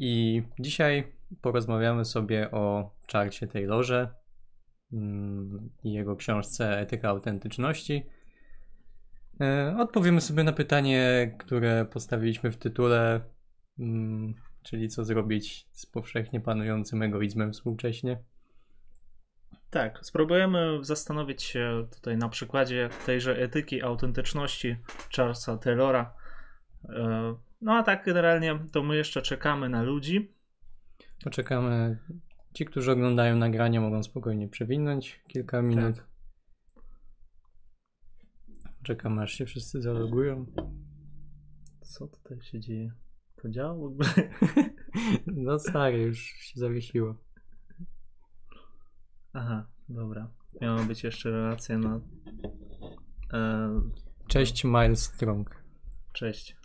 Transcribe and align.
I 0.00 0.42
dzisiaj 0.58 1.12
porozmawiamy 1.40 2.04
sobie 2.04 2.50
o 2.50 2.94
Charlesie 3.12 3.46
Taylorze 3.46 4.14
mm, 4.92 5.70
i 5.84 5.92
jego 5.92 6.16
książce 6.16 6.80
Etyka 6.80 7.08
Autentyczności. 7.08 8.06
E, 9.40 9.76
Odpowiemy 9.78 10.20
sobie 10.20 10.44
na 10.44 10.52
pytanie, 10.52 11.34
które 11.38 11.84
postawiliśmy 11.84 12.50
w 12.50 12.56
tytule, 12.56 13.20
mm, 13.78 14.34
czyli 14.62 14.88
co 14.88 15.04
zrobić 15.04 15.68
z 15.72 15.86
powszechnie 15.86 16.40
panującym 16.40 17.02
egoizmem 17.02 17.52
współcześnie. 17.52 18.18
Tak, 19.70 19.98
spróbujemy 20.02 20.78
zastanowić 20.80 21.42
się 21.42 21.86
tutaj 21.94 22.16
na 22.16 22.28
przykładzie 22.28 22.88
tejże 23.06 23.38
etyki 23.38 23.82
autentyczności 23.82 24.76
Charlesa 25.16 25.56
Taylora. 25.56 26.14
No 27.60 27.72
a 27.72 27.82
tak 27.82 28.04
generalnie 28.04 28.58
to 28.72 28.82
my 28.82 28.96
jeszcze 28.96 29.22
czekamy 29.22 29.68
na 29.68 29.82
ludzi. 29.82 30.34
Poczekamy. 31.24 31.98
Ci, 32.54 32.64
którzy 32.64 32.92
oglądają 32.92 33.36
nagranie, 33.36 33.80
mogą 33.80 34.02
spokojnie 34.02 34.48
przewinąć 34.48 35.20
kilka 35.28 35.62
minut. 35.62 36.02
Czekamy, 38.82 39.22
aż 39.22 39.32
się 39.32 39.46
wszyscy 39.46 39.82
zalogują. 39.82 40.46
Co 41.80 42.08
tutaj 42.08 42.42
się 42.42 42.60
dzieje? 42.60 42.92
To 43.42 43.48
działa 43.48 43.74
w 43.74 43.82
ogóle? 43.82 44.08
No 45.26 45.58
stary, 45.58 45.98
już 45.98 46.18
się 46.18 46.60
zawiesiło. 46.60 47.14
Aha, 49.32 49.66
dobra. 49.88 50.30
Miała 50.60 50.82
być 50.82 51.04
jeszcze 51.04 51.30
relacja 51.30 51.78
na... 51.78 52.00
E, 53.32 53.80
Cześć 54.28 54.64
Miles 54.64 55.02
Strong. 55.02 55.64
Cześć. 56.12 56.57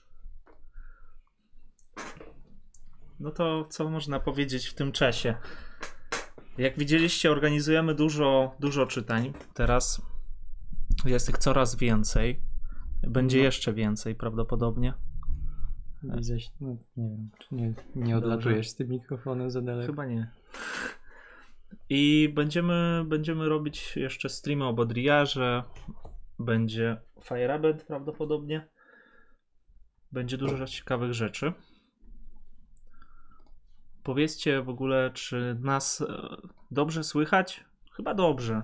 No 3.23 3.31
to 3.31 3.65
co 3.69 3.89
można 3.89 4.19
powiedzieć 4.19 4.67
w 4.67 4.73
tym 4.73 4.91
czasie? 4.91 5.35
Jak 6.57 6.77
widzieliście, 6.77 7.31
organizujemy 7.31 7.95
dużo, 7.95 8.55
dużo 8.59 8.85
czytań. 8.85 9.33
Teraz 9.53 10.01
jest 11.05 11.29
ich 11.29 11.37
coraz 11.37 11.75
więcej. 11.75 12.39
Będzie 13.07 13.37
No. 13.37 13.43
jeszcze 13.43 13.73
więcej 13.73 14.15
prawdopodobnie. 14.15 14.93
Widzę, 16.03 16.35
no, 16.61 16.77
nie 16.97 17.09
wiem, 17.09 17.29
czy 17.39 17.55
nie, 17.55 17.73
nie 17.95 18.17
odlatujesz 18.17 18.69
z 18.69 18.75
tym 18.75 18.89
mikrofonem 18.89 19.51
za 19.51 19.61
daleko. 19.61 19.91
Chyba 19.91 20.05
nie. 20.05 20.31
I 21.89 22.31
będziemy, 22.35 23.05
będziemy 23.07 23.49
robić 23.49 23.95
jeszcze 23.95 24.29
streamy 24.29 24.65
o 24.65 24.73
Baudrillarze. 24.73 25.63
Będzie 26.39 26.97
Fireband 27.23 27.83
prawdopodobnie. 27.83 28.67
Będzie 30.11 30.37
dużo 30.37 30.65
ciekawych 30.65 31.13
rzeczy. 31.13 31.53
Powiedzcie 34.03 34.61
w 34.61 34.69
ogóle, 34.69 35.11
czy 35.13 35.57
nas 35.61 36.01
e, 36.01 36.37
dobrze 36.71 37.03
słychać? 37.03 37.65
Chyba 37.95 38.13
dobrze. 38.13 38.61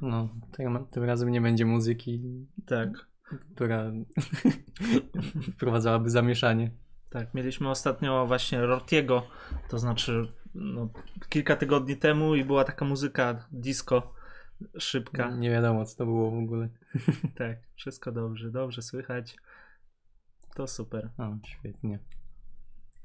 No, 0.00 0.28
tym, 0.52 0.86
tym 0.90 1.04
razem 1.04 1.30
nie 1.30 1.40
będzie 1.40 1.66
muzyki, 1.66 2.22
Tak. 2.66 2.88
która 3.54 3.92
wprowadzałaby 5.54 6.10
zamieszanie. 6.10 6.70
Tak, 7.10 7.34
mieliśmy 7.34 7.70
ostatnio 7.70 8.26
właśnie 8.26 8.60
Rortiego, 8.66 9.22
to 9.68 9.78
znaczy 9.78 10.22
no, 10.54 10.88
kilka 11.28 11.56
tygodni 11.56 11.96
temu 11.96 12.34
i 12.34 12.44
była 12.44 12.64
taka 12.64 12.84
muzyka 12.84 13.46
disco 13.52 14.14
szybka. 14.78 15.30
Nie 15.30 15.50
wiadomo, 15.50 15.84
co 15.84 15.96
to 15.96 16.04
było 16.04 16.30
w 16.30 16.38
ogóle. 16.38 16.68
Tak, 17.38 17.58
wszystko 17.74 18.12
dobrze, 18.12 18.50
dobrze 18.50 18.82
słychać. 18.82 19.36
To 20.54 20.66
super. 20.66 21.10
O, 21.18 21.36
świetnie. 21.46 21.98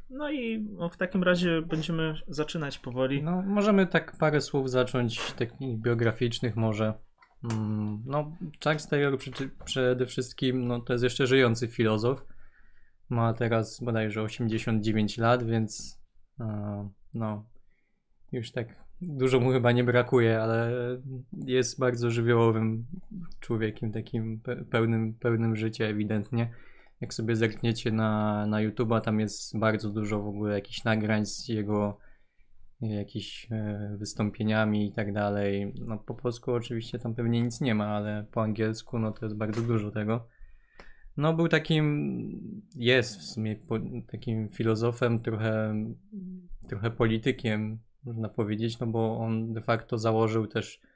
No 0.09 0.31
i 0.31 0.67
no, 0.77 0.89
w 0.89 0.97
takim 0.97 1.23
razie 1.23 1.61
będziemy 1.61 2.13
zaczynać 2.27 2.79
powoli. 2.79 3.23
No, 3.23 3.41
możemy 3.41 3.87
tak 3.87 4.17
parę 4.17 4.41
słów 4.41 4.69
zacząć, 4.69 5.33
takich 5.33 5.77
biograficznych 5.81 6.55
może. 6.55 6.93
Mm, 7.51 8.03
No, 8.05 8.31
Charles 8.63 8.87
Taylor 8.87 9.17
przede 9.65 10.05
wszystkim, 10.05 10.67
no 10.67 10.79
to 10.79 10.93
jest 10.93 11.03
jeszcze 11.03 11.27
żyjący 11.27 11.67
filozof. 11.67 12.25
Ma 13.09 13.33
teraz 13.33 13.83
bodajże 13.83 14.21
89 14.21 15.17
lat, 15.17 15.43
więc 15.43 16.01
e, 16.39 16.89
no, 17.13 17.45
już 18.31 18.51
tak 18.51 18.85
dużo 19.01 19.39
mu 19.39 19.51
chyba 19.51 19.71
nie 19.71 19.83
brakuje, 19.83 20.41
ale 20.41 20.71
jest 21.45 21.79
bardzo 21.79 22.11
żywiołowym 22.11 22.85
człowiekiem, 23.39 23.91
takim 23.91 24.41
pe- 24.41 24.65
pełnym, 24.65 25.13
pełnym 25.13 25.55
życia 25.55 25.85
ewidentnie. 25.85 26.53
Jak 27.01 27.13
sobie 27.13 27.35
zerkniecie 27.35 27.91
na, 27.91 28.45
na 28.45 28.57
YouTube'a, 28.57 29.01
tam 29.01 29.19
jest 29.19 29.59
bardzo 29.59 29.89
dużo 29.89 30.21
w 30.21 30.27
ogóle 30.27 30.53
jakichś 30.53 30.83
nagrań 30.83 31.25
z 31.25 31.47
jego 31.47 31.97
jakimiś 32.81 33.47
e, 33.51 33.95
wystąpieniami 33.99 34.87
i 34.87 34.91
tak 34.91 35.13
dalej. 35.13 35.73
No 35.85 35.97
po 35.97 36.15
polsku 36.15 36.51
oczywiście 36.51 36.99
tam 36.99 37.15
pewnie 37.15 37.41
nic 37.41 37.61
nie 37.61 37.75
ma, 37.75 37.87
ale 37.87 38.25
po 38.31 38.43
angielsku 38.43 38.99
no 38.99 39.11
to 39.11 39.25
jest 39.25 39.37
bardzo 39.37 39.61
dużo 39.61 39.91
tego. 39.91 40.27
No 41.17 41.33
był 41.33 41.47
takim, 41.47 42.61
jest 42.75 43.19
w 43.19 43.23
sumie 43.23 43.55
po, 43.55 43.79
takim 44.11 44.49
filozofem, 44.49 45.19
trochę, 45.19 45.75
trochę 46.69 46.91
politykiem, 46.91 47.79
można 48.03 48.29
powiedzieć, 48.29 48.79
no 48.79 48.87
bo 48.87 49.17
on 49.17 49.53
de 49.53 49.61
facto 49.61 49.97
założył 49.97 50.47
też 50.47 50.81
e, 50.83 50.94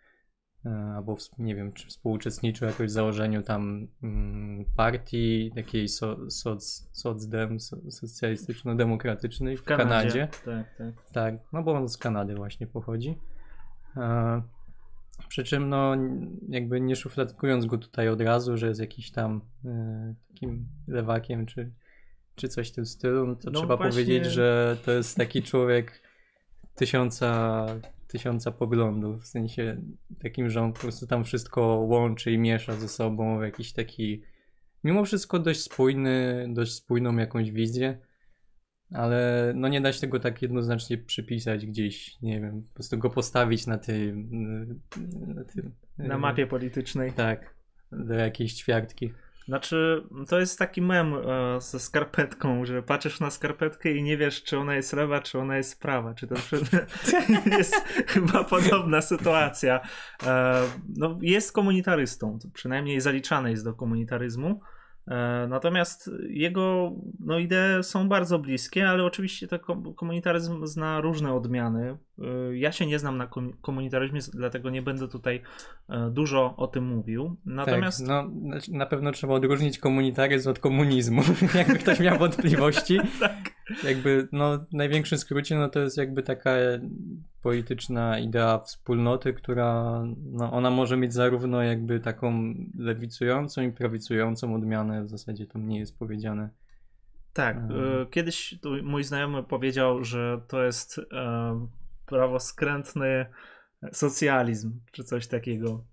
albo 0.96 1.14
ws- 1.16 1.31
nie 1.40 1.56
wiem, 1.56 1.74
czy 1.74 1.88
współuczestniczył 1.88 2.68
jakoś 2.68 2.88
w 2.88 2.92
założeniu 2.94 3.44
tam 3.44 3.88
mm, 4.03 4.66
partii 4.75 5.52
takiej 5.56 5.88
so, 5.88 6.30
soc, 6.31 6.90
socdem, 6.92 7.59
so, 7.59 7.78
socjalistyczno-demokratycznej 7.92 9.58
w, 9.58 9.64
Kanadzie. 9.64 10.28
Tak, 10.46 10.75
tak. 10.78 10.94
Tak, 11.14 11.34
no 11.53 11.64
bo 11.64 11.72
on 11.74 11.90
z 11.90 11.98
Kanady 11.98 12.36
właśnie 12.36 12.68
pochodzi. 12.68 13.18
E, 13.98 14.42
przy 15.28 15.44
czym, 15.44 15.69
no, 15.69 15.96
jakby 16.50 16.81
nie 16.81 16.96
szufladkując 16.96 17.66
go 17.66 17.78
tutaj 17.78 18.09
od 18.09 18.22
razu, 18.22 18.58
że 18.58 18.68
jest 18.68 18.80
jakiś 18.80 19.12
tam 19.12 19.42
e, 19.66 20.14
takim 20.34 20.68
lewakiem 20.88 21.46
czy, 21.46 21.72
czy 22.36 22.48
coś 22.50 22.69
w 22.72 22.75
tym 22.75 22.86
stylu, 22.86 23.28
no 23.28 23.36
to 23.36 23.52
No 23.52 23.59
trzeba 23.59 23.78
właśnie- 23.78 23.92
powiedzieć, 23.92 24.25
że 24.25 24.78
to 24.86 24.92
jest 24.92 25.18
taki 25.18 25.44
człowiek 25.44 26.02
tysiąca, 26.75 27.66
tysiąca 28.09 28.52
poglądów. 28.52 29.24
W 29.24 29.28
sensie 29.28 29.81
takim, 30.20 30.50
że 30.50 30.62
on 30.62 30.74
po 30.74 30.80
prostu 30.80 31.08
tam 31.08 31.24
wszystko 31.24 31.62
łączy 31.62 32.31
i 32.31 32.38
miesza 32.38 32.74
ze 32.74 32.88
sobą 32.88 33.40
w 33.40 33.44
jakiś 33.44 33.74
taki, 33.74 34.22
mimo 34.84 35.06
wszystko 35.06 35.40
dość 35.40 35.62
spójny, 35.62 36.48
dość 36.50 36.74
spójną 36.74 37.18
jakąś 37.18 37.52
wizję. 37.52 37.98
Ale 38.94 39.52
no 39.56 39.68
nie 39.68 39.81
da 39.81 39.94
się 39.94 40.02
tego 40.02 40.19
tak 40.19 40.42
jednoznacznie 40.42 40.98
przypisać 40.98 41.66
gdzieś, 41.66 42.22
nie 42.22 42.42
wiem, 42.42 42.64
po 42.64 42.74
prostu 42.74 42.98
go 42.98 43.09
postawić 43.09 43.68
na 43.68 43.78
tym, 43.78 44.30
na 45.28 45.44
tym, 45.44 45.75
Na 45.98 46.18
mapie 46.18 46.48
politycznej. 46.48 47.12
Tak, 47.12 47.56
do 47.92 48.14
jakiejś 48.14 48.53
ćwiartki. 48.53 49.14
Znaczy, 49.50 50.04
to 50.28 50.40
jest 50.40 50.60
taki 50.60 50.82
mem 50.82 51.14
e, 51.14 51.62
ze 51.62 51.80
skarpetką, 51.80 52.66
że 52.66 52.84
patrzysz 52.84 53.20
na 53.20 53.30
skarpetkę 53.30 53.92
i 53.92 54.04
nie 54.04 54.18
wiesz, 54.18 54.44
czy 54.44 54.58
ona 54.58 54.76
jest 54.76 54.94
lewa, 54.94 55.22
czy 55.22 55.40
ona 55.40 55.58
jest 55.58 55.82
prawa. 55.82 56.14
Czy 56.14 56.28
to 56.28 56.36
jest 57.58 57.76
chyba 58.08 58.44
podobna 58.44 59.02
sytuacja. 59.02 59.80
E, 60.26 60.62
no, 60.98 61.18
jest 61.22 61.52
komunitarystą, 61.52 62.40
przynajmniej 62.54 63.02
zaliczany 63.02 63.52
jest 63.52 63.64
do 63.64 63.74
komunitaryzmu. 63.74 64.62
E, 65.09 65.47
Natomiast 65.50 66.12
jego 66.30 66.92
no, 67.20 67.40
idee 67.40 67.84
są 67.84 68.09
bardzo 68.09 68.40
bliskie, 68.40 68.90
ale 68.90 69.03
oczywiście 69.03 69.47
to 69.47 69.59
kom- 69.59 69.94
komunitaryzm 69.94 70.66
zna 70.66 71.02
różne 71.02 71.34
odmiany. 71.34 71.97
E, 72.20 72.58
Ja 72.58 72.72
się 72.72 72.86
nie 72.86 73.00
znam 73.00 73.18
na 73.18 73.28
kom- 73.28 73.53
komunitaryzmie, 73.62 74.19
dlatego 74.34 74.69
nie 74.69 74.81
będę 74.81 75.08
tutaj 75.08 75.42
e, 75.90 76.09
dużo 76.09 76.56
o 76.58 76.68
tym 76.68 76.86
mówił. 76.88 77.36
Natomiast 77.46 78.00
Tak, 78.00 78.08
no 78.08 78.31
znaczy, 78.42 78.72
na 78.74 78.86
pewno 78.86 79.12
trzeba 79.12 79.34
odróżnić 79.34 79.80
komunitaryzm 79.80 80.50
od 80.50 80.59
komunizmu, 80.59 81.22
jakby 81.56 81.75
ktoś 81.75 82.00
miał 82.00 82.18
wątpliwości. 82.18 83.00
tak. 83.19 83.59
Jakby, 83.84 84.28
no 84.31 84.57
w 84.57 84.74
największym 84.74 85.18
skrócie, 85.18 85.56
no 85.56 85.69
to 85.69 85.80
jest 85.80 85.98
jakby 85.98 86.24
taka 86.24 86.51
polityczna 87.42 88.19
idea 88.19 88.60
wspólnoty, 88.60 89.33
która, 89.33 90.04
no 90.31 90.51
ona 90.51 90.69
może 90.69 90.98
mieć 90.98 91.13
zarówno 91.13 91.63
jakby 91.63 92.00
taką 92.00 92.54
lewicującą 92.77 93.62
i 93.62 93.71
prawicującą 93.71 94.56
odmianę, 94.56 95.04
w 95.04 95.10
zasadzie 95.10 95.48
tam 95.48 95.68
nie 95.68 95.80
jest 95.80 96.00
powiedziane. 96.00 96.50
Tak, 97.33 97.57
e, 97.57 98.06
kiedyś 98.12 98.56
mój 98.83 99.04
znajomy 99.04 99.44
powiedział, 99.44 100.04
że 100.04 100.42
to 100.48 100.63
jest 100.63 101.01
e, 101.13 101.68
prawoskrętny 102.06 103.25
socjalizm, 103.92 104.80
czy 104.92 105.04
coś 105.04 105.27
takiego. 105.27 105.83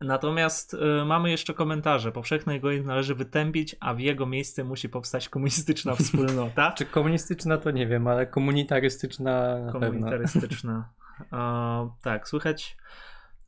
Natomiast 0.00 0.74
e, 0.74 1.04
mamy 1.04 1.30
jeszcze 1.30 1.54
komentarze. 1.54 2.12
Powszechny 2.12 2.52
egoizm 2.54 2.86
należy 2.86 3.14
wytępić, 3.14 3.76
a 3.80 3.94
w 3.94 4.00
jego 4.00 4.26
miejsce 4.26 4.64
musi 4.64 4.88
powstać 4.88 5.28
komunistyczna 5.28 5.94
wspólnota. 5.94 6.72
Czy 6.78 6.84
komunistyczna 6.86 7.58
to 7.58 7.70
nie 7.70 7.86
wiem, 7.86 8.06
ale 8.06 8.26
komunitarystyczna 8.26 9.58
na. 9.58 9.72
Komunitarystyczna. 9.72 10.88
E, 11.32 11.90
tak, 12.02 12.28
słychać. 12.28 12.76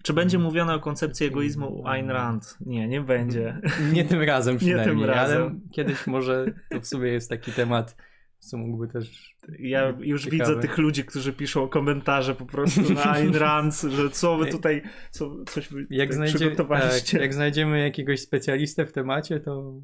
Czy 0.03 0.13
będzie 0.13 0.37
Mhm. 0.37 0.51
mówione 0.51 0.75
o 0.75 0.81
koncepcji 0.81 1.27
egoizmu 1.27 1.69
u 1.81 1.87
Ayn 1.87 2.11
Rand? 2.11 2.57
Nie, 2.61 2.89
nie 2.89 3.01
będzie. 3.01 3.61
Nie 3.93 4.05
tym 4.05 4.23
razem 4.23 4.55
Nie 4.55 4.59
tym 4.61 4.69
przynajmniej, 4.69 5.05
ale 5.05 5.15
razem. 5.15 5.61
kiedyś 5.73 6.07
może 6.07 6.47
to 6.71 6.81
w 6.81 6.87
sumie 6.87 7.09
jest 7.11 7.31
taki 7.31 7.53
temat 7.53 7.97
co 8.43 8.59
mógłby 8.59 8.89
też... 8.89 9.37
Ja 9.59 9.95
już 10.01 10.25
ciekawe. 10.25 10.45
widzę 10.45 10.61
tych 10.61 10.79
ludzi, 10.79 11.05
którzy 11.05 11.33
piszą 11.33 11.69
komentarze 11.69 12.35
po 12.35 12.47
prostu 12.47 12.95
na 12.95 13.05
Ayn 13.05 13.35
Rand, 13.45 13.75
że 13.75 14.11
co 14.11 14.37
wy 14.39 14.47
tutaj, 14.47 14.83
co, 15.11 15.45
coś 15.45 15.69
wy 15.69 15.87
Jak, 15.91 16.09
tutaj 16.09 16.13
znajdzie, 16.17 16.39
przygotowaliście. 16.39 17.13
tak, 17.13 17.23
jak 17.23 17.35
znajdziemy 17.35 17.81
jakiegoś 17.81 18.21
specjalistę 18.21 18.87
w 18.87 18.93
temacie, 18.93 19.41
to... 19.41 19.81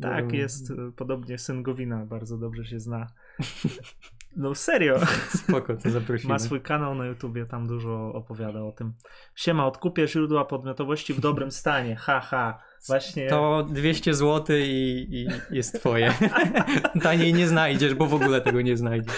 Tak, 0.00 0.32
jest. 0.32 0.72
Podobnie 0.96 1.38
syn 1.38 1.62
Gowina 1.62 2.06
bardzo 2.06 2.38
dobrze 2.38 2.64
się 2.64 2.80
zna. 2.80 3.06
No 4.36 4.54
serio. 4.54 5.00
Spoko, 5.42 5.76
to 5.76 5.90
zaprosimy. 5.90 6.32
Ma 6.32 6.38
swój 6.38 6.60
kanał 6.60 6.94
na 6.94 7.06
YouTubie, 7.06 7.46
tam 7.46 7.66
dużo 7.66 8.12
opowiada 8.14 8.62
o 8.62 8.72
tym. 8.72 8.92
Siema, 9.34 9.66
odkupię 9.66 10.08
źródła 10.08 10.44
podmiotowości 10.44 11.14
w 11.14 11.20
dobrym 11.20 11.50
stanie. 11.50 11.96
Haha. 11.96 12.62
Właśnie. 12.86 13.28
To 13.28 13.66
200 13.70 14.14
zł 14.14 14.56
i, 14.56 15.06
i 15.10 15.54
jest 15.56 15.80
twoje. 15.80 16.14
Taniej 17.02 17.34
nie 17.34 17.48
znajdziesz, 17.48 17.94
bo 17.94 18.06
w 18.06 18.14
ogóle 18.14 18.40
tego 18.40 18.60
nie 18.60 18.76
znajdziesz. 18.76 19.14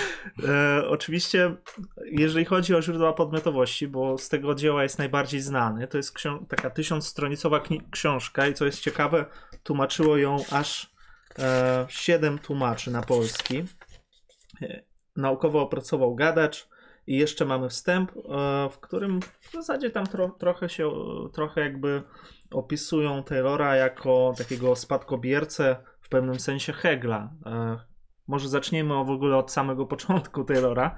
E, 0.49 0.89
oczywiście, 0.89 1.57
jeżeli 2.13 2.45
chodzi 2.45 2.75
o 2.75 2.83
źródła 2.83 3.13
podmiotowości, 3.13 3.89
bo 3.89 4.19
z 4.19 4.29
tego 4.29 4.55
dzieła 4.55 4.83
jest 4.83 4.99
najbardziej 4.99 5.41
znany, 5.41 5.89
to 5.89 5.97
jest 5.97 6.15
taka 6.49 6.71
tysiącstronicowa 6.71 7.61
książka 7.91 8.47
i 8.47 8.55
co 8.55 8.65
jest 8.65 8.81
ciekawe, 8.81 9.27
tłumaczyło 9.63 10.17
ją 10.17 10.37
aż 10.51 10.91
e, 11.39 11.87
7 11.89 12.39
tłumaczy 12.39 12.91
na 12.91 13.03
polski. 13.03 13.65
Naukowo 15.19 15.63
opracował 15.63 16.15
gadacz 16.15 16.69
i 17.07 17.17
jeszcze 17.17 17.45
mamy 17.45 17.69
wstęp, 17.69 18.11
e, 18.17 18.69
w 18.71 18.79
którym 18.81 19.21
w 19.41 19.53
zasadzie 19.53 19.91
tam 19.91 20.05
tro- 20.05 20.39
trochę 20.39 20.69
się, 20.69 20.89
e, 20.89 21.29
trochę 21.33 21.61
jakby 21.61 22.03
opisują 22.51 23.23
Taylora 23.23 23.77
jako 23.77 24.35
takiego 24.39 24.77
spadkobiercę 24.77 25.77
w 26.01 26.09
pewnym 26.09 26.41
sensie 26.41 26.73
Hegla. 26.73 27.31
E, 27.47 27.79
może 28.27 28.49
zaczniemy 28.49 29.05
w 29.05 29.11
ogóle 29.11 29.37
od 29.37 29.53
samego 29.53 29.87
początku 29.95 30.45
Taylora. 30.45 30.95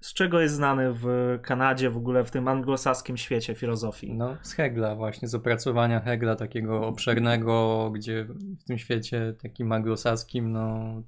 Z 0.00 0.14
czego 0.14 0.40
jest 0.40 0.54
znany 0.54 0.92
w 0.92 1.38
Kanadzie, 1.42 1.90
w 1.90 1.96
ogóle 1.96 2.24
w 2.24 2.30
tym 2.30 2.48
anglosaskim 2.48 3.16
świecie 3.16 3.54
filozofii? 3.54 4.14
No, 4.14 4.36
z 4.42 4.52
Hegla 4.52 4.94
właśnie, 4.94 5.28
z 5.28 5.34
opracowania 5.34 6.00
Hegla 6.00 6.36
takiego 6.36 6.86
obszernego, 6.86 7.90
gdzie 7.90 8.24
w 8.60 8.64
tym 8.64 8.78
świecie 8.78 9.34
takim 9.42 9.72
anglosaskim, 9.72 10.52
no 10.52 11.02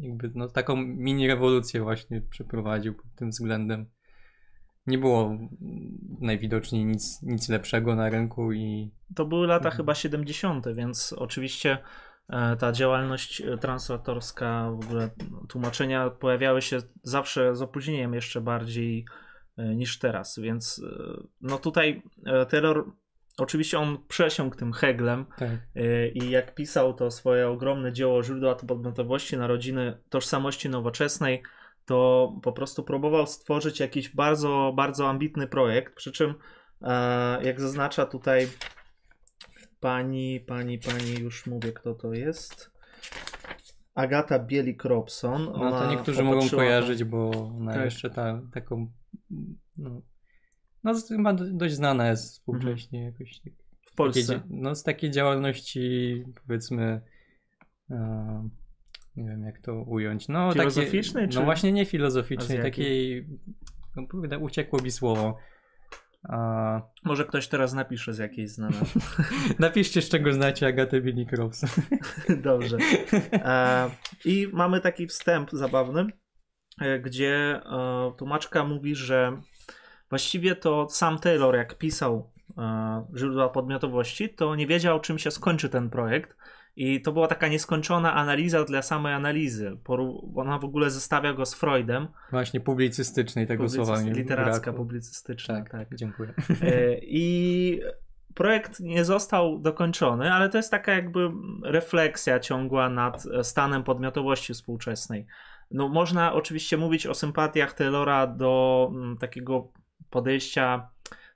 jakby 0.00 0.30
no, 0.34 0.48
taką 0.48 0.76
mini 0.76 1.28
rewolucję 1.28 1.82
właśnie 1.82 2.20
przeprowadził 2.20 2.94
pod 2.94 3.14
tym 3.14 3.30
względem. 3.30 3.86
Nie 4.86 4.98
było 4.98 5.38
najwidoczniej 6.20 6.84
nic, 6.84 7.22
nic 7.22 7.48
lepszego 7.48 7.94
na 7.94 8.10
rynku 8.10 8.52
i 8.52 8.90
To 9.14 9.24
były 9.24 9.46
lata 9.46 9.64
Mhm. 9.64 9.76
chyba 9.76 9.94
70., 9.94 10.66
więc 10.74 11.12
oczywiście 11.18 11.78
e, 12.28 12.56
ta 12.56 12.72
działalność 12.72 13.40
e, 13.40 13.58
translatorska, 13.58 14.70
w 14.70 14.84
ogóle 14.84 15.10
tłumaczenia 15.48 16.10
pojawiały 16.10 16.62
się 16.62 16.78
zawsze 17.02 17.56
z 17.56 17.62
opóźnieniem 17.62 18.14
jeszcze 18.14 18.40
bardziej 18.40 19.04
e, 19.56 19.74
niż 19.74 19.98
teraz, 19.98 20.38
więc 20.38 20.82
no 21.40 21.58
tutaj 21.58 22.02
Taylor 22.50 22.84
oczywiście 23.38 23.78
on 23.78 23.98
przesiąkł 24.08 24.56
tym 24.56 24.72
Heglem 24.72 25.26
tak. 25.38 25.50
e, 25.76 26.08
i 26.08 26.30
jak 26.30 26.54
pisał 26.54 26.94
to 26.94 27.10
swoje 27.10 27.48
ogromne 27.48 27.92
dzieło 27.92 28.22
Źródła 28.22 28.54
podmiotowości 28.54 29.36
narodziny 29.36 29.98
tożsamości 30.08 30.68
nowoczesnej, 30.68 31.42
to 31.84 32.32
po 32.42 32.52
prostu 32.52 32.84
próbował 32.84 33.26
stworzyć 33.26 33.80
jakiś 33.80 34.08
bardzo, 34.08 34.72
bardzo 34.76 35.08
ambitny 35.08 35.46
projekt, 35.46 35.94
przy 35.94 36.12
czym 36.12 36.34
e, 36.82 37.44
jak 37.44 37.60
zaznacza 37.60 38.06
tutaj 38.06 38.48
pani, 39.80 40.40
pani, 40.40 40.78
pani, 40.78 41.20
już 41.20 41.46
mówię 41.46 41.72
kto 41.72 41.94
to 41.94 42.12
jest. 42.12 42.74
Agata 43.94 44.38
Bielik-Robson. 44.38 45.52
No 45.58 45.70
to 45.70 45.90
niektórzy 45.90 46.22
mogą 46.22 46.48
kojarzyć, 46.50 47.04
bo 47.04 47.30
ona 47.30 47.72
Tak. 47.72 47.84
jeszcze 47.84 48.10
ta, 48.10 48.42
taką 48.54 48.92
no, 49.76 50.02
no 50.84 50.94
z- 50.94 51.08
chyba 51.08 51.32
do- 51.32 51.52
dość 51.52 51.74
znana 51.74 52.08
jest 52.08 52.32
współcześnie 52.32 53.04
jakoś 53.04 53.40
tak. 53.40 53.52
w 53.86 53.94
Polsce. 53.94 54.20
dzia- 54.34 54.42
no 54.50 54.74
z 54.74 54.82
takiej 54.82 55.10
działalności 55.10 56.24
powiedzmy 56.46 57.00
e, 57.90 58.48
nie 59.16 59.24
wiem 59.28 59.42
jak 59.44 59.58
to 59.60 59.74
ująć. 59.74 60.28
No, 60.28 60.52
Filozoficznej, 60.52 61.22
Takie, 61.24 61.32
czy 61.32 61.38
no 61.38 61.44
właśnie 61.44 61.72
nie 61.72 61.86
filozoficznej, 61.86 62.58
jakiej? 62.58 62.72
takiej 62.72 63.26
no, 64.30 64.38
uciekło 64.38 64.82
mi 64.82 64.90
słowo. 64.90 65.36
A, 66.28 66.80
Może 67.04 67.24
ktoś 67.24 67.48
teraz 67.48 67.72
napisze 67.74 68.14
z 68.14 68.18
jakiejś 68.18 68.50
znana. 68.50 68.76
napiszcie 69.58 70.02
z 70.02 70.08
czego 70.08 70.32
znacie 70.32 70.66
Agatę 70.66 71.00
Billy-Cross. 71.00 71.80
Dobrze. 72.42 72.78
E, 73.32 73.90
I 74.24 74.48
mamy 74.52 74.80
taki 74.80 75.06
wstęp 75.06 75.50
zabawny, 75.50 76.06
e, 76.80 77.00
gdzie 77.00 77.34
e, 77.36 78.12
tłumaczka 78.18 78.64
mówi, 78.64 78.94
że 78.94 79.40
właściwie 80.14 80.56
to 80.56 80.88
sam 80.90 81.18
Taylor, 81.18 81.54
jak 81.56 81.78
pisał 81.78 82.30
e, 82.58 83.04
źródła 83.16 83.48
podmiotowości, 83.48 84.28
to 84.28 84.54
nie 84.54 84.66
wiedział, 84.66 85.00
czym 85.00 85.18
się 85.18 85.30
skończy 85.30 85.68
ten 85.68 85.90
projekt. 85.90 86.36
I 86.76 87.02
to 87.02 87.12
była 87.12 87.26
taka 87.26 87.48
nieskończona 87.48 88.14
analiza 88.14 88.64
dla 88.64 88.82
samej 88.82 89.12
analizy. 89.14 89.76
Ona 90.36 90.58
w 90.58 90.64
ogóle 90.64 90.90
zestawia 90.90 91.32
go 91.32 91.46
z 91.46 91.54
Freudem. 91.54 92.08
Właśnie 92.30 92.60
publicystycznej 92.60 93.46
tego 93.46 93.64
Publicyst- 93.64 93.74
słowa 93.74 94.00
literacka, 94.00 94.52
brakło. 94.60 94.72
publicystyczna. 94.72 95.54
Tak, 95.54 95.70
tak. 95.70 95.88
dziękuję. 95.94 96.34
E, 96.62 96.98
I 97.02 97.80
projekt 98.34 98.80
nie 98.80 99.04
został 99.04 99.58
dokończony, 99.58 100.32
ale 100.32 100.48
to 100.48 100.56
jest 100.58 100.70
taka 100.70 100.92
jakby 100.94 101.30
refleksja 101.64 102.40
ciągła 102.40 102.88
nad 102.88 103.24
stanem 103.42 103.82
podmiotowości 103.82 104.54
współczesnej. 104.54 105.26
No, 105.70 105.88
można 105.88 106.32
oczywiście 106.32 106.76
mówić 106.76 107.06
o 107.06 107.14
sympatiach 107.14 107.72
Taylora 107.72 108.26
do 108.26 108.90
mm, 108.94 109.16
takiego 109.16 109.72
podejścia 110.14 110.88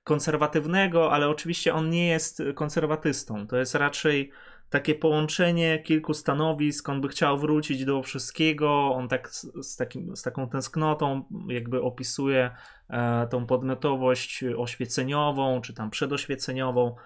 konserwatywnego, 0.04 1.12
ale 1.12 1.28
oczywiście 1.28 1.74
on 1.74 1.90
nie 1.90 2.08
jest 2.08 2.42
konserwatystą. 2.54 3.46
To 3.46 3.56
jest 3.56 3.74
raczej 3.74 4.30
takie 4.70 4.94
połączenie 4.94 5.78
kilku 5.78 6.14
stanowisk. 6.14 6.88
On 6.88 7.00
by 7.00 7.08
chciał 7.08 7.38
wrócić 7.38 7.84
do 7.84 8.02
wszystkiego. 8.02 8.94
On 8.94 9.08
tak 9.08 9.28
z, 9.62 9.76
takim, 9.76 10.16
z 10.16 10.22
taką 10.22 10.48
tęsknotą 10.48 11.24
jakby 11.48 11.82
opisuje 11.82 12.50
e, 12.90 13.26
tą 13.26 13.46
podmiotowość 13.46 14.44
oświeceniową, 14.56 15.60
czy 15.60 15.74
tam 15.74 15.90
przedoświeceniową. 15.90 16.96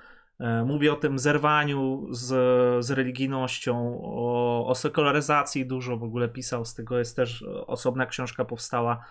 E, 0.41 0.65
mówi 0.65 0.89
o 0.89 0.97
tym 0.97 1.19
zerwaniu 1.19 2.07
z, 2.11 2.29
z 2.85 2.91
religijnością, 2.91 4.01
o, 4.03 4.67
o 4.67 4.75
sekularyzacji 4.75 5.67
dużo 5.67 5.97
w 5.97 6.05
ogóle 6.05 6.29
pisał, 6.29 6.65
z 6.65 6.75
tego 6.75 6.99
jest 6.99 7.17
też 7.17 7.45
osobna 7.67 8.07
książka 8.07 8.45
powstała. 8.45 9.05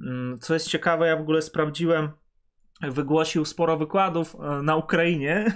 Mm, 0.00 0.38
Co 0.38 0.54
jest 0.54 0.68
ciekawe, 0.68 1.06
ja 1.06 1.16
w 1.16 1.20
ogóle 1.20 1.42
sprawdziłem, 1.42 2.08
wygłosił 2.82 3.44
sporo 3.44 3.76
wykładów 3.76 4.34
e, 4.34 4.62
na 4.62 4.76
Ukrainie. 4.76 5.44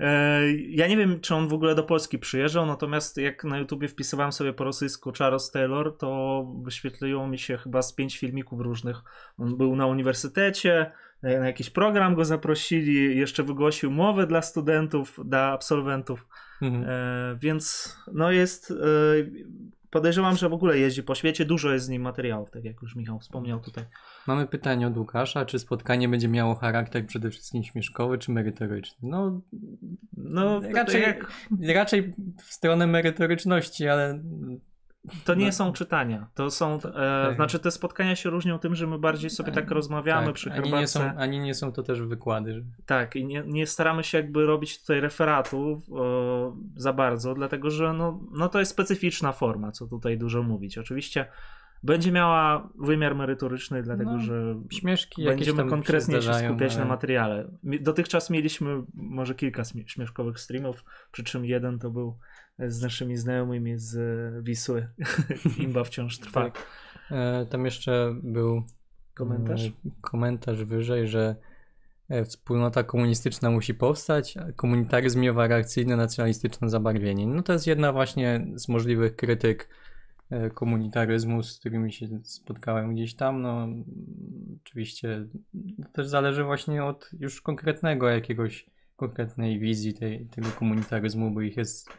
E, 0.00 0.40
ja 0.52 0.86
nie 0.86 0.96
wiem, 0.96 1.20
czy 1.20 1.34
on 1.34 1.48
w 1.48 1.52
ogóle 1.52 1.74
do 1.74 1.82
Polski 1.82 2.18
przyjeżdżał, 2.18 2.66
natomiast 2.66 3.16
jak 3.16 3.44
na 3.44 3.58
YouTubie 3.58 3.88
wpisywałem 3.88 4.32
sobie 4.32 4.52
po 4.52 4.64
rosyjsku 4.64 5.12
Charles 5.12 5.50
Taylor, 5.50 5.96
to 5.98 6.44
wyświetliło 6.62 7.28
mi 7.28 7.38
się 7.38 7.56
chyba 7.56 7.82
z 7.82 7.92
pięć 7.94 8.18
filmików 8.18 8.60
różnych. 8.60 8.96
On 9.38 9.56
był 9.56 9.76
na 9.76 9.86
uniwersytecie, 9.86 10.92
e, 11.22 11.40
na 11.40 11.46
jakiś 11.46 11.70
program 11.70 12.14
go 12.14 12.24
zaprosili, 12.24 13.18
jeszcze 13.18 13.42
wygłosił 13.42 13.90
mowę 13.90 14.26
dla 14.26 14.42
studentów, 14.42 15.20
dla 15.24 15.52
absolwentów, 15.52 16.26
Mhm. 16.62 16.84
e, 16.88 17.36
więc 17.40 17.96
no 18.12 18.32
jest... 18.32 18.70
E, 18.70 18.74
podejrzewam, 19.94 20.36
że 20.36 20.48
w 20.48 20.52
ogóle 20.52 20.78
jeździ 20.78 21.02
po 21.02 21.14
świecie, 21.14 21.44
dużo 21.44 21.72
jest 21.72 21.86
z 21.86 21.88
nim 21.88 22.02
materiałów, 22.02 22.50
tak 22.50 22.64
jak 22.64 22.82
już 22.82 22.96
Michał 22.96 23.18
wspomniał 23.20 23.60
tutaj. 23.60 23.84
Mamy 24.26 24.46
pytanie 24.46 24.86
od 24.86 24.96
Łukasza, 24.96 25.44
czy 25.44 25.58
spotkanie 25.58 26.08
będzie 26.08 26.28
miało 26.28 26.54
charakter 26.54 27.06
przede 27.06 27.30
wszystkim 27.30 27.64
śmieszkowy 27.64 28.18
czy 28.18 28.32
merytoryczny? 28.32 29.08
No, 29.08 29.40
No, 30.16 30.60
Raczej- 30.60 30.74
raczej 30.74 31.02
jak 31.02 31.36
raczej 31.76 32.14
w 32.44 32.52
stronę 32.52 32.86
merytoryczności, 32.86 33.88
ale 33.88 34.22
To 35.24 35.34
nie 35.34 35.46
No. 35.46 35.52
są 35.52 35.72
czytania. 35.72 36.26
To 36.34 36.50
są. 36.50 36.74
E, 36.74 36.80
Tak. 36.80 37.36
Znaczy, 37.36 37.58
te 37.58 37.70
spotkania 37.70 38.16
się 38.16 38.30
różnią 38.30 38.58
tym, 38.58 38.74
że 38.74 38.86
my 38.86 38.98
bardziej 38.98 39.30
sobie 39.30 39.52
tak 39.52 39.70
rozmawiamy 39.70 40.26
tak, 40.26 40.34
przy 40.34 40.52
ani, 40.52 40.72
nie 40.72 40.86
są, 40.86 41.00
ani 41.16 41.38
nie 41.40 41.54
są 41.54 41.72
to 41.72 41.82
też 41.82 42.02
wykłady. 42.02 42.54
że- 42.54 42.60
Tak, 42.86 43.16
i 43.16 43.24
nie, 43.26 43.42
nie 43.46 43.66
staramy 43.66 44.04
się 44.04 44.18
jakby 44.18 44.46
robić 44.46 44.80
tutaj 44.80 45.00
referatu 45.00 45.82
e, 46.76 46.80
za 46.80 46.92
bardzo, 46.92 47.34
dlatego 47.34 47.70
że 47.70 47.92
no, 47.92 48.20
no 48.32 48.48
to 48.48 48.58
jest 48.58 48.70
specyficzna 48.70 49.32
forma, 49.32 49.72
co 49.72 49.86
tutaj 49.86 50.18
dużo 50.18 50.42
mówić. 50.42 50.78
Oczywiście 50.78 51.26
będzie 51.82 52.12
miała 52.12 52.68
wymiar 52.78 53.14
merytoryczny, 53.14 53.82
dlatego 53.82 54.10
No, 54.12 54.18
że 54.20 54.54
Śmieszki 54.72 55.24
będziemy 55.24 55.64
konkretnie 55.70 56.22
się 56.22 56.34
skupiać 56.34 56.74
na 56.76 56.80
ale- 56.82 56.88
materiale. 56.88 57.48
Mi- 57.64 57.80
Dotychczas 57.80 58.30
mieliśmy 58.30 58.82
może 58.94 59.34
kilka 59.34 59.62
śmie- 59.64 59.84
śmieszkowych 59.88 60.40
streamów, 60.40 60.84
przy 61.12 61.24
czym 61.24 61.44
jeden 61.44 61.78
to 61.78 61.90
był 61.90 62.18
z 62.58 62.82
naszymi 62.82 63.16
znajomymi 63.16 63.78
z 63.78 63.96
e, 63.96 64.42
Wisły. 64.42 64.88
Imba 65.58 65.84
wciąż 65.84 66.18
trwa. 66.18 66.42
Tak. 66.50 66.66
E, 67.10 67.46
tam 67.46 67.64
jeszcze 67.64 68.14
był 68.22 68.62
Komentarz? 69.14 69.66
e, 69.66 69.72
komentarz 70.00 70.64
wyżej, 70.64 71.08
że 71.08 71.36
wspólnota 72.24 72.82
komunistyczna 72.82 73.50
musi 73.50 73.74
powstać, 73.74 74.36
a 74.36 74.52
komunitaryzm 74.52 75.20
miewa 75.20 75.46
reakcyjne 75.46 75.96
nacjonalistyczne 75.96 76.70
zabarwienie. 76.70 77.26
No 77.26 77.42
to 77.42 77.52
jest 77.52 77.66
jedna 77.66 77.92
właśnie 77.92 78.46
z 78.54 78.68
możliwych 78.68 79.16
krytyk 79.16 79.68
komunitaryzmu, 80.54 81.42
z 81.42 81.58
którymi 81.58 81.92
się 81.92 82.06
spotkałem 82.22 82.94
gdzieś 82.94 83.14
tam, 83.14 83.42
no 83.42 83.68
oczywiście 84.62 85.26
to 85.82 85.88
też 85.92 86.08
zależy 86.08 86.44
właśnie 86.44 86.84
od 86.84 87.10
już 87.20 87.40
konkretnego 87.40 88.08
jakiegoś, 88.08 88.66
konkretnej 88.96 89.58
wizji 89.58 89.94
tej, 89.94 90.26
tego 90.26 90.48
komunitaryzmu, 90.48 91.30
bo 91.30 91.40
ich 91.40 91.56
jest 91.56 91.90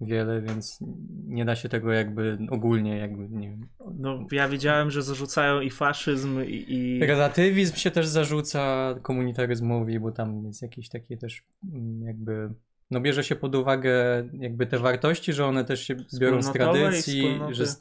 wiele, 0.00 0.42
więc 0.42 0.78
nie 1.24 1.44
da 1.44 1.56
się 1.56 1.68
tego 1.68 1.92
jakby 1.92 2.38
ogólnie 2.50 2.98
jakby, 2.98 3.28
nie 3.28 3.50
wiem. 3.50 3.68
No 3.98 4.26
ja 4.32 4.48
wiedziałem, 4.48 4.90
że 4.90 5.02
zarzucają 5.02 5.60
i 5.60 5.70
faszyzm 5.70 6.40
i... 6.44 6.64
i... 6.68 7.00
Relatywizm 7.06 7.76
się 7.76 7.90
też 7.90 8.06
zarzuca 8.06 8.94
komunitaryzmowi, 9.02 10.00
bo 10.00 10.12
tam 10.12 10.46
jest 10.46 10.62
jakieś 10.62 10.88
takie 10.88 11.16
też 11.16 11.42
mm, 11.72 12.02
jakby 12.02 12.54
no 12.90 13.00
bierze 13.00 13.24
się 13.24 13.36
pod 13.36 13.54
uwagę 13.54 14.28
jakby 14.32 14.66
te 14.66 14.78
wartości, 14.78 15.32
że 15.32 15.46
one 15.46 15.64
też 15.64 15.82
się 15.82 15.96
biorą 16.20 16.42
z 16.42 16.52
tradycji, 16.52 17.40
że 17.50 17.66
z, 17.66 17.80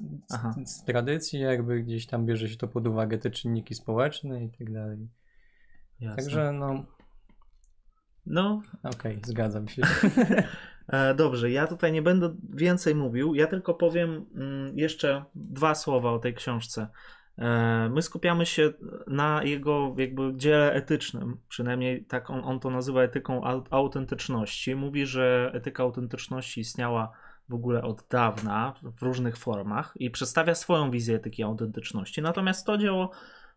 z, 0.65 0.83
tradycji 0.83 1.39
jakby 1.39 1.83
gdzieś 1.83 2.07
tam 2.07 2.25
bierze 2.25 2.49
się 2.49 2.57
to 2.57 2.67
pod 2.67 2.87
uwagę 2.87 3.17
te 3.17 3.31
czynniki 3.31 3.75
społeczne 3.75 4.43
i 4.43 4.49
tak 4.49 4.73
dalej. 4.73 5.07
Jasne. 5.99 6.23
Także 6.23 6.51
no 6.51 6.85
no. 8.25 8.61
Okej, 8.83 9.11
okay, 9.11 9.21
zgadzam 9.25 9.67
się. 9.67 9.81
E, 10.91 11.13
dobrze, 11.15 11.51
ja 11.51 11.67
tutaj 11.67 11.91
nie 11.91 12.01
będę 12.01 12.35
więcej 12.53 12.95
mówił, 12.95 13.35
ja 13.35 13.47
tylko 13.47 13.73
powiem 13.73 14.25
mm, 14.35 14.77
jeszcze 14.77 15.25
dwa 15.35 15.75
słowa 15.75 16.11
o 16.11 16.19
tej 16.19 16.33
książce. 16.33 16.87
E, 17.37 17.89
my 17.89 18.01
skupiamy 18.01 18.45
się 18.45 18.73
na 19.07 19.43
jego 19.43 19.95
jakby 19.97 20.33
dziele 20.35 20.73
etycznym, 20.73 21.37
przynajmniej 21.49 22.05
tak 22.05 22.29
on, 22.29 22.41
on 22.43 22.59
to 22.59 22.69
nazywa 22.69 23.01
etyką 23.01 23.41
autentyczności. 23.69 24.75
Mówi, 24.75 25.05
że 25.05 25.51
etyka 25.53 25.83
autentyczności 25.83 26.61
istniała 26.61 27.11
w 27.49 27.53
ogóle 27.53 27.81
od 27.81 28.07
dawna 28.09 28.73
w 28.97 29.01
różnych 29.01 29.37
formach 29.37 29.93
i 29.95 30.11
przedstawia 30.11 30.55
swoją 30.55 30.91
wizję 30.91 31.15
etyki 31.15 31.43
autentyczności. 31.43 32.21
Natomiast 32.21 32.65
to 32.65 32.77
dzieło 32.77 33.11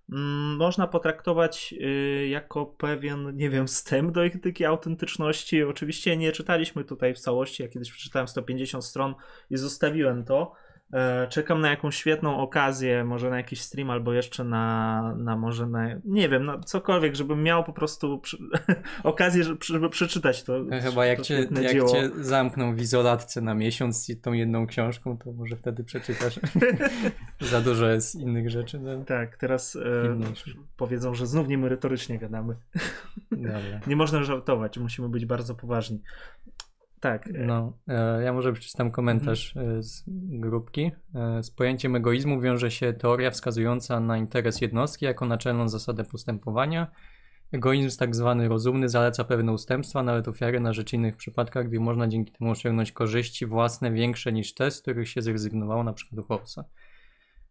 można 0.08 0.86
potraktować 0.86 1.74
y, 1.80 2.28
jako 2.28 2.66
pewien, 2.66 3.36
nie 3.36 3.50
wiem, 3.50 3.66
wstęp 3.66 4.12
do 4.12 4.24
etyki 4.24 4.64
autentyczności. 4.64 5.62
Oczywiście 5.62 6.16
nie 6.16 6.32
czytaliśmy 6.32 6.84
tutaj 6.84 7.14
w 7.14 7.18
całości, 7.18 7.62
ja 7.62 7.68
kiedyś 7.68 7.92
przeczytałem 7.92 8.28
150 8.28 8.84
stron 8.84 9.14
i 9.50 9.56
zostawiłem 9.56 10.24
to. 10.24 10.52
E, 10.94 11.26
czekam 11.28 11.60
na 11.60 11.70
jakąś 11.70 11.96
świetną 11.96 12.38
okazję, 12.38 13.04
może 13.04 13.30
na 13.30 13.36
jakiś 13.36 13.60
stream, 13.60 13.90
albo 13.90 14.12
jeszcze 14.12 14.44
na, 14.44 15.14
na 15.18 15.36
może 15.36 15.66
na, 15.66 15.88
nie 16.04 16.28
wiem, 16.28 16.44
na 16.44 16.58
cokolwiek, 16.58 17.14
żebym 17.14 17.42
miał 17.42 17.64
po 17.64 17.72
prostu 17.72 18.18
przy, 18.18 18.38
okazję, 19.02 19.44
żeby 19.60 19.90
przeczytać 19.90 20.42
to. 20.42 20.64
Chyba 20.82 21.06
jak, 21.06 21.18
to 21.18 21.24
cię, 21.24 21.48
jak 21.62 21.72
dzieło. 21.72 21.88
cię 21.88 22.10
zamkną 22.16 22.76
w 22.76 22.80
izolatce 22.80 23.40
na 23.40 23.54
miesiąc 23.54 24.20
tą 24.22 24.32
jedną 24.32 24.66
książką, 24.66 25.18
to 25.18 25.32
może 25.32 25.56
wtedy 25.56 25.84
przeczytasz. 25.84 26.40
Za 27.40 27.60
dużo 27.60 27.88
jest 27.88 28.14
innych 28.14 28.50
rzeczy. 28.50 28.80
No. 28.80 29.04
Tak, 29.04 29.36
teraz 29.36 29.76
e, 29.76 30.18
powiedzą, 30.76 31.14
że 31.14 31.26
znów 31.26 31.48
nie 31.48 31.58
merytorycznie 31.58 32.18
gadamy. 32.18 32.56
Nie 33.86 33.96
można 33.96 34.22
żartować, 34.22 34.78
musimy 34.78 35.08
być 35.08 35.26
bardzo 35.26 35.54
poważni. 35.54 36.00
Tak. 37.04 37.28
No, 37.46 37.78
e, 37.88 38.22
ja 38.22 38.32
może 38.32 38.52
przeczytam 38.52 38.90
komentarz 38.90 39.56
mhm. 39.56 39.82
z 39.82 40.04
grupki. 40.08 40.92
E, 41.14 41.42
z 41.42 41.50
pojęciem 41.50 41.96
egoizmu 41.96 42.40
wiąże 42.40 42.70
się 42.70 42.92
teoria 42.92 43.30
wskazująca 43.30 44.00
na 44.00 44.18
interes 44.18 44.60
jednostki 44.60 45.04
jako 45.04 45.26
naczelną 45.26 45.68
zasadę 45.68 46.04
postępowania. 46.04 46.90
Egoizm 47.52 47.98
tak 47.98 48.16
zwany 48.16 48.48
rozumny 48.48 48.88
zaleca 48.88 49.24
pewne 49.24 49.52
ustępstwa, 49.52 50.02
nawet 50.02 50.28
ofiary 50.28 50.60
na 50.60 50.72
rzecz 50.72 50.92
innych 50.92 51.16
przypadkach, 51.16 51.68
gdy 51.68 51.80
można 51.80 52.08
dzięki 52.08 52.32
temu 52.32 52.50
osiągnąć 52.50 52.92
korzyści 52.92 53.46
własne 53.46 53.92
większe 53.92 54.32
niż 54.32 54.54
te, 54.54 54.70
z 54.70 54.82
których 54.82 55.08
się 55.08 55.22
zrezygnowało 55.22 55.84
na 55.84 55.92
przykład 55.92 56.18
u 56.18 56.22
Hobbesa. 56.22 56.64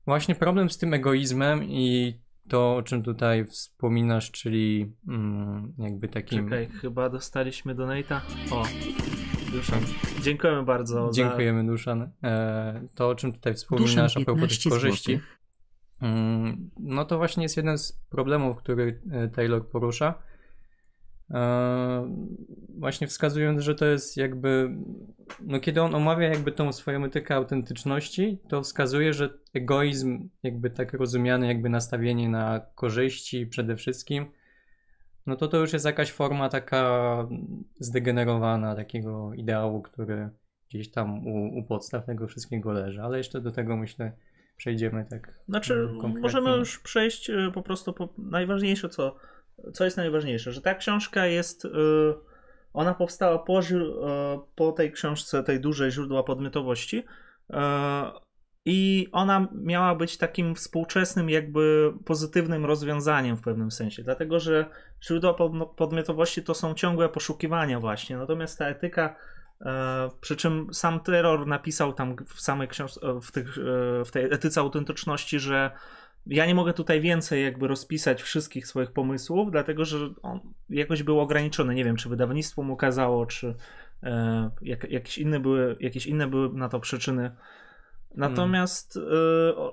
Właśnie 0.05 0.35
problem 0.35 0.69
z 0.69 0.77
tym 0.77 0.93
egoizmem 0.93 1.63
i 1.63 2.13
to, 2.49 2.75
o 2.75 2.83
czym 2.83 3.03
tutaj 3.03 3.45
wspominasz, 3.45 4.31
czyli 4.31 4.93
mm, 5.07 5.73
jakby 5.77 6.07
takim... 6.07 6.43
Czekaj, 6.43 6.67
chyba 6.67 7.09
dostaliśmy 7.09 7.75
donate'a. 7.75 8.19
O, 8.51 8.63
Duszan. 9.53 9.79
Dziękujemy 10.21 10.63
bardzo. 10.63 11.09
Dziękujemy, 11.13 11.61
za... 11.61 11.67
Duszan. 11.71 12.11
E, 12.23 12.87
to, 12.95 13.09
o 13.09 13.15
czym 13.15 13.33
tutaj 13.33 13.53
wspominasz, 13.53 14.17
a 14.17 14.19
propos 14.25 14.59
tych 14.59 14.71
korzyści, 14.71 15.19
mm, 16.01 16.71
no 16.79 17.05
to 17.05 17.17
właśnie 17.17 17.43
jest 17.43 17.57
jeden 17.57 17.77
z 17.77 17.91
problemów, 18.09 18.57
który 18.57 19.01
e, 19.11 19.27
Taylor 19.27 19.69
porusza. 19.69 20.13
E, 21.31 22.15
właśnie 22.77 23.07
wskazując, 23.07 23.61
że 23.61 23.75
to 23.75 23.85
jest 23.85 24.17
jakby, 24.17 24.75
no 25.39 25.59
kiedy 25.59 25.81
on 25.81 25.95
omawia 25.95 26.27
jakby 26.27 26.51
tą 26.51 26.71
swoją 26.71 27.05
etykę 27.05 27.35
autentyczności, 27.35 28.39
to 28.49 28.61
wskazuje, 28.61 29.13
że 29.13 29.29
egoizm, 29.53 30.29
jakby 30.43 30.69
tak 30.69 30.93
rozumiany, 30.93 31.47
jakby 31.47 31.69
nastawienie 31.69 32.29
na 32.29 32.61
korzyści 32.75 33.47
przede 33.47 33.75
wszystkim, 33.75 34.25
no 35.25 35.35
to 35.35 35.47
to 35.47 35.57
już 35.57 35.73
jest 35.73 35.85
jakaś 35.85 36.11
forma 36.11 36.49
taka 36.49 37.17
zdegenerowana 37.79 38.75
takiego 38.75 39.33
ideału, 39.33 39.81
który 39.81 40.29
gdzieś 40.69 40.91
tam 40.91 41.27
u, 41.27 41.59
u 41.59 41.63
podstaw 41.63 42.05
tego 42.05 42.27
wszystkiego 42.27 42.71
leży, 42.71 43.01
ale 43.01 43.17
jeszcze 43.17 43.41
do 43.41 43.51
tego 43.51 43.77
myślę 43.77 44.11
przejdziemy 44.57 45.05
tak. 45.09 45.33
Znaczy, 45.49 45.73
mm, 45.73 45.87
konkretnie. 45.87 46.21
możemy 46.21 46.57
już 46.57 46.79
przejść 46.79 47.29
y, 47.29 47.51
po 47.53 47.61
prostu 47.61 47.93
po 47.93 48.09
najważniejsze, 48.17 48.89
co, 48.89 49.15
co 49.73 49.85
jest 49.85 49.97
najważniejsze, 49.97 50.51
że 50.51 50.61
ta 50.61 50.75
książka 50.75 51.25
jest. 51.25 51.63
Yy, 51.63 52.15
ona 52.73 52.93
powstała 52.93 53.39
po, 53.39 53.61
yy, 53.61 53.79
po 54.55 54.71
tej 54.71 54.91
książce, 54.91 55.43
tej 55.43 55.59
dużej 55.59 55.91
źródła 55.91 56.23
podmiotowości. 56.23 57.03
I 58.65 59.09
ona 59.11 59.47
miała 59.53 59.95
być 59.95 60.17
takim 60.17 60.55
współczesnym, 60.55 61.29
jakby 61.29 61.93
pozytywnym 62.05 62.65
rozwiązaniem 62.65 63.37
w 63.37 63.41
pewnym 63.41 63.71
sensie, 63.71 64.03
dlatego 64.03 64.39
że 64.39 64.65
źródła 65.03 65.33
podmiotowości 65.75 66.43
to 66.43 66.53
są 66.53 66.73
ciągłe 66.73 67.09
poszukiwania, 67.09 67.79
właśnie. 67.79 68.17
Natomiast 68.17 68.59
ta 68.59 68.67
etyka, 68.67 69.15
e, 69.61 70.09
przy 70.21 70.35
czym 70.35 70.73
sam 70.73 70.99
terror 70.99 71.47
napisał 71.47 71.93
tam 71.93 72.15
w 72.25 72.41
samej 72.41 72.67
e, 72.67 73.21
w, 73.21 73.31
tych, 73.31 73.57
e, 73.57 74.05
w 74.05 74.11
tej 74.11 74.25
etyce 74.33 74.61
autentyczności, 74.61 75.39
że 75.39 75.71
ja 76.27 76.45
nie 76.45 76.55
mogę 76.55 76.73
tutaj 76.73 77.01
więcej 77.01 77.43
jakby 77.43 77.67
rozpisać 77.67 78.21
wszystkich 78.21 78.67
swoich 78.67 78.91
pomysłów, 78.91 79.51
dlatego 79.51 79.85
że 79.85 79.97
on 80.21 80.39
jakoś 80.69 81.03
był 81.03 81.19
ograniczony. 81.19 81.75
Nie 81.75 81.83
wiem, 81.83 81.95
czy 81.95 82.09
wydawnictwo 82.09 82.63
mu 82.63 82.75
kazało, 82.75 83.25
czy 83.25 83.55
e, 84.03 84.49
jak, 84.61 84.91
jakieś, 84.91 85.17
inne 85.17 85.39
były, 85.39 85.77
jakieś 85.79 86.05
inne 86.05 86.27
były 86.27 86.53
na 86.53 86.69
to 86.69 86.79
przyczyny 86.79 87.31
Natomiast 88.15 88.93
hmm. 88.93 89.71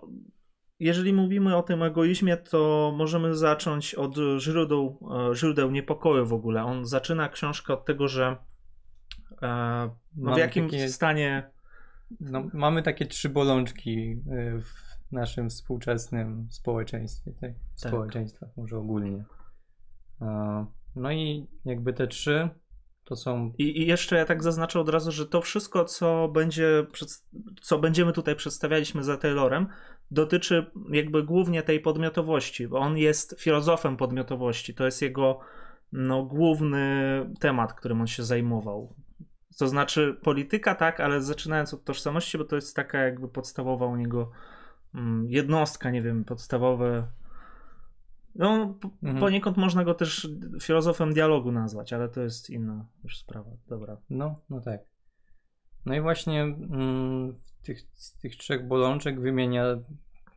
jeżeli 0.79 1.13
mówimy 1.13 1.57
o 1.57 1.63
tym 1.63 1.83
egoizmie, 1.83 2.37
to 2.37 2.93
możemy 2.97 3.35
zacząć 3.35 3.95
od 3.95 4.17
źródeł, 4.39 4.99
e, 5.31 5.35
źródeł 5.37 5.71
niepokoju 5.71 6.27
w 6.27 6.33
ogóle. 6.33 6.65
On 6.65 6.87
zaczyna 6.87 7.29
książkę 7.29 7.73
od 7.73 7.85
tego, 7.85 8.09
że 8.09 8.37
e, 9.43 9.91
no 10.17 10.35
w 10.35 10.39
jakim 10.39 10.71
takie, 10.71 10.89
stanie. 10.89 11.51
No, 12.21 12.51
mamy 12.53 12.83
takie 12.83 13.07
trzy 13.07 13.29
bolączki 13.29 14.23
w 14.61 15.13
naszym 15.13 15.51
współczesnym 15.51 16.49
społeczeństwie, 16.51 17.33
tak? 17.33 17.51
tak. 17.53 17.91
społeczeństwach 17.91 18.49
może 18.57 18.79
ogólnie. 18.79 19.25
No 20.97 21.13
i 21.13 21.47
jakby 21.65 21.93
te 21.93 22.07
trzy 22.07 22.49
to 23.11 23.17
są... 23.17 23.52
I, 23.59 23.83
I, 23.83 23.87
jeszcze 23.87 24.17
ja 24.17 24.25
tak 24.25 24.43
zaznaczę 24.43 24.81
od 24.81 24.88
razu, 24.88 25.12
że 25.12 25.26
to 25.26 25.40
wszystko, 25.40 25.85
co 25.85 26.29
będzie, 26.29 26.87
co 27.61 27.79
będziemy 27.79 28.12
tutaj 28.12 28.37
przedstawialiśmy 28.37 29.05
za 29.05 29.17
Taylorem, 29.17 29.67
dotyczy 30.11 30.71
jakby 30.90 31.23
głównie 31.23 31.62
tej 31.62 31.81
podmiotowości, 31.81 32.69
bo 32.69 32.79
on 32.79 32.99
jest 32.99 33.37
filozofem 33.38 33.97
podmiotowości. 33.97 34.75
To 34.75 34.85
jest 34.85 35.02
jego 35.02 35.40
no, 35.93 36.23
główny 36.23 36.87
temat, 37.40 37.73
którym 37.73 38.00
on 38.00 38.07
się 38.07 38.23
zajmował. 38.23 38.95
To 39.59 39.69
znaczy 39.69 40.17
polityka, 40.23 40.75
tak, 40.75 41.00
ale 41.00 41.23
zaczynając 41.23 41.75
od 41.75 41.85
tożsamości, 41.85 42.38
bo 42.38 42.45
to 42.45 42.57
jest 42.57 42.76
taka 42.76 42.99
jakby 42.99 43.29
podstawowa 43.29 43.87
u 43.87 43.97
niego 43.97 44.31
mm, 44.95 45.26
jednostka, 45.29 45.90
nie 45.90 46.02
wiem, 46.02 46.25
podstawowe 46.25 47.07
no, 48.41 48.79
mhm. 49.03 49.21
poniekąd 49.21 49.57
można 49.57 49.85
go 49.85 49.95
też 49.95 50.29
filozofem 50.63 51.15
dialogu 51.15 51.53
nazwać, 51.53 51.93
ale 51.93 52.09
to 52.09 52.21
jest 52.21 52.51
inna 52.51 52.87
już 53.05 53.19
sprawa. 53.19 53.51
Dobra. 53.69 53.97
No, 54.11 54.35
no 54.51 54.61
tak. 54.61 54.81
No 55.87 55.95
i 55.95 56.01
właśnie 56.01 56.43
mm, 56.43 57.35
tych, 57.63 57.81
z 57.81 58.19
tych 58.19 58.37
trzech 58.37 58.69
bolączek 58.69 59.21
wymienia 59.21 59.65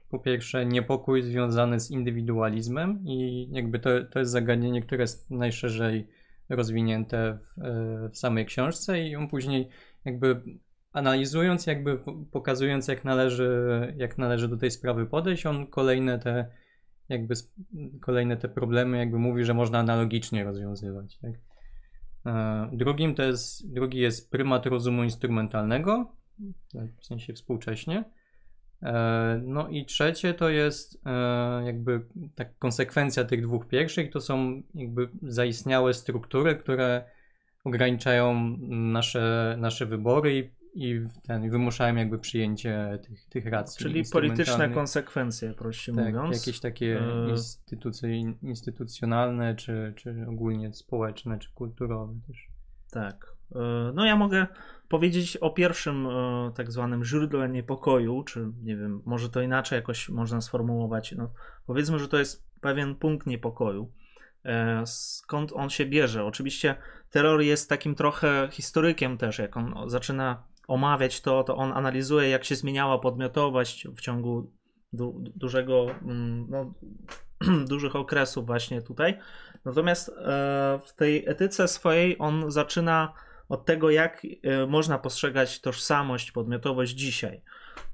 po 0.09 0.19
pierwsze 0.19 0.65
niepokój 0.65 1.21
związany 1.21 1.79
z 1.79 1.91
indywidualizmem 1.91 3.03
i 3.05 3.47
jakby 3.51 3.79
to, 3.79 3.89
to 4.11 4.19
jest 4.19 4.31
zagadnienie, 4.31 4.81
które 4.81 5.01
jest 5.01 5.31
najszerzej 5.31 6.07
rozwinięte 6.49 7.37
w, 7.37 7.61
e, 7.61 8.09
w 8.09 8.17
samej 8.17 8.45
książce 8.45 8.99
i 8.99 9.15
on 9.15 9.27
później 9.27 9.69
jakby 10.05 10.41
analizując, 10.93 11.67
jakby 11.67 11.99
pokazując 12.31 12.87
jak 12.87 13.05
należy, 13.05 13.93
jak 13.97 14.17
należy 14.17 14.47
do 14.47 14.57
tej 14.57 14.71
sprawy 14.71 15.05
podejść, 15.05 15.45
on 15.45 15.67
kolejne 15.67 16.19
te 16.19 16.62
jakby 17.09 17.35
kolejne 18.01 18.37
te 18.37 18.49
problemy 18.49 18.97
jakby 18.97 19.19
mówi, 19.19 19.45
że 19.45 19.53
można 19.53 19.79
analogicznie 19.79 20.43
rozwiązywać. 20.43 21.17
Tak? 21.17 21.31
E, 22.25 22.69
drugim 22.73 23.15
to 23.15 23.23
jest, 23.23 23.73
drugi 23.73 23.99
jest 23.99 24.31
prymat 24.31 24.65
rozumu 24.65 25.03
instrumentalnego, 25.03 26.11
w 26.99 27.05
sensie 27.05 27.33
współcześnie. 27.33 28.03
E, 28.83 29.41
no 29.43 29.69
i 29.69 29.85
trzecie 29.85 30.33
to 30.33 30.49
jest 30.49 31.01
e, 31.05 31.61
jakby 31.65 32.05
tak 32.35 32.57
konsekwencja 32.57 33.23
tych 33.23 33.41
dwóch 33.41 33.67
pierwszych, 33.67 34.11
to 34.11 34.21
są 34.21 34.61
jakby 34.75 35.09
zaistniałe 35.21 35.93
struktury, 35.93 36.55
które 36.55 37.03
ograniczają 37.63 38.57
nasze, 38.69 39.55
nasze 39.59 39.85
wybory 39.85 40.37
i, 40.37 40.62
i 40.75 41.05
ten, 41.27 41.49
wymuszają 41.49 41.95
jakby 41.95 42.19
przyjęcie 42.19 42.99
tych, 43.07 43.25
tych 43.25 43.45
racji. 43.45 43.83
Czyli 43.83 44.03
polityczne 44.11 44.69
konsekwencje, 44.69 45.53
prościej 45.53 45.95
tak, 45.95 46.05
mówiąc. 46.05 46.45
Jakieś 46.45 46.59
takie 46.59 47.01
e... 47.01 47.29
instytucje, 47.29 48.19
instytucjonalne, 48.41 49.55
czy, 49.55 49.93
czy 49.95 50.25
ogólnie 50.29 50.73
społeczne, 50.73 51.39
czy 51.39 51.53
kulturowe 51.53 52.13
też. 52.27 52.47
Tak. 52.91 53.33
E, 53.55 53.59
no 53.93 54.05
ja 54.05 54.15
mogę 54.15 54.47
powiedzieć 54.89 55.37
o 55.37 55.49
pierwszym 55.49 56.07
e, 56.07 56.51
tak 56.55 56.71
zwanym 56.71 57.03
źródle 57.03 57.49
niepokoju, 57.49 58.23
czy 58.23 58.51
nie 58.63 58.77
wiem, 58.77 59.01
może 59.05 59.29
to 59.29 59.41
inaczej 59.41 59.75
jakoś 59.75 60.09
można 60.09 60.41
sformułować. 60.41 61.11
No, 61.11 61.33
powiedzmy, 61.65 61.99
że 61.99 62.07
to 62.07 62.17
jest 62.17 62.47
pewien 62.61 62.95
punkt 62.95 63.27
niepokoju. 63.27 63.91
Skąd 64.85 65.53
on 65.53 65.69
się 65.69 65.85
bierze? 65.85 66.25
Oczywiście 66.25 66.75
terror 67.09 67.41
jest 67.41 67.69
takim 67.69 67.95
trochę 67.95 68.47
historykiem 68.51 69.17
też, 69.17 69.39
jak 69.39 69.57
on 69.57 69.73
zaczyna 69.89 70.43
omawiać 70.67 71.21
to, 71.21 71.43
to 71.43 71.55
on 71.55 71.71
analizuje, 71.73 72.29
jak 72.29 72.45
się 72.45 72.55
zmieniała 72.55 72.99
podmiotowość 72.99 73.87
w 73.87 74.01
ciągu 74.01 74.51
du 74.93 75.23
dużego, 75.35 75.85
mm, 76.01 76.45
no, 76.49 76.73
dużych 77.73 77.95
okresów 77.95 78.45
właśnie 78.45 78.81
tutaj. 78.81 79.19
Natomiast 79.65 80.11
w 80.85 80.93
tej 80.95 81.29
etyce 81.29 81.67
swojej 81.67 82.15
on 82.19 82.51
zaczyna 82.51 83.13
od 83.49 83.65
tego, 83.65 83.89
jak 83.89 84.27
e, 84.43 84.65
można 84.65 84.99
postrzegać 84.99 85.61
tożsamość, 85.61 86.31
podmiotowość 86.31 86.93
dzisiaj. 86.93 87.41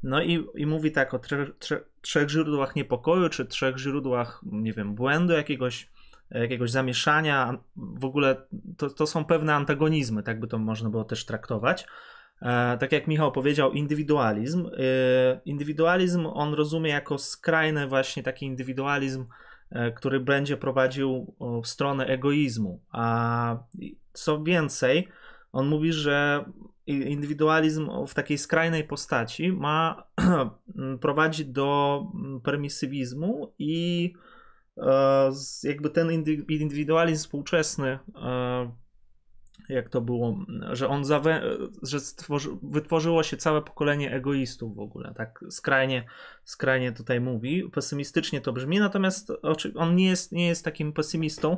No 0.04 0.22
i, 0.22 0.48
i 0.56 0.66
mówi 0.66 0.92
tak 0.92 1.14
o 1.14 1.20
trzech, 1.20 1.50
trzech, 1.60 1.90
trzech 2.02 2.30
źródłach 2.30 2.76
niepokoju, 2.76 3.30
czy 3.30 3.46
trzech 3.46 3.78
źródłach, 3.78 4.42
nie 4.44 4.74
wiem, 4.74 4.96
błędu 4.96 5.34
jakiegoś, 5.34 5.90
jakiegoś 6.32 6.72
zamieszania. 6.72 7.58
W 7.76 8.06
ogóle 8.06 8.36
to, 8.78 8.90
to 8.90 9.08
są 9.08 9.26
pewne 9.26 9.56
antagonizmy, 9.56 10.24
tak 10.24 10.40
by 10.40 10.48
to 10.48 10.58
można 10.58 10.90
było 10.90 11.04
też 11.04 11.26
traktować. 11.26 11.88
E, 12.42 12.78
tak 12.78 12.92
jak 12.92 13.08
Michał 13.08 13.32
powiedział, 13.32 13.72
indywidualizm. 13.72 14.68
E, 14.68 14.72
indywidualizm 15.46 16.26
on 16.26 16.54
rozumie 16.54 16.90
jako 16.90 17.18
skrajny 17.18 17.88
właśnie 17.88 18.24
taki 18.24 18.46
indywidualizm, 18.46 19.26
e, 19.72 19.92
który 19.92 20.20
będzie 20.20 20.58
prowadził 20.58 21.36
w 21.64 21.68
stronę 21.68 22.06
egoizmu. 22.06 22.82
A 22.92 23.58
co 24.14 24.44
więcej, 24.44 25.08
on 25.52 25.68
mówi, 25.68 25.94
że 25.94 26.46
indywidualizm 26.88 27.90
w 28.08 28.14
takiej 28.14 28.38
skrajnej 28.38 28.84
postaci 28.84 29.52
ma 29.52 30.04
prowadzić 31.02 31.48
do 31.48 32.02
permisywizmu 32.44 33.54
i 33.60 34.14
jakby 35.64 35.90
ten 35.90 36.12
indywidualizm 36.50 37.24
współczesny, 37.24 38.00
jak 39.70 39.90
to 39.90 40.02
było, 40.02 40.46
że 40.72 40.88
on 40.88 41.06
zawe, 41.06 41.42
że 41.84 42.00
stworzy, 42.00 42.50
wytworzyło 42.64 43.24
się 43.24 43.38
całe 43.38 43.62
pokolenie 43.62 44.12
egoistów 44.12 44.76
w 44.76 44.80
ogóle, 44.80 45.14
tak 45.18 45.40
skrajnie, 45.50 46.04
skrajnie 46.44 46.92
tutaj 46.92 47.22
mówi, 47.22 47.70
pesymistycznie 47.74 48.42
to 48.42 48.54
brzmi, 48.54 48.80
natomiast 48.80 49.32
on 49.76 49.96
nie 49.96 50.06
jest, 50.06 50.32
nie 50.32 50.48
jest 50.48 50.66
takim 50.66 50.94
pesymistą, 50.94 51.58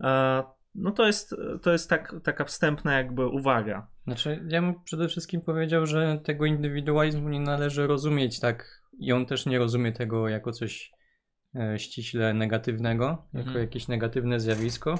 e, 0.00 0.42
no 0.74 0.90
to 0.90 1.06
jest, 1.06 1.34
to 1.62 1.72
jest 1.72 1.90
tak, 1.90 2.14
taka 2.24 2.44
wstępna 2.44 2.96
jakby 2.96 3.26
uwaga. 3.26 3.86
Znaczy, 4.04 4.46
ja 4.48 4.62
bym 4.62 4.82
przede 4.84 5.08
wszystkim 5.08 5.40
powiedział, 5.40 5.86
że 5.86 6.20
tego 6.24 6.46
indywidualizmu 6.46 7.28
nie 7.28 7.40
należy 7.40 7.86
rozumieć 7.86 8.40
tak 8.40 8.82
i 8.98 9.12
on 9.12 9.26
też 9.26 9.46
nie 9.46 9.58
rozumie 9.58 9.92
tego 9.92 10.28
jako 10.28 10.52
coś 10.52 10.92
e, 11.54 11.78
ściśle 11.78 12.34
negatywnego, 12.34 13.26
jako 13.34 13.48
mhm. 13.48 13.60
jakieś 13.60 13.88
negatywne 13.88 14.40
zjawisko. 14.40 14.98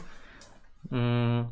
Mm, 0.92 1.48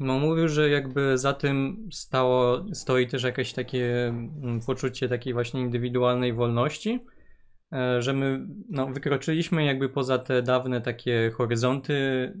no 0.00 0.18
mówił, 0.18 0.48
że 0.48 0.68
jakby 0.68 1.18
za 1.18 1.32
tym 1.32 1.88
stało, 1.92 2.66
stoi 2.72 3.06
też 3.06 3.22
jakieś 3.22 3.52
takie 3.52 4.08
mm, 4.08 4.60
poczucie 4.66 5.08
takiej 5.08 5.32
właśnie 5.32 5.60
indywidualnej 5.60 6.32
wolności, 6.32 7.00
E, 7.72 8.02
że 8.02 8.12
my 8.12 8.46
no, 8.70 8.86
wykroczyliśmy 8.86 9.64
jakby 9.64 9.88
poza 9.88 10.18
te 10.18 10.42
dawne 10.42 10.80
takie 10.80 11.30
horyzonty, 11.30 12.32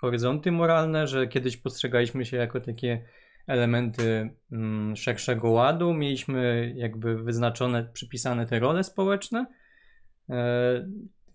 horyzonty 0.00 0.52
moralne, 0.52 1.06
że 1.06 1.26
kiedyś 1.26 1.56
postrzegaliśmy 1.56 2.24
się 2.24 2.36
jako 2.36 2.60
takie 2.60 3.04
elementy 3.46 4.30
mm, 4.52 4.96
szerszego 4.96 5.50
ładu, 5.50 5.94
mieliśmy 5.94 6.72
jakby 6.76 7.22
wyznaczone, 7.22 7.84
przypisane 7.92 8.46
te 8.46 8.58
role 8.58 8.84
społeczne. 8.84 9.46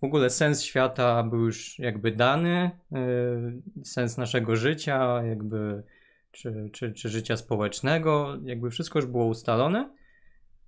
W 0.04 0.06
ogóle 0.06 0.30
sens 0.30 0.64
świata 0.64 1.24
był 1.24 1.46
już 1.46 1.80
jakby 1.80 2.12
dany, 2.12 2.72
e, 2.92 3.02
sens 3.84 4.18
naszego 4.18 4.56
życia, 4.56 5.24
jakby 5.24 5.84
czy, 6.32 6.70
czy, 6.74 6.94
czy 6.94 7.10
życia 7.10 7.38
społecznego, 7.38 8.38
jakby 8.44 8.70
wszystko 8.70 9.00
już 9.00 9.06
było 9.06 9.26
ustalone. 9.26 9.90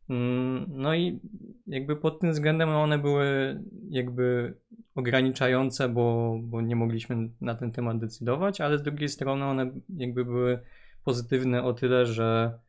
Mm, 0.10 0.66
no 0.70 0.96
i 0.96 1.20
jakby 1.68 1.96
pod 1.96 2.20
tym 2.20 2.32
względem 2.32 2.70
one 2.70 2.98
były 2.98 3.60
jakby 3.90 4.54
ograniczające, 4.96 5.90
bo, 5.90 6.38
bo 6.44 6.62
nie 6.62 6.76
mogliśmy 6.76 7.30
na 7.42 7.56
ten 7.56 7.72
temat 7.72 8.00
decydować, 8.00 8.62
ale 8.62 8.78
z 8.78 8.84
drugiej 8.84 9.10
strony 9.10 9.46
one 9.46 9.72
jakby 9.98 10.26
były 10.26 10.60
pozytywne 11.04 11.64
o 11.64 11.74
tyle, 11.74 12.06
że 12.06 12.60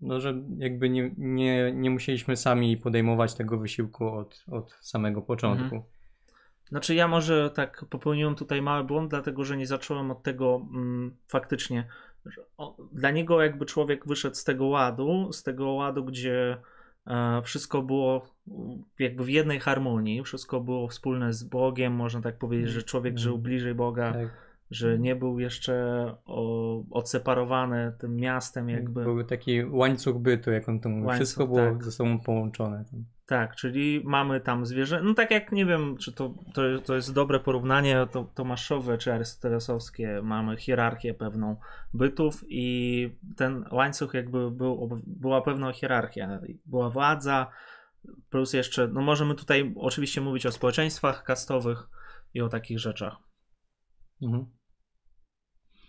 no, 0.00 0.20
że 0.20 0.42
jakby 0.58 0.90
nie, 0.90 1.10
nie, 1.18 1.72
nie 1.72 1.90
musieliśmy 1.90 2.36
sami 2.36 2.76
podejmować 2.76 3.34
tego 3.34 3.58
wysiłku 3.58 4.08
od, 4.08 4.44
od 4.50 4.72
samego 4.80 5.22
początku. 5.22 5.64
Mhm. 5.64 5.82
Znaczy 6.68 6.94
ja 6.94 7.08
może 7.08 7.50
tak 7.50 7.84
popełniłem 7.90 8.34
tutaj 8.34 8.62
mały 8.62 8.84
błąd, 8.84 9.10
dlatego 9.10 9.44
że 9.44 9.56
nie 9.56 9.66
zacząłem 9.66 10.10
od 10.10 10.22
tego 10.22 10.66
mm, 10.74 11.16
faktycznie, 11.28 11.88
dla 12.92 13.10
niego 13.10 13.42
jakby 13.42 13.66
człowiek 13.66 14.06
wyszedł 14.06 14.36
z 14.36 14.44
tego 14.44 14.66
ładu, 14.66 15.32
z 15.32 15.42
tego 15.42 15.72
ładu, 15.72 16.04
gdzie 16.04 16.56
e, 17.06 17.42
wszystko 17.42 17.82
było 17.82 18.26
jakby 18.98 19.24
w 19.24 19.28
jednej 19.28 19.60
harmonii, 19.60 20.22
wszystko 20.22 20.60
było 20.60 20.88
wspólne 20.88 21.32
z 21.32 21.44
Bogiem, 21.44 21.92
można 21.92 22.20
tak 22.20 22.38
powiedzieć, 22.38 22.68
że 22.68 22.82
człowiek 22.82 23.12
mm. 23.12 23.18
żył 23.18 23.38
bliżej 23.38 23.74
Boga, 23.74 24.12
tak. 24.12 24.28
Że 24.70 24.98
nie 24.98 25.16
był 25.16 25.38
jeszcze 25.38 25.74
o, 26.24 26.82
odseparowany 26.90 27.92
tym 28.00 28.16
miastem 28.16 28.68
jakby. 28.68 29.04
Był 29.04 29.24
taki 29.24 29.64
łańcuch 29.64 30.18
bytu, 30.18 30.50
jak 30.50 30.68
on 30.68 30.80
to 30.80 30.88
mówi, 30.88 31.02
łańcuch, 31.02 31.16
wszystko 31.16 31.46
było 31.46 31.58
tak. 31.58 31.84
ze 31.84 31.92
sobą 31.92 32.20
połączone. 32.20 32.84
Tak, 33.26 33.56
czyli 33.56 34.02
mamy 34.04 34.40
tam 34.40 34.66
zwierzę. 34.66 35.00
No 35.02 35.14
tak 35.14 35.30
jak 35.30 35.52
nie 35.52 35.66
wiem, 35.66 35.96
czy 35.96 36.12
to, 36.12 36.34
to, 36.54 36.62
to 36.84 36.94
jest 36.94 37.14
dobre 37.14 37.40
porównanie 37.40 38.06
to, 38.12 38.24
Tomaszowe 38.34 38.98
czy 38.98 39.12
arystotelesowskie. 39.12 40.20
Mamy 40.22 40.56
hierarchię 40.56 41.14
pewną 41.14 41.56
bytów 41.94 42.44
i 42.48 43.16
ten 43.36 43.64
łańcuch 43.72 44.14
jakby 44.14 44.50
był, 44.50 45.02
była 45.06 45.42
pewna 45.42 45.72
hierarchia. 45.72 46.40
Była 46.66 46.90
władza, 46.90 47.50
plus 48.30 48.52
jeszcze, 48.52 48.88
no 48.88 49.00
możemy 49.00 49.34
tutaj 49.34 49.74
oczywiście 49.76 50.20
mówić 50.20 50.46
o 50.46 50.52
społeczeństwach 50.52 51.24
kastowych 51.24 51.88
i 52.34 52.40
o 52.40 52.48
takich 52.48 52.78
rzeczach. 52.78 53.16
Mhm. 54.22 54.46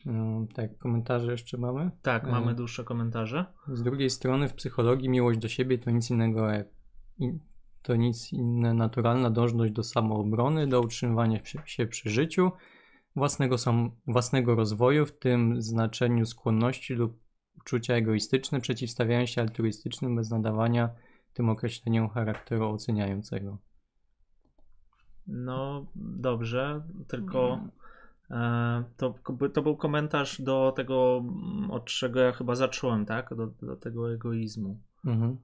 No, 0.06 0.48
tak, 0.54 0.78
komentarze 0.78 1.32
jeszcze 1.32 1.58
mamy? 1.58 1.92
Tak, 2.02 2.28
mamy 2.28 2.52
e, 2.52 2.56
dłuższe 2.56 2.84
komentarze. 2.84 3.46
Z 3.68 3.84
drugiej 3.84 4.10
strony 4.10 4.50
w 4.50 4.54
psychologii 4.54 5.10
miłość 5.10 5.40
do 5.40 5.48
siebie 5.48 5.78
to 5.78 5.92
nic 5.92 6.10
innego 6.10 6.50
jak 6.50 6.68
to 7.82 7.96
nic 7.96 8.34
inne 8.34 8.74
naturalna 8.74 9.30
dążność 9.30 9.74
do 9.74 9.84
samoobrony, 9.84 10.68
do 10.68 10.82
utrzymywania 10.82 11.40
się 11.66 11.86
przy 11.88 12.10
życiu, 12.10 12.52
własnego, 13.16 13.58
sam, 13.58 13.92
własnego 14.08 14.56
rozwoju, 14.56 15.06
w 15.06 15.20
tym 15.20 15.62
znaczeniu 15.62 16.26
skłonności 16.26 16.94
lub 16.94 17.20
uczucia 17.58 17.94
egoistyczne 17.94 18.62
przeciwstawiają 18.62 19.26
się 19.26 19.42
altruistycznym 19.42 20.16
bez 20.16 20.30
nadawania 20.30 20.90
tym 21.34 21.50
określeniom 21.50 22.10
charakteru 22.10 22.66
oceniającego. 22.66 23.58
No 25.28 25.86
dobrze, 25.96 26.84
tylko 27.08 27.54
e, 27.54 27.70
to, 28.98 29.16
to 29.54 29.62
był 29.62 29.78
komentarz 29.78 30.42
do 30.42 30.74
tego, 30.76 31.24
od 31.70 31.86
czego 31.86 32.20
ja 32.20 32.32
chyba 32.32 32.56
zacząłem, 32.56 33.06
tak? 33.06 33.36
Do, 33.36 33.48
do 33.48 33.76
tego 33.76 34.14
egoizmu. 34.14 34.80
Mhm. 35.06 35.38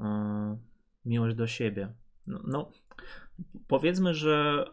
E, 0.00 0.58
miłość 1.04 1.36
do 1.36 1.46
siebie. 1.46 1.94
No, 2.26 2.40
no 2.44 2.70
powiedzmy, 3.68 4.14
że 4.14 4.64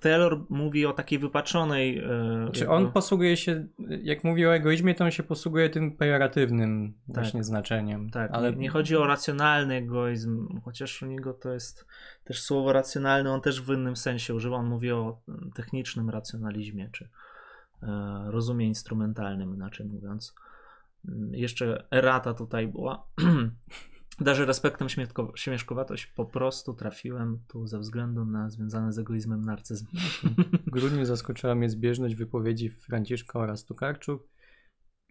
Taylor 0.00 0.44
mówi 0.50 0.86
o 0.86 0.92
takiej 0.92 1.18
wypaczonej. 1.18 1.96
Yy, 1.96 2.50
Czy 2.52 2.70
on 2.70 2.92
posługuje 2.92 3.36
się, 3.36 3.66
jak 4.02 4.24
mówi 4.24 4.46
o 4.46 4.54
egoizmie, 4.54 4.94
to 4.94 5.04
on 5.04 5.10
się 5.10 5.22
posługuje 5.22 5.70
tym 5.70 5.96
pejoratywnym 5.96 6.92
tak, 7.06 7.14
właśnie 7.14 7.44
znaczeniem. 7.44 8.10
Tak, 8.10 8.30
ale 8.34 8.52
nie 8.52 8.68
chodzi 8.68 8.96
o 8.96 9.06
racjonalny 9.06 9.74
egoizm, 9.74 10.60
chociaż 10.64 11.02
u 11.02 11.06
niego 11.06 11.34
to 11.34 11.52
jest 11.52 11.86
też 12.24 12.42
słowo 12.42 12.72
racjonalny, 12.72 13.30
on 13.30 13.40
też 13.40 13.62
w 13.62 13.72
innym 13.72 13.96
sensie 13.96 14.34
używa. 14.34 14.56
On 14.56 14.66
mówi 14.66 14.92
o 14.92 15.20
technicznym 15.54 16.10
racjonalizmie, 16.10 16.88
czy 16.92 17.08
yy, 17.82 17.88
rozumie 18.26 18.66
instrumentalnym, 18.66 19.54
inaczej 19.54 19.86
mówiąc. 19.86 20.34
Yy, 21.04 21.14
jeszcze 21.32 21.84
erata 21.90 22.34
tutaj 22.34 22.68
była. 22.68 23.06
Darzy 24.22 24.44
respektem 24.46 24.88
śmieszko- 24.88 25.32
śmieszkowatość, 25.36 26.06
po 26.06 26.24
prostu 26.24 26.74
trafiłem 26.74 27.38
tu 27.48 27.66
ze 27.66 27.78
względu 27.78 28.24
na 28.24 28.50
związany 28.50 28.92
z 28.92 28.98
egoizmem 28.98 29.44
narcyzm. 29.44 29.86
W 30.66 30.70
grudniu 30.70 31.04
zaskoczyła 31.04 31.54
mnie 31.54 31.70
zbieżność 31.70 32.14
wypowiedzi 32.14 32.70
Franciszka 32.70 33.38
oraz 33.38 33.64
Tukarczuk, 33.64 34.28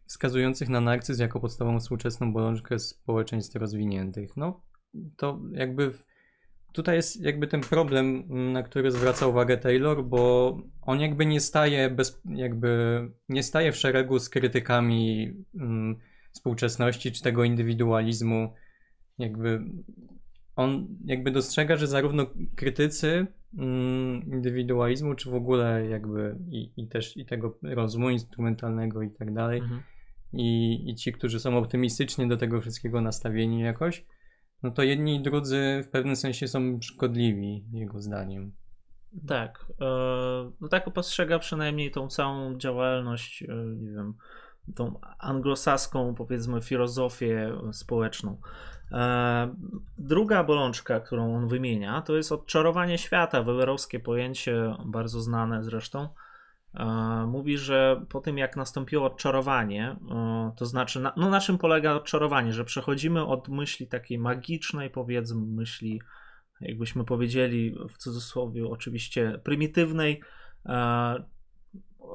wskazujących 0.06 0.70
na 0.70 0.82
narcyzm 0.82 1.22
jako 1.22 1.40
podstawową 1.40 1.80
współczesną 1.80 2.34
bolączkę 2.34 2.80
społeczeństw 2.80 3.56
rozwiniętych. 3.56 4.38
No, 4.38 4.62
to 5.18 5.40
jakby 5.52 5.92
w, 5.92 6.06
tutaj 6.74 6.96
jest 6.96 7.22
jakby 7.22 7.48
ten 7.48 7.62
problem, 7.62 8.24
na 8.54 8.64
który 8.64 8.92
zwraca 8.92 9.28
uwagę 9.28 9.58
Taylor, 9.58 10.04
bo 10.06 10.58
on 10.82 11.00
jakby 11.00 11.26
nie 11.26 11.40
staje 11.40 11.90
bez, 11.90 12.22
jakby 12.26 13.02
nie 13.30 13.44
staje 13.44 13.72
w 13.72 13.78
szeregu 13.78 14.20
z 14.20 14.30
krytykami 14.30 15.34
mm, 15.56 15.96
współczesności 16.32 17.12
czy 17.12 17.22
tego 17.22 17.44
indywidualizmu. 17.44 18.54
Jakby 19.22 19.62
on 20.56 20.88
jakby 21.06 21.32
dostrzega, 21.32 21.76
że 21.76 21.88
zarówno 21.88 22.26
krytycy 22.56 23.28
mm, 23.58 24.24
indywidualizmu, 24.34 25.16
czy 25.16 25.30
w 25.32 25.34
ogóle 25.36 25.88
jakby 25.88 26.36
i, 26.50 26.72
i 26.78 26.88
też 26.88 27.18
i 27.18 27.26
tego 27.26 27.60
rozumu 27.64 28.10
instrumentalnego 28.10 29.02
i 29.02 29.12
tak 29.12 29.34
dalej, 29.34 29.60
Mhm. 29.60 29.82
i, 30.34 30.80
i 30.90 30.96
ci, 30.96 31.12
którzy 31.14 31.40
są 31.40 31.58
optymistycznie 31.58 32.28
do 32.28 32.38
tego 32.38 32.62
wszystkiego 32.62 33.02
nastawieni 33.02 33.60
jakoś, 33.62 34.06
no 34.64 34.72
to 34.72 34.84
jedni 34.84 35.16
i 35.16 35.22
drudzy 35.22 35.82
w 35.84 35.90
pewnym 35.90 36.16
sensie 36.16 36.48
są 36.48 36.80
szkodliwi, 36.82 37.66
jego 37.74 38.02
zdaniem. 38.02 38.52
Tak. 39.28 39.66
e, 39.82 39.86
No 40.62 40.68
tak 40.70 40.94
postrzega 40.94 41.40
przynajmniej 41.40 41.92
tą 41.92 42.08
całą 42.08 42.58
działalność, 42.58 43.44
e, 43.44 43.56
nie 43.78 43.92
wiem, 43.92 44.14
tą 44.76 45.00
anglosaską, 45.20 46.16
powiedzmy, 46.16 46.62
filozofię 46.62 47.58
społeczną. 47.72 48.38
E, 48.92 49.56
Druga 49.98 50.44
bolączka, 50.44 51.00
którą 51.00 51.36
on 51.36 51.48
wymienia, 51.48 52.02
to 52.02 52.16
jest 52.16 52.32
odczarowanie 52.32 52.98
świata, 52.98 53.44
weberowskie 53.44 54.00
pojęcie, 54.00 54.76
bardzo 54.86 55.22
znane 55.22 55.64
zresztą. 55.64 56.08
E, 56.74 56.86
Mówi, 57.28 57.58
że 57.58 58.06
po 58.10 58.22
tym 58.22 58.38
jak 58.38 58.58
nastąpiło 58.58 59.06
odczarowanie, 59.06 59.96
e, 60.12 60.52
to 60.58 60.66
znaczy, 60.66 61.00
na, 61.00 61.14
no 61.18 61.30
na 61.30 61.40
czym 61.40 61.58
polega 61.58 61.94
odczarowanie? 61.94 62.54
Że 62.54 62.66
przechodzimy 62.66 63.26
od 63.26 63.50
myśli 63.50 63.88
takiej 63.88 64.20
magicznej, 64.20 64.90
powiedzmy, 64.90 65.46
myśli 65.46 66.02
jakbyśmy 66.62 67.06
powiedzieli 67.06 67.76
w 67.90 67.98
cudzysłowie, 67.98 68.68
oczywiście 68.68 69.40
prymitywnej. 69.44 70.22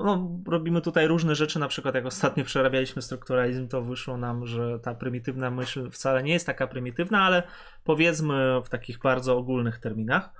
No, 0.00 0.38
robimy 0.46 0.80
tutaj 0.80 1.06
różne 1.06 1.34
rzeczy, 1.34 1.58
na 1.58 1.68
przykład 1.68 1.94
jak 1.94 2.06
ostatnio 2.06 2.44
przerabialiśmy 2.44 3.02
strukturalizm, 3.02 3.68
to 3.68 3.82
wyszło 3.82 4.16
nam, 4.16 4.46
że 4.46 4.78
ta 4.78 4.94
prymitywna 4.94 5.50
myśl 5.50 5.90
wcale 5.90 6.22
nie 6.22 6.32
jest 6.32 6.46
taka 6.46 6.66
prymitywna, 6.66 7.22
ale 7.22 7.42
powiedzmy 7.84 8.60
w 8.64 8.68
takich 8.68 8.98
bardzo 8.98 9.36
ogólnych 9.36 9.78
terminach. 9.78 10.30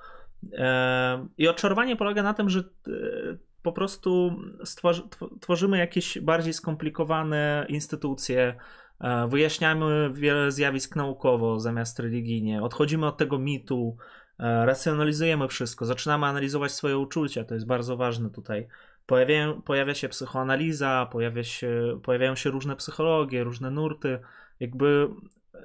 E, 0.53 1.27
I 1.39 1.49
odczarowanie 1.49 1.97
polega 1.97 2.23
na 2.23 2.35
tym, 2.35 2.51
że 2.51 2.61
e, 2.61 2.93
po 3.63 3.73
prostu 3.73 4.37
stworzy, 4.65 5.03
tw- 5.03 5.41
tworzymy 5.41 5.79
jakieś 5.79 6.19
bardziej 6.19 6.53
skomplikowane 6.53 7.67
instytucje, 7.69 8.55
e, 9.01 9.29
wyjaśniamy 9.29 10.11
wiele 10.13 10.53
zjawisk 10.53 10.97
naukowo 10.97 11.61
zamiast 11.61 11.99
religijnie, 11.99 12.63
odchodzimy 12.63 13.07
od 13.07 13.17
tego 13.17 13.39
mitu, 13.39 13.97
racjonalizujemy 14.39 15.49
wszystko, 15.49 15.87
zaczynamy 15.87 16.27
analizować 16.27 16.73
swoje 16.73 16.99
uczucia, 16.99 17.45
to 17.45 17.55
jest 17.55 17.67
bardzo 17.67 17.97
ważne 17.97 18.31
tutaj. 18.31 18.69
Pojawiają, 19.07 19.63
pojawia 19.63 19.95
się 19.95 20.09
psychoanaliza, 20.09 21.09
pojawia 21.13 21.45
się, 21.45 22.01
pojawiają 22.03 22.35
się 22.35 22.51
różne 22.51 22.77
psychologie, 22.77 23.45
różne 23.45 23.71
nurty, 23.71 24.19
jakby 24.61 25.09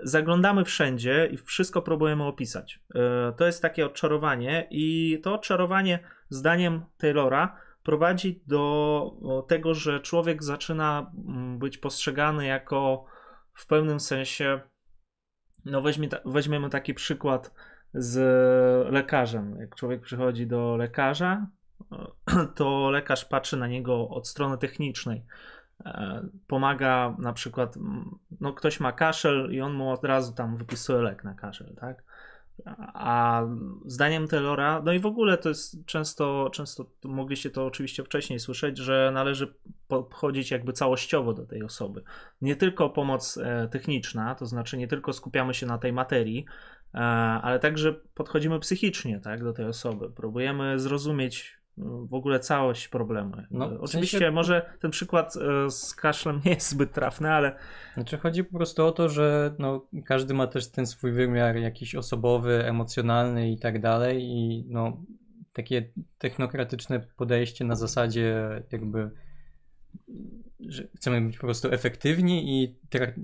zaglądamy 0.04 0.65
wszędzie 0.65 1.30
i 1.32 1.38
wszystko 1.38 1.82
próbujemy 1.82 2.23
opisać. 2.23 2.80
E, 2.95 3.34
To 3.38 3.45
jest 3.45 3.62
takie 3.62 3.86
odczarowanie 3.86 4.67
i 4.71 5.19
to 5.23 5.34
odczarowanie 5.34 5.99
zdaniem 6.30 6.82
Taylora 6.97 7.58
prowadzi 7.84 8.43
do 8.47 9.43
tego, 9.47 9.73
że 9.73 9.99
człowiek 9.99 10.43
zaczyna 10.43 11.12
mm, 11.27 11.60
być 11.60 11.77
postrzegany 11.77 12.45
jako 12.45 13.06
w 13.54 13.67
pewnym 13.67 13.99
sensie 13.99 14.60
no 15.65 15.82
weźmie, 15.82 16.10
weźmiemy 16.25 16.69
taki 16.69 16.93
przykład 16.93 17.54
z 17.93 18.17
lekarzem. 18.93 19.58
Jak 19.60 19.75
człowiek 19.75 20.01
przychodzi 20.01 20.47
do 20.47 20.77
lekarza, 20.77 21.47
to 22.55 22.89
lekarz 22.89 23.25
patrzy 23.25 23.57
na 23.57 23.67
niego 23.67 24.09
od 24.09 24.27
strony 24.27 24.57
technicznej. 24.57 25.25
E, 25.85 26.27
Pomaga 26.47 27.15
na 27.19 27.33
przykład, 27.33 27.77
no 28.41 28.53
ktoś 28.53 28.79
ma 28.79 28.91
kaszel 28.91 29.49
i 29.51 29.61
on 29.61 29.73
mu 29.73 29.91
od 29.91 30.03
razu 30.03 30.33
tam 30.33 30.57
wypisuje 30.57 31.01
lek 31.01 31.23
na 31.23 31.33
kaszel, 31.33 31.75
tak? 31.75 32.03
A 32.93 33.43
zdaniem 33.85 34.27
Taylora, 34.27 34.81
no 34.85 34.93
i 34.93 34.99
w 34.99 35.05
ogóle 35.05 35.37
to 35.37 35.49
jest 35.49 35.85
często, 35.85 36.49
często 36.53 36.85
mogliście 37.03 37.49
to 37.49 37.65
oczywiście 37.65 38.03
wcześniej 38.03 38.39
słyszeć, 38.39 38.77
że 38.77 39.11
należy 39.13 39.53
podchodzić 39.87 40.51
jakby 40.51 40.73
całościowo 40.73 41.33
do 41.33 41.45
tej 41.45 41.63
osoby. 41.63 42.03
Nie 42.41 42.55
tylko 42.55 42.89
pomoc 42.89 43.37
e, 43.37 43.67
techniczna, 43.71 44.35
to 44.35 44.45
znaczy 44.45 44.77
nie 44.77 44.87
tylko 44.87 45.13
skupiamy 45.13 45.53
się 45.53 45.65
na 45.65 45.77
tej 45.77 45.93
materii, 45.93 46.45
e, 46.93 46.97
ale 47.41 47.59
także 47.59 47.93
podchodzimy 47.93 48.59
psychicznie 48.59 49.19
tak, 49.19 49.43
do 49.43 49.53
tej 49.53 49.65
osoby. 49.65 50.09
Próbujemy 50.09 50.79
zrozumieć 50.79 51.61
w 51.81 52.13
ogóle 52.13 52.39
całość 52.39 52.87
problemu. 52.87 53.31
No, 53.51 53.65
Oczywiście 53.79 54.17
sensie- 54.17 54.31
może 54.31 54.73
ten 54.81 54.91
przykład 54.91 55.35
e, 55.37 55.71
z 55.71 55.95
kaszlem 55.95 56.41
nie 56.45 56.51
jest 56.51 56.69
zbyt 56.69 56.91
trafny, 56.91 57.31
ale 57.31 57.55
Znaczy 57.93 58.17
chodzi 58.17 58.43
po 58.43 58.57
prostu 58.57 58.85
o 58.85 58.91
to, 58.91 59.09
że 59.09 59.55
no, 59.59 59.87
każdy 60.05 60.33
ma 60.33 60.47
też 60.47 60.71
ten 60.71 60.85
swój 60.85 61.11
wymiar 61.11 61.55
jakiś 61.55 61.95
osobowy, 61.95 62.65
emocjonalny 62.65 63.51
i 63.51 63.59
tak 63.59 63.81
dalej 63.81 64.23
i 64.23 64.65
no, 64.69 65.03
takie 65.53 65.89
technokratyczne 66.17 66.99
podejście 66.99 67.65
na 67.65 67.75
zasadzie 67.75 68.47
jakby 68.71 69.11
że 70.59 70.87
chcemy 70.95 71.21
być 71.21 71.37
po 71.37 71.47
prostu 71.47 71.71
efektywni 71.71 72.63
i 72.63 72.75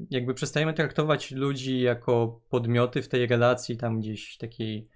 jakby 0.09 0.33
przestajemy 0.33 0.73
traktować 0.73 1.31
ludzi 1.31 1.81
jako 1.81 2.41
podmioty 2.49 3.01
w 3.01 3.07
tej 3.07 3.27
relacji 3.27 3.77
tam 3.77 3.99
gdzieś 3.99 4.37
takiej 4.37 4.87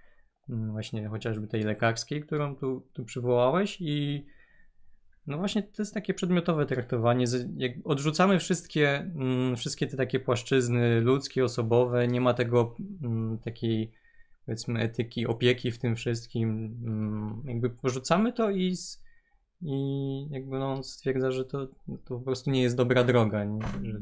właśnie 0.50 1.08
chociażby 1.08 1.48
tej 1.48 1.64
lekarskiej, 1.64 2.22
którą 2.22 2.56
tu, 2.56 2.88
tu 2.94 3.06
przywołałeś 3.06 3.78
i 3.80 4.26
no 5.28 5.38
właśnie 5.38 5.64
to 5.64 5.82
jest 5.82 5.94
takie 5.94 6.14
przedmiotowe 6.14 6.66
traktowanie. 6.66 7.26
Jak 7.58 7.72
odrzucamy 7.84 8.40
wszystkie, 8.40 9.00
mm, 9.00 9.56
wszystkie 9.56 9.88
te 9.88 9.98
takie 9.98 10.20
płaszczyzny 10.20 11.02
ludzkie, 11.02 11.44
osobowe, 11.44 12.08
nie 12.08 12.22
ma 12.22 12.34
tego 12.34 12.76
mm, 13.04 13.38
takiej 13.38 13.92
powiedzmy 14.46 14.80
etyki, 14.80 15.28
opieki 15.28 15.72
w 15.72 15.80
tym 15.80 15.96
wszystkim. 15.96 16.78
mm, 16.86 17.42
Jakby 17.46 17.70
porzucamy 17.70 18.34
to 18.34 18.52
i, 18.52 18.76
i 19.62 20.28
jakby 20.32 20.60
no, 20.60 20.74
on 20.74 20.84
stwierdza, 20.84 21.32
że 21.32 21.46
to, 21.46 21.68
to 22.06 22.18
po 22.18 22.20
prostu 22.20 22.52
nie 22.52 22.62
jest 22.62 22.76
dobra 22.76 23.04
droga. 23.04 23.44
Nie? 23.44 23.62
Że 23.84 24.00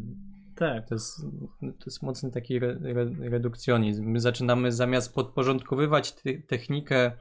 tak. 0.60 0.88
to, 0.88 0.96
jest, 0.96 1.22
to 1.62 1.86
jest 1.86 2.04
mocny 2.04 2.32
taki 2.32 2.56
re, 2.56 2.80
re, 2.84 3.30
redukcjonizm. 3.30 4.06
My 4.06 4.20
zaczynamy 4.20 4.72
zamiast 4.72 5.16
podporządkowywać 5.16 6.12
ty, 6.12 6.44
technikę 6.48 7.12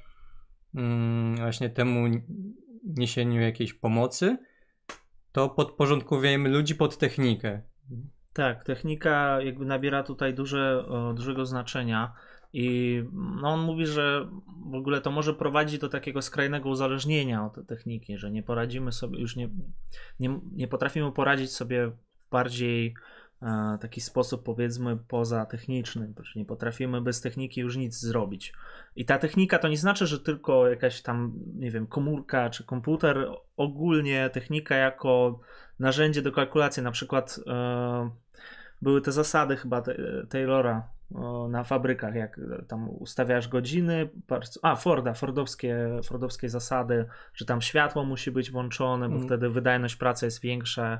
mm, 0.74 1.36
właśnie 1.36 1.70
temu 1.70 2.08
niesieniu 2.84 3.40
jakiejś 3.40 3.74
pomocy, 3.74 4.38
to 5.32 5.48
podporządkowujemy 5.48 6.48
ludzi 6.48 6.74
pod 6.74 6.98
technikę. 6.98 7.62
Tak, 8.32 8.64
technika 8.64 9.42
jakby 9.42 9.66
nabiera 9.66 10.02
tutaj 10.02 10.34
duże, 10.34 10.84
dużego 11.14 11.46
znaczenia 11.46 12.14
i 12.52 13.02
no 13.12 13.48
on 13.48 13.60
mówi, 13.60 13.86
że 13.86 14.28
w 14.70 14.74
ogóle 14.74 15.00
to 15.00 15.10
może 15.10 15.34
prowadzić 15.34 15.80
do 15.80 15.88
takiego 15.88 16.22
skrajnego 16.22 16.68
uzależnienia 16.68 17.44
od 17.46 17.66
techniki, 17.66 18.18
że 18.18 18.30
nie 18.30 18.42
poradzimy 18.42 18.92
sobie, 18.92 19.20
już 19.20 19.36
nie, 19.36 19.48
nie, 20.20 20.40
nie 20.52 20.68
potrafimy 20.68 21.12
poradzić 21.12 21.52
sobie 21.52 21.86
w 21.88 22.30
bardziej 22.30 22.94
taki 23.80 24.00
sposób 24.00 24.42
powiedzmy 24.44 24.96
poza 25.08 25.46
technicznym, 25.46 26.14
że 26.22 26.40
nie 26.40 26.44
potrafimy 26.44 27.00
bez 27.00 27.20
techniki 27.20 27.60
już 27.60 27.76
nic 27.76 28.00
zrobić. 28.00 28.52
I 28.96 29.04
ta 29.04 29.18
technika 29.18 29.58
to 29.58 29.68
nie 29.68 29.76
znaczy, 29.76 30.06
że 30.06 30.20
tylko 30.20 30.68
jakaś 30.68 31.02
tam, 31.02 31.32
nie 31.54 31.70
wiem, 31.70 31.86
komórka 31.86 32.50
czy 32.50 32.64
komputer, 32.64 33.28
ogólnie 33.56 34.30
technika 34.30 34.74
jako 34.74 35.40
narzędzie 35.78 36.22
do 36.22 36.32
kalkulacji, 36.32 36.82
na 36.82 36.90
przykład 36.90 37.40
e, 37.46 38.10
były 38.82 39.00
te 39.00 39.12
zasady 39.12 39.56
chyba 39.56 39.82
Taylora 40.28 40.88
o, 41.14 41.48
na 41.48 41.64
fabrykach, 41.64 42.14
jak 42.14 42.40
tam 42.68 42.88
ustawiasz 42.90 43.48
godziny, 43.48 44.08
a 44.62 44.76
Forda, 44.76 45.14
Fordowskie, 45.14 45.88
Fordowskie 46.04 46.48
zasady, 46.48 47.06
że 47.34 47.44
tam 47.44 47.60
światło 47.60 48.04
musi 48.04 48.30
być 48.30 48.50
włączone, 48.50 49.08
bo 49.08 49.14
Mm. 49.14 49.26
wtedy 49.26 49.50
wydajność 49.50 49.96
pracy 49.96 50.24
jest 50.24 50.40
większa, 50.40 50.92
e, 50.92 50.98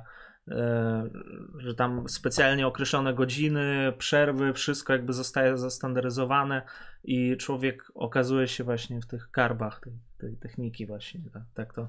że 1.59 1.75
tam 1.75 2.09
specjalnie 2.09 2.67
określone 2.67 3.15
godziny, 3.15 3.93
przerwy, 3.99 4.53
wszystko 4.53 4.93
jakby 4.93 5.13
zostaje 5.13 5.59
zastandaryzowane 5.59 6.63
i 7.05 7.37
człowiek 7.37 7.93
okazuje 7.95 8.49
się 8.49 8.65
właśnie 8.65 9.01
w 9.01 9.07
tych 9.07 9.31
karbach 9.31 9.81
tej, 9.81 9.93
tej 10.19 10.37
techniki 10.37 10.87
właśnie, 10.87 11.21
tak, 11.33 11.43
tak 11.55 11.75
to 11.75 11.89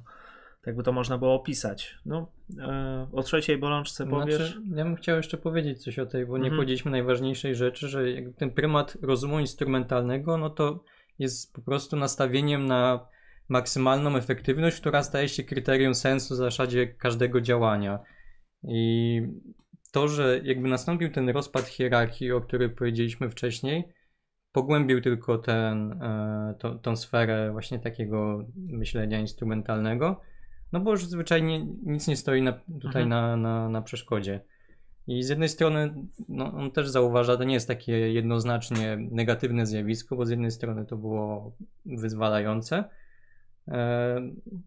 tak 0.61 0.67
jakby 0.67 0.83
to 0.83 0.91
można 0.91 1.17
było 1.17 1.33
opisać. 1.33 1.97
No, 2.05 2.31
e, 2.59 3.07
o 3.11 3.23
trzeciej 3.23 3.57
bolączce 3.57 4.07
powiesz? 4.07 4.35
Znaczy, 4.35 4.61
ja 4.75 4.83
bym 4.83 4.95
chciał 4.95 5.17
jeszcze 5.17 5.37
powiedzieć 5.37 5.83
coś 5.83 5.99
o 5.99 6.05
tej, 6.05 6.25
bo 6.25 6.37
nie 6.37 6.43
mhm. 6.43 6.55
powiedzieliśmy 6.55 6.91
najważniejszej 6.91 7.55
rzeczy, 7.55 7.87
że 7.87 8.03
ten 8.37 8.51
prymat 8.51 8.97
rozumu 9.01 9.39
instrumentalnego, 9.39 10.37
no 10.37 10.49
to 10.49 10.83
jest 11.19 11.53
po 11.53 11.61
prostu 11.61 11.95
nastawieniem 11.95 12.65
na 12.65 13.07
maksymalną 13.49 14.15
efektywność, 14.15 14.79
która 14.79 15.03
staje 15.03 15.29
się 15.29 15.43
kryterium 15.43 15.95
sensu 15.95 16.33
w 16.33 16.37
zasadzie 16.37 16.87
każdego 16.87 17.41
działania. 17.41 17.99
I 18.63 19.21
to, 19.91 20.07
że 20.07 20.41
jakby 20.43 20.67
nastąpił 20.67 21.11
ten 21.11 21.29
rozpad 21.29 21.65
hierarchii, 21.65 22.31
o 22.31 22.41
którym 22.41 22.75
powiedzieliśmy 22.75 23.29
wcześniej, 23.29 23.93
pogłębił 24.51 25.01
tylko 25.01 25.37
ten, 25.37 25.91
e, 25.91 26.55
to, 26.59 26.75
tą 26.75 26.95
sferę 26.95 27.51
właśnie 27.51 27.79
takiego 27.79 28.45
myślenia 28.55 29.19
instrumentalnego, 29.19 30.21
no 30.71 30.79
bo 30.79 30.91
już 30.91 31.05
zwyczajnie 31.05 31.65
nic 31.83 32.07
nie 32.07 32.15
stoi 32.15 32.41
na, 32.41 32.53
tutaj 32.81 33.03
mhm. 33.03 33.09
na, 33.09 33.37
na, 33.37 33.69
na 33.69 33.81
przeszkodzie. 33.81 34.41
I 35.07 35.23
z 35.23 35.29
jednej 35.29 35.49
strony 35.49 35.95
no, 36.29 36.53
on 36.53 36.71
też 36.71 36.89
zauważa, 36.89 37.37
to 37.37 37.43
nie 37.43 37.53
jest 37.53 37.67
takie 37.67 37.93
jednoznacznie 37.93 38.97
negatywne 39.11 39.65
zjawisko, 39.65 40.15
bo 40.15 40.25
z 40.25 40.29
jednej 40.29 40.51
strony 40.51 40.85
to 40.85 40.97
było 40.97 41.55
wyzwalające, 41.85 42.83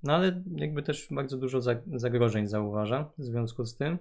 no 0.02 0.14
ale 0.14 0.42
jakby 0.56 0.82
też 0.82 1.08
bardzo 1.10 1.36
dużo 1.36 1.60
zagrożeń 1.86 2.46
zauważa 2.46 3.10
w 3.18 3.24
związku 3.24 3.64
z 3.64 3.76
tym. 3.76 3.98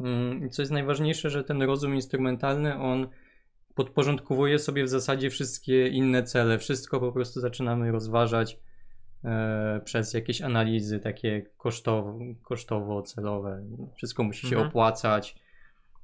Mm, 0.00 0.46
I 0.46 0.50
co 0.50 0.62
jest 0.62 0.72
najważniejsze, 0.72 1.30
że 1.30 1.44
ten 1.44 1.62
rozum 1.62 1.94
instrumentalny, 1.94 2.74
on 2.74 3.08
podporządkowuje 3.74 4.58
sobie 4.58 4.84
w 4.84 4.88
zasadzie 4.88 5.30
wszystkie 5.30 5.88
inne 5.88 6.22
cele. 6.22 6.58
Wszystko 6.58 7.00
po 7.00 7.12
prostu 7.12 7.40
zaczynamy 7.40 7.92
rozważać 7.92 8.58
e, 9.24 9.80
przez 9.84 10.14
jakieś 10.14 10.42
analizy 10.42 11.00
takie 11.00 11.42
kosztowo, 11.56 12.18
kosztowo-celowe. 12.42 13.62
Wszystko 13.94 14.22
musi 14.24 14.46
się 14.46 14.56
mhm. 14.56 14.68
opłacać. 14.68 15.38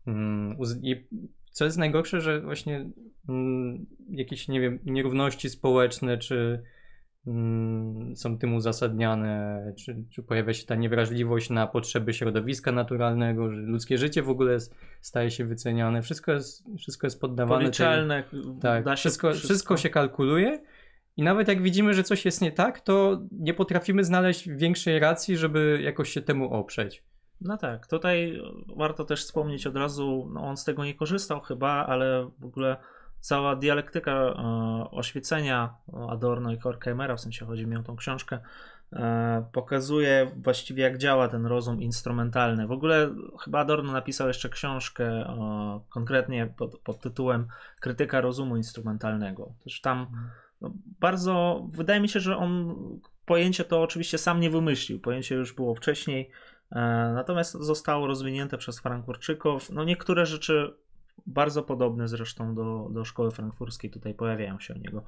Mm, 0.07 0.57
I 0.83 1.05
co 1.51 1.65
jest 1.65 1.79
najgorsze, 1.79 2.21
że 2.21 2.41
właśnie 2.41 2.91
mm, 3.29 3.87
jakieś, 4.11 4.49
nie 4.49 4.61
wiem, 4.61 4.79
nierówności 4.85 5.51
społeczne, 5.51 6.19
czy 6.19 6.63
są 8.15 8.39
tym 8.39 8.55
uzasadniane, 8.55 9.63
czy, 9.77 10.05
czy, 10.11 10.23
pojawia 10.23 10.55
się 10.55 10.67
ta 10.67 10.75
niewrażliwość 10.75 11.51
na 11.51 11.67
potrzeby 11.67 12.15
środowiska 12.15 12.73
naturalnego, 12.73 13.51
że 13.51 13.57
ludzkie 13.57 13.99
życie 13.99 14.23
w 14.23 14.31
ogóle 14.31 14.53
jest, 14.53 14.75
staje 15.01 15.31
się 15.31 15.45
wyceniane. 15.45 16.03
Wszystko 16.03 16.33
jest, 16.33 16.65
wszystko 16.79 17.07
jest 17.07 17.21
poddawane. 17.21 17.61
Policzalne. 17.61 18.25
Tak, 18.61 18.85
wszystko, 18.97 19.31
wszystko. 19.31 19.49
wszystko 19.49 19.77
się 19.77 19.91
kalkuluje. 19.91 20.63
I 21.17 21.23
nawet 21.23 21.49
jak 21.49 21.63
widzimy, 21.63 21.95
że 21.95 22.03
coś 22.03 22.25
jest 22.25 22.41
nie 22.41 22.53
tak, 22.53 22.81
to 22.81 23.23
nie 23.33 23.55
potrafimy 23.55 24.05
znaleźć 24.05 24.49
większej 24.49 24.99
racji, 24.99 25.37
żeby 25.37 25.81
jakoś 25.83 26.11
się 26.11 26.23
temu 26.23 26.53
oprzeć. 26.53 27.05
No 27.41 27.57
tak, 27.57 27.87
tutaj 27.87 28.41
warto 28.77 29.05
też 29.05 29.25
wspomnieć 29.25 29.67
od 29.67 29.77
razu, 29.77 30.31
no 30.33 30.41
on 30.41 30.57
z 30.57 30.65
tego 30.65 30.85
nie 30.85 30.95
korzystał 30.95 31.41
chyba, 31.41 31.87
ale 31.87 32.31
w 32.39 32.45
ogóle 32.45 32.77
cała 33.27 33.57
dialektyka 33.57 34.13
e, 34.13 34.35
oświecenia 34.91 35.75
Adorno 36.09 36.53
i 36.53 36.59
Horkheimera, 36.59 37.17
w 37.17 37.21
sensie 37.21 37.47
chodzi 37.47 37.67
mi 37.67 37.77
o 37.77 37.83
tą 37.83 37.97
książkę, 37.97 38.39
e, 38.93 39.47
pokazuje 39.53 40.31
właściwie 40.37 40.83
jak 40.83 40.99
działa 40.99 41.29
ten 41.29 41.47
rozum 41.47 41.83
instrumentalny. 41.83 42.67
W 42.67 42.73
ogóle 42.73 43.15
chyba 43.45 43.59
Adorno 43.59 43.93
napisał 43.93 44.29
jeszcze 44.29 44.49
książkę 44.49 45.05
e, 45.05 45.81
konkretnie 45.89 46.47
pod, 46.57 46.79
pod 46.79 47.01
tytułem 47.01 47.47
Krytyka 47.81 48.21
rozumu 48.21 48.57
instrumentalnego. 48.57 49.55
Też 49.65 49.81
tam 49.81 50.07
no, 50.61 50.73
bardzo, 51.01 51.65
wydaje 51.71 52.01
mi 52.01 52.09
się, 52.09 52.21
że 52.21 52.37
on 52.37 52.75
pojęcie 53.25 53.65
to 53.65 53.83
oczywiście 53.83 54.19
sam 54.19 54.41
nie 54.41 54.51
wymyślił, 54.51 55.01
pojęcie 55.01 55.35
już 55.35 55.53
było 55.53 55.75
wcześniej, 55.75 56.31
E, 56.73 57.13
natomiast 57.15 57.53
zostało 57.53 58.07
rozwinięte 58.07 58.59
przez 58.59 58.81
Frankfurczyków. 58.81 59.71
No 59.71 59.85
niektóre 59.85 60.27
rzeczy 60.27 60.75
bardzo 61.27 61.63
podobne 61.63 62.09
zresztą 62.09 62.55
do, 62.55 62.89
do 62.93 63.05
szkoły 63.05 63.31
frankfurskiej 63.31 63.91
tutaj 63.91 64.15
pojawiają 64.15 64.61
się 64.61 64.75
u 64.75 64.79
niego. 64.79 65.05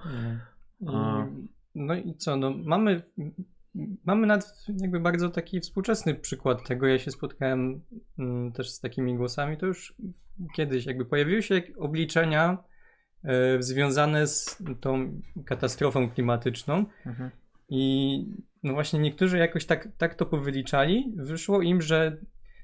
Mm. 0.82 1.48
No 1.74 1.94
i 1.94 2.14
co, 2.14 2.36
no 2.36 2.50
mamy, 2.50 3.02
mamy 4.04 4.26
nad 4.26 4.66
jakby 4.80 5.00
bardzo 5.00 5.30
taki 5.30 5.60
współczesny 5.60 6.14
przykład 6.14 6.68
tego. 6.68 6.86
Ja 6.86 6.98
się 6.98 7.10
spotkałem 7.10 7.80
mm, 8.18 8.52
też 8.52 8.70
z 8.70 8.80
takimi 8.80 9.16
głosami, 9.16 9.56
to 9.56 9.66
już 9.66 9.94
kiedyś 10.56 10.86
jakby 10.86 11.04
pojawiły 11.04 11.42
się 11.42 11.62
obliczenia 11.78 12.58
y, 13.24 13.62
związane 13.62 14.26
z 14.26 14.62
tą 14.80 15.20
katastrofą 15.44 16.10
klimatyczną. 16.10 16.84
Mhm. 17.06 17.30
I 17.68 18.24
no 18.62 18.72
właśnie 18.72 19.00
niektórzy 19.00 19.38
jakoś 19.38 19.66
tak, 19.66 19.88
tak 19.98 20.14
to 20.14 20.26
powyliczali. 20.26 21.12
Wyszło 21.16 21.62
im, 21.62 21.82
że 21.82 22.16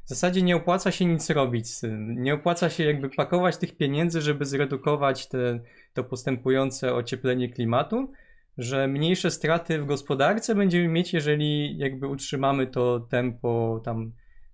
w 0.04 0.08
zasadzie 0.08 0.42
nie 0.42 0.56
opłaca 0.56 0.90
się 0.90 1.04
nic 1.04 1.30
robić. 1.30 1.66
Nie 1.98 2.34
opłaca 2.34 2.70
się 2.70 2.84
jakby 2.84 3.10
pakować 3.10 3.56
tych 3.56 3.76
pieniędzy, 3.76 4.20
żeby 4.20 4.44
zredukować 4.44 5.28
te, 5.28 5.60
to 5.94 6.04
postępujące 6.04 6.94
ocieplenie 6.94 7.48
klimatu, 7.48 8.12
że 8.58 8.88
mniejsze 8.88 9.30
straty 9.30 9.78
w 9.78 9.86
gospodarce 9.86 10.54
będziemy 10.54 10.88
mieć, 10.88 11.12
jeżeli 11.12 11.78
jakby 11.78 12.06
utrzymamy 12.06 12.66
to 12.66 13.00
tempo 13.00 13.80
tam 13.84 14.12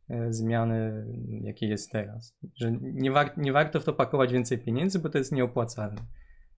e, 0.08 0.32
zmiany, 0.32 1.06
jakie 1.42 1.68
jest 1.68 1.92
teraz. 1.92 2.36
Że 2.54 2.72
nie, 2.80 3.10
war 3.10 3.38
nie 3.38 3.52
warto 3.52 3.80
w 3.80 3.84
to 3.84 3.92
pakować 3.92 4.32
więcej 4.32 4.58
pieniędzy, 4.58 4.98
bo 4.98 5.08
to 5.08 5.18
jest 5.18 5.32
nieopłacalne. 5.32 6.02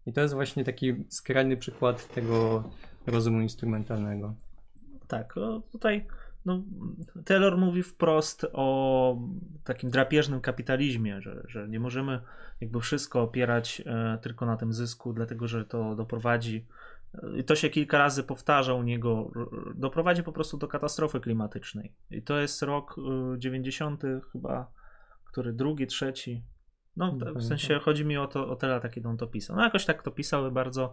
I 0.06 0.12
to 0.12 0.20
jest 0.20 0.34
właśnie 0.34 0.64
taki 0.64 0.94
skrajny 1.08 1.56
przykład 1.56 2.14
tego 2.14 2.64
rozumu 3.06 3.40
instrumentalnego. 3.40 4.34
Tak, 5.08 5.34
tutaj 5.72 6.06
no, 6.44 6.62
Taylor 7.24 7.58
mówi 7.58 7.82
wprost 7.82 8.46
o 8.52 9.18
takim 9.64 9.90
drapieżnym 9.90 10.40
kapitalizmie, 10.40 11.20
że, 11.20 11.42
że 11.48 11.68
nie 11.68 11.80
możemy 11.80 12.20
jakby 12.60 12.80
wszystko 12.80 13.22
opierać 13.22 13.82
e, 13.86 14.18
tylko 14.22 14.46
na 14.46 14.56
tym 14.56 14.72
zysku, 14.72 15.12
dlatego 15.12 15.48
że 15.48 15.64
to 15.64 15.94
doprowadzi, 15.94 16.66
e, 17.14 17.38
i 17.38 17.44
to 17.44 17.56
się 17.56 17.68
kilka 17.70 17.98
razy 17.98 18.22
powtarza 18.22 18.74
u 18.74 18.82
niego, 18.82 19.30
doprowadzi 19.74 20.22
po 20.22 20.32
prostu 20.32 20.56
do 20.56 20.68
katastrofy 20.68 21.20
klimatycznej. 21.20 21.92
I 22.10 22.22
to 22.22 22.38
jest 22.38 22.62
rok 22.62 22.96
90 23.38 24.04
e, 24.04 24.20
chyba, 24.32 24.70
który 25.24 25.52
drugi, 25.52 25.86
trzeci, 25.86 26.42
no 26.96 27.16
w 27.34 27.42
sensie 27.42 27.78
chodzi 27.78 28.04
mi 28.04 28.16
o 28.16 28.26
to, 28.26 28.48
o 28.48 28.56
te 28.56 28.66
lata, 28.66 28.88
kiedy 28.88 29.08
on 29.08 29.16
to 29.16 29.26
pisał. 29.26 29.56
No 29.56 29.64
jakoś 29.64 29.84
tak 29.84 30.02
to 30.02 30.10
pisał 30.10 30.52
bardzo 30.52 30.92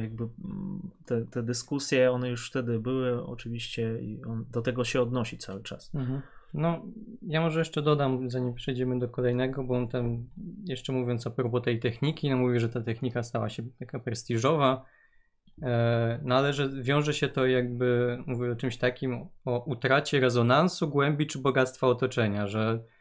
jakby 0.00 0.24
mm, 0.24 0.90
te, 1.06 1.24
te 1.26 1.42
dyskusje, 1.42 2.10
one 2.12 2.28
już 2.28 2.50
wtedy 2.50 2.78
były 2.78 3.26
oczywiście 3.26 3.98
i 4.00 4.24
on 4.24 4.44
do 4.50 4.62
tego 4.62 4.84
się 4.84 5.02
odnosi 5.02 5.38
cały 5.38 5.62
czas. 5.62 5.94
Mhm. 5.94 6.22
No, 6.54 6.82
ja 7.22 7.40
może 7.40 7.58
jeszcze 7.58 7.82
dodam, 7.82 8.30
zanim 8.30 8.54
przejdziemy 8.54 8.98
do 8.98 9.08
kolejnego, 9.08 9.64
bo 9.64 9.76
on 9.76 9.88
tam 9.88 10.24
jeszcze 10.64 10.92
mówiąc 10.92 11.26
a 11.26 11.30
propos 11.30 11.62
tej 11.62 11.80
techniki, 11.80 12.30
no 12.30 12.36
mówi, 12.36 12.60
że 12.60 12.68
ta 12.68 12.80
technika 12.80 13.22
stała 13.22 13.48
się 13.48 13.62
taka 13.78 13.98
prestiżowa, 13.98 14.84
e, 15.62 16.20
no 16.24 16.34
ale 16.34 16.52
że 16.52 16.68
wiąże 16.82 17.14
się 17.14 17.28
to 17.28 17.46
jakby, 17.46 18.18
mówi 18.26 18.50
o 18.50 18.56
czymś 18.56 18.76
takim, 18.76 19.28
o 19.44 19.64
utracie 19.64 20.20
rezonansu, 20.20 20.88
głębi 20.88 21.26
czy 21.26 21.38
bogactwa 21.38 21.86
otoczenia, 21.86 22.46
że 22.46 22.84
E, 22.84 22.99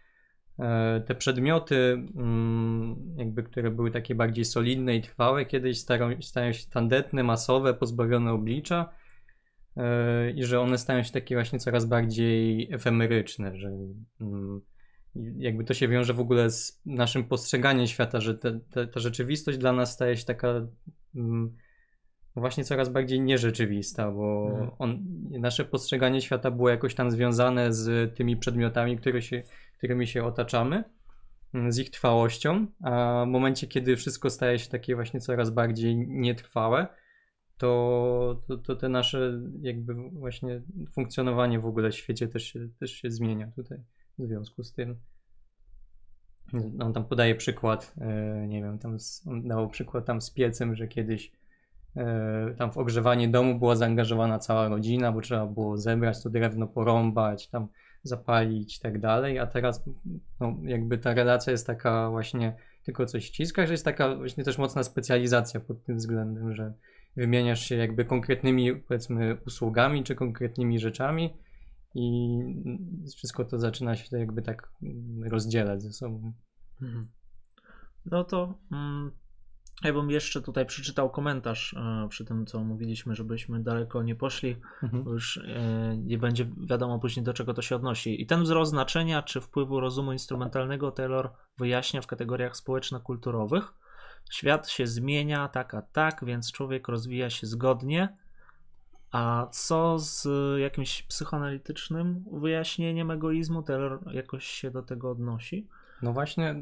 te 1.05 1.15
przedmioty, 1.15 2.03
mm, 2.15 3.15
jakby, 3.17 3.43
które 3.43 3.71
były 3.71 3.91
takie 3.91 4.15
bardziej 4.15 4.45
solidne 4.45 4.95
i 4.95 5.01
trwałe, 5.01 5.45
kiedyś 5.45 5.79
stają, 5.79 6.21
stają 6.21 6.53
się 6.53 6.69
tandetne, 6.69 7.23
masowe, 7.23 7.73
pozbawione 7.73 8.31
oblicza 8.31 8.89
e, 9.77 10.31
i 10.31 10.43
że 10.43 10.59
one 10.59 10.77
stają 10.77 11.03
się 11.03 11.11
takie 11.11 11.35
właśnie 11.35 11.59
coraz 11.59 11.85
bardziej 11.85 12.67
efemeryczne, 12.73 13.57
że 13.57 13.67
mm, 14.21 14.61
jakby 15.37 15.63
to 15.63 15.73
się 15.73 15.87
wiąże 15.87 16.13
w 16.13 16.19
ogóle 16.19 16.49
z 16.49 16.81
naszym 16.85 17.23
postrzeganiem 17.23 17.87
świata, 17.87 18.19
że 18.21 18.37
ta 18.93 18.99
rzeczywistość 18.99 19.57
dla 19.57 19.73
nas 19.73 19.93
staje 19.93 20.17
się 20.17 20.25
taka 20.25 20.67
mm, 21.15 21.55
właśnie 22.35 22.63
coraz 22.63 22.89
bardziej 22.89 23.21
nierzeczywista, 23.21 24.11
bo 24.11 24.47
mhm. 24.49 24.71
on, 24.79 24.99
nasze 25.29 25.65
postrzeganie 25.65 26.21
świata 26.21 26.51
było 26.51 26.69
jakoś 26.69 26.95
tam 26.95 27.11
związane 27.11 27.73
z 27.73 28.15
tymi 28.15 28.37
przedmiotami, 28.37 28.97
które 28.97 29.21
się 29.21 29.43
którymi 29.79 30.07
się 30.07 30.23
otaczamy, 30.23 30.83
mm, 31.53 31.71
z 31.71 31.79
ich 31.79 31.89
trwałością, 31.89 32.67
a 32.83 33.23
w 33.25 33.29
momencie, 33.29 33.67
kiedy 33.67 33.95
wszystko 33.95 34.29
staje 34.29 34.59
się 34.59 34.69
takie 34.69 34.95
właśnie 34.95 35.19
coraz 35.19 35.49
bardziej 35.49 35.97
nietrwałe, 35.97 36.87
to, 37.57 38.41
to, 38.47 38.57
to 38.57 38.75
te 38.75 38.89
nasze 38.89 39.41
jakby 39.61 39.93
właśnie 39.93 40.61
funkcjonowanie 40.91 41.59
w 41.59 41.65
ogóle 41.65 41.91
w 41.91 41.95
świecie 41.95 42.27
też 42.27 42.43
się, 42.43 42.69
też 42.79 42.91
się 42.91 43.11
zmienia 43.11 43.51
tutaj 43.55 43.77
w 44.17 44.27
związku 44.27 44.63
z 44.63 44.73
tym. 44.73 44.99
On 46.79 46.93
tam 46.93 47.05
podaje 47.05 47.35
przykład, 47.35 47.95
e, 47.97 48.47
nie 48.47 48.61
wiem, 48.61 48.79
tam 48.79 48.99
z, 48.99 49.27
on 49.27 49.47
dał 49.47 49.69
przykład 49.69 50.05
tam 50.05 50.21
z 50.21 50.31
piecem, 50.31 50.75
że 50.75 50.87
kiedyś 50.87 51.31
tam 52.57 52.71
w 52.71 52.77
ogrzewanie 52.77 53.27
domu 53.27 53.59
była 53.59 53.75
zaangażowana 53.75 54.39
cała 54.39 54.67
rodzina, 54.67 55.11
bo 55.11 55.21
trzeba 55.21 55.45
było 55.45 55.77
zebrać 55.77 56.23
to 56.23 56.29
drewno, 56.29 56.67
porąbać, 56.67 57.47
tam 57.47 57.67
zapalić 58.03 58.77
i 58.77 58.79
tak 58.79 58.99
dalej, 58.99 59.39
a 59.39 59.47
teraz 59.47 59.85
no, 60.39 60.55
jakby 60.63 60.97
ta 60.97 61.13
relacja 61.13 61.51
jest 61.51 61.67
taka 61.67 62.09
właśnie 62.09 62.55
tylko 62.83 63.05
coś 63.05 63.25
ściska, 63.25 63.65
że 63.65 63.73
jest 63.73 63.85
taka 63.85 64.15
właśnie 64.15 64.43
też 64.43 64.57
mocna 64.57 64.83
specjalizacja 64.83 65.59
pod 65.59 65.83
tym 65.83 65.97
względem, 65.97 66.55
że 66.55 66.73
wymieniasz 67.15 67.61
się 67.61 67.75
jakby 67.75 68.05
konkretnymi, 68.05 68.75
powiedzmy, 68.75 69.37
usługami 69.47 70.03
czy 70.03 70.15
konkretnymi 70.15 70.79
rzeczami 70.79 71.33
i 71.95 72.37
wszystko 73.15 73.45
to 73.45 73.59
zaczyna 73.59 73.95
się 73.95 74.17
jakby 74.17 74.41
tak 74.41 74.71
rozdzielać 75.23 75.81
ze 75.81 75.93
sobą. 75.93 76.33
Mhm. 76.81 77.09
No 78.05 78.23
to 78.23 78.59
mm, 78.71 79.11
ja 79.83 79.93
bym 79.93 80.09
jeszcze 80.09 80.41
tutaj 80.41 80.65
przeczytał 80.65 81.09
komentarz 81.09 81.73
e, 81.73 82.07
przy 82.09 82.25
tym, 82.25 82.45
co 82.45 82.63
mówiliśmy, 82.63 83.15
żebyśmy 83.15 83.63
daleko 83.63 84.03
nie 84.03 84.15
poszli, 84.15 84.55
mhm. 84.83 85.03
bo 85.03 85.11
już 85.11 85.37
e, 85.37 85.97
nie 85.97 86.17
będzie 86.17 86.45
wiadomo 86.57 86.99
później 86.99 87.23
do 87.23 87.33
czego 87.33 87.53
to 87.53 87.61
się 87.61 87.75
odnosi. 87.75 88.21
I 88.21 88.25
ten 88.25 88.43
wzrost 88.43 88.71
znaczenia 88.71 89.23
czy 89.23 89.41
wpływu 89.41 89.79
rozumu 89.79 90.13
instrumentalnego 90.13 90.91
Taylor 90.91 91.31
wyjaśnia 91.57 92.01
w 92.01 92.07
kategoriach 92.07 92.57
społeczno-kulturowych. 92.57 93.73
Świat 94.31 94.69
się 94.69 94.87
zmienia, 94.87 95.47
tak 95.47 95.73
a 95.73 95.81
tak, 95.81 96.25
więc 96.25 96.51
człowiek 96.51 96.87
rozwija 96.87 97.29
się 97.29 97.47
zgodnie. 97.47 98.17
A 99.11 99.47
co 99.51 99.99
z 99.99 100.27
jakimś 100.59 101.03
psychoanalitycznym 101.03 102.25
wyjaśnieniem 102.31 103.11
egoizmu? 103.11 103.63
Taylor 103.63 103.99
jakoś 104.13 104.45
się 104.45 104.71
do 104.71 104.83
tego 104.83 105.11
odnosi? 105.11 105.67
No 106.01 106.13
właśnie, 106.13 106.55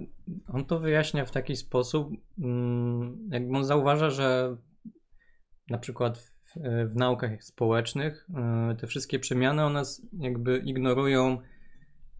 on 0.47 0.65
to 0.65 0.79
wyjaśnia 0.79 1.25
w 1.25 1.31
taki 1.31 1.55
sposób, 1.55 2.09
mm, 2.39 3.29
jakby 3.31 3.57
on 3.57 3.65
zauważa, 3.65 4.09
że 4.09 4.55
na 5.69 5.77
przykład 5.77 6.17
w, 6.17 6.53
w 6.91 6.95
naukach 6.95 7.43
społecznych 7.43 8.27
e, 8.35 8.75
te 8.75 8.87
wszystkie 8.87 9.19
przemiany 9.19 9.63
one 9.63 9.83
jakby 10.19 10.57
ignorują 10.57 11.37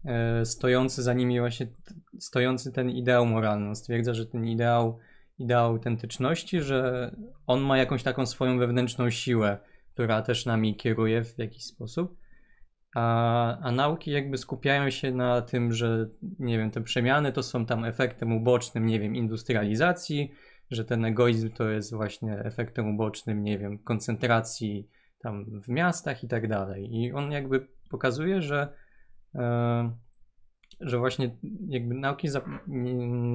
e, 0.04 0.44
stojący 0.44 1.02
za 1.02 1.14
nimi 1.14 1.40
właśnie 1.40 1.66
stojący 2.18 2.72
ten 2.72 2.90
ideał 2.90 3.26
moralny. 3.26 3.68
On 3.68 3.76
stwierdza, 3.76 4.14
że 4.14 4.26
ten 4.26 4.46
ideał, 4.46 4.98
ideał 5.38 5.66
autentyczności, 5.66 6.60
że 6.60 7.10
on 7.46 7.60
ma 7.60 7.78
jakąś 7.78 8.02
taką 8.02 8.26
swoją 8.26 8.58
wewnętrzną 8.58 9.10
siłę, 9.10 9.58
która 9.94 10.22
też 10.22 10.46
nami 10.46 10.76
kieruje 10.76 11.24
w 11.24 11.38
jakiś 11.38 11.64
sposób. 11.64 12.18
A, 12.98 13.58
a 13.62 13.72
nauki 13.72 14.10
jakby 14.10 14.38
skupiają 14.38 14.90
się 14.90 15.12
na 15.12 15.42
tym, 15.42 15.72
że 15.72 16.08
nie 16.38 16.58
wiem, 16.58 16.70
te 16.70 16.82
przemiany 16.82 17.32
to 17.32 17.42
są 17.42 17.66
tam 17.66 17.84
efektem 17.84 18.32
ubocznym, 18.32 18.86
nie 18.86 19.00
wiem, 19.00 19.16
industrializacji, 19.16 20.32
że 20.70 20.84
ten 20.84 21.04
egoizm 21.04 21.50
to 21.50 21.68
jest 21.68 21.94
właśnie 21.94 22.38
efektem 22.38 22.94
ubocznym, 22.94 23.42
nie 23.42 23.58
wiem, 23.58 23.78
koncentracji 23.78 24.88
tam 25.18 25.60
w 25.60 25.68
miastach 25.68 26.24
i 26.24 26.28
tak 26.28 26.48
dalej. 26.48 26.96
I 26.96 27.12
on 27.12 27.32
jakby 27.32 27.66
pokazuje, 27.90 28.42
że, 28.42 28.72
e, 29.34 29.92
że 30.80 30.98
właśnie 30.98 31.30
jakby 31.68 31.94
nauki 31.94 32.28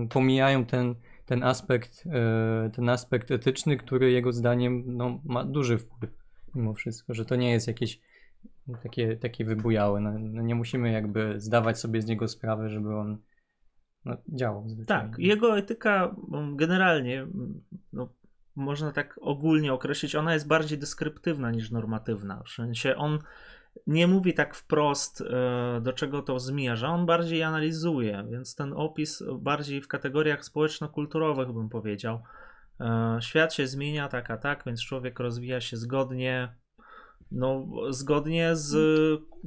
pomijają 0.10 0.66
ten, 0.66 0.96
ten 1.26 1.44
aspekt, 1.44 2.04
e, 2.06 2.70
ten 2.76 2.90
aspekt 2.90 3.32
etyczny, 3.32 3.78
który 3.78 4.12
jego 4.12 4.34
zdaniem 4.34 4.84
no, 4.88 5.22
ma 5.24 5.44
duży 5.44 5.78
wpływ 5.78 6.24
mimo 6.56 6.74
wszystko, 6.74 7.14
że 7.14 7.26
to 7.26 7.36
nie 7.36 7.52
jest 7.52 7.68
jakieś 7.68 8.00
takie, 8.84 9.18
takie 9.18 9.46
wybujałe. 9.46 10.02
No, 10.02 10.12
no, 10.20 10.42
nie 10.42 10.56
musimy 10.56 10.92
jakby 10.92 11.40
zdawać 11.40 11.80
sobie 11.80 12.02
z 12.02 12.06
niego 12.06 12.28
sprawy, 12.28 12.70
żeby 12.70 12.96
on 12.96 13.18
no, 14.06 14.18
działał. 14.28 14.70
Zwyczajnie. 14.70 15.10
Tak, 15.10 15.20
jego 15.20 15.58
etyka 15.58 16.16
generalnie, 16.56 17.28
no, 17.94 18.10
można 18.56 18.92
tak 18.92 19.20
ogólnie 19.22 19.74
określić, 19.74 20.16
ona 20.16 20.34
jest 20.34 20.48
bardziej 20.48 20.78
deskryptywna 20.78 21.52
niż 21.52 21.72
normatywna. 21.72 22.44
W 22.46 22.50
sensie 22.50 22.96
on 22.96 23.20
nie 23.88 24.08
mówi 24.08 24.34
tak 24.34 24.56
wprost, 24.56 25.22
e, 25.22 25.82
do 25.82 25.94
czego 25.94 26.22
to 26.22 26.40
zmierza, 26.40 26.88
on 26.88 27.06
bardziej 27.06 27.44
analizuje, 27.44 28.28
więc 28.32 28.56
ten 28.56 28.74
opis 28.74 29.24
bardziej 29.40 29.82
w 29.82 29.88
kategoriach 29.88 30.46
społeczno-kulturowych 30.46 31.52
bym 31.52 31.70
powiedział. 31.70 32.24
E, 32.80 33.18
świat 33.22 33.54
się 33.54 33.68
zmienia 33.68 34.08
tak 34.08 34.32
a 34.32 34.38
tak, 34.38 34.64
więc 34.66 34.82
człowiek 34.82 35.20
rozwija 35.20 35.62
się 35.62 35.78
zgodnie 35.78 36.56
no, 37.32 37.68
zgodnie 37.90 38.56
z 38.56 38.76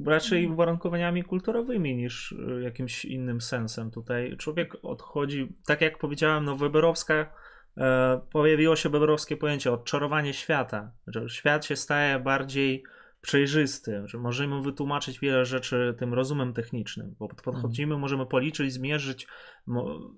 raczej 0.05 0.47
uwarunkowaniami 0.47 1.23
kulturowymi 1.23 1.95
niż 1.95 2.31
y, 2.31 2.61
jakimś 2.63 3.05
innym 3.05 3.41
sensem. 3.41 3.91
Tutaj 3.91 4.37
człowiek 4.37 4.77
odchodzi, 4.83 5.55
tak 5.65 5.81
jak 5.81 5.97
powiedziałem, 5.97 6.45
no 6.45 6.55
Weberowska, 6.55 7.33
e, 7.77 8.21
pojawiło 8.31 8.75
się 8.75 8.89
Weberowskie 8.89 9.37
pojęcie 9.37 9.71
odczarowanie 9.71 10.33
świata, 10.33 10.91
że 11.07 11.29
świat 11.29 11.65
się 11.65 11.75
staje 11.75 12.19
bardziej 12.19 12.83
przejrzysty, 13.21 14.01
że 14.05 14.17
możemy 14.17 14.61
wytłumaczyć 14.61 15.19
wiele 15.19 15.45
rzeczy 15.45 15.95
tym 15.99 16.13
rozumem 16.13 16.53
technicznym, 16.53 17.15
bo 17.19 17.27
podchodzimy, 17.27 17.93
mhm. 17.93 18.01
możemy 18.01 18.25
policzyć, 18.25 18.73
zmierzyć. 18.73 19.27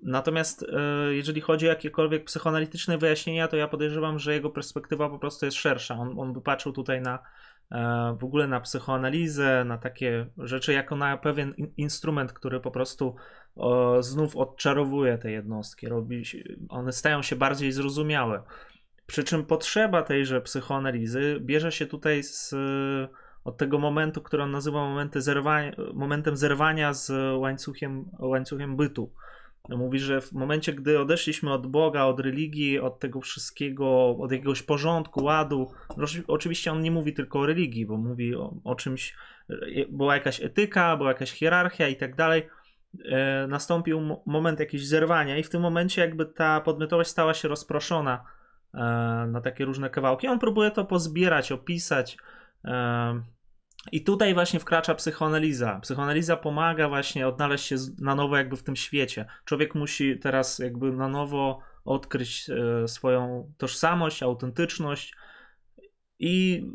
Natomiast 0.02 0.62
e, 0.62 1.14
jeżeli 1.14 1.40
chodzi 1.40 1.66
o 1.66 1.68
jakiekolwiek 1.68 2.24
psychoanalityczne 2.24 2.98
wyjaśnienia, 2.98 3.48
to 3.48 3.56
ja 3.56 3.68
podejrzewam, 3.68 4.18
że 4.18 4.34
jego 4.34 4.50
perspektywa 4.50 5.08
po 5.08 5.18
prostu 5.18 5.46
jest 5.46 5.56
szersza. 5.56 5.94
On, 5.94 6.18
on 6.18 6.32
by 6.32 6.40
patrzył 6.40 6.72
tutaj 6.72 7.00
na 7.00 7.18
w 8.18 8.24
ogóle 8.24 8.46
na 8.46 8.60
psychoanalizę, 8.60 9.64
na 9.64 9.78
takie 9.78 10.26
rzeczy, 10.38 10.72
jako 10.72 10.96
na 10.96 11.16
pewien 11.16 11.54
instrument, 11.76 12.32
który 12.32 12.60
po 12.60 12.70
prostu 12.70 13.16
znów 14.00 14.36
odczarowuje 14.36 15.18
te 15.18 15.30
jednostki, 15.30 15.88
robi, 15.88 16.22
one 16.68 16.92
stają 16.92 17.22
się 17.22 17.36
bardziej 17.36 17.72
zrozumiałe. 17.72 18.42
Przy 19.06 19.24
czym 19.24 19.46
potrzeba 19.46 20.02
tejże 20.02 20.40
psychoanalizy 20.40 21.38
bierze 21.40 21.72
się 21.72 21.86
tutaj 21.86 22.22
z, 22.22 22.54
od 23.44 23.56
tego 23.56 23.78
momentu, 23.78 24.22
który 24.22 24.42
on 24.42 24.50
nazywa 24.50 25.10
momentem 25.94 26.36
zerwania 26.36 26.92
z 26.92 27.12
łańcuchem 28.18 28.76
bytu. 28.76 29.12
Mówi, 29.68 29.98
że 29.98 30.20
w 30.20 30.32
momencie, 30.32 30.72
gdy 30.72 31.00
odeszliśmy 31.00 31.52
od 31.52 31.66
Boga, 31.66 32.04
od 32.04 32.20
religii, 32.20 32.78
od 32.78 32.98
tego 32.98 33.20
wszystkiego, 33.20 34.16
od 34.18 34.32
jakiegoś 34.32 34.62
porządku, 34.62 35.24
ładu, 35.24 35.72
oczywiście 36.26 36.72
on 36.72 36.82
nie 36.82 36.90
mówi 36.90 37.14
tylko 37.14 37.40
o 37.40 37.46
religii, 37.46 37.86
bo 37.86 37.96
mówi 37.96 38.34
o, 38.36 38.54
o 38.64 38.74
czymś, 38.74 39.14
była 39.88 40.14
jakaś 40.14 40.40
etyka, 40.40 40.96
była 40.96 41.08
jakaś 41.08 41.32
hierarchia 41.32 41.88
i 41.88 41.96
tak 41.96 42.16
dalej. 42.16 42.48
E, 43.04 43.46
nastąpił 43.46 44.00
moment 44.26 44.60
jakiegoś 44.60 44.86
zerwania, 44.86 45.38
i 45.38 45.42
w 45.42 45.50
tym 45.50 45.62
momencie, 45.62 46.00
jakby 46.00 46.26
ta 46.26 46.60
podmiotowość 46.60 47.10
stała 47.10 47.34
się 47.34 47.48
rozproszona 47.48 48.24
e, 48.74 48.78
na 49.32 49.40
takie 49.40 49.64
różne 49.64 49.90
kawałki. 49.90 50.28
On 50.28 50.38
próbuje 50.38 50.70
to 50.70 50.84
pozbierać, 50.84 51.52
opisać. 51.52 52.16
I 53.92 54.04
tutaj 54.04 54.34
właśnie 54.34 54.60
wkracza 54.60 54.94
psychoanaliza. 54.94 55.78
Psychoanaliza 55.82 56.36
pomaga 56.36 56.88
właśnie 56.88 57.28
odnaleźć 57.28 57.64
się 57.64 57.76
na 57.98 58.14
nowo 58.14 58.36
jakby 58.36 58.56
w 58.56 58.62
tym 58.62 58.76
świecie. 58.76 59.26
Człowiek 59.44 59.74
musi 59.74 60.18
teraz 60.18 60.58
jakby 60.58 60.92
na 60.92 61.08
nowo 61.08 61.60
odkryć 61.84 62.50
e, 62.50 62.88
swoją 62.88 63.52
tożsamość, 63.58 64.22
autentyczność 64.22 65.14
i 66.22 66.66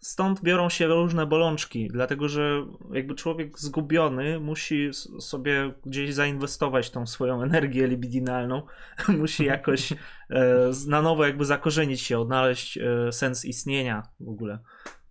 stąd 0.00 0.42
biorą 0.42 0.68
się 0.68 0.86
różne 0.86 1.26
bolączki, 1.26 1.88
dlatego 1.88 2.28
że 2.28 2.66
jakby 2.92 3.14
człowiek 3.14 3.58
zgubiony 3.58 4.40
musi 4.40 4.90
sobie 5.20 5.72
gdzieś 5.86 6.14
zainwestować 6.14 6.90
tą 6.90 7.06
swoją 7.06 7.42
energię 7.42 7.86
libidinalną, 7.86 8.62
musi 9.18 9.44
jakoś 9.44 9.92
e, 9.92 9.96
na 10.88 11.02
nowo 11.02 11.26
jakby 11.26 11.44
zakorzenić 11.44 12.00
się, 12.00 12.18
odnaleźć 12.18 12.78
e, 12.78 13.12
sens 13.12 13.44
istnienia 13.44 14.02
w 14.20 14.28
ogóle 14.28 14.58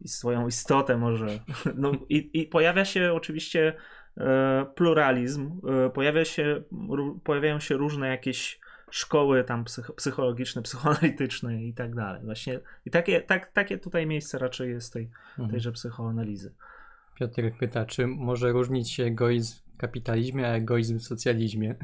i 0.02 0.08
swoją 0.08 0.48
istotę 0.48 0.98
może. 0.98 1.28
No, 1.76 1.92
i, 2.10 2.30
i 2.34 2.46
pojawia 2.46 2.86
się 2.86 3.14
oczywiście 3.14 3.74
e, 4.18 4.66
pluralizm, 4.76 5.62
pojawia 5.94 6.26
się, 6.26 6.64
pojawiają 7.24 7.60
się 7.60 7.78
różne 7.78 8.08
jakieś 8.08 8.60
szkoły 8.92 9.44
tam 9.44 9.64
psych, 9.64 9.92
psychologiczne, 9.96 10.62
psychoanalityczne 10.62 11.64
i 11.64 11.74
tak 11.74 11.96
dalej. 11.96 12.22
Właśnie 12.26 12.60
i 12.86 12.92
takie, 12.92 13.22
tak, 13.22 13.52
takie 13.52 13.78
tutaj 13.78 14.08
miejsce 14.08 14.38
raczej 14.38 14.70
jest 14.70 14.94
tej, 14.94 15.10
mhm. 15.30 15.50
tejże 15.50 15.72
psychoanalizy. 15.72 16.54
Piotr 17.16 17.42
pyta, 17.60 17.86
czy 17.86 18.08
może 18.08 18.52
różnić 18.52 18.92
się 18.92 19.04
egoizm 19.04 19.62
w 19.74 19.78
kapitalizmie, 19.78 20.48
a 20.48 20.52
egoizm 20.52 21.00
w 21.00 21.04
socjalizmie? 21.04 21.76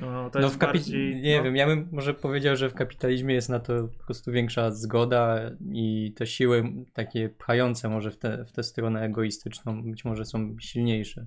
No, 0.00 0.30
to 0.30 0.38
no 0.38 0.44
jest 0.44 0.56
w 0.56 0.58
kapi- 0.58 0.72
bardziej, 0.72 1.22
Nie 1.22 1.38
no... 1.38 1.44
wiem, 1.44 1.56
ja 1.56 1.66
bym 1.66 1.88
może 1.92 2.14
powiedział, 2.14 2.56
że 2.56 2.70
w 2.70 2.74
kapitalizmie 2.74 3.34
jest 3.34 3.48
na 3.48 3.60
to 3.60 3.88
po 3.98 4.04
prostu 4.04 4.32
większa 4.32 4.70
zgoda 4.70 5.50
i 5.72 6.12
te 6.16 6.26
siły 6.26 6.72
takie 6.92 7.28
pchające 7.28 7.88
może 7.88 8.10
w, 8.10 8.18
te, 8.18 8.44
w 8.44 8.52
tę 8.52 8.62
stronę 8.62 9.02
egoistyczną 9.02 9.82
być 9.82 10.04
może 10.04 10.24
są 10.24 10.56
silniejsze. 10.60 11.26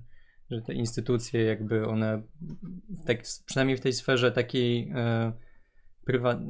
Że 0.50 0.62
te 0.62 0.74
instytucje 0.74 1.42
jakby 1.42 1.86
one, 1.86 2.22
tak, 3.06 3.22
przynajmniej 3.46 3.76
w 3.76 3.80
tej 3.80 3.92
sferze 3.92 4.32
takiej 4.32 4.92
e, 4.94 5.32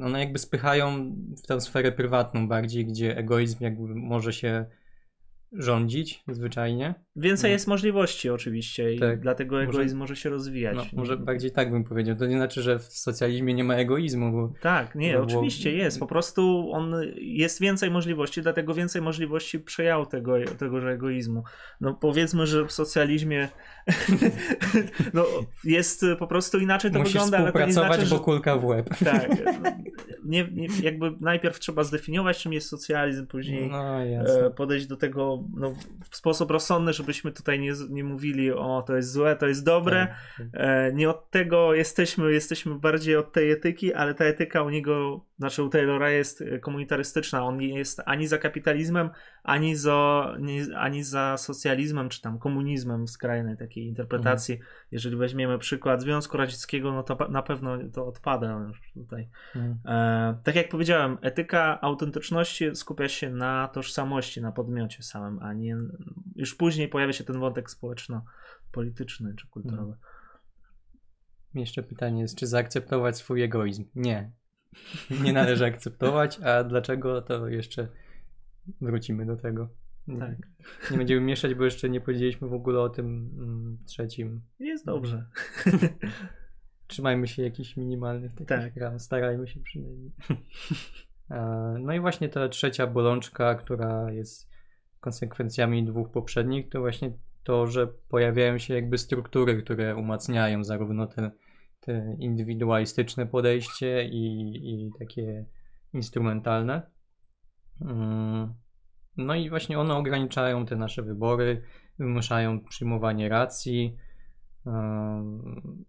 one 0.04 0.20
jakby 0.20 0.38
spychają 0.38 1.14
w 1.44 1.46
tę 1.46 1.60
sferę 1.60 1.92
prywatną 1.92 2.48
bardziej, 2.48 2.86
gdzie 2.86 3.16
egoizm 3.16 3.64
jakby 3.64 3.94
może 3.94 4.32
się 4.32 4.66
rządzić 5.52 6.24
zwyczajnie. 6.28 6.94
Więcej 7.16 7.50
no. 7.50 7.52
jest 7.52 7.66
możliwości 7.66 8.30
oczywiście 8.30 8.94
i 8.94 8.98
tak. 8.98 9.20
dlatego 9.20 9.62
egoizm 9.62 9.80
może, 9.80 9.96
może 9.96 10.16
się 10.16 10.30
rozwijać. 10.30 10.76
No, 10.76 10.84
może 10.92 11.16
bardziej 11.16 11.50
tak 11.50 11.70
bym 11.70 11.84
powiedział. 11.84 12.16
To 12.16 12.26
nie 12.26 12.36
znaczy, 12.36 12.62
że 12.62 12.78
w 12.78 12.84
socjalizmie 12.84 13.54
nie 13.54 13.64
ma 13.64 13.74
egoizmu. 13.74 14.32
Bo, 14.32 14.52
tak, 14.60 14.94
nie, 14.94 15.20
oczywiście 15.20 15.72
jest. 15.72 16.00
Po 16.00 16.06
prostu 16.06 16.70
on 16.72 16.94
jest 17.16 17.60
więcej 17.60 17.90
możliwości, 17.90 18.42
dlatego 18.42 18.74
więcej 18.74 19.02
możliwości 19.02 19.58
przejął 19.58 20.06
tego, 20.06 20.34
tegoże 20.58 20.90
egoizmu. 20.90 21.44
No 21.80 21.94
powiedzmy, 21.94 22.46
że 22.46 22.66
w 22.66 22.72
socjalizmie 22.72 23.48
no, 25.14 25.24
jest 25.64 26.04
po 26.18 26.26
prostu 26.26 26.58
inaczej 26.58 26.90
to 26.90 26.98
Musisz 26.98 27.12
wygląda. 27.12 27.38
współpracować, 27.38 27.76
ale 27.76 27.96
to 27.96 28.02
nie 28.02 28.06
znaczy, 28.06 28.20
bo 28.20 28.24
kulka 28.24 28.56
w 28.56 28.64
łeb. 28.64 28.90
Tak. 29.04 29.30
nie, 30.24 30.48
nie, 30.52 30.68
jakby 30.82 31.12
najpierw 31.20 31.58
trzeba 31.58 31.84
zdefiniować, 31.84 32.38
czym 32.38 32.52
jest 32.52 32.68
socjalizm, 32.68 33.26
później 33.26 33.70
No 33.70 34.02
e, 34.02 34.50
podejść 34.50 34.86
do 34.86 34.96
tego 34.96 35.35
no, 35.56 35.74
w 36.10 36.16
sposób 36.16 36.50
rozsądny, 36.50 36.92
żebyśmy 36.92 37.32
tutaj 37.32 37.60
nie, 37.60 37.72
nie 37.90 38.04
mówili 38.04 38.52
o 38.52 38.84
to 38.86 38.96
jest 38.96 39.12
złe, 39.12 39.36
to 39.36 39.46
jest 39.46 39.64
dobre. 39.64 40.06
Tak. 40.06 40.46
E, 40.52 40.92
nie 40.92 41.10
od 41.10 41.30
tego 41.30 41.74
jesteśmy, 41.74 42.32
jesteśmy 42.32 42.74
bardziej 42.74 43.16
od 43.16 43.32
tej 43.32 43.50
etyki, 43.50 43.94
ale 43.94 44.14
ta 44.14 44.24
etyka 44.24 44.62
u 44.62 44.70
niego, 44.70 45.24
znaczy 45.38 45.62
u 45.62 45.68
Taylora 45.68 46.10
jest 46.10 46.42
e, 46.42 46.58
komunitarystyczna. 46.58 47.44
On 47.44 47.58
nie 47.58 47.78
jest 47.78 48.02
ani 48.04 48.26
za 48.26 48.38
kapitalizmem, 48.38 49.10
ani 49.42 49.76
za, 49.76 50.34
nie, 50.40 50.76
ani 50.76 51.04
za 51.04 51.36
socjalizmem, 51.36 52.08
czy 52.08 52.22
tam 52.22 52.38
komunizmem 52.38 53.06
w 53.06 53.10
skrajnej 53.10 53.56
takiej 53.56 53.86
interpretacji. 53.86 54.58
Jeżeli 54.96 55.16
weźmiemy 55.16 55.58
przykład 55.58 56.02
Związku 56.02 56.36
Radzieckiego, 56.36 56.92
no 56.92 57.02
to 57.02 57.28
na 57.28 57.42
pewno 57.42 57.78
to 57.92 58.06
odpada 58.06 58.66
już 58.68 58.92
tutaj. 58.94 59.28
Mm. 59.56 59.78
E, 59.84 60.38
tak 60.44 60.56
jak 60.56 60.68
powiedziałem, 60.68 61.18
etyka 61.22 61.80
autentyczności 61.80 62.76
skupia 62.76 63.08
się 63.08 63.30
na 63.30 63.68
tożsamości, 63.68 64.40
na 64.40 64.52
podmiocie 64.52 65.02
samym, 65.02 65.38
a 65.42 65.52
nie. 65.52 65.76
Już 66.36 66.54
później 66.54 66.88
pojawia 66.88 67.12
się 67.12 67.24
ten 67.24 67.40
wątek 67.40 67.70
społeczno-polityczny 67.70 69.34
czy 69.34 69.46
kulturowy. 69.46 69.96
Jeszcze 71.54 71.82
pytanie 71.82 72.20
jest, 72.20 72.38
czy 72.38 72.46
zaakceptować 72.46 73.16
swój 73.16 73.42
egoizm? 73.42 73.84
Nie. 73.94 74.30
Nie 75.10 75.32
należy 75.32 75.64
akceptować, 75.74 76.40
a 76.40 76.64
dlaczego 76.64 77.22
to 77.22 77.48
jeszcze 77.48 77.88
wrócimy 78.80 79.26
do 79.26 79.36
tego. 79.36 79.68
Nie, 80.08 80.18
Tak. 80.18 80.36
nie 80.90 80.98
będziemy 80.98 81.20
mieszać, 81.20 81.54
bo 81.54 81.64
jeszcze 81.64 81.88
nie 81.88 82.00
powiedzieliśmy 82.00 82.48
w 82.48 82.52
ogóle 82.52 82.80
o 82.80 82.88
tym 82.88 83.30
mm, 83.38 83.78
trzecim. 83.86 84.42
Jest 84.58 84.86
dobrze. 84.86 85.26
Trzymajmy 86.86 87.26
się 87.28 87.42
jakichś 87.42 87.76
minimalnych 87.76 88.30
takich 88.34 88.46
Tak. 88.46 88.76
ram, 88.76 89.00
starajmy 89.00 89.48
się 89.48 89.60
przynajmniej. 89.60 90.12
E, 91.30 91.76
No 91.80 91.92
i 91.94 92.00
właśnie 92.00 92.28
ta 92.28 92.48
trzecia 92.48 92.86
bolączka, 92.86 93.54
która 93.54 94.12
jest 94.12 94.50
konsekwencjami 95.00 95.84
dwóch 95.84 96.10
poprzednich, 96.10 96.68
to 96.68 96.80
właśnie 96.80 97.12
to, 97.42 97.66
że 97.66 97.86
pojawiają 97.86 98.58
się 98.58 98.74
jakby 98.74 98.98
struktury, 98.98 99.62
które 99.62 99.96
umacniają 99.96 100.64
zarówno 100.64 101.06
te, 101.06 101.30
te 101.80 102.16
indywidualistyczne 102.18 103.26
podejście 103.26 104.04
i, 104.04 104.50
i 104.56 104.90
takie 104.98 105.46
instrumentalne. 105.92 106.82
Mm, 107.80 108.54
No 109.16 109.34
i 109.34 109.50
właśnie 109.50 109.78
one 109.78 109.94
ograniczają 109.94 110.66
te 110.66 110.76
nasze 110.76 111.02
wybory, 111.02 111.62
wymuszają 111.98 112.60
przyjmowanie 112.60 113.28
racji. 113.28 113.96
Em, 114.66 115.84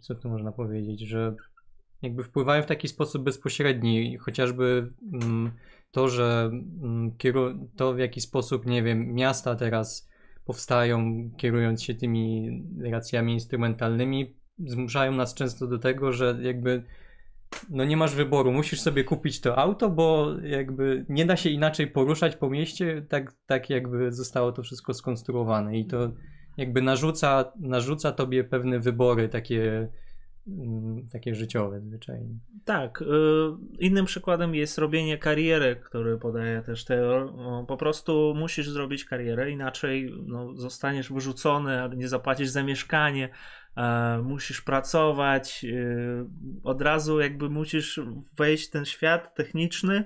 Co 0.00 0.14
tu 0.14 0.28
można 0.28 0.52
powiedzieć, 0.52 1.00
że 1.00 1.34
jakby 2.02 2.24
wpływają 2.24 2.62
w 2.62 2.66
taki 2.66 2.88
sposób 2.88 3.24
bezpośredni, 3.24 4.16
chociażby 4.16 4.92
mm, 5.12 5.52
to, 5.90 6.08
że 6.08 6.50
mm, 6.82 7.16
to 7.76 7.94
w 7.94 7.98
jaki 7.98 8.20
sposób, 8.20 8.66
nie 8.66 8.82
wiem, 8.82 9.14
miasta 9.14 9.54
teraz 9.54 10.08
powstają 10.44 11.30
kierując 11.36 11.82
się 11.82 11.94
tymi 11.94 12.50
racjami 12.90 13.32
instrumentalnymi, 13.32 14.36
zmuszają 14.58 15.12
nas 15.12 15.34
często 15.34 15.66
do 15.66 15.78
tego, 15.78 16.12
że 16.12 16.38
jakby 16.42 16.82
no 17.70 17.84
nie 17.84 17.96
masz 17.96 18.14
wyboru, 18.14 18.52
musisz 18.52 18.80
sobie 18.80 19.04
kupić 19.04 19.40
to 19.40 19.58
auto, 19.58 19.90
bo 19.90 20.34
jakby 20.42 21.06
nie 21.08 21.26
da 21.26 21.36
się 21.36 21.50
inaczej 21.50 21.86
poruszać 21.86 22.36
po 22.36 22.50
mieście, 22.50 23.06
tak, 23.08 23.32
tak 23.46 23.70
jakby 23.70 24.12
zostało 24.12 24.52
to 24.52 24.62
wszystko 24.62 24.94
skonstruowane 24.94 25.78
i 25.78 25.86
to 25.86 26.10
jakby 26.56 26.82
narzuca, 26.82 27.52
narzuca 27.60 28.12
tobie 28.12 28.44
pewne 28.44 28.80
wybory 28.80 29.28
takie, 29.28 29.88
mm, 30.46 31.08
takie 31.12 31.34
życiowe 31.34 31.80
zwyczajnie. 31.80 32.34
Tak. 32.64 33.02
y, 33.02 33.06
Innym 33.78 34.04
przykładem 34.04 34.54
jest 34.54 34.78
robienie 34.78 35.18
kariery, 35.18 35.76
który 35.76 36.18
podaje 36.18 36.62
też 36.62 36.84
Taylor. 36.84 37.34
No, 37.36 37.64
Po 37.68 37.76
prostu 37.76 38.34
musisz 38.36 38.68
zrobić 38.68 39.04
karierę, 39.04 39.50
inaczej 39.50 40.12
no, 40.26 40.54
zostaniesz 40.54 41.12
wyrzucony, 41.12 41.90
nie 41.96 42.08
zapłacisz 42.08 42.48
za 42.48 42.62
mieszkanie, 42.62 43.28
musisz 44.22 44.60
pracować, 44.60 45.64
y, 45.64 46.26
od 46.64 46.82
razu 46.82 47.20
jakby 47.20 47.50
musisz 47.50 48.00
wejść 48.36 48.68
w 48.68 48.70
ten 48.70 48.84
świat 48.84 49.34
techniczny. 49.34 50.04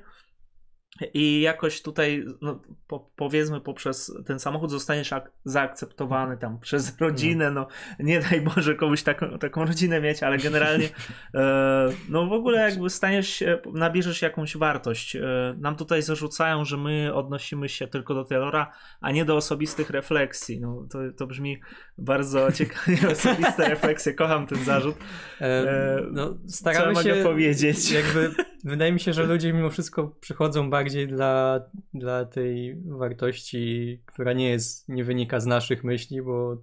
I 1.15 1.41
jakoś 1.41 1.83
tutaj, 1.83 2.25
no, 2.41 2.61
po, 2.87 3.11
powiedzmy, 3.17 3.61
poprzez 3.61 4.13
ten 4.27 4.39
samochód 4.39 4.71
zostaniesz 4.71 5.13
ak- 5.13 5.31
zaakceptowany 5.45 6.37
tam 6.37 6.61
przez 6.61 7.01
rodzinę. 7.01 7.51
No, 7.51 7.67
nie 7.99 8.21
daj 8.21 8.41
Boże 8.41 8.75
komuś 8.75 9.03
taką, 9.03 9.39
taką 9.39 9.65
rodzinę 9.65 10.01
mieć, 10.01 10.23
ale 10.23 10.39
generalnie 10.39 10.89
e, 11.35 11.89
no 12.09 12.27
w 12.27 12.33
ogóle 12.33 12.71
jakby 12.71 12.91
staniesz 12.91 13.29
się, 13.29 13.59
nabierzesz 13.73 14.23
jakąś 14.23 14.57
wartość. 14.57 15.17
E, 15.17 15.21
nam 15.59 15.77
tutaj 15.77 16.03
zarzucają, 16.03 16.65
że 16.65 16.77
my 16.77 17.15
odnosimy 17.15 17.69
się 17.69 17.87
tylko 17.87 18.15
do 18.15 18.25
Taylora, 18.25 18.73
a 19.01 19.11
nie 19.11 19.25
do 19.25 19.37
osobistych 19.37 19.91
refleksji. 19.91 20.61
No, 20.61 20.87
to, 20.91 20.99
to 21.17 21.27
brzmi 21.27 21.61
bardzo 21.99 22.53
ciekawie, 22.59 23.11
osobiste 23.11 23.69
refleksje. 23.69 24.15
Kocham 24.15 24.47
ten 24.47 24.65
zarzut. 24.65 24.97
E, 25.41 25.51
E, 25.51 26.01
no, 26.13 26.35
Co 26.47 26.57
staramy 26.57 26.87
ja 26.87 26.93
mogę 26.93 27.15
się 27.15 27.23
powiedzieć? 27.23 27.91
jakby 27.93 28.31
wydaje 28.65 28.93
mi 28.93 29.01
się, 29.01 29.13
że 29.13 29.23
ludzie 29.27 29.53
mimo 29.53 29.71
wszystko 29.71 30.07
przychodzą 30.21 30.71
bardziej 30.71 30.90
dla, 31.07 31.61
dla 31.95 32.25
tej 32.25 32.83
wartości, 32.85 34.03
która 34.07 34.33
nie 34.33 34.51
jest, 34.51 34.89
nie 34.89 35.05
wynika 35.05 35.41
z 35.41 35.47
naszych 35.47 35.85
myśli, 35.85 36.23
bo 36.23 36.57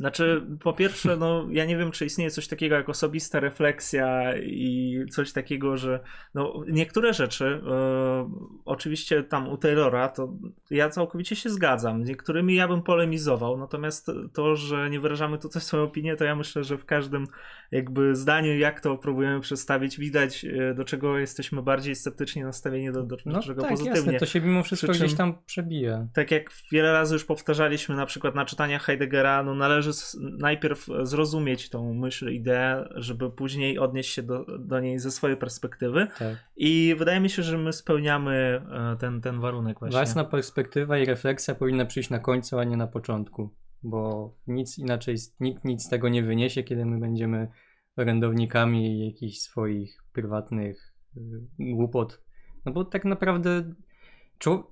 Znaczy, 0.00 0.46
po 0.62 0.72
pierwsze, 0.72 1.16
no 1.16 1.46
ja 1.50 1.64
nie 1.64 1.76
wiem, 1.76 1.90
czy 1.90 2.06
istnieje 2.06 2.30
coś 2.30 2.48
takiego 2.48 2.74
jak 2.74 2.88
osobista 2.88 3.40
refleksja 3.40 4.36
i 4.38 4.98
coś 5.10 5.32
takiego, 5.32 5.76
że 5.76 6.00
no, 6.34 6.64
niektóre 6.68 7.14
rzeczy, 7.14 7.62
e, 7.70 8.30
oczywiście 8.64 9.22
tam 9.22 9.48
u 9.48 9.56
Taylora, 9.56 10.08
to 10.08 10.32
ja 10.70 10.88
całkowicie 10.88 11.36
się 11.36 11.50
zgadzam. 11.50 12.04
Z 12.04 12.08
niektórymi 12.08 12.54
ja 12.54 12.68
bym 12.68 12.82
polemizował, 12.82 13.58
natomiast 13.58 14.10
to, 14.32 14.56
że 14.56 14.90
nie 14.90 15.00
wyrażamy 15.00 15.38
tutaj 15.38 15.62
swoją 15.70 15.82
opinię, 15.82 16.16
to 16.16 16.24
ja 16.24 16.36
myślę, 16.36 16.64
że 16.64 16.78
w 16.78 16.84
każdym 16.84 17.26
jakby 17.70 18.16
zdaniu, 18.16 18.58
jak 18.58 18.80
to 18.80 18.96
próbujemy 18.96 19.40
przedstawić, 19.40 19.98
widać, 19.98 20.44
e, 20.44 20.74
do 20.74 20.84
czego 20.84 21.18
jesteśmy 21.18 21.62
bardziej 21.62 21.94
sceptycznie 21.94 22.44
nastawieni, 22.44 22.92
do, 22.92 23.02
do, 23.02 23.16
do 23.16 23.22
no 23.26 23.42
czego 23.42 23.62
tak, 23.62 23.70
pozytywnie 23.70 24.12
jasne, 24.12 24.18
to 24.18 24.26
się 24.26 24.40
mimo 24.40 24.62
wszystko 24.62 24.88
Przy 24.88 24.98
czym- 24.98 25.06
gdzieś 25.06 25.18
tam 25.18 25.34
przebija. 25.46 26.06
tak 26.14 26.30
jak 26.30 26.50
wiele 26.72 26.92
razy 26.92 27.14
już 27.14 27.24
powtarzaliśmy, 27.24 27.96
na 27.96 28.06
przykład 28.06 28.34
na 28.34 28.44
czytaniach 28.44 28.82
Heideggera, 28.82 29.42
no 29.42 29.54
należy 29.54 29.89
s- 29.90 30.18
najpierw 30.38 30.86
zrozumieć 31.02 31.70
tą 31.70 31.94
myśl, 31.94 32.30
ideę, 32.30 32.88
żeby 32.94 33.30
później 33.30 33.78
odnieść 33.78 34.12
się 34.14 34.22
do, 34.22 34.58
do 34.58 34.80
niej 34.80 34.98
ze 34.98 35.10
swojej 35.10 35.36
perspektywy. 35.36 36.06
Tak. 36.18 36.36
I 36.56 36.94
wydaje 36.98 37.20
mi 37.20 37.30
się, 37.30 37.42
że 37.42 37.58
my 37.58 37.72
spełniamy 37.72 38.62
e, 38.72 38.96
ten, 39.00 39.20
ten 39.20 39.40
warunek 39.40 39.78
właśnie. 39.78 39.96
Własna 39.98 40.24
perspektywa 40.24 40.98
i 40.98 41.04
refleksja 41.04 41.54
powinna 41.54 41.84
przyjść 41.86 42.10
na 42.10 42.18
końcu, 42.18 42.58
a 42.58 42.64
nie 42.64 42.76
na 42.76 42.86
początku, 42.86 43.54
bo 43.82 44.30
nic 44.46 44.78
inaczej, 44.78 45.16
nikt 45.40 45.64
nic 45.64 45.82
z 45.82 45.88
tego 45.88 46.08
nie 46.08 46.22
wyniesie, 46.22 46.62
kiedy 46.62 46.86
my 46.86 47.00
będziemy 47.00 47.48
orędownikami 47.96 49.06
jakichś 49.06 49.38
swoich 49.38 50.02
prywatnych 50.12 50.94
y, 51.16 51.20
głupot. 51.58 52.20
No 52.64 52.72
bo 52.72 52.84
tak 52.84 53.04
naprawdę 53.04 53.74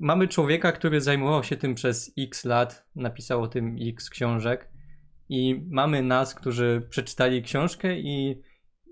mamy 0.00 0.28
człowieka, 0.28 0.72
który 0.72 1.00
zajmował 1.00 1.44
się 1.44 1.56
tym 1.56 1.74
przez 1.74 2.12
x 2.18 2.44
lat, 2.44 2.86
napisał 2.94 3.42
o 3.42 3.48
tym 3.48 3.76
x 3.88 4.10
książek 4.10 4.70
i 5.28 5.66
mamy 5.70 6.02
nas, 6.02 6.34
którzy 6.34 6.86
przeczytali 6.90 7.42
książkę 7.42 7.98
i, 7.98 8.42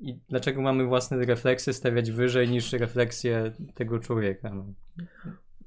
i 0.01 0.21
dlaczego 0.29 0.63
mamy 0.63 0.85
własne 0.87 1.17
refleksje 1.17 1.73
stawiać 1.73 2.11
wyżej 2.11 2.49
niż 2.49 2.73
refleksje 2.73 3.53
tego 3.75 3.99
człowieka. 3.99 4.51
No. 4.55 4.65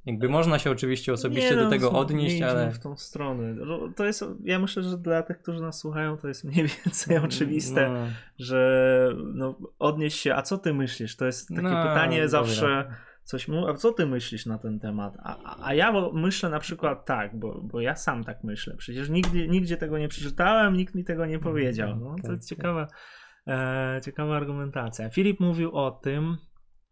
Jakby 0.06 0.30
można 0.30 0.60
się 0.60 0.72
oczywiście 0.72 1.14
osobiście 1.14 1.50
Nie, 1.50 1.56
do 1.56 1.64
no, 1.64 1.70
tego 1.70 1.92
nie 1.92 1.98
odnieść, 1.98 2.42
ale 2.42 2.72
w 2.72 2.80
tą 2.80 2.98
stronę. 2.98 3.56
To 3.96 4.06
jest, 4.06 4.26
ja 4.44 4.60
myślę, 4.60 4.84
że 4.84 4.98
dla 4.98 5.24
tych, 5.24 5.42
którzy 5.42 5.62
nas 5.62 5.80
słuchają, 5.80 6.18
to 6.18 6.28
jest 6.28 6.44
mniej 6.44 6.68
więcej 6.86 7.18
oczywiste, 7.18 7.90
No, 7.90 8.08
że 8.40 9.14
no, 9.34 9.58
odnieść 9.80 10.20
się, 10.20 10.36
a 10.36 10.42
co 10.42 10.58
ty 10.58 10.74
myślisz? 10.74 11.16
To 11.16 11.26
jest 11.26 11.50
takie 11.50 11.62
No, 11.62 11.70
pytanie 11.70 12.28
dobra. 12.28 12.96
Coś 13.30 13.48
mu, 13.48 13.68
a 13.68 13.74
co 13.74 13.94
ty 13.94 14.06
myślisz 14.06 14.46
na 14.46 14.58
ten 14.58 14.80
temat? 14.80 15.18
A, 15.24 15.66
a- 15.66 15.74
ja 15.74 15.94
myślę 16.14 16.50
na 16.50 16.60
przykład 16.60 17.06
tak, 17.06 17.40
bo, 17.40 17.62
bo 17.62 17.82
ja 17.82 17.96
sam 17.96 18.24
tak 18.24 18.44
myślę. 18.44 18.76
Przecież 18.78 19.10
nigdy, 19.10 19.48
nigdzie 19.48 19.78
tego 19.78 19.98
nie 19.98 20.08
przeczytałem, 20.08 20.78
nikt 20.78 20.96
mi 20.96 21.04
tego 21.04 21.26
nie 21.26 21.40
powiedział. 21.40 21.96
No, 21.96 22.16
to 22.16 22.22
tak, 22.22 22.32
jest 22.32 22.50
tak. 22.50 22.58
ciekawa, 22.58 22.88
e, 23.48 24.02
ciekawa 24.06 24.38
argumentacja. 24.38 25.10
Filip 25.10 25.40
mówił 25.40 25.76
o 25.76 25.92
tym, 25.92 26.38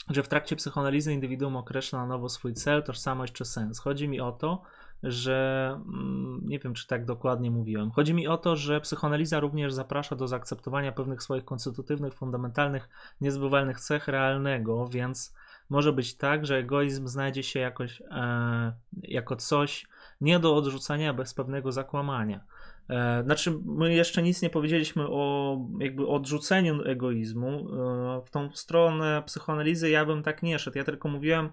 że 0.10 0.24
w 0.24 0.28
trakcie 0.28 0.56
psychoanalizy 0.56 1.14
indywiduum 1.14 1.56
określa 1.56 2.00
na 2.00 2.08
nowo 2.08 2.30
swój 2.30 2.54
cel, 2.54 2.84
tożsamość 2.84 3.34
czy 3.34 3.46
sens. 3.46 3.80
Chodzi 3.80 4.08
mi 4.08 4.20
o 4.20 4.32
to, 4.32 4.62
że 5.04 5.70
mm, 5.76 6.42
nie 6.46 6.60
wiem, 6.60 6.74
czy 6.74 6.88
tak 6.88 7.06
dokładnie 7.06 7.52
mówiłem. 7.52 7.92
Chodzi 7.92 8.14
mi 8.14 8.28
o 8.28 8.38
to, 8.38 8.56
że 8.56 8.82
psychoanaliza 8.82 9.40
również 9.40 9.74
zaprasza 9.74 10.16
do 10.16 10.28
zaakceptowania 10.28 10.92
pewnych 10.92 11.24
swoich 11.24 11.46
konstytutywnych, 11.46 12.14
fundamentalnych, 12.14 12.90
niezbywalnych 13.22 13.80
cech 13.80 14.08
realnego, 14.08 14.88
więc 14.88 15.34
może 15.70 15.94
być 15.94 16.16
tak, 16.16 16.46
że 16.46 16.58
egoizm 16.58 17.08
znajdzie 17.08 17.44
się 17.44 17.60
jakoś 17.60 18.02
e, 18.02 18.74
jako 19.04 19.36
coś 19.36 19.88
nie 20.22 20.40
do 20.40 20.56
odrzucenia 20.56 21.14
bez 21.14 21.34
pewnego 21.34 21.72
zakłamania. 21.72 22.44
E, 22.90 23.24
znaczy, 23.24 23.60
my 23.66 23.94
jeszcze 23.94 24.24
nic 24.24 24.42
nie 24.42 24.50
powiedzieliśmy 24.50 25.08
o 25.08 25.58
jakby 25.80 26.08
odrzuceniu 26.08 26.84
egoizmu. 26.84 27.50
E, 27.50 28.26
w 28.26 28.30
tą 28.30 28.52
stronę 28.52 29.24
psychoanalizy 29.26 29.90
ja 29.90 30.06
bym 30.06 30.24
tak 30.24 30.44
nie 30.44 30.60
szedł. 30.60 30.78
Ja 30.78 30.84
tylko 30.84 31.10
mówiłem, 31.10 31.50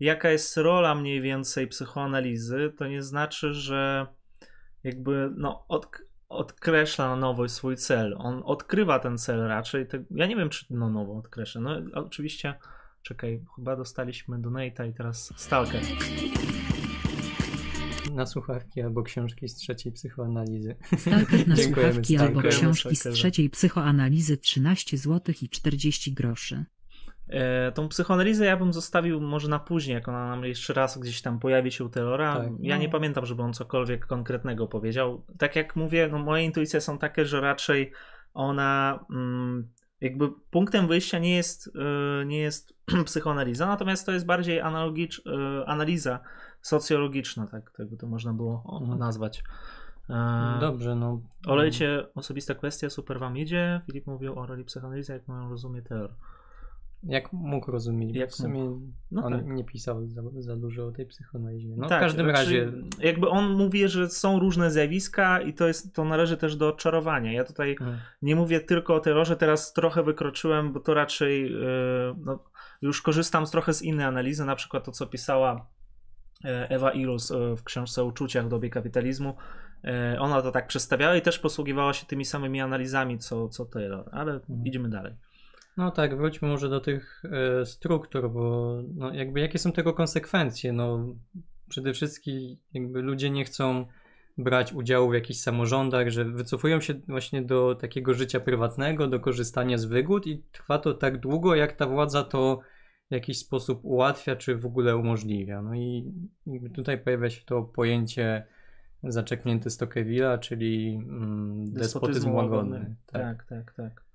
jaka 0.00 0.30
jest 0.30 0.56
rola 0.56 0.94
mniej 0.94 1.20
więcej 1.20 1.66
psychoanalizy. 1.66 2.72
To 2.76 2.86
nie 2.86 3.02
znaczy, 3.02 3.54
że 3.54 4.06
jakby 4.84 5.30
no, 5.36 5.64
od, 5.68 5.88
odkreśla 6.28 7.08
na 7.08 7.16
nowo 7.16 7.48
swój 7.48 7.76
cel. 7.76 8.14
On 8.18 8.42
odkrywa 8.44 8.98
ten 8.98 9.18
cel 9.18 9.40
raczej. 9.48 9.86
ja 10.10 10.26
nie 10.26 10.36
wiem, 10.36 10.48
czy 10.48 10.66
no 10.70 10.90
nowo 10.90 11.18
odkreśla. 11.18 11.60
No 11.60 11.70
oczywiście, 11.94 12.54
czekaj, 13.08 13.40
chyba 13.56 13.76
dostaliśmy 13.76 14.38
donate'a 14.38 14.88
i 14.88 14.92
teraz 14.92 15.32
Stalker 15.36 15.82
na 18.14 18.26
słuchawki 18.26 18.82
albo 18.82 19.02
książki 19.02 19.48
z 19.48 19.54
trzeciej 19.54 19.92
psychoanalizy. 19.92 20.76
Stalker 20.96 21.48
na 21.48 21.56
słuchawki 21.64 22.16
albo 22.16 22.42
książki 22.42 22.96
z 22.96 23.02
trzeciej 23.02 23.50
psychoanalizy 23.50 24.36
13 24.36 24.98
zł 24.98 25.34
i 25.42 25.48
40 25.48 26.12
groszy. 26.12 26.64
E, 27.28 27.72
tą 27.72 27.88
psychoanalizę 27.88 28.44
ja 28.44 28.56
bym 28.56 28.72
zostawił 28.72 29.20
może 29.20 29.48
na 29.48 29.58
później, 29.58 29.94
jak 29.94 30.08
ona 30.08 30.28
nam 30.28 30.44
jeszcze 30.44 30.72
raz 30.72 30.98
gdzieś 30.98 31.22
tam 31.22 31.38
pojawi 31.38 31.72
się 31.72 31.84
u 31.84 31.88
Taylora. 31.88 32.36
Tak, 32.36 32.50
ja 32.60 32.76
no. 32.76 32.82
nie 32.82 32.88
pamiętam, 32.88 33.26
żeby 33.26 33.42
on 33.42 33.52
cokolwiek 33.52 34.06
konkretnego 34.06 34.66
powiedział. 34.66 35.24
Tak 35.38 35.56
jak 35.56 35.76
mówię, 35.76 36.08
no 36.12 36.18
moje 36.18 36.44
intuicje 36.44 36.80
są 36.80 36.98
takie, 36.98 37.26
że 37.26 37.40
raczej 37.40 37.92
ona 38.34 39.04
mm, 39.10 39.68
jakby 40.00 40.30
punktem 40.50 40.88
wyjścia 40.88 41.18
nie 41.18 41.36
jest, 41.36 41.70
e, 42.20 42.24
nie 42.24 42.38
jest 42.38 42.74
psychoanaliza, 43.06 43.66
natomiast 43.66 44.06
to 44.06 44.12
jest 44.12 44.26
bardziej 44.26 44.60
analogicz, 44.60 45.22
e, 45.26 45.68
analiza 45.68 46.20
socjologiczna, 46.62 47.46
tak, 47.46 47.70
tak 47.70 47.88
by 47.88 47.96
to 47.96 48.06
można 48.06 48.32
było 48.32 48.80
mhm. 48.80 48.98
nazwać. 48.98 49.44
E, 50.10 50.58
Dobrze, 50.60 50.94
no. 50.94 51.20
Olejcie 51.46 52.06
osobista 52.14 52.54
kwestia, 52.54 52.90
super 52.90 53.20
wam 53.20 53.36
idzie. 53.36 53.80
Filip 53.86 54.06
mówił 54.06 54.38
o 54.38 54.46
roli 54.46 54.64
psychoanalizy, 54.64 55.12
jak 55.12 55.28
mają 55.28 55.50
rozumie 55.50 55.82
teor. 55.82 56.14
Jak 57.02 57.32
mógł 57.32 57.70
rozumieć? 57.70 58.16
Jak 58.16 58.30
w 58.30 58.34
sumie 58.34 58.80
no 59.10 59.24
on 59.24 59.32
tak. 59.32 59.46
nie 59.46 59.64
pisał 59.64 60.06
za, 60.06 60.22
za, 60.38 60.56
dużo 60.56 60.86
o 60.86 60.92
tej 60.92 61.06
psychoanalizie. 61.06 61.68
No 61.76 61.88
tak, 61.88 61.98
w 61.98 62.00
każdym 62.00 62.26
znaczy, 62.26 62.40
razie. 62.40 62.72
Jakby 62.98 63.28
on 63.28 63.50
mówi, 63.50 63.88
że 63.88 64.08
są 64.08 64.38
różne 64.38 64.70
zjawiska 64.70 65.40
i 65.40 65.54
to 65.54 65.66
jest 65.66 65.94
to 65.94 66.04
należy 66.04 66.36
też 66.36 66.56
do 66.56 66.68
odczarowania. 66.68 67.32
Ja 67.32 67.44
tutaj 67.44 67.76
hmm. 67.76 67.98
nie 68.22 68.36
mówię 68.36 68.60
tylko 68.60 68.94
o 68.94 69.00
terrorze, 69.00 69.36
teraz 69.36 69.72
trochę 69.72 70.02
wykroczyłem, 70.02 70.72
bo 70.72 70.80
to 70.80 70.94
raczej 70.94 71.52
yy, 71.52 72.14
no, 72.24 72.44
już 72.82 73.02
korzystam 73.02 73.46
trochę 73.46 73.74
z 73.74 73.82
innej 73.82 74.06
analizy, 74.06 74.44
na 74.44 74.56
przykład 74.56 74.84
to, 74.84 74.92
co 74.92 75.06
pisała 75.06 75.66
E, 76.44 76.68
Ewa 76.70 76.90
Ilus 76.90 77.30
e, 77.30 77.56
w 77.56 77.64
książce 77.64 78.02
o 78.02 78.04
uczuciach 78.04 78.46
w 78.46 78.48
dobie 78.48 78.70
kapitalizmu. 78.70 79.36
Ona 80.18 80.42
to 80.42 80.52
tak 80.52 80.66
przedstawiała 80.66 81.16
i 81.16 81.22
też 81.22 81.38
posługiwała 81.38 81.92
się 81.92 82.06
tymi 82.06 82.24
samymi 82.24 82.60
analizami 82.60 83.18
co, 83.18 83.48
co 83.48 83.64
Taylor, 83.64 84.08
ale 84.12 84.32
mhm. 84.32 84.66
idziemy 84.66 84.88
dalej. 84.88 85.14
No 85.78 85.90
tak, 85.90 86.16
wróćmy 86.16 86.48
może 86.48 86.68
do 86.68 86.80
tych 86.80 87.22
e, 87.24 87.66
struktur, 87.66 88.30
bo 88.30 88.74
no 88.94 89.14
jakby 89.14 89.40
jakie 89.40 89.58
są 89.58 89.72
tego 89.72 89.92
konsekwencje? 89.92 90.72
No 90.72 91.14
przede 91.68 91.92
wszystkim 91.92 92.56
jakby 92.74 93.02
ludzie 93.02 93.30
nie 93.30 93.44
chcą 93.44 93.86
brać 94.38 94.72
udziału 94.72 95.10
w 95.10 95.14
jakichś 95.14 95.40
samorządach, 95.40 96.10
że 96.10 96.24
wycofują 96.24 96.80
się 96.80 96.94
właśnie 96.94 97.42
do 97.42 97.74
takiego 97.74 98.14
życia 98.14 98.40
prywatnego, 98.40 99.06
do 99.06 99.20
korzystania 99.20 99.78
z 99.78 99.84
wygód 99.84 100.26
i 100.26 100.42
trwa 100.52 100.78
to 100.78 100.94
tak 100.94 101.20
długo, 101.20 101.54
jak 101.54 101.72
ta 101.72 101.86
władza 101.86 102.24
to 102.24 102.60
w 103.10 103.14
jakiś 103.14 103.38
sposób 103.38 103.80
ułatwia, 103.84 104.36
czy 104.36 104.56
w 104.56 104.66
ogóle 104.66 104.96
umożliwia. 104.96 105.62
No 105.62 105.74
i 105.74 106.12
tutaj 106.74 106.98
pojawia 106.98 107.30
się 107.30 107.44
to 107.44 107.62
pojęcie 107.62 108.46
zaczeknięte 109.02 109.70
z 109.70 109.78
Tocqueville'a, 109.78 110.38
czyli 110.38 110.94
mm, 111.08 111.72
despotyzm 111.72 112.30
łagodny. 112.30 112.96
Tak, 113.06 113.44
tak, 113.44 113.46
tak. 113.48 113.74
tak. 113.76 114.07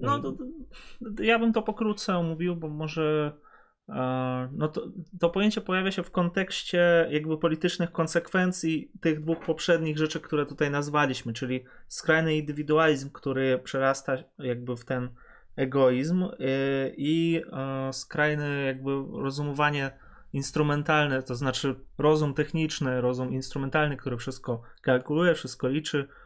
No 0.00 0.20
to, 0.20 0.32
to, 0.32 1.22
ja 1.22 1.38
bym 1.38 1.52
to 1.52 1.62
pokrótce 1.62 2.16
omówił, 2.16 2.56
bo 2.56 2.68
może 2.68 3.32
e, 3.88 4.48
no 4.52 4.68
to, 4.68 4.88
to 5.20 5.30
pojęcie 5.30 5.60
pojawia 5.60 5.90
się 5.90 6.02
w 6.02 6.10
kontekście 6.10 7.08
jakby 7.10 7.38
politycznych 7.38 7.92
konsekwencji 7.92 8.92
tych 9.00 9.20
dwóch 9.20 9.38
poprzednich 9.38 9.98
rzeczy, 9.98 10.20
które 10.20 10.46
tutaj 10.46 10.70
nazwaliśmy, 10.70 11.32
czyli 11.32 11.64
skrajny 11.88 12.36
indywidualizm, 12.36 13.10
który 13.10 13.58
przerasta 13.58 14.16
jakby 14.38 14.76
w 14.76 14.84
ten 14.84 15.08
egoizm 15.56 16.22
y, 16.22 16.94
i 16.96 17.42
e, 17.52 17.92
skrajne 17.92 18.48
jakby 18.48 18.90
rozumowanie 19.12 19.90
instrumentalne, 20.32 21.22
to 21.22 21.34
znaczy 21.34 21.74
rozum 21.98 22.34
techniczny, 22.34 23.00
rozum 23.00 23.32
instrumentalny, 23.32 23.96
który 23.96 24.16
wszystko 24.16 24.62
kalkuluje, 24.82 25.34
wszystko 25.34 25.68
liczy, 25.68 25.98
e, 25.98 26.02
mhm. 26.02 26.16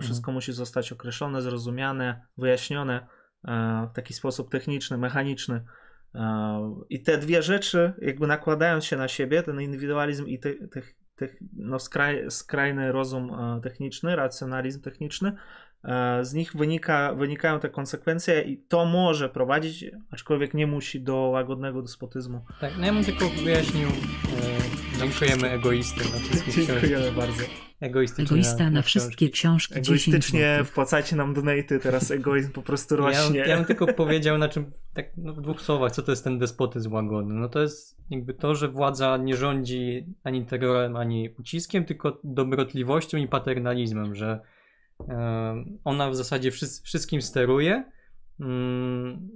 Wszystko 0.00 0.30
mhm. 0.30 0.34
musi 0.34 0.52
zostać 0.52 0.92
określone, 0.92 1.42
zrozumiane, 1.42 2.26
wyjaśnione 2.36 3.06
e, 3.44 3.88
w 3.92 3.96
taki 3.96 4.14
sposób 4.14 4.50
techniczny, 4.50 4.98
mechaniczny. 4.98 5.64
I 6.90 7.02
te 7.02 7.18
dwie 7.18 7.42
rzeczy, 7.42 7.92
jakby 8.02 8.26
nakładając 8.26 8.84
się 8.84 8.96
na 8.96 9.08
siebie, 9.08 9.42
ten 9.42 9.60
indywidualizm 9.60 10.26
i 10.26 10.38
te, 10.38 10.54
te, 10.54 10.82
te, 11.16 11.28
no 11.52 11.78
skraj, 11.78 12.30
skrajny 12.30 12.92
rozum 12.92 13.36
techniczny, 13.62 14.16
racjonalizm 14.16 14.80
techniczny, 14.80 15.32
E, 15.84 16.24
z 16.24 16.34
nich 16.34 16.56
wynika, 16.56 17.14
wynikają 17.14 17.60
te 17.60 17.68
konsekwencje 17.68 18.42
i 18.42 18.58
to 18.58 18.84
może 18.84 19.28
prowadzić, 19.28 19.84
aczkolwiek 20.10 20.54
nie 20.54 20.66
musi 20.66 21.00
do 21.00 21.16
łagodnego 21.16 21.82
despotyzmu. 21.82 22.44
Tak, 22.60 22.72
no 22.78 22.86
ja 22.86 22.92
bym 22.92 23.04
tylko 23.04 23.28
wyjaśnił, 23.44 23.88
e, 23.88 24.87
dziękujemy 24.98 25.50
egoisty 25.50 26.00
na 26.00 26.18
wszystkie 26.18 26.66
Dziękujemy 26.66 27.12
bardzo. 27.12 27.42
Egoista 27.80 28.64
na, 28.64 28.70
na 28.70 28.82
wszystkie 28.82 29.30
książki. 29.30 29.78
Egoistycznie 29.78 30.60
wpłacajcie 30.64 31.16
nam 31.16 31.34
donaty, 31.34 31.78
teraz 31.82 32.10
egoizm 32.10 32.52
po 32.52 32.62
prostu 32.62 32.96
rośnie. 32.96 33.38
Ja, 33.38 33.46
ja 33.46 33.56
bym 33.56 33.64
tylko 33.64 33.86
powiedział 33.86 34.38
na 34.38 34.48
czym, 34.48 34.72
tak 34.94 35.16
no 35.16 35.32
w 35.34 35.40
dwóch 35.40 35.60
słowach, 35.60 35.92
co 35.92 36.02
to 36.02 36.12
jest 36.12 36.24
ten 36.24 36.38
despotyzm 36.38 36.92
łagodny. 36.92 37.34
No 37.34 37.48
to 37.48 37.60
jest 37.60 37.98
jakby 38.10 38.34
to, 38.34 38.54
że 38.54 38.68
władza 38.68 39.16
nie 39.16 39.36
rządzi 39.36 40.06
ani 40.24 40.46
terrorem, 40.46 40.96
ani 40.96 41.30
uciskiem, 41.38 41.84
tylko 41.84 42.20
dobrotliwością 42.24 43.18
i 43.18 43.28
paternalizmem, 43.28 44.14
że 44.14 44.40
ona 45.84 46.10
w 46.10 46.16
zasadzie 46.16 46.50
wszystkim 46.84 47.22
steruje. 47.22 47.84
Mm, 48.40 49.28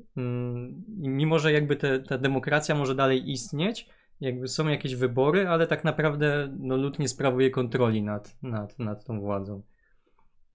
I 1.02 1.08
mimo, 1.08 1.38
że 1.38 1.52
jakby 1.52 1.76
te, 1.76 2.00
ta 2.00 2.18
demokracja 2.18 2.74
może 2.74 2.94
dalej 2.94 3.30
istnieć, 3.30 3.88
jakby 4.22 4.48
są 4.48 4.68
jakieś 4.68 4.94
wybory, 4.94 5.48
ale 5.48 5.66
tak 5.66 5.84
naprawdę 5.84 6.56
no, 6.58 6.76
lud 6.76 6.98
nie 6.98 7.08
sprawuje 7.08 7.50
kontroli 7.50 8.02
nad, 8.02 8.42
nad, 8.42 8.78
nad 8.78 9.04
tą 9.04 9.20
władzą. 9.20 9.62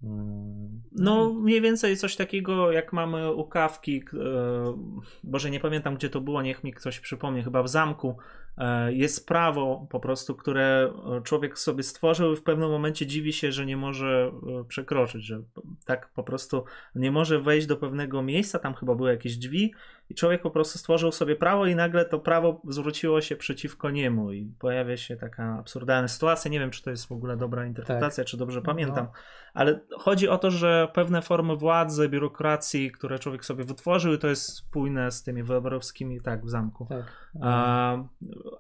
Mm. 0.04 0.82
No, 0.92 1.34
mniej 1.34 1.62
więcej 1.62 1.98
coś 1.98 2.16
takiego, 2.16 2.72
jak 2.72 2.94
mamy 2.94 3.34
u 3.34 3.46
kawki. 3.46 4.04
E, 4.14 4.78
Boże, 5.24 5.50
nie 5.50 5.60
pamiętam 5.60 5.96
gdzie 5.96 6.10
to 6.10 6.22
było, 6.22 6.42
niech 6.42 6.64
mi 6.64 6.74
ktoś 6.74 7.00
przypomnie, 7.00 7.44
chyba 7.44 7.64
w 7.64 7.70
zamku. 7.70 8.18
E, 8.58 8.94
jest 8.94 9.28
prawo 9.28 9.88
po 9.90 10.00
prostu, 10.00 10.36
które 10.36 10.94
człowiek 11.24 11.60
sobie 11.60 11.84
stworzył 11.84 12.34
i 12.34 12.36
w 12.36 12.44
pewnym 12.44 12.70
momencie 12.70 13.08
dziwi 13.08 13.34
się, 13.34 13.52
że 13.52 13.66
nie 13.66 13.78
może 13.78 14.32
e, 14.62 14.64
przekroczyć, 14.64 15.26
że 15.26 15.42
tak 15.86 16.10
po 16.14 16.24
prostu 16.24 16.64
nie 16.96 17.12
może 17.12 17.42
wejść 17.42 17.68
do 17.68 17.78
pewnego 17.78 18.22
miejsca, 18.22 18.60
tam 18.60 18.74
chyba 18.74 18.96
były 18.96 19.10
jakieś 19.10 19.38
drzwi 19.38 19.74
i 20.10 20.16
człowiek 20.16 20.42
po 20.42 20.52
prostu 20.52 20.78
stworzył 20.80 21.12
sobie 21.12 21.36
prawo 21.36 21.66
i 21.66 21.76
nagle 21.76 22.06
to 22.06 22.20
prawo 22.20 22.62
zwróciło 22.68 23.22
się 23.22 23.36
przeciwko 23.36 23.90
niemu 23.90 24.32
i 24.32 24.54
pojawia 24.60 24.98
się 24.98 25.16
taka 25.16 25.58
absurdalna 25.60 26.08
sytuacja. 26.08 26.52
Nie 26.52 26.60
wiem, 26.60 26.72
czy 26.72 26.84
to 26.84 26.90
jest 26.90 27.08
w 27.08 27.12
ogóle 27.12 27.38
dobra 27.38 27.66
interpretacja, 27.66 28.24
tak. 28.24 28.30
czy 28.30 28.38
dobrze 28.38 28.62
pamiętam, 28.62 29.06
no. 29.06 29.12
ale 29.54 29.80
chodzi 29.98 30.30
o 30.30 30.38
to, 30.38 30.52
że 30.52 30.88
pewne 30.94 31.22
formy 31.22 31.56
władzy, 31.56 32.10
biurokracji, 32.10 32.92
które 32.92 33.20
człowiek 33.20 33.46
sobie 33.46 33.64
wytworzył, 33.64 34.18
to 34.18 34.28
jest 34.28 34.56
spójne 34.56 35.12
z 35.12 35.24
tymi 35.24 35.44
wyborowskimi, 35.44 36.22
tak, 36.22 36.46
w 36.46 36.50
zamku. 36.50 36.86
Tak. 36.90 37.32
A, 37.42 37.98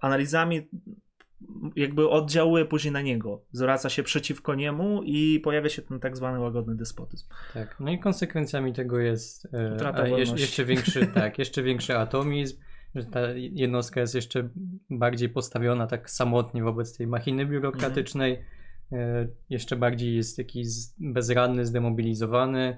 analizami 0.02 0.70
jakby 1.76 2.10
oddziałuje 2.10 2.66
później 2.66 2.92
na 2.92 3.02
niego, 3.02 3.42
zwraca 3.52 3.90
się 3.90 4.04
przeciwko 4.04 4.56
niemu 4.56 5.04
i 5.04 5.40
pojawia 5.40 5.70
się 5.70 5.82
ten 5.82 6.00
tak 6.00 6.18
zwany 6.18 6.40
łagodny 6.40 6.76
despotyzm. 6.76 7.28
Tak, 7.54 7.76
no 7.80 7.92
i 7.92 8.00
konsekwencjami 8.00 8.74
tego 8.74 9.00
jest 9.00 9.48
e, 9.54 9.78
jeszcze 10.38 10.66
większy, 10.66 11.08
tak, 11.16 11.40
jeszcze 11.40 11.64
większy 11.64 11.98
atomizm, 11.98 12.58
że 12.96 13.06
ta 13.06 13.20
jednostka 13.34 14.02
jest 14.02 14.16
jeszcze 14.16 14.50
bardziej 14.90 15.30
postawiona 15.30 15.88
tak 15.88 16.10
samotnie 16.10 16.64
wobec 16.64 16.98
tej 16.98 17.08
machiny 17.08 17.46
biurokratycznej, 17.46 18.44
e, 18.92 19.28
jeszcze 19.50 19.76
bardziej 19.76 20.16
jest 20.16 20.38
jakiś 20.38 20.68
bezradny, 21.00 21.66
zdemobilizowany, 21.66 22.78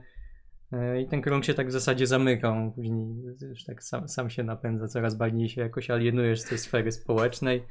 e, 0.71 1.01
i 1.01 1.07
ten 1.07 1.21
krąg 1.21 1.45
się 1.45 1.53
tak 1.53 1.67
w 1.67 1.71
zasadzie 1.71 2.07
zamyka, 2.07 2.49
on 2.49 2.71
później 2.71 3.07
już 3.41 3.63
tak 3.63 3.83
sam, 3.83 4.09
sam 4.09 4.29
się 4.29 4.43
napędza, 4.43 4.87
coraz 4.87 5.15
bardziej 5.15 5.49
się 5.49 5.61
jakoś 5.61 5.89
alienuje 5.89 6.35
z 6.35 6.45
tej 6.45 6.57
sfery 6.57 6.91
społecznej. 6.91 7.63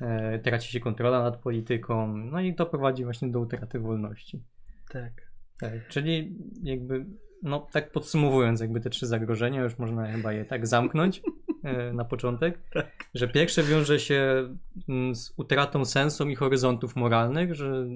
E, 0.00 0.38
traci 0.38 0.72
się 0.72 0.80
kontrola 0.80 1.22
nad 1.22 1.36
polityką, 1.36 2.16
no 2.16 2.40
i 2.40 2.54
to 2.54 2.66
prowadzi 2.66 3.04
właśnie 3.04 3.28
do 3.28 3.40
utraty 3.40 3.80
wolności. 3.80 4.42
Tak. 4.90 5.12
tak 5.60 5.88
czyli 5.88 6.38
jakby, 6.62 7.06
no 7.42 7.66
tak 7.72 7.92
podsumowując 7.92 8.60
jakby 8.60 8.80
te 8.80 8.90
trzy 8.90 9.06
zagrożenia, 9.06 9.62
już 9.62 9.78
można 9.78 10.12
chyba 10.12 10.32
je 10.32 10.44
tak 10.44 10.66
zamknąć 10.66 11.22
na 11.92 12.04
początek, 12.04 12.58
tak. 12.74 12.86
że 13.14 13.28
pierwsze 13.28 13.62
wiąże 13.62 13.98
się 13.98 14.48
mm, 14.88 15.14
z 15.14 15.34
utratą 15.36 15.84
sensu 15.84 16.28
i 16.28 16.34
horyzontów 16.34 16.96
moralnych, 16.96 17.54
że 17.54 17.86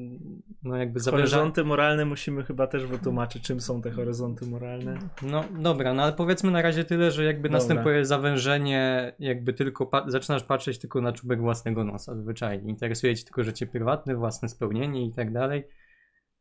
no 0.63 0.77
jakby 0.77 1.01
Horyzonty 1.01 1.65
moralne 1.65 2.05
musimy 2.05 2.45
chyba 2.45 2.67
też 2.67 2.87
wytłumaczyć, 2.87 3.43
czym 3.43 3.61
są 3.61 3.83
te 3.83 3.91
horyzonty 3.91 4.47
moralne. 4.47 4.99
No 5.23 5.45
dobra, 5.59 5.95
no 5.95 6.03
ale 6.03 6.13
powiedzmy 6.13 6.51
na 6.51 6.63
razie 6.63 6.85
tyle, 6.85 7.11
że 7.11 7.25
jakby 7.25 7.49
dobra. 7.49 7.59
następuje 7.59 8.05
zawężenie, 8.05 9.13
jakby 9.19 9.53
tylko 9.53 9.87
pa 9.87 10.11
zaczynasz 10.11 10.45
patrzeć 10.45 10.79
tylko 10.79 11.01
na 11.01 11.13
czubek 11.13 11.41
własnego 11.41 11.85
nosa 11.85 12.17
zwyczajnie. 12.17 12.71
Interesuje 12.71 13.17
cię 13.17 13.25
tylko 13.25 13.45
życie 13.45 13.67
prywatne, 13.67 14.17
własne 14.17 14.49
spełnienie 14.49 15.07
i 15.07 15.13
tak 15.13 15.33
dalej. 15.33 15.65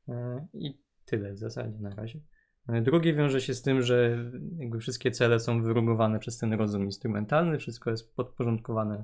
E, 0.09 0.47
I 0.53 0.79
tyle 1.05 1.33
w 1.33 1.37
zasadzie 1.37 1.79
na 1.79 1.95
razie. 1.95 2.19
E, 2.67 2.81
drugi 2.81 3.13
wiąże 3.13 3.41
się 3.41 3.53
z 3.53 3.61
tym, 3.61 3.81
że 3.81 4.17
jakby 4.57 4.79
wszystkie 4.79 5.11
cele 5.11 5.39
są 5.39 5.61
wyrugowane 5.61 6.19
przez 6.19 6.37
ten 6.37 6.53
rozum 6.53 6.83
instrumentalny, 6.83 7.57
wszystko 7.57 7.89
jest 7.89 8.15
podporządkowane 8.15 9.03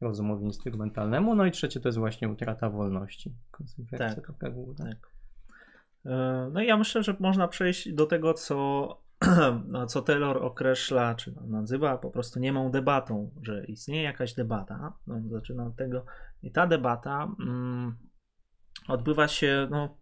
rozumowi 0.00 0.44
instrumentalnemu. 0.44 1.34
No 1.34 1.46
i 1.46 1.50
trzecie 1.50 1.80
to 1.80 1.88
jest 1.88 1.98
właśnie 1.98 2.28
utrata 2.28 2.70
wolności. 2.70 3.34
Konsekwencja 3.50 4.14
tak, 4.14 4.26
taka 4.26 4.50
główna. 4.50 4.84
Tak. 4.84 5.10
E, 6.06 6.50
no 6.52 6.62
i 6.62 6.66
ja 6.66 6.76
myślę, 6.76 7.02
że 7.02 7.16
można 7.20 7.48
przejść 7.48 7.92
do 7.92 8.06
tego, 8.06 8.34
co, 8.34 8.88
co 9.88 10.02
Taylor 10.02 10.44
określa, 10.44 11.14
czy 11.14 11.34
nazywa 11.46 11.98
po 11.98 12.10
prostu 12.10 12.40
niemą 12.40 12.70
debatą, 12.70 13.30
że 13.42 13.64
istnieje 13.64 14.02
jakaś 14.02 14.34
debata. 14.34 14.92
No, 15.06 15.20
zaczyna 15.30 15.66
od 15.66 15.76
tego. 15.76 16.04
I 16.42 16.52
ta 16.52 16.66
debata 16.66 17.28
mm, 17.40 17.96
odbywa 18.88 19.28
się 19.28 19.68
no, 19.70 19.96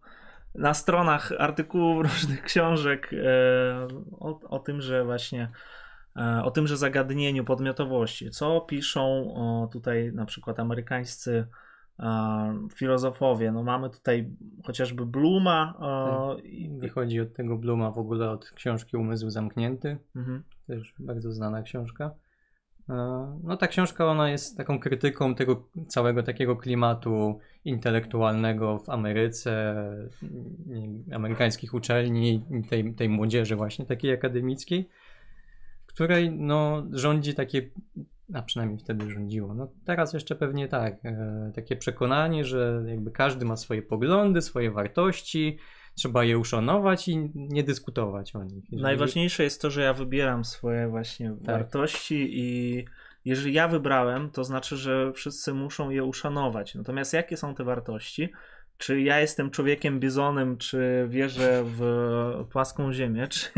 na 0.55 0.73
stronach 0.73 1.31
artykułów 1.39 2.03
różnych 2.11 2.43
książek 2.43 3.11
e, 3.13 3.87
o, 4.19 4.39
o 4.49 4.59
tym, 4.59 4.81
że 4.81 5.05
właśnie 5.05 5.49
e, 6.15 6.43
o 6.43 6.51
tymże 6.51 6.77
zagadnieniu 6.77 7.45
podmiotowości. 7.45 8.29
Co 8.29 8.61
piszą 8.61 9.33
tutaj 9.71 10.11
na 10.13 10.25
przykład 10.25 10.59
amerykańscy 10.59 11.47
e, 11.99 12.67
filozofowie? 12.75 13.51
No 13.51 13.63
mamy 13.63 13.89
tutaj 13.89 14.29
chociażby 14.63 15.05
Bluma. 15.05 15.73
Tak. 15.79 16.45
Wychodzi 16.79 17.19
od 17.19 17.33
tego 17.33 17.57
Bluma 17.57 17.91
w 17.91 17.97
ogóle 17.97 18.29
od 18.29 18.51
książki 18.51 18.97
Umysł 18.97 19.29
Zamknięty. 19.29 19.97
Mhm. 20.15 20.43
Też 20.67 20.93
bardzo 20.99 21.31
znana 21.31 21.61
książka. 21.61 22.11
E, 22.89 22.93
no 23.43 23.57
ta 23.57 23.67
książka 23.67 24.05
ona 24.05 24.29
jest 24.29 24.57
taką 24.57 24.79
krytyką 24.79 25.35
tego 25.35 25.63
całego 25.87 26.23
takiego 26.23 26.55
klimatu 26.55 27.39
intelektualnego 27.65 28.79
w 28.79 28.89
Ameryce, 28.89 29.75
amerykańskich 31.13 31.73
uczelni, 31.73 32.43
tej, 32.69 32.93
tej 32.93 33.09
młodzieży 33.09 33.55
właśnie 33.55 33.85
takiej 33.85 34.13
akademickiej, 34.13 34.89
której 35.85 36.31
no 36.31 36.83
rządzi 36.91 37.33
takie, 37.33 37.69
a 38.33 38.41
przynajmniej 38.41 38.79
wtedy 38.79 39.11
rządziło, 39.11 39.53
no 39.53 39.67
teraz 39.85 40.13
jeszcze 40.13 40.35
pewnie 40.35 40.67
tak, 40.67 41.05
e, 41.05 41.51
takie 41.55 41.75
przekonanie, 41.75 42.45
że 42.45 42.83
jakby 42.87 43.11
każdy 43.11 43.45
ma 43.45 43.57
swoje 43.57 43.81
poglądy, 43.81 44.41
swoje 44.41 44.71
wartości, 44.71 45.57
trzeba 45.95 46.23
je 46.23 46.37
uszanować 46.37 47.07
i 47.07 47.31
nie 47.35 47.63
dyskutować 47.63 48.35
o 48.35 48.43
nich. 48.43 48.63
Jeżeli... 48.63 48.81
Najważniejsze 48.81 49.43
jest 49.43 49.61
to, 49.61 49.71
że 49.71 49.81
ja 49.81 49.93
wybieram 49.93 50.45
swoje 50.45 50.87
właśnie 50.87 51.35
tak. 51.45 51.55
wartości 51.55 52.39
i 52.39 52.85
jeżeli 53.25 53.53
ja 53.53 53.67
wybrałem, 53.67 54.29
to 54.29 54.43
znaczy, 54.43 54.77
że 54.77 55.13
wszyscy 55.13 55.53
muszą 55.53 55.89
je 55.89 56.03
uszanować. 56.03 56.75
Natomiast 56.75 57.13
jakie 57.13 57.37
są 57.37 57.55
te 57.55 57.63
wartości? 57.63 58.29
Czy 58.77 59.01
ja 59.01 59.19
jestem 59.19 59.51
człowiekiem 59.51 59.99
bizonem, 59.99 60.57
czy 60.57 61.07
wierzę 61.09 61.63
w 61.65 61.81
płaską 62.51 62.93
ziemię, 62.93 63.27
czy 63.33 63.49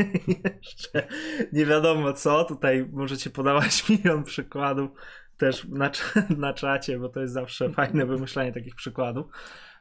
jeszcze 0.63 1.07
nie 1.53 1.65
wiadomo 1.65 2.13
co. 2.13 2.43
Tutaj 2.43 2.89
możecie 2.91 3.29
podawać 3.29 3.83
milion 3.89 4.23
przykładów 4.23 4.91
też 5.37 5.65
na, 5.65 5.91
na 6.37 6.53
czacie, 6.53 6.99
bo 6.99 7.09
to 7.09 7.21
jest 7.21 7.33
zawsze 7.33 7.69
fajne 7.69 8.05
wymyślanie 8.05 8.53
takich 8.53 8.75
przykładów 8.75 9.25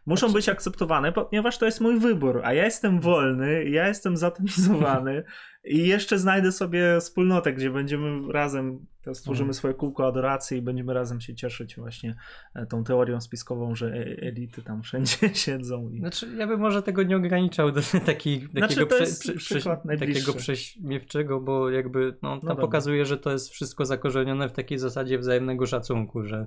muszą 0.06 0.32
być 0.32 0.48
akceptowane, 0.48 1.12
ponieważ 1.12 1.58
to 1.58 1.66
jest 1.66 1.80
mój 1.80 1.98
wybór, 1.98 2.40
a 2.44 2.52
ja 2.52 2.64
jestem 2.64 3.00
wolny, 3.00 3.64
ja 3.64 3.88
jestem 3.88 4.16
zatomizowany 4.16 5.24
i 5.64 5.88
jeszcze 5.88 6.18
znajdę 6.18 6.52
sobie 6.52 7.00
wspólnotę, 7.00 7.52
gdzie 7.52 7.70
będziemy 7.70 8.32
razem, 8.32 8.86
stworzymy 9.12 9.44
mhm. 9.44 9.54
swoje 9.54 9.74
kółko 9.74 10.06
adoracji 10.06 10.58
i 10.58 10.62
będziemy 10.62 10.94
razem 10.94 11.20
się 11.20 11.34
cieszyć 11.34 11.76
właśnie 11.76 12.14
e, 12.54 12.66
tą 12.66 12.84
teorią 12.84 13.20
spiskową, 13.20 13.74
że 13.74 13.86
e, 13.86 13.92
elity 14.22 14.62
tam 14.62 14.82
wszędzie 14.82 15.34
siedzą. 15.44 15.90
I... 15.90 15.98
Znaczy, 15.98 16.36
ja 16.36 16.46
bym 16.46 16.60
może 16.60 16.82
tego 16.82 17.02
nie 17.02 17.16
ograniczał 17.16 17.72
do 17.72 17.80
taki, 18.06 18.48
znaczy, 18.52 18.74
takiego, 18.74 18.86
prze, 18.86 19.32
prze, 19.32 19.76
takiego 19.98 20.32
prześmiewczego, 20.32 21.40
bo 21.40 21.70
jakby 21.70 22.16
no, 22.22 22.40
to 22.40 22.46
no 22.46 22.56
pokazuje, 22.56 23.06
że 23.06 23.18
to 23.18 23.32
jest 23.32 23.50
wszystko 23.50 23.84
zakorzenione 23.84 24.48
w 24.48 24.52
takiej 24.52 24.78
zasadzie 24.78 25.18
wzajemnego 25.18 25.66
szacunku, 25.66 26.24
że 26.24 26.46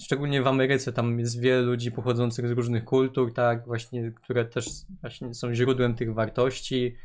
szczególnie 0.00 0.42
w 0.42 0.46
Ameryce, 0.46 0.92
tam 0.92 1.18
jest 1.18 1.40
wiele 1.40 1.62
ludzi 1.62 1.92
pochodzących 1.92 2.48
z 2.48 2.50
różnych 2.50 2.84
kultur, 2.84 3.34
tak, 3.34 3.66
właśnie, 3.66 4.12
które 4.12 4.44
też 4.44 4.66
właśnie 5.00 5.34
są 5.34 5.54
źródłem 5.54 5.94
tych 5.94 6.14
wartości, 6.14 6.96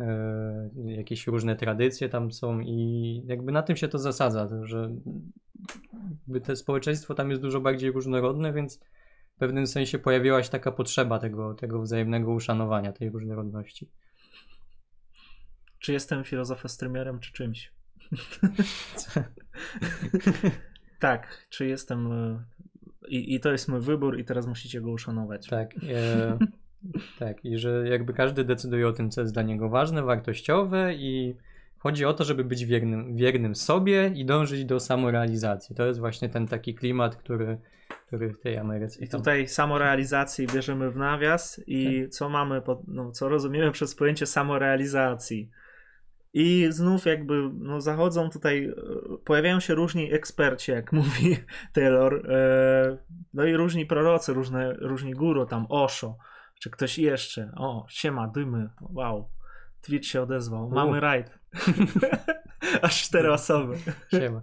e, 0.00 0.70
jakieś 0.86 1.26
różne 1.26 1.56
tradycje 1.56 2.08
tam 2.08 2.32
są 2.32 2.60
i 2.60 3.22
jakby 3.26 3.52
na 3.52 3.62
tym 3.62 3.76
się 3.76 3.88
to 3.88 3.98
zasadza, 3.98 4.48
że 4.62 4.90
jakby 6.00 6.40
to 6.40 6.56
społeczeństwo 6.56 7.14
tam 7.14 7.30
jest 7.30 7.42
dużo 7.42 7.60
bardziej 7.60 7.90
różnorodne, 7.90 8.52
więc 8.52 8.80
w 9.36 9.38
pewnym 9.38 9.66
sensie 9.66 9.98
pojawiła 9.98 10.42
się 10.42 10.50
taka 10.50 10.72
potrzeba 10.72 11.18
tego, 11.18 11.54
tego 11.54 11.82
wzajemnego 11.82 12.32
uszanowania 12.32 12.92
tej 12.92 13.10
różnorodności. 13.10 13.90
Czy 15.78 15.92
jestem 15.92 16.24
filozofestrymierem, 16.24 17.20
czy 17.20 17.32
czymś? 17.32 17.72
Tak, 21.04 21.46
czy 21.50 21.66
jestem. 21.66 22.12
E, 22.12 22.44
I, 23.08 23.34
I 23.34 23.40
to 23.40 23.52
jest 23.52 23.68
mój 23.68 23.80
wybór, 23.80 24.18
i 24.18 24.24
teraz 24.24 24.46
musicie 24.46 24.80
go 24.80 24.90
uszanować. 24.90 25.46
Tak. 25.46 25.70
E, 25.74 26.38
tak, 27.18 27.44
i 27.44 27.58
że 27.58 27.88
jakby 27.88 28.12
każdy 28.12 28.44
decyduje 28.44 28.88
o 28.88 28.92
tym, 28.92 29.10
co 29.10 29.20
jest 29.20 29.34
dla 29.34 29.42
niego 29.42 29.68
ważne, 29.68 30.02
wartościowe, 30.02 30.94
i 30.94 31.36
chodzi 31.78 32.04
o 32.04 32.14
to, 32.14 32.24
żeby 32.24 32.44
być 32.44 32.64
wiernym, 32.64 33.16
wiernym 33.16 33.54
sobie 33.54 34.12
i 34.14 34.24
dążyć 34.24 34.64
do 34.64 34.80
samorealizacji. 34.80 35.76
To 35.76 35.86
jest 35.86 36.00
właśnie 36.00 36.28
ten 36.28 36.46
taki 36.46 36.74
klimat, 36.74 37.16
który, 37.16 37.58
który 38.06 38.32
w 38.32 38.40
tej 38.40 38.58
Ameryce. 38.58 39.04
I 39.04 39.08
tutaj 39.08 39.48
samorealizacji 39.48 40.46
bierzemy 40.46 40.90
w 40.90 40.96
nawias, 40.96 41.60
i 41.66 42.02
tak. 42.02 42.10
co 42.10 42.28
mamy, 42.28 42.62
pod, 42.62 42.88
no, 42.88 43.12
co 43.12 43.28
rozumiemy 43.28 43.72
przez 43.72 43.94
pojęcie 43.94 44.26
samorealizacji. 44.26 45.50
I 46.34 46.66
znów 46.70 47.06
jakby 47.06 47.50
no, 47.58 47.80
zachodzą 47.80 48.30
tutaj, 48.30 48.64
e, 48.64 48.74
pojawiają 49.24 49.60
się 49.60 49.74
różni 49.74 50.12
eksperci, 50.12 50.70
jak 50.70 50.92
mówi 51.02 51.36
Taylor, 51.72 52.30
e, 52.30 52.98
no 53.34 53.44
i 53.44 53.56
różni 53.56 53.86
prorocy, 53.86 54.32
różne, 54.32 54.72
różni 54.72 55.12
guru, 55.12 55.46
tam 55.46 55.66
Osho, 55.68 56.18
czy 56.60 56.70
ktoś 56.70 56.98
jeszcze. 56.98 57.52
O, 57.56 57.86
siema, 57.88 58.28
dymy, 58.28 58.70
wow. 58.80 59.28
Twitch 59.80 60.08
się 60.08 60.22
odezwał, 60.22 60.70
mamy 60.70 61.00
rajd. 61.00 61.38
Aż 62.82 63.02
cztery 63.02 63.32
osoby. 63.32 63.76
Siema. 64.10 64.42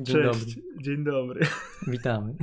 Dzień 0.00 0.16
Cześć. 0.16 0.54
dobry. 0.54 0.62
Dzień 0.82 1.04
dobry. 1.04 1.46
Witamy. 1.86 2.34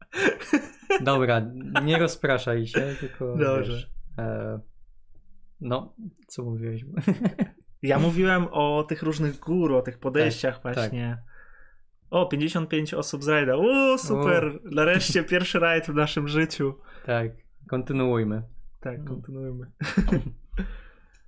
Dobra, 1.00 1.40
nie 1.82 1.98
rozpraszaj 1.98 2.66
się, 2.66 2.94
tylko 3.00 3.36
Dobrze. 3.36 3.72
Wiesz, 3.72 3.90
e, 4.18 4.60
no, 5.60 5.94
co 6.26 6.42
mówiłeś? 6.42 6.84
Ja 7.82 7.98
mówiłem 7.98 8.46
o 8.50 8.84
tych 8.88 9.02
różnych 9.02 9.38
gór, 9.38 9.72
o 9.72 9.82
tych 9.82 9.98
podejściach 9.98 10.54
tak, 10.54 10.62
właśnie. 10.62 11.16
Tak. 11.20 11.30
O, 12.10 12.26
55 12.26 12.94
osób 12.94 13.24
z 13.24 13.28
rajda. 13.28 13.56
Uuu, 13.56 13.98
super! 13.98 14.60
U. 14.64 14.74
Nareszcie 14.74 15.24
pierwszy 15.24 15.58
rajd 15.58 15.86
w 15.86 15.94
naszym 15.94 16.28
życiu. 16.28 16.74
Tak, 17.06 17.30
kontynuujmy. 17.68 18.42
Tak, 18.80 19.04
kontynuujmy. 19.04 19.66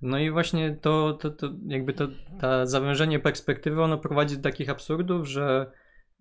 No 0.03 0.19
i 0.19 0.31
właśnie 0.31 0.77
to, 0.81 1.13
to, 1.13 1.29
to 1.29 1.53
jakby 1.67 1.93
to, 1.93 2.07
to 2.41 2.67
zawężenie 2.67 3.19
perspektywy, 3.19 3.81
ono 3.81 3.97
prowadzi 3.97 4.37
do 4.37 4.43
takich 4.43 4.69
absurdów, 4.69 5.27
że 5.27 5.71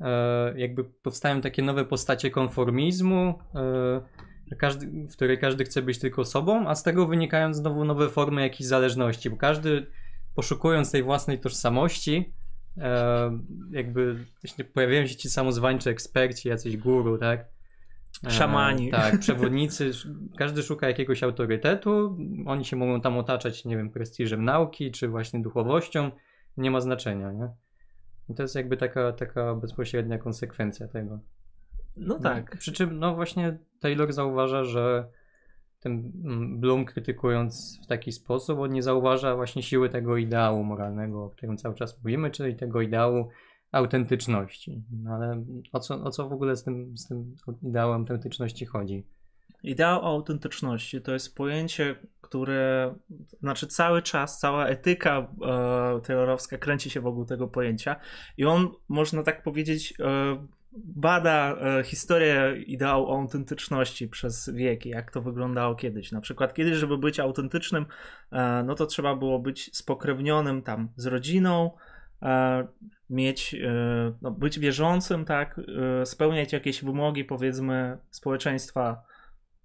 e, 0.01 0.53
jakby 0.57 0.85
powstają 0.85 1.41
takie 1.41 1.63
nowe 1.63 1.85
postacie 1.85 2.31
konformizmu, 2.31 3.39
e, 3.55 4.57
każdy, 4.59 5.07
w 5.07 5.13
której 5.13 5.39
każdy 5.39 5.65
chce 5.65 5.83
być 5.83 5.99
tylko 5.99 6.25
sobą, 6.25 6.69
a 6.69 6.75
z 6.75 6.83
tego 6.83 7.07
wynikają 7.07 7.55
znowu 7.55 7.85
nowe 7.85 8.09
formy 8.09 8.43
jakiejś 8.43 8.69
zależności, 8.69 9.31
bo 9.31 9.37
każdy 9.37 9.87
poszukując 10.35 10.91
tej 10.91 11.03
własnej 11.03 11.41
tożsamości, 11.41 12.35
e, 12.79 13.39
jakby 13.71 14.25
właśnie 14.43 14.65
pojawiają 14.65 15.07
się 15.07 15.17
ci 15.17 15.31
samozwańczy 15.31 15.91
eksperci, 15.91 16.49
jacyś 16.49 16.77
guru, 16.77 17.19
tak? 17.19 17.49
E, 18.27 18.31
Szamani. 18.31 18.91
Tak, 18.91 19.19
przewodnicy. 19.21 19.91
Każdy 20.39 20.63
szuka 20.63 20.89
jakiegoś 20.89 21.23
autorytetu. 21.23 22.19
Oni 22.47 22.65
się 22.65 22.77
mogą 22.77 23.01
tam 23.01 23.19
otaczać, 23.19 23.65
nie 23.65 23.77
wiem, 23.77 23.91
prestiżem 23.91 24.45
nauki, 24.45 24.91
czy 24.91 25.09
właśnie 25.09 25.43
duchowością. 25.43 26.11
Nie 26.57 26.71
ma 26.71 26.81
znaczenia, 26.81 27.33
nie? 27.33 27.49
I 28.29 28.35
to 28.35 28.43
jest 28.43 28.55
jakby 28.55 28.77
taka, 28.77 29.13
taka 29.13 29.55
bezpośrednia 29.55 30.19
konsekwencja 30.19 30.89
tego. 30.89 31.19
No 31.97 32.19
tak. 32.19 32.57
Przy 32.57 32.73
czym, 32.73 32.99
no 32.99 33.15
właśnie 33.15 33.59
Taylor 33.81 34.13
zauważa, 34.13 34.65
że 34.65 35.09
ten 35.83 36.13
mm, 36.25 36.61
Bloom 36.61 36.85
krytykując 36.85 37.81
w 37.85 37.87
taki 37.87 38.13
sposób, 38.13 38.59
on 38.59 38.73
nie 38.73 38.83
zauważa 38.83 39.37
właśnie 39.37 39.63
siły 39.63 39.89
tego 39.89 40.17
ideału 40.17 40.65
moralnego, 40.65 41.25
o 41.25 41.31
którym 41.31 41.57
cały 41.57 41.75
czas 41.75 41.99
mówimy, 42.05 42.31
czyli 42.31 42.57
tego 42.57 42.81
ideału 42.81 43.29
autentyczności. 43.73 44.83
No 45.03 45.11
ale 45.11 45.45
o 45.73 45.81
co, 45.81 46.05
o 46.05 46.11
co 46.11 46.29
w 46.29 46.33
ogóle 46.33 46.57
z 46.57 46.65
tym, 46.65 46.99
z 46.99 47.09
tym 47.09 47.35
ideałem 47.63 48.01
autentyczności 48.01 48.67
chodzi? 48.67 49.07
Ideał 49.63 50.07
autentyczności 50.07 51.01
to 51.01 51.13
jest 51.13 51.37
pojęcie, 51.37 51.97
które, 52.21 52.95
znaczy 53.41 53.67
cały 53.67 54.03
czas, 54.03 54.39
cała 54.39 54.67
etyka 54.67 55.27
e, 56.53 56.59
kręci 56.59 56.91
się 56.91 57.01
wokół 57.01 57.25
tego 57.25 57.49
pojęcia 57.49 57.97
i 58.37 58.45
on, 58.45 58.69
można 58.89 59.23
tak 59.23 59.43
powiedzieć, 59.43 59.95
e, 60.01 60.47
bada 60.77 61.57
e, 61.61 61.85
historię 61.85 62.63
ideału 62.67 63.13
autentyczności 63.13 64.09
przez 64.09 64.49
wieki, 64.49 64.89
jak 64.89 65.11
to 65.11 65.23
wyglądało 65.23 65.75
kiedyś. 65.75 66.13
Na 66.13 66.21
przykład 66.21 66.55
kiedyś, 66.55 66.75
żeby 66.75 66.99
być 66.99 67.21
autentycznym, 67.21 67.87
e, 68.33 68.63
no 68.67 68.75
to 68.75 68.87
trzeba 68.87 69.17
było 69.17 69.39
być 69.39 69.77
spokrewnionym 69.77 70.63
tam 70.63 70.89
z 70.97 71.07
rodziną, 71.07 71.71
e, 72.23 72.67
mieć, 73.11 73.57
no, 74.23 74.31
być 74.31 74.59
wierzącym, 74.59 75.25
tak, 75.25 75.61
spełniać 76.05 76.53
jakieś 76.53 76.85
wymogi, 76.85 77.25
powiedzmy, 77.25 77.99
społeczeństwa 78.11 79.03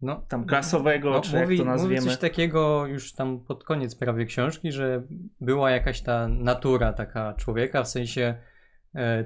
no, 0.02 0.22
tam 0.28 0.46
klasowego, 0.46 1.10
no, 1.10 1.22
czy 1.22 1.40
mówi, 1.40 1.58
jak 1.58 1.66
to 1.66 1.72
nazwiemy. 1.72 1.96
Mówi 1.96 2.10
coś 2.10 2.18
takiego 2.18 2.86
już 2.86 3.14
tam 3.14 3.40
pod 3.40 3.64
koniec 3.64 3.96
prawie 3.96 4.26
książki, 4.26 4.72
że 4.72 5.04
była 5.42 5.72
jakaś 5.72 6.02
ta 6.02 6.28
natura 6.28 6.94
taka 6.94 7.34
człowieka, 7.34 7.84
w 7.84 7.88
sensie 7.88 8.36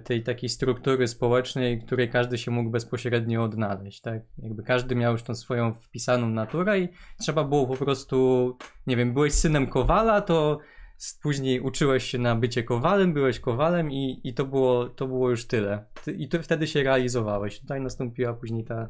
tej 0.03 0.23
takiej 0.23 0.49
struktury 0.49 1.07
społecznej, 1.07 1.81
której 1.81 2.09
każdy 2.09 2.37
się 2.37 2.51
mógł 2.51 2.69
bezpośrednio 2.69 3.43
odnaleźć, 3.43 4.01
tak? 4.01 4.21
Jakby 4.37 4.63
każdy 4.63 4.95
miał 4.95 5.11
już 5.11 5.23
tą 5.23 5.35
swoją 5.35 5.73
wpisaną 5.73 6.29
naturę 6.29 6.79
i 6.79 6.89
trzeba 7.19 7.43
było 7.43 7.67
po 7.67 7.77
prostu, 7.77 8.57
nie 8.87 8.97
wiem, 8.97 9.13
byłeś 9.13 9.33
synem 9.33 9.67
kowala, 9.67 10.21
to 10.21 10.59
później 11.21 11.59
uczyłeś 11.59 12.03
się 12.03 12.17
na 12.17 12.35
bycie 12.35 12.63
kowalem, 12.63 13.13
byłeś 13.13 13.39
kowalem 13.39 13.91
i, 13.91 14.21
i 14.23 14.33
to, 14.33 14.45
było, 14.45 14.89
to 14.89 15.07
było 15.07 15.29
już 15.29 15.47
tyle. 15.47 15.85
I 16.17 16.29
to 16.29 16.43
wtedy 16.43 16.67
się 16.67 16.83
realizowałeś. 16.83 17.59
Tutaj 17.59 17.81
nastąpiła 17.81 18.33
później 18.33 18.63
ta 18.63 18.89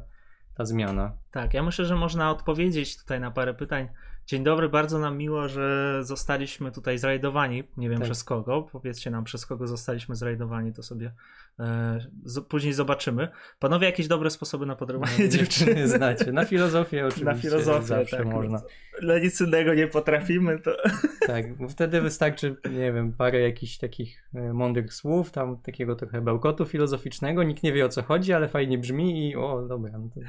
ta 0.54 0.64
zmiana. 0.64 1.12
Tak, 1.30 1.54
ja 1.54 1.62
myślę, 1.62 1.84
że 1.84 1.96
można 1.96 2.30
odpowiedzieć 2.30 2.98
tutaj 2.98 3.20
na 3.20 3.30
parę 3.30 3.54
pytań. 3.54 3.88
Dzień 4.26 4.44
dobry, 4.44 4.68
bardzo 4.68 4.98
nam 4.98 5.18
miło, 5.18 5.48
że 5.48 5.98
zostaliśmy 6.02 6.72
tutaj 6.72 6.98
zrajdowani. 6.98 7.64
Nie 7.76 7.88
wiem 7.88 7.98
tak. 7.98 8.04
przez 8.04 8.24
kogo. 8.24 8.62
Powiedzcie 8.72 9.10
nam, 9.10 9.24
przez 9.24 9.46
kogo 9.46 9.66
zostaliśmy 9.66 10.16
zrajdowani, 10.16 10.72
to 10.72 10.82
sobie 10.82 11.12
e, 11.58 11.98
z, 12.24 12.40
później 12.40 12.72
zobaczymy. 12.72 13.28
Panowie, 13.58 13.86
jakieś 13.86 14.08
dobre 14.08 14.30
sposoby 14.30 14.66
na 14.66 14.76
podrywanie 14.76 15.12
no, 15.18 15.28
dziewczyny 15.28 15.88
znacie? 15.88 16.32
Na 16.32 16.44
filozofię 16.44 17.04
oczywiście. 17.06 17.24
Na 17.24 17.34
filozofię 17.34 17.86
zawsze 17.86 18.16
tak, 18.16 18.26
można. 18.26 18.62
Dla 19.00 19.18
nic 19.18 19.40
innego 19.40 19.74
nie 19.74 19.86
potrafimy, 19.86 20.58
to. 20.58 20.76
Tak, 21.26 21.56
bo 21.56 21.68
wtedy 21.68 22.00
wystarczy, 22.00 22.56
nie 22.70 22.92
wiem, 22.92 23.12
parę 23.12 23.40
jakichś 23.40 23.78
takich 23.78 24.22
e, 24.34 24.52
mądrych 24.52 24.94
słów, 24.94 25.30
tam 25.30 25.56
takiego 25.56 25.96
trochę 25.96 26.20
bełkotu 26.20 26.64
filozoficznego. 26.64 27.42
Nikt 27.42 27.62
nie 27.62 27.72
wie 27.72 27.84
o 27.84 27.88
co 27.88 28.02
chodzi, 28.02 28.32
ale 28.32 28.48
fajnie 28.48 28.78
brzmi 28.78 29.30
i 29.30 29.36
o, 29.36 29.66
dobra, 29.68 29.98
no 29.98 30.08
to, 30.14 30.20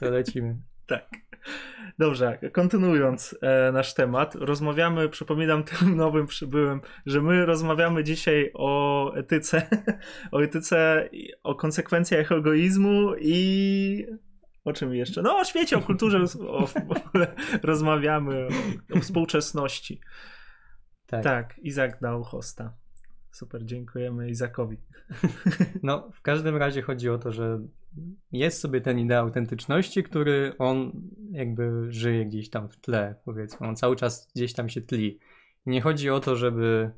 to 0.00 0.10
lecimy. 0.10 0.56
Tak. 0.86 1.08
Dobrze, 1.98 2.38
kontynuując 2.52 3.38
e, 3.42 3.72
nasz 3.72 3.94
temat, 3.94 4.34
rozmawiamy, 4.34 5.08
przypominam 5.08 5.64
tym 5.64 5.96
nowym 5.96 6.26
przybyłym, 6.26 6.80
że 7.06 7.22
my 7.22 7.46
rozmawiamy 7.46 8.04
dzisiaj 8.04 8.50
o 8.54 9.12
etyce, 9.16 9.66
o 10.32 10.42
etyce, 10.42 11.08
o 11.42 11.54
konsekwencjach 11.54 12.32
egoizmu 12.32 13.14
i 13.20 14.06
o 14.64 14.72
czym 14.72 14.94
jeszcze? 14.94 15.22
No 15.22 15.38
o 15.38 15.44
świecie, 15.44 15.78
o 15.78 15.80
kulturze, 15.80 16.24
o, 16.48 16.68
rozmawiamy, 17.62 18.48
o, 18.94 18.96
o 18.96 19.00
współczesności. 19.00 20.00
Tak. 21.06 21.24
tak, 21.24 21.58
Izak 21.58 22.00
dał 22.00 22.24
hosta. 22.24 22.83
Super, 23.34 23.64
dziękujemy 23.64 24.30
Izakowi. 24.30 24.76
No, 25.82 26.10
w 26.12 26.22
każdym 26.22 26.56
razie 26.56 26.82
chodzi 26.82 27.10
o 27.10 27.18
to, 27.18 27.32
że 27.32 27.60
jest 28.32 28.60
sobie 28.60 28.80
ten 28.80 28.98
ideał 28.98 29.26
autentyczności, 29.26 30.02
który 30.02 30.52
on 30.58 30.92
jakby 31.30 31.92
żyje 31.92 32.26
gdzieś 32.26 32.50
tam 32.50 32.68
w 32.68 32.76
tle, 32.76 33.14
powiedzmy. 33.24 33.66
On 33.66 33.76
cały 33.76 33.96
czas 33.96 34.28
gdzieś 34.34 34.52
tam 34.52 34.68
się 34.68 34.80
tli. 34.80 35.18
Nie 35.66 35.80
chodzi 35.80 36.10
o 36.10 36.20
to, 36.20 36.36
żeby 36.36 36.90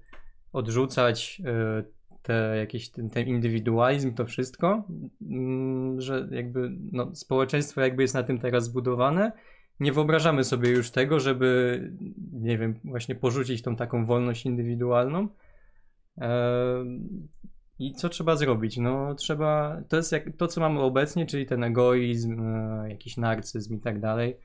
odrzucać 0.53 1.43
e, 1.45 1.84
te 2.22 2.57
jakieś, 2.57 2.91
ten, 2.91 3.11
ten 3.11 3.28
indywidualizm, 3.28 4.14
to 4.14 4.26
wszystko, 4.26 4.89
mm, 5.22 6.01
że 6.01 6.28
jakby 6.30 6.70
no, 6.93 7.14
społeczeństwo 7.14 7.80
jakby 7.80 8.03
jest 8.03 8.14
na 8.14 8.22
tym 8.22 8.39
teraz 8.39 8.64
zbudowane. 8.64 9.32
Nie 9.80 9.93
wyobrażamy 9.93 10.45
sobie 10.45 10.70
już 10.70 10.91
tego, 10.91 11.20
żeby, 11.20 11.80
nie 12.32 12.59
wiem, 12.59 12.74
właśnie 12.84 13.14
porzucić 13.14 13.62
tą 13.62 13.76
taką 13.76 14.07
wolność 14.07 14.47
indywidualną. 14.47 15.28
I 17.79 17.93
co 17.93 18.09
trzeba 18.09 18.37
zrobić? 18.37 18.77
No 18.77 19.14
trzeba, 19.14 19.83
to 19.89 19.97
jest 19.97 20.12
jak, 20.12 20.37
to 20.37 20.47
co 20.47 20.61
mamy 20.61 20.81
obecnie, 20.81 21.27
czyli 21.27 21.47
ten 21.47 21.64
egoizm, 21.64 22.41
e, 22.41 22.87
jakiś 22.89 23.17
narcyzm 23.17 23.75
i 23.75 23.81
tak 23.81 24.01
dalej. 24.01 24.37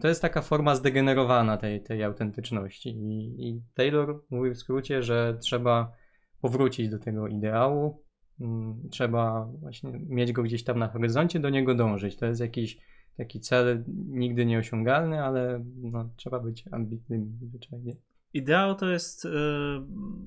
To 0.00 0.08
jest 0.08 0.22
taka 0.22 0.42
forma 0.42 0.74
zdegenerowana 0.74 1.56
tej, 1.56 1.82
tej 1.82 2.04
autentyczności. 2.04 2.88
I, 2.88 3.48
I 3.48 3.62
Taylor 3.74 4.22
mówi 4.30 4.50
w 4.50 4.58
skrócie, 4.58 5.02
że 5.02 5.38
trzeba 5.40 5.92
powrócić 6.40 6.88
do 6.88 6.98
tego 6.98 7.28
ideału, 7.28 8.02
mm, 8.40 8.88
trzeba 8.90 9.50
właśnie 9.60 9.92
mieć 10.08 10.32
go 10.32 10.42
gdzieś 10.42 10.64
tam 10.64 10.78
na 10.78 10.88
horyzoncie, 10.88 11.40
do 11.40 11.50
niego 11.50 11.74
dążyć. 11.74 12.16
To 12.16 12.26
jest 12.26 12.40
jakiś 12.40 12.78
taki 13.16 13.40
cel 13.40 13.84
nigdy 14.08 14.46
nieosiągalny, 14.46 15.22
ale 15.22 15.64
no, 15.76 16.10
trzeba 16.16 16.40
być 16.40 16.64
ambitnym 16.70 17.38
zwyczajnie. 17.42 17.96
Ideał 18.38 18.74
to 18.74 18.86
jest 18.86 19.24
y, 19.24 19.28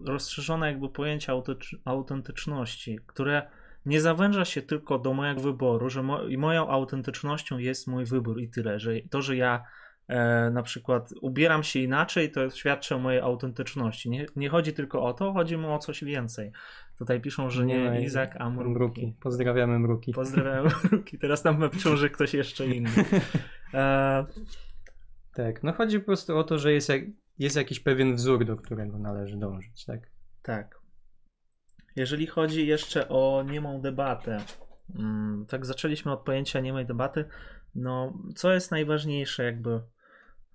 rozszerzone 0.05 0.68
jakby 0.68 0.89
pojęcie 0.89 1.34
autentyczności, 1.86 2.99
które 3.05 3.47
nie 3.86 4.01
zawęża 4.01 4.45
się 4.45 4.62
tylko 4.62 4.99
do 4.99 5.14
mojego 5.14 5.41
wyboru, 5.41 5.89
że 5.89 6.03
mo 6.03 6.20
moją 6.38 6.70
autentycznością 6.70 7.57
jest 7.57 7.88
mój 7.88 8.05
wybór 8.05 8.41
i 8.41 8.49
tyle, 8.49 8.80
że 8.80 8.91
to, 9.09 9.22
że 9.22 9.36
ja 9.36 9.64
e, 10.07 10.49
na 10.51 10.64
przykład 10.64 11.09
ubieram 11.22 11.64
się 11.64 11.80
inaczej, 11.80 12.32
to 12.32 12.49
świadczy 12.49 12.95
o 12.95 12.99
mojej 12.99 13.22
autentyczności. 13.22 14.09
Nie, 14.09 14.26
nie 14.36 14.49
chodzi 14.49 14.74
tylko 14.74 15.03
o 15.03 15.14
to, 15.14 15.34
chodzi 15.34 15.57
mu 15.57 15.74
o 15.74 15.80
coś 15.80 16.03
więcej. 16.03 16.51
Tutaj 16.99 17.22
piszą, 17.22 17.49
że 17.49 17.66
nie, 17.66 17.89
nie 17.89 18.01
Izak, 18.01 18.36
a 18.39 18.49
Mruki. 18.49 18.70
mruki. 18.70 19.16
Pozdrawiamy 19.22 19.80
Mruki. 19.80 20.14
Pozdrawiamy 20.14 20.70
Mruki. 20.91 21.20
Teraz 21.20 21.43
nam 21.43 21.70
piszą, 21.70 21.95
że 21.95 22.09
ktoś 22.09 22.34
jeszcze 22.34 22.68
inny. 22.68 22.89
E... 23.74 24.26
Tak, 25.34 25.64
no 25.64 25.74
chodzi 25.74 25.99
po 25.99 26.05
prostu 26.05 26.38
o 26.38 26.43
to, 26.43 26.57
że 26.57 26.74
jest 26.74 26.89
jak, 26.89 27.01
jest 27.42 27.56
jakiś 27.56 27.80
pewien 27.80 28.16
wzór, 28.16 28.46
do 28.46 28.58
którego 28.58 29.00
należy 29.00 29.38
dążyć, 29.38 29.86
tak? 29.86 30.12
Tak. 30.42 30.82
Jeżeli 31.96 32.28
chodzi 32.28 32.68
jeszcze 32.68 33.10
o 33.10 33.44
niemą 33.52 33.82
debatę, 33.82 34.38
mm, 34.96 35.46
tak 35.46 35.66
zaczęliśmy 35.66 36.12
od 36.12 36.20
pojęcia 36.20 36.60
niemej 36.60 36.86
debaty, 36.86 37.26
no 37.76 38.14
co 38.36 38.54
jest 38.54 38.72
najważniejsze 38.72 39.44
jakby 39.44 39.82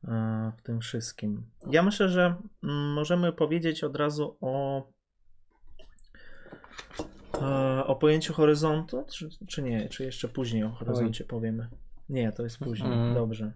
e, 0.09 0.53
w 0.59 0.63
tym 0.63 0.81
wszystkim? 0.81 1.47
Ja 1.71 1.83
myślę, 1.83 2.09
że 2.09 2.35
mm, 2.63 2.93
możemy 2.93 3.33
powiedzieć 3.33 3.85
od 3.85 3.97
razu 3.97 4.37
o 4.41 4.83
e, 7.43 7.85
o 7.85 7.97
pojęciu 7.97 8.35
horyzontu, 8.35 9.05
czy, 9.13 9.29
czy 9.47 9.63
nie? 9.63 9.89
Czy 9.89 10.05
jeszcze 10.05 10.29
później 10.29 10.65
o 10.65 10.71
horyzoncie 10.71 11.25
Oj. 11.25 11.29
powiemy? 11.29 11.69
Nie, 12.09 12.33
to 12.33 12.43
jest 12.43 12.59
później. 12.59 12.93
Mm. 12.93 13.15
Dobrze. 13.15 13.53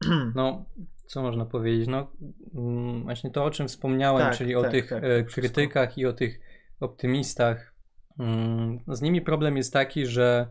No, 0.34 0.64
co 1.12 1.22
można 1.22 1.46
powiedzieć? 1.46 1.88
No, 1.88 2.12
mm, 2.54 3.02
właśnie 3.02 3.30
to, 3.30 3.44
o 3.44 3.50
czym 3.50 3.68
wspomniałem, 3.68 4.22
tak, 4.22 4.36
czyli 4.36 4.54
tak, 4.54 4.64
o 4.64 4.70
tych 4.70 4.88
tak, 4.88 5.04
e, 5.04 5.24
krytykach 5.24 5.88
wszystko. 5.88 6.00
i 6.00 6.06
o 6.06 6.12
tych 6.12 6.40
optymistach. 6.80 7.74
Mm, 8.18 8.78
z 8.88 9.02
nimi 9.02 9.20
problem 9.20 9.56
jest 9.56 9.72
taki, 9.72 10.06
że 10.06 10.46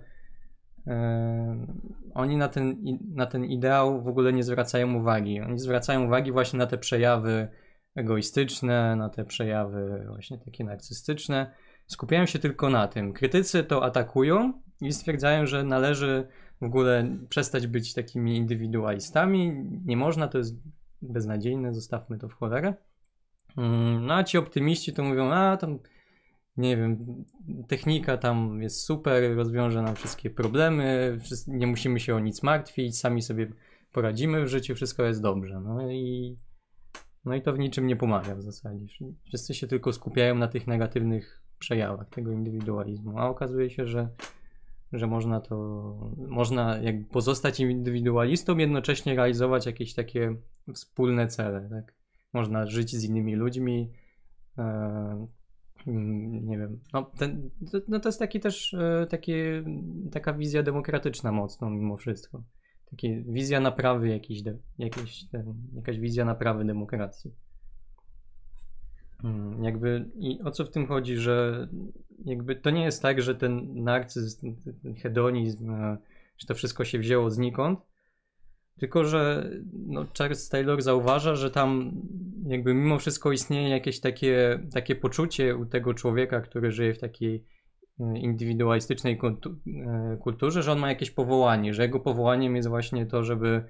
e, 0.87 1.67
oni 2.13 2.37
na 2.37 2.47
ten, 2.47 2.83
na 3.15 3.25
ten 3.25 3.45
ideał 3.45 4.03
w 4.03 4.07
ogóle 4.07 4.33
nie 4.33 4.43
zwracają 4.43 4.93
uwagi. 4.93 5.41
Oni 5.41 5.59
zwracają 5.59 6.05
uwagi 6.05 6.31
właśnie 6.31 6.59
na 6.59 6.67
te 6.67 6.77
przejawy 6.77 7.47
egoistyczne, 7.95 8.95
na 8.95 9.09
te 9.09 9.25
przejawy 9.25 10.05
właśnie 10.07 10.37
takie 10.37 10.63
narcystyczne. 10.63 11.51
Skupiają 11.87 12.25
się 12.25 12.39
tylko 12.39 12.69
na 12.69 12.87
tym. 12.87 13.13
Krytycy 13.13 13.63
to 13.63 13.83
atakują 13.83 14.53
i 14.81 14.93
stwierdzają, 14.93 15.45
że 15.45 15.63
należy 15.63 16.27
w 16.61 16.63
ogóle 16.63 17.17
przestać 17.29 17.67
być 17.67 17.93
takimi 17.93 18.37
indywidualistami. 18.37 19.53
Nie 19.85 19.97
można, 19.97 20.27
to 20.27 20.37
jest 20.37 20.55
beznadziejne, 21.01 21.73
zostawmy 21.73 22.17
to 22.17 22.29
w 22.29 22.33
cholerę. 22.33 22.73
Mm, 23.57 24.05
no 24.05 24.13
a 24.13 24.23
ci 24.23 24.37
optymiści 24.37 24.93
to 24.93 25.03
mówią, 25.03 25.31
a 25.31 25.57
tam 25.57 25.79
nie 26.57 26.77
wiem, 26.77 27.05
technika 27.67 28.17
tam 28.17 28.61
jest 28.61 28.81
super, 28.81 29.35
rozwiąże 29.35 29.81
nam 29.81 29.95
wszystkie 29.95 30.29
problemy, 30.29 31.17
nie 31.47 31.67
musimy 31.67 31.99
się 31.99 32.15
o 32.15 32.19
nic 32.19 32.43
martwić, 32.43 32.97
sami 32.97 33.21
sobie 33.21 33.51
poradzimy 33.91 34.45
w 34.45 34.47
życiu, 34.47 34.75
wszystko 34.75 35.03
jest 35.03 35.21
dobrze. 35.21 35.61
No 35.61 35.91
i, 35.91 36.37
no 37.25 37.35
i 37.35 37.41
to 37.41 37.53
w 37.53 37.59
niczym 37.59 37.87
nie 37.87 37.95
pomaga 37.95 38.35
w 38.35 38.41
zasadzie. 38.41 38.85
Wszyscy 39.23 39.53
się 39.53 39.67
tylko 39.67 39.93
skupiają 39.93 40.35
na 40.35 40.47
tych 40.47 40.67
negatywnych 40.67 41.43
przejawach 41.59 42.09
tego 42.09 42.31
indywidualizmu, 42.31 43.19
a 43.19 43.29
okazuje 43.29 43.69
się, 43.69 43.87
że 43.87 44.09
że 44.93 45.07
można 45.07 45.39
to, 45.39 45.55
można 46.17 46.77
jakby 46.77 47.05
pozostać 47.05 47.59
indywidualistą, 47.59 48.57
jednocześnie 48.57 49.15
realizować 49.15 49.65
jakieś 49.65 49.93
takie 49.93 50.35
wspólne 50.73 51.27
cele, 51.27 51.69
tak? 51.69 51.95
Można 52.33 52.67
żyć 52.67 52.95
z 52.95 53.03
innymi 53.03 53.35
ludźmi, 53.35 53.91
e, 54.57 54.63
mm, 55.87 56.47
nie 56.47 56.57
wiem, 56.57 56.79
no, 56.93 57.11
ten, 57.17 57.49
no 57.87 57.99
to 57.99 58.09
jest 58.09 58.19
taki 58.19 58.39
też, 58.39 58.73
e, 58.73 59.07
takie, 59.09 59.63
taka 60.11 60.33
wizja 60.33 60.63
demokratyczna 60.63 61.31
mocno 61.31 61.69
mimo 61.69 61.97
wszystko. 61.97 62.43
takie 62.91 63.21
wizja 63.21 63.59
naprawy 63.59 64.09
jakiejś, 64.09 64.41
de, 64.41 64.57
jakieś, 64.77 65.29
ten, 65.29 65.53
jakaś 65.75 65.99
wizja 65.99 66.25
naprawy 66.25 66.65
demokracji. 66.65 67.31
Hmm, 69.21 69.63
jakby 69.63 70.09
i 70.15 70.39
o 70.43 70.51
co 70.51 70.65
w 70.65 70.71
tym 70.71 70.87
chodzi, 70.87 71.17
że 71.17 71.67
jakby 72.25 72.55
to 72.55 72.69
nie 72.69 72.83
jest 72.83 73.01
tak, 73.01 73.21
że 73.21 73.35
ten 73.35 73.83
narcyzm, 73.83 74.55
ten 74.83 74.95
hedonizm, 74.95 75.71
e, 75.71 75.97
że 76.37 76.47
to 76.47 76.55
wszystko 76.55 76.85
się 76.85 76.99
wzięło 76.99 77.29
znikąd, 77.29 77.79
tylko 78.79 79.05
że 79.05 79.51
no, 79.73 80.05
Charles 80.17 80.49
Taylor 80.49 80.81
zauważa, 80.81 81.35
że 81.35 81.51
tam 81.51 81.91
jakby 82.47 82.73
mimo 82.73 82.99
wszystko 82.99 83.31
istnieje 83.31 83.69
jakieś 83.69 83.99
takie, 83.99 84.59
takie 84.73 84.95
poczucie 84.95 85.55
u 85.55 85.65
tego 85.65 85.93
człowieka, 85.93 86.41
który 86.41 86.71
żyje 86.71 86.93
w 86.93 86.99
takiej 86.99 87.45
e, 87.99 88.17
indywidualistycznej 88.17 89.19
e, 89.23 90.17
kulturze, 90.17 90.63
że 90.63 90.71
on 90.71 90.79
ma 90.79 90.89
jakieś 90.89 91.11
powołanie, 91.11 91.73
że 91.73 91.83
jego 91.83 91.99
powołaniem 91.99 92.55
jest 92.55 92.69
właśnie 92.69 93.05
to, 93.05 93.23
żeby 93.23 93.63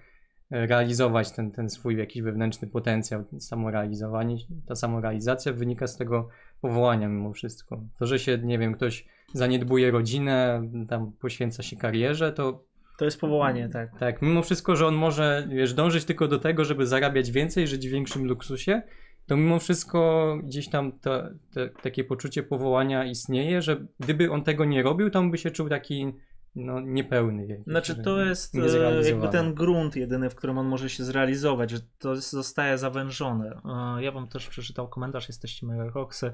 realizować 0.52 1.32
ten, 1.32 1.52
ten 1.52 1.70
swój 1.70 1.98
jakiś 1.98 2.22
wewnętrzny 2.22 2.68
potencjał, 2.68 3.24
samorealizowanie, 3.40 4.36
ta 4.68 4.76
samorealizacja 4.76 5.54
wynika 5.54 5.88
z 5.88 5.98
tego 5.98 6.30
powołania 6.62 7.08
mimo 7.08 7.34
wszystko. 7.34 7.84
To, 8.00 8.06
że 8.06 8.20
się, 8.20 8.38
nie 8.38 8.60
wiem, 8.60 8.74
ktoś 8.74 9.06
zaniedbuje 9.34 9.92
rodzinę, 9.92 10.64
tam 10.90 11.12
poświęca 11.12 11.64
się 11.64 11.76
karierze, 11.76 12.34
to 12.34 12.64
to 12.98 13.06
jest 13.06 13.20
powołanie, 13.20 13.70
tak. 13.70 14.00
Tak, 14.00 14.22
mimo 14.22 14.42
wszystko, 14.42 14.76
że 14.76 14.88
on 14.88 14.96
może, 14.96 15.48
wiesz, 15.50 15.74
dążyć 15.74 16.06
tylko 16.06 16.28
do 16.28 16.40
tego, 16.40 16.66
żeby 16.66 16.88
zarabiać 16.88 17.32
więcej, 17.32 17.68
żyć 17.68 17.88
w 17.88 17.92
większym 17.92 18.26
luksusie, 18.26 18.82
to 19.28 19.38
mimo 19.38 19.60
wszystko 19.60 20.38
gdzieś 20.44 20.70
tam 20.70 20.92
to, 20.92 21.24
to, 21.54 21.62
takie 21.82 22.04
poczucie 22.04 22.44
powołania 22.44 23.06
istnieje, 23.06 23.62
że 23.62 23.86
gdyby 24.00 24.32
on 24.32 24.44
tego 24.44 24.66
nie 24.66 24.84
robił, 24.84 25.10
to 25.10 25.20
on 25.20 25.32
by 25.32 25.38
się 25.38 25.52
czuł 25.52 25.70
taki 25.70 26.14
no, 26.56 26.80
niepełny. 26.80 27.46
Jakiś, 27.48 27.66
znaczy 27.66 27.96
to 27.96 28.22
jest 28.22 28.56
e, 28.56 29.10
jakby 29.10 29.28
ten 29.30 29.54
grunt 29.54 29.96
jedyny, 29.96 30.30
w 30.30 30.36
którym 30.36 30.58
on 30.58 30.68
może 30.68 30.90
się 30.90 31.04
zrealizować, 31.04 31.72
że 31.72 31.80
to 32.00 32.16
zostaje 32.16 32.78
zawężone. 32.78 33.62
E, 33.98 34.04
ja 34.04 34.12
wam 34.12 34.28
też 34.28 34.48
przeczytał 34.48 34.88
komentarz, 34.88 35.28
jesteście 35.28 35.66
mega 35.66 35.92
koksy. 35.92 36.34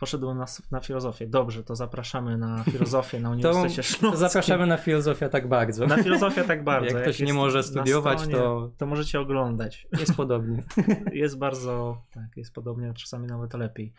Poszedłem 0.00 0.38
na, 0.38 0.46
na 0.70 0.80
filozofię. 0.80 1.26
Dobrze, 1.26 1.64
to 1.64 1.76
zapraszamy 1.76 2.38
na 2.38 2.64
filozofię 2.64 3.20
na 3.20 3.30
Uniwersytecie 3.34 3.82
Śląskim. 3.82 4.10
To 4.10 4.16
zapraszamy 4.16 4.66
na 4.66 4.76
filozofię 4.76 5.28
tak 5.28 5.48
bardzo. 5.48 5.86
Na 5.86 6.02
filozofię 6.02 6.44
tak 6.44 6.64
bardzo. 6.64 6.86
Jak, 6.88 6.94
Jak 6.94 7.02
ktoś 7.02 7.20
nie 7.20 7.34
może 7.34 7.62
studiować, 7.62 8.18
stronie, 8.20 8.36
to... 8.36 8.70
To 8.78 8.86
możecie 8.86 9.20
oglądać. 9.20 9.86
Jest 10.00 10.14
podobnie. 10.14 10.62
Jest 11.12 11.38
bardzo, 11.38 12.02
tak, 12.10 12.36
jest 12.36 12.54
podobnie, 12.54 12.94
czasami 12.94 13.26
nawet 13.26 13.54
lepiej. 13.54 13.92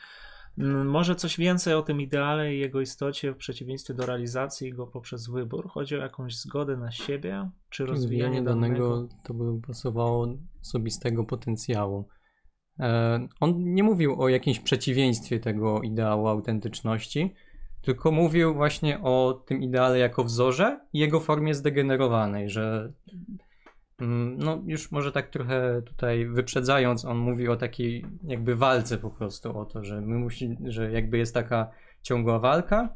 Może 0.86 1.16
coś 1.16 1.38
więcej 1.38 1.74
o 1.74 1.82
tym 1.82 2.02
ideale 2.02 2.56
i 2.56 2.60
jego 2.60 2.82
istocie 2.82 3.34
w 3.34 3.38
przeciwieństwie 3.38 3.94
do 3.94 4.06
realizacji 4.06 4.74
go 4.74 4.88
poprzez 4.88 5.28
wybór? 5.28 5.70
Chodzi 5.70 5.96
o 5.96 6.00
jakąś 6.00 6.36
zgodę 6.36 6.78
na 6.78 6.92
siebie, 6.92 7.50
czy 7.70 7.86
rozwijanie 7.86 8.42
danego? 8.42 8.90
danego 8.90 9.14
to 9.24 9.34
by 9.34 9.62
pasowało 9.68 10.28
osobistego 10.62 11.24
potencjału. 11.24 12.08
E, 12.80 13.28
on 13.40 13.74
nie 13.74 13.84
mówił 13.84 14.22
o 14.22 14.30
jakimś 14.30 14.60
przeciwieństwie 14.60 15.40
tego 15.40 15.82
ideału 15.82 16.28
autentyczności, 16.28 17.34
tylko 17.82 18.12
mówił 18.12 18.54
właśnie 18.54 19.00
o 19.02 19.44
tym 19.48 19.64
ideale 19.64 20.00
jako 20.00 20.24
wzorze 20.24 20.80
i 20.94 21.00
jego 21.00 21.20
formie 21.20 21.54
zdegenerowanej, 21.54 22.50
że 22.50 22.94
no, 24.38 24.62
już 24.66 24.92
może 24.92 25.12
tak 25.12 25.30
trochę 25.30 25.82
tutaj 25.86 26.26
wyprzedzając, 26.26 27.06
on 27.06 27.18
mówi 27.18 27.48
o 27.48 27.56
takiej 27.56 28.06
jakby 28.24 28.56
walce 28.56 28.98
po 28.98 29.10
prostu, 29.10 29.58
o 29.58 29.66
to, 29.66 29.84
że 29.84 30.02
my 30.02 30.18
musi, 30.18 30.58
że 30.66 30.92
jakby 30.92 31.18
jest 31.18 31.34
taka 31.34 31.72
ciągła 32.02 32.40
walka 32.40 32.90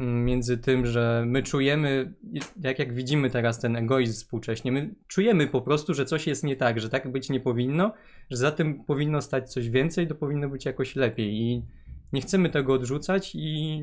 mm, 0.00 0.24
między 0.24 0.58
tym, 0.58 0.86
że 0.86 1.24
my 1.26 1.42
czujemy, 1.42 2.12
jak 2.60 2.78
jak 2.78 2.94
widzimy 2.94 3.30
teraz 3.30 3.60
ten 3.60 3.76
egoizm 3.76 4.12
współcześnie, 4.12 4.72
my 4.72 4.94
czujemy 5.08 5.46
po 5.46 5.60
prostu, 5.60 5.94
że 5.94 6.04
coś 6.04 6.26
jest 6.26 6.44
nie 6.44 6.56
tak, 6.56 6.80
że 6.80 6.88
tak 6.88 7.12
być 7.12 7.30
nie 7.30 7.40
powinno, 7.40 7.92
że 8.30 8.36
za 8.36 8.50
tym 8.50 8.84
powinno 8.84 9.22
stać 9.22 9.52
coś 9.52 9.70
więcej, 9.70 10.08
to 10.08 10.14
powinno 10.14 10.48
być 10.48 10.64
jakoś 10.64 10.96
lepiej. 10.96 11.34
I 11.34 11.62
nie 12.12 12.20
chcemy 12.20 12.50
tego 12.50 12.72
odrzucać 12.72 13.34
i 13.34 13.82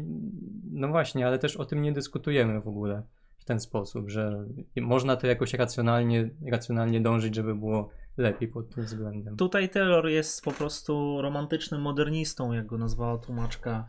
no 0.72 0.88
właśnie, 0.88 1.28
ale 1.28 1.40
też 1.40 1.58
o 1.58 1.66
tym 1.66 1.82
nie 1.82 1.92
dyskutujemy 1.92 2.62
w 2.62 2.68
ogóle 2.68 3.04
w 3.46 3.48
ten 3.48 3.60
sposób, 3.60 4.10
że 4.10 4.46
można 4.82 5.16
to 5.16 5.28
jakoś 5.28 5.54
racjonalnie, 5.54 6.30
racjonalnie 6.52 7.02
dążyć, 7.02 7.36
żeby 7.36 7.56
było 7.56 7.90
lepiej 8.18 8.48
pod 8.48 8.70
tym 8.70 8.84
względem. 8.84 9.38
Tutaj 9.38 9.70
Taylor 9.70 10.08
jest 10.08 10.44
po 10.44 10.52
prostu 10.52 11.22
romantycznym 11.22 11.82
modernistą, 11.82 12.54
jak 12.54 12.66
go 12.66 12.78
nazwała 12.78 13.18
tłumaczka 13.18 13.88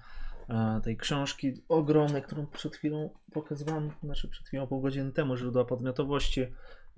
e, 0.48 0.80
tej 0.84 0.96
książki 0.96 1.52
ogromnej, 1.68 2.22
którą 2.22 2.46
przed 2.46 2.76
chwilą 2.76 3.10
pokazywałem, 3.32 3.90
znaczy 4.02 4.28
przed 4.28 4.46
chwilą, 4.46 4.66
pół 4.66 4.80
godziny 4.80 5.12
temu, 5.12 5.36
źródła 5.36 5.64
podmiotowości. 5.64 6.46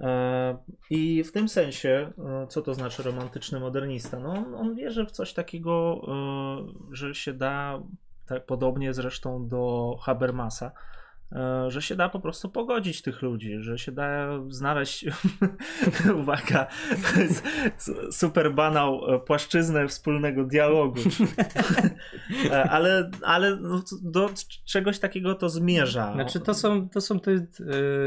E, 0.01 0.57
I 0.91 1.25
w 1.25 1.33
tym 1.33 1.49
sensie, 1.49 2.13
e, 2.19 2.47
co 2.47 2.63
to 2.63 2.75
znaczy 2.75 3.03
romantyczny 3.03 3.61
modernista? 3.61 4.19
No, 4.19 4.31
on, 4.33 4.55
on 4.55 4.75
wierzy 4.75 5.07
w 5.07 5.11
coś 5.11 5.33
takiego, 5.35 6.07
że 6.93 7.15
się 7.15 7.33
da, 7.33 7.83
tak 8.27 8.47
podobnie 8.47 8.95
zresztą 8.95 9.49
do 9.49 9.95
Habermasa, 10.03 10.73
że 11.69 11.83
się 11.83 11.97
da 11.97 12.09
po 12.09 12.21
prostu 12.21 12.49
pogodzić 12.49 13.03
tych 13.03 13.23
ludzi, 13.23 13.57
że 13.61 13.79
się 13.79 13.93
da 13.93 14.29
znaleźć, 14.51 15.07
uwaga, 16.21 16.67
super 18.11 18.55
banał, 18.55 19.15
e, 19.15 19.21
płaszczyznę 19.21 19.89
wspólnego 19.89 20.45
dialogu. 20.45 21.01
E, 22.51 22.71
ale 22.71 23.11
ale 23.23 23.57
no, 23.57 23.83
do 24.03 24.31
czegoś 24.65 24.99
takiego 24.99 25.35
to 25.35 25.49
zmierza. 25.49 26.13
Znaczy 26.13 26.41
to 26.41 26.55
są, 26.55 26.89
to 26.89 27.01
są 27.01 27.21
te, 27.21 27.47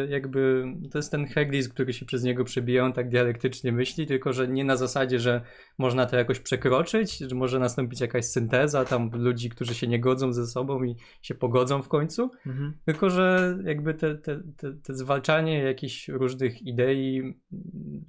jakby, 0.10 0.66
to 0.92 0.98
jest 0.98 1.12
ten 1.12 1.26
heglizm, 1.26 1.72
który 1.72 1.94
się 1.94 2.06
przez 2.06 2.24
niego 2.24 2.44
przebija, 2.44 2.86
on 2.86 2.94
tak 2.94 3.10
dialektycznie 3.10 3.72
myśli, 3.72 4.08
tylko 4.08 4.34
że 4.34 4.48
nie 4.48 4.64
na 4.64 4.76
zasadzie, 4.76 5.20
że 5.20 5.42
można 5.78 6.06
to 6.06 6.18
jakoś 6.18 6.40
przekroczyć, 6.40 7.18
że 7.18 7.36
może 7.36 7.60
nastąpić 7.60 8.02
jakaś 8.02 8.26
synteza 8.26 8.86
tam 8.86 9.10
ludzi, 9.14 9.50
którzy 9.50 9.76
się 9.76 9.88
nie 9.88 10.00
godzą 10.00 10.34
ze 10.34 10.48
sobą 10.48 10.84
i 10.84 10.96
się 11.22 11.36
pogodzą 11.36 11.82
w 11.82 11.88
końcu, 11.88 12.32
mhm. 12.46 12.74
tylko 12.86 13.10
że 13.12 13.58
jakby 13.64 13.94
te, 13.94 14.16
te, 14.16 14.42
te, 14.58 14.74
te 14.74 14.94
zwalczanie 14.94 15.60
jakichś 15.60 16.08
różnych 16.08 16.62
idei, 16.62 17.34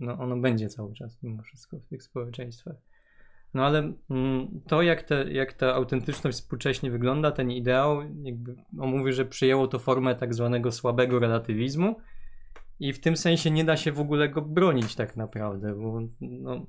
no 0.01 0.19
ono 0.19 0.37
będzie 0.37 0.69
cały 0.69 0.95
czas 0.95 1.23
mimo 1.23 1.43
wszystko 1.43 1.79
w 1.79 1.87
tych 1.87 2.03
społeczeństwach. 2.03 2.77
No 3.55 3.67
ale 3.67 3.93
mm, 4.11 4.61
to, 4.67 4.83
jak, 4.83 5.03
te, 5.03 5.33
jak 5.33 5.53
ta 5.53 5.75
autentyczność 5.75 6.39
współcześnie 6.39 6.91
wygląda, 6.91 7.33
ten 7.33 7.51
ideał, 7.51 8.03
jakby 8.23 8.55
on 8.79 8.91
mówi, 8.91 9.13
że 9.13 9.25
przyjęło 9.25 9.69
to 9.69 9.79
formę 9.79 10.15
tak 10.15 10.35
zwanego 10.35 10.73
słabego 10.73 11.19
relatywizmu 11.19 11.97
i 12.81 12.93
w 12.93 13.01
tym 13.01 13.17
sensie 13.17 13.51
nie 13.51 13.65
da 13.65 13.77
się 13.77 13.93
w 13.93 14.01
ogóle 14.01 14.29
go 14.29 14.43
bronić 14.43 14.95
tak 14.95 15.17
naprawdę, 15.17 15.75
bo 15.75 16.01
no, 16.21 16.67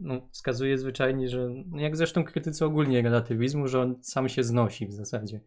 no, 0.00 0.20
wskazuje 0.32 0.78
zwyczajnie, 0.78 1.28
że 1.28 1.50
no 1.70 1.80
jak 1.80 1.96
zresztą 1.96 2.24
krytycy 2.24 2.64
ogólnie 2.64 3.02
relatywizmu, 3.02 3.68
że 3.68 3.80
on 3.80 3.96
sam 4.02 4.28
się 4.28 4.44
znosi 4.44 4.86
w 4.86 4.92
zasadzie. 4.92 5.40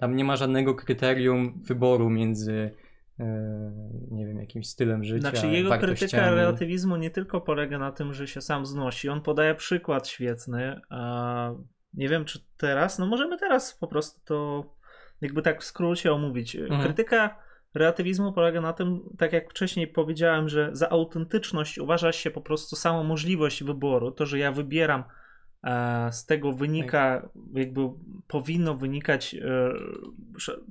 Tam 0.00 0.16
nie 0.16 0.24
ma 0.24 0.36
żadnego 0.36 0.74
kryterium 0.74 1.62
wyboru 1.62 2.10
między 2.10 2.74
e, 3.20 3.24
nie 4.10 4.26
wiem, 4.26 4.38
jakimś 4.38 4.68
stylem 4.68 5.04
życia. 5.04 5.30
Znaczy 5.30 5.48
jego 5.48 5.78
krytyka 5.78 6.30
relatywizmu 6.30 6.96
nie 6.96 7.10
tylko 7.10 7.40
polega 7.40 7.78
na 7.78 7.92
tym, 7.92 8.14
że 8.14 8.26
się 8.26 8.40
sam 8.40 8.66
znosi. 8.66 9.08
On 9.08 9.20
podaje 9.20 9.54
przykład 9.54 10.08
świetny. 10.08 10.80
A 10.90 11.50
nie 11.94 12.08
wiem, 12.08 12.24
czy 12.24 12.38
teraz, 12.56 12.98
no 12.98 13.06
możemy 13.06 13.38
teraz 13.38 13.78
po 13.78 13.88
prostu 13.88 14.20
to 14.24 14.64
jakby 15.20 15.42
tak 15.42 15.60
w 15.60 15.64
skrócie 15.64 16.12
omówić. 16.12 16.56
Mhm. 16.56 16.82
Krytyka 16.82 17.36
relatywizmu 17.74 18.32
polega 18.32 18.60
na 18.60 18.72
tym, 18.72 19.00
tak 19.18 19.32
jak 19.32 19.50
wcześniej 19.50 19.86
powiedziałem, 19.88 20.48
że 20.48 20.70
za 20.72 20.90
autentyczność 20.90 21.78
uważa 21.78 22.12
się 22.12 22.30
po 22.30 22.40
prostu 22.40 22.76
samą 22.76 23.04
możliwość 23.04 23.64
wyboru, 23.64 24.10
to, 24.10 24.26
że 24.26 24.38
ja 24.38 24.52
wybieram 24.52 25.04
z 26.10 26.26
tego 26.26 26.52
wynika, 26.52 27.28
jakby 27.54 27.80
powinno 28.28 28.74
wynikać, 28.74 29.34
e, 29.34 29.72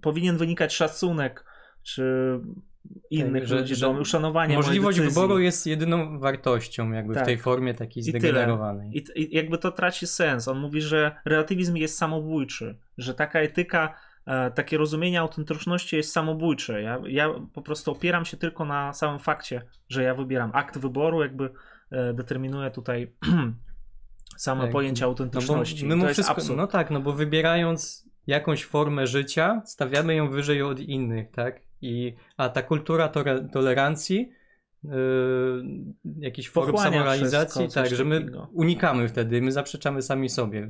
powinien 0.01 0.37
wynikać 0.37 0.75
szacunek, 0.75 1.45
czy 1.83 2.39
innych 3.09 3.41
tak, 3.41 3.49
że, 3.49 3.55
ludzi, 3.55 3.75
że 3.75 3.89
uszanowanie 3.89 4.55
Możliwość 4.55 4.99
wyboru 4.99 5.39
jest 5.39 5.67
jedyną 5.67 6.19
wartością 6.19 6.91
jakby 6.91 7.13
tak. 7.13 7.23
w 7.23 7.25
tej 7.25 7.37
formie 7.37 7.73
takiej 7.73 8.03
zdegenerowanej. 8.03 8.97
I, 8.97 9.21
I, 9.21 9.35
jakby 9.35 9.57
to 9.57 9.71
traci 9.71 10.07
sens. 10.07 10.47
On 10.47 10.59
mówi, 10.59 10.81
że 10.81 11.15
relatywizm 11.25 11.75
jest 11.75 11.97
samobójczy, 11.97 12.77
że 12.97 13.13
taka 13.13 13.39
etyka, 13.39 13.95
e, 14.25 14.51
takie 14.51 14.77
rozumienie 14.77 15.19
autentyczności 15.19 15.95
jest 15.95 16.11
samobójcze. 16.11 16.81
Ja, 16.81 17.01
ja 17.07 17.33
po 17.53 17.61
prostu 17.61 17.91
opieram 17.91 18.25
się 18.25 18.37
tylko 18.37 18.65
na 18.65 18.93
samym 18.93 19.19
fakcie, 19.19 19.61
że 19.89 20.03
ja 20.03 20.15
wybieram 20.15 20.51
akt 20.53 20.77
wyboru, 20.77 21.21
jakby 21.21 21.49
determinuje 22.13 22.71
tutaj 22.71 23.11
Samo 24.37 24.61
tak. 24.61 24.71
pojęcie 24.71 25.05
autentyczności. 25.05 25.85
No, 25.85 25.95
my 25.95 26.07
to 26.07 26.13
wszystko, 26.13 26.55
no 26.55 26.67
tak, 26.67 26.91
no 26.91 26.99
bo 27.01 27.13
wybierając 27.13 28.09
jakąś 28.27 28.65
formę 28.65 29.07
życia, 29.07 29.61
stawiamy 29.65 30.15
ją 30.15 30.29
wyżej 30.29 30.61
od 30.61 30.79
innych, 30.79 31.31
tak? 31.31 31.61
I, 31.81 32.15
a 32.37 32.49
ta 32.49 32.61
kultura 32.61 33.07
tore, 33.07 33.49
tolerancji, 33.49 34.31
yy, 34.83 34.91
jakichś 36.19 36.49
form 36.49 36.77
samorealizacji, 36.77 37.69
tak, 37.69 37.95
że 37.95 38.05
my 38.05 38.25
unikamy 38.53 39.07
wtedy, 39.07 39.41
my 39.41 39.51
zaprzeczamy 39.51 40.01
sami 40.01 40.29
sobie 40.29 40.67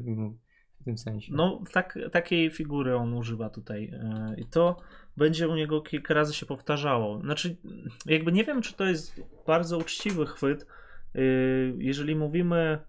w 0.84 0.86
tym 0.86 0.98
sensie. 0.98 1.34
No, 1.36 1.64
tak, 1.72 2.00
takiej 2.12 2.52
figury 2.52 2.96
on 2.96 3.14
używa 3.14 3.50
tutaj. 3.50 3.92
E, 3.94 4.36
I 4.38 4.46
to 4.46 4.78
będzie 5.18 5.48
u 5.48 5.56
niego 5.56 5.82
kilka 5.82 6.14
razy 6.14 6.34
się 6.34 6.46
powtarzało. 6.46 7.22
Znaczy, 7.22 7.58
jakby 8.06 8.32
nie 8.32 8.44
wiem, 8.44 8.62
czy 8.62 8.74
to 8.74 8.86
jest 8.86 9.22
bardzo 9.48 9.78
uczciwy 9.78 10.26
chwyt. 10.26 10.68
E, 11.16 11.20
jeżeli 11.78 12.16
mówimy 12.16 12.80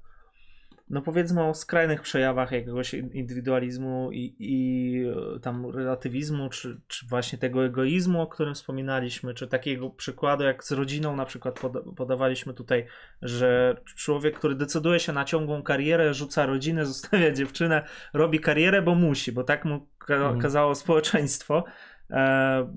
no 0.90 1.02
powiedzmy 1.02 1.44
o 1.44 1.54
skrajnych 1.54 2.02
przejawach 2.02 2.52
jakiegoś 2.52 2.94
indywidualizmu 2.94 4.12
i, 4.12 4.36
i 4.38 5.04
e, 5.36 5.40
tam 5.40 5.70
relatywizmu, 5.70 6.48
czy, 6.48 6.80
czy 6.86 7.06
właśnie 7.06 7.38
tego 7.38 7.64
egoizmu, 7.64 8.22
o 8.22 8.26
którym 8.26 8.54
wspominaliśmy, 8.54 9.34
czy 9.34 9.48
takiego 9.48 9.90
przykładu 9.90 10.44
jak 10.44 10.64
z 10.64 10.72
rodziną 10.72 11.16
na 11.16 11.24
przykład 11.24 11.60
podawaliśmy 11.96 12.54
tutaj, 12.54 12.86
że 13.22 13.76
człowiek, 13.96 14.38
który 14.38 14.54
decyduje 14.54 15.00
się 15.00 15.12
na 15.12 15.24
ciągłą 15.24 15.62
karierę, 15.62 16.14
rzuca 16.14 16.46
rodzinę, 16.46 16.86
zostawia 16.94 17.32
dziewczynę, 17.32 17.84
robi 18.12 18.40
karierę, 18.40 18.82
bo 18.82 18.94
musi, 18.94 19.32
bo 19.32 19.44
tak 19.44 19.64
mu 19.64 19.88
mhm. 20.08 20.40
kazało 20.40 20.74
społeczeństwo. 20.74 21.64
E, 22.10 22.72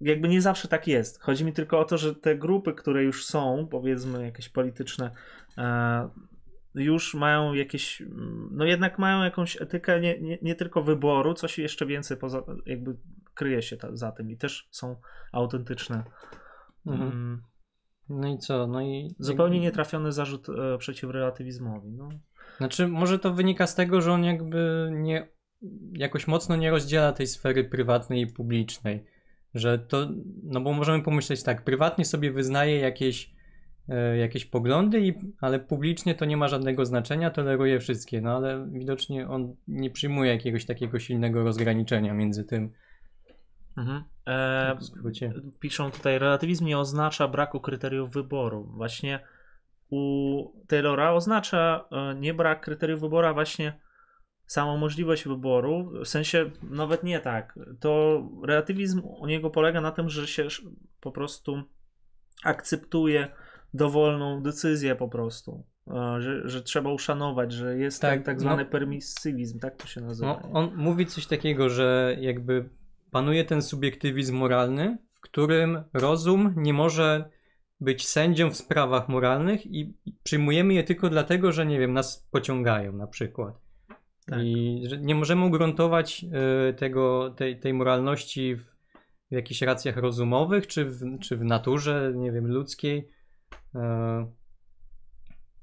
jakby 0.00 0.28
nie 0.28 0.42
zawsze 0.42 0.68
tak 0.68 0.88
jest. 0.88 1.20
Chodzi 1.22 1.44
mi 1.44 1.52
tylko 1.52 1.78
o 1.78 1.84
to, 1.84 1.98
że 1.98 2.14
te 2.14 2.36
grupy, 2.36 2.72
które 2.72 3.04
już 3.04 3.26
są, 3.26 3.68
powiedzmy 3.70 4.24
jakieś 4.24 4.48
polityczne, 4.48 5.10
e, 5.58 6.08
już 6.74 7.14
mają 7.14 7.54
jakieś, 7.54 8.02
no 8.50 8.64
jednak 8.64 8.98
mają 8.98 9.24
jakąś 9.24 9.62
etykę 9.62 10.00
nie, 10.00 10.20
nie, 10.20 10.38
nie 10.42 10.54
tylko 10.54 10.82
wyboru, 10.82 11.34
coś 11.34 11.58
jeszcze 11.58 11.86
więcej 11.86 12.16
poza, 12.16 12.42
jakby 12.66 12.96
kryje 13.34 13.62
się 13.62 13.76
ta, 13.76 13.96
za 13.96 14.12
tym 14.12 14.30
i 14.30 14.36
też 14.36 14.68
są 14.70 14.96
autentyczne. 15.32 16.04
Mhm. 16.86 17.12
Mm. 17.12 17.42
No 18.08 18.28
i 18.28 18.38
co? 18.38 18.66
No 18.66 18.82
i 18.82 19.14
zupełnie 19.18 19.60
nietrafiony 19.60 20.12
zarzut 20.12 20.48
e, 20.48 20.78
przeciw 20.78 21.10
relatywizmowi. 21.10 21.92
No. 21.92 22.08
Znaczy, 22.56 22.88
może 22.88 23.18
to 23.18 23.34
wynika 23.34 23.66
z 23.66 23.74
tego, 23.74 24.00
że 24.00 24.12
on 24.12 24.24
jakby 24.24 24.90
nie 24.92 25.34
jakoś 25.92 26.26
mocno 26.26 26.56
nie 26.56 26.70
rozdziela 26.70 27.12
tej 27.12 27.26
sfery 27.26 27.64
prywatnej 27.64 28.20
i 28.22 28.26
publicznej. 28.26 29.04
Że 29.54 29.78
to, 29.78 30.08
no 30.42 30.60
bo 30.60 30.72
możemy 30.72 31.02
pomyśleć 31.02 31.42
tak, 31.42 31.64
prywatnie 31.64 32.04
sobie 32.04 32.32
wyznaje 32.32 32.78
jakieś 32.78 33.33
jakieś 34.18 34.44
poglądy, 34.44 35.00
i, 35.00 35.14
ale 35.40 35.60
publicznie 35.60 36.14
to 36.14 36.24
nie 36.24 36.36
ma 36.36 36.48
żadnego 36.48 36.86
znaczenia, 36.86 37.30
toleruje 37.30 37.80
wszystkie, 37.80 38.20
no 38.20 38.36
ale 38.36 38.68
widocznie 38.72 39.28
on 39.28 39.56
nie 39.68 39.90
przyjmuje 39.90 40.32
jakiegoś 40.32 40.66
takiego 40.66 40.98
silnego 40.98 41.44
rozgraniczenia 41.44 42.14
między 42.14 42.44
tym. 42.44 42.72
Mhm. 43.76 44.04
E, 44.26 44.76
piszą 45.60 45.90
tutaj, 45.90 46.18
relatywizm 46.18 46.66
nie 46.66 46.78
oznacza 46.78 47.28
braku 47.28 47.60
kryteriów 47.60 48.12
wyboru. 48.12 48.64
Właśnie 48.76 49.20
u 49.90 50.44
Taylora 50.68 51.12
oznacza 51.12 51.88
e, 51.92 52.14
nie 52.14 52.34
brak 52.34 52.60
kryteriów 52.60 53.00
wyboru, 53.00 53.26
a 53.26 53.34
właśnie 53.34 53.80
samą 54.46 54.76
możliwość 54.76 55.24
wyboru, 55.24 55.90
w 56.04 56.08
sensie 56.08 56.50
nawet 56.62 57.02
nie 57.02 57.20
tak. 57.20 57.58
To 57.80 58.22
relatywizm 58.46 59.02
u 59.04 59.26
niego 59.26 59.50
polega 59.50 59.80
na 59.80 59.90
tym, 59.90 60.08
że 60.08 60.26
się 60.26 60.48
po 61.00 61.12
prostu 61.12 61.62
akceptuje 62.44 63.28
dowolną 63.74 64.42
decyzję 64.42 64.94
po 64.94 65.08
prostu. 65.08 65.64
Że, 66.18 66.48
że 66.48 66.62
trzeba 66.62 66.92
uszanować, 66.92 67.52
że 67.52 67.78
jest 67.78 68.02
tak, 68.02 68.18
tak, 68.18 68.26
tak 68.26 68.40
zwany 68.40 68.64
no, 68.64 68.70
permisywizm, 68.70 69.58
tak 69.58 69.76
to 69.76 69.86
się 69.86 70.00
nazywa. 70.00 70.40
No, 70.42 70.50
on 70.52 70.70
mówi 70.76 71.06
coś 71.06 71.26
takiego, 71.26 71.68
że 71.68 72.16
jakby 72.20 72.68
panuje 73.10 73.44
ten 73.44 73.62
subiektywizm 73.62 74.36
moralny, 74.36 74.98
w 75.12 75.20
którym 75.20 75.84
rozum 75.92 76.54
nie 76.56 76.72
może 76.72 77.30
być 77.80 78.08
sędzią 78.08 78.50
w 78.50 78.56
sprawach 78.56 79.08
moralnych 79.08 79.66
i 79.66 79.94
przyjmujemy 80.22 80.74
je 80.74 80.84
tylko 80.84 81.10
dlatego, 81.10 81.52
że 81.52 81.66
nie 81.66 81.78
wiem, 81.78 81.92
nas 81.92 82.28
pociągają 82.30 82.92
na 82.92 83.06
przykład. 83.06 83.54
Tak. 84.26 84.40
I 84.42 84.82
że 84.86 84.98
nie 84.98 85.14
możemy 85.14 85.44
ugruntować 85.44 86.24
y, 86.70 86.74
tego, 86.74 87.34
tej, 87.36 87.60
tej 87.60 87.74
moralności 87.74 88.56
w, 88.56 88.64
w 89.30 89.34
jakichś 89.34 89.62
racjach 89.62 89.96
rozumowych, 89.96 90.66
czy 90.66 90.84
w, 90.84 91.18
czy 91.20 91.36
w 91.36 91.44
naturze, 91.44 92.12
nie 92.16 92.32
wiem, 92.32 92.46
ludzkiej, 92.46 93.08
E, 93.08 93.23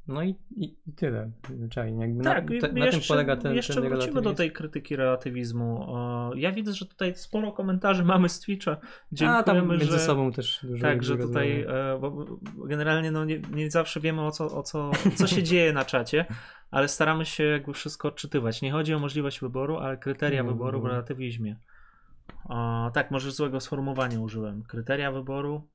no 0.07 0.23
i, 0.23 0.35
i, 0.55 0.77
i 0.87 0.93
tyle, 0.93 1.31
zwyczajnie. 1.49 2.01
Jakby 2.01 2.23
tak, 2.23 2.49
na, 2.49 2.59
te, 2.61 2.73
na 2.73 2.91
tym 2.91 2.99
polega 3.07 3.37
ten 3.37 3.55
Jeszcze 3.55 3.73
ten 3.73 3.89
wrócimy 3.89 4.21
do 4.21 4.33
tej 4.33 4.51
krytyki 4.51 4.95
relatywizmu. 4.95 5.95
Ja 6.35 6.51
widzę, 6.51 6.73
że 6.73 6.85
tutaj 6.85 7.15
sporo 7.15 7.51
komentarzy 7.51 8.03
mamy 8.03 8.29
z 8.29 8.39
Twitcha. 8.39 8.77
Dziękujemy, 9.11 9.39
A, 9.39 9.43
tam 9.43 9.69
między 9.69 9.85
że, 9.85 9.99
sobą 9.99 10.31
też 10.31 10.59
dużo 10.63 10.81
Tak, 10.81 11.03
że 11.03 11.17
tutaj 11.17 11.61
e, 11.61 11.99
generalnie 12.65 13.11
no, 13.11 13.25
nie, 13.25 13.39
nie 13.39 13.71
zawsze 13.71 13.99
wiemy 13.99 14.21
o 14.25 14.31
co, 14.31 14.57
o 14.57 14.63
co, 14.63 14.91
co 15.15 15.27
się 15.27 15.43
dzieje 15.49 15.73
na 15.73 15.85
czacie, 15.85 16.25
ale 16.71 16.87
staramy 16.87 17.25
się 17.25 17.43
jakby 17.43 17.73
wszystko 17.73 18.07
odczytywać. 18.07 18.61
Nie 18.61 18.71
chodzi 18.71 18.93
o 18.93 18.99
możliwość 18.99 19.39
wyboru, 19.39 19.77
ale 19.77 19.97
kryteria 19.97 20.43
no, 20.43 20.49
wyboru 20.49 20.81
w 20.81 20.85
relatywizmie. 20.85 21.55
O, 22.45 22.91
tak, 22.93 23.11
może 23.11 23.31
złego 23.31 23.59
sformułowania 23.59 24.19
użyłem. 24.19 24.63
Kryteria 24.63 25.11
wyboru. 25.11 25.67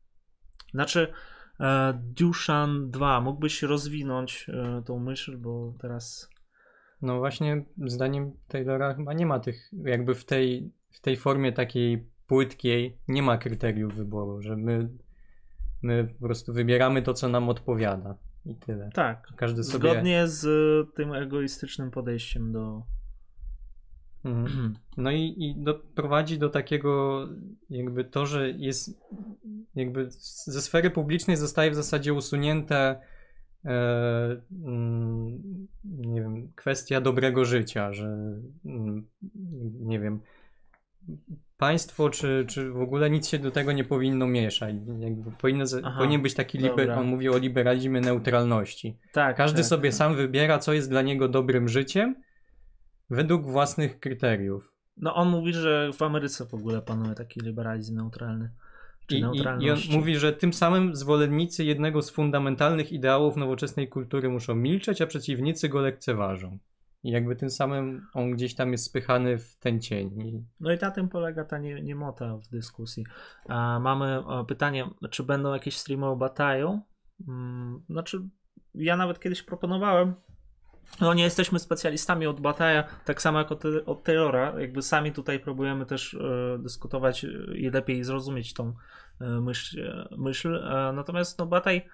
Znaczy, 0.75 1.13
E, 1.61 2.01
Dushan 2.03 2.91
2. 2.91 3.21
Mógłbyś 3.21 3.63
rozwinąć 3.63 4.47
e, 4.49 4.83
tą 4.87 4.99
myśl, 4.99 5.39
bo 5.39 5.75
teraz. 5.81 6.31
No 7.03 7.19
właśnie, 7.19 7.65
zdaniem 7.87 8.33
Taylora 8.49 8.95
chyba 8.95 9.13
nie 9.13 9.27
ma 9.27 9.41
tych, 9.41 9.71
jakby 9.85 10.15
w 10.15 10.25
tej, 10.25 10.71
w 10.91 11.01
tej 11.01 11.17
formie 11.17 11.53
takiej 11.53 12.07
płytkiej, 12.27 12.99
nie 13.09 13.23
ma 13.23 13.39
kryteriów 13.39 13.95
wyboru, 13.95 14.43
że 14.43 14.57
my, 14.57 14.89
my 15.83 16.15
po 16.21 16.27
prostu 16.27 16.53
wybieramy 16.53 17.03
to, 17.03 17.15
co 17.15 17.29
nam 17.29 17.49
odpowiada. 17.49 18.17
I 18.47 18.55
tyle. 18.55 18.91
Tak. 18.95 19.33
Każdy 19.37 19.65
sobie... 19.65 19.91
Zgodnie 19.91 20.29
z 20.29 20.47
tym 20.95 21.15
egoistycznym 21.15 21.91
podejściem 21.91 22.53
do. 22.53 22.83
No 24.97 25.11
i, 25.11 25.35
i 25.39 25.55
doprowadzi 25.57 26.39
do 26.39 26.49
takiego, 26.49 27.25
jakby 27.71 28.05
to, 28.05 28.27
że 28.27 28.51
jest, 28.51 29.01
jakby 29.75 30.07
ze 30.45 30.63
sfery 30.63 30.91
publicznej 30.91 31.37
zostaje 31.37 31.71
w 31.71 31.75
zasadzie 31.75 32.15
usunięte, 32.15 33.01
e, 33.65 33.71
mm, 34.65 35.43
nie 35.85 36.21
wiem, 36.21 36.53
kwestia 36.55 37.01
dobrego 37.01 37.45
życia, 37.45 37.93
że 37.93 38.07
mm, 38.65 39.07
nie 39.81 40.01
wiem, 40.01 40.21
państwo 41.57 42.11
czy, 42.11 42.45
czy 42.49 42.71
w 42.71 42.81
ogóle 42.81 43.11
nic 43.11 43.29
się 43.29 43.39
do 43.39 43.51
tego 43.51 43.73
nie 43.73 43.85
powinno 43.85 44.27
mieszać. 44.27 44.75
Jakby 44.99 45.31
powinno, 45.31 45.65
Aha, 45.85 45.99
powinien 45.99 46.23
być 46.23 46.35
taki, 46.35 46.59
liber, 46.59 46.91
on 46.91 47.07
mówi 47.07 47.29
o 47.29 47.39
liberalizmie 47.39 48.01
neutralności. 48.01 48.99
Tak, 49.13 49.37
Każdy 49.37 49.59
tak, 49.59 49.67
sobie 49.67 49.91
tak. 49.91 49.97
sam 49.97 50.17
wybiera, 50.17 50.59
co 50.59 50.73
jest 50.73 50.91
dla 50.91 51.03
niego 51.03 51.29
dobrym 51.29 51.69
życiem 51.69 52.15
Według 53.11 53.47
własnych 53.47 54.01
kryteriów. 54.01 54.73
No 54.97 55.15
on 55.15 55.29
mówi, 55.29 55.53
że 55.53 55.91
w 55.93 56.03
Ameryce 56.03 56.47
w 56.47 56.55
ogóle 56.55 56.83
panuje 56.83 57.15
taki 57.15 57.41
liberalizm 57.41 57.97
neutralny. 57.97 58.51
I, 59.11 59.25
i, 59.61 59.71
on 59.71 59.79
mówi, 59.91 60.17
że 60.17 60.33
tym 60.33 60.53
samym 60.53 60.97
zwolennicy 60.97 61.65
jednego 61.65 62.03
z 62.03 62.11
fundamentalnych 62.11 62.93
ideałów 62.93 63.37
nowoczesnej 63.37 63.89
kultury 63.89 64.29
muszą 64.29 64.55
milczeć, 64.55 65.03
a 65.03 65.07
przeciwnicy 65.07 65.69
go 65.69 65.81
lekceważą. 65.81 66.59
I 67.03 67.11
jakby 67.11 67.37
tym 67.37 67.51
samym 67.51 68.07
on 68.15 68.31
gdzieś 68.31 68.55
tam 68.55 68.73
jest 68.73 68.85
spychany 68.85 69.39
w 69.39 69.57
ten 69.57 69.81
cień. 69.81 70.11
No 70.61 70.73
i 70.73 70.79
na 70.79 70.91
tym 70.91 71.09
polega 71.09 71.45
ta 71.45 71.59
nie, 71.59 71.83
niemota 71.83 72.37
w 72.37 72.49
dyskusji. 72.49 73.05
A 73.49 73.79
mamy 73.79 74.23
pytanie, 74.49 74.91
czy 75.11 75.23
będą 75.23 75.53
jakieś 75.53 75.77
streamy 75.77 76.07
o 76.07 76.17
Bataju? 76.17 76.81
Hmm, 77.27 77.83
znaczy, 77.91 78.29
ja 78.75 78.97
nawet 78.97 79.21
kiedyś 79.21 79.43
proponowałem, 79.43 80.15
no 81.01 81.15
nie 81.15 81.25
jesteśmy 81.25 81.59
specjalistami 81.59 82.27
od 82.27 82.41
Bataja, 82.41 82.85
tak 83.05 83.23
samo 83.23 83.39
jak 83.39 83.53
od, 83.53 83.65
od 83.87 84.05
Taylora. 84.05 84.61
Jakby 84.61 84.83
sami 84.83 85.13
tutaj 85.13 85.41
próbujemy 85.41 85.87
też 85.87 86.15
e, 86.15 86.59
dyskutować 86.59 87.25
e, 87.25 87.29
i 87.55 87.71
lepiej 87.71 88.05
zrozumieć 88.05 88.55
tą 88.55 88.73
e, 89.21 89.25
myśl. 89.41 90.07
myśl. 90.19 90.57
E, 90.57 90.93
natomiast 90.93 91.39
no 91.39 91.47
Bataj, 91.47 91.89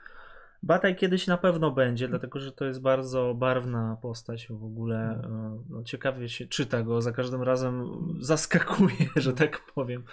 Bataj 0.62 0.96
kiedyś 0.96 1.26
na 1.26 1.36
pewno 1.36 1.70
będzie, 1.70 2.08
dlatego 2.08 2.40
że 2.40 2.52
to 2.52 2.64
jest 2.64 2.82
bardzo 2.82 3.34
barwna 3.34 3.96
postać 4.02 4.48
w 4.48 4.64
ogóle. 4.64 4.96
E, 4.96 5.28
no, 5.68 5.82
ciekawie 5.82 6.28
się 6.28 6.46
czyta 6.46 6.82
go, 6.82 7.02
za 7.02 7.12
każdym 7.12 7.42
razem 7.42 7.84
zaskakuje, 8.20 9.08
że 9.16 9.32
tak 9.32 9.60
powiem. 9.74 10.04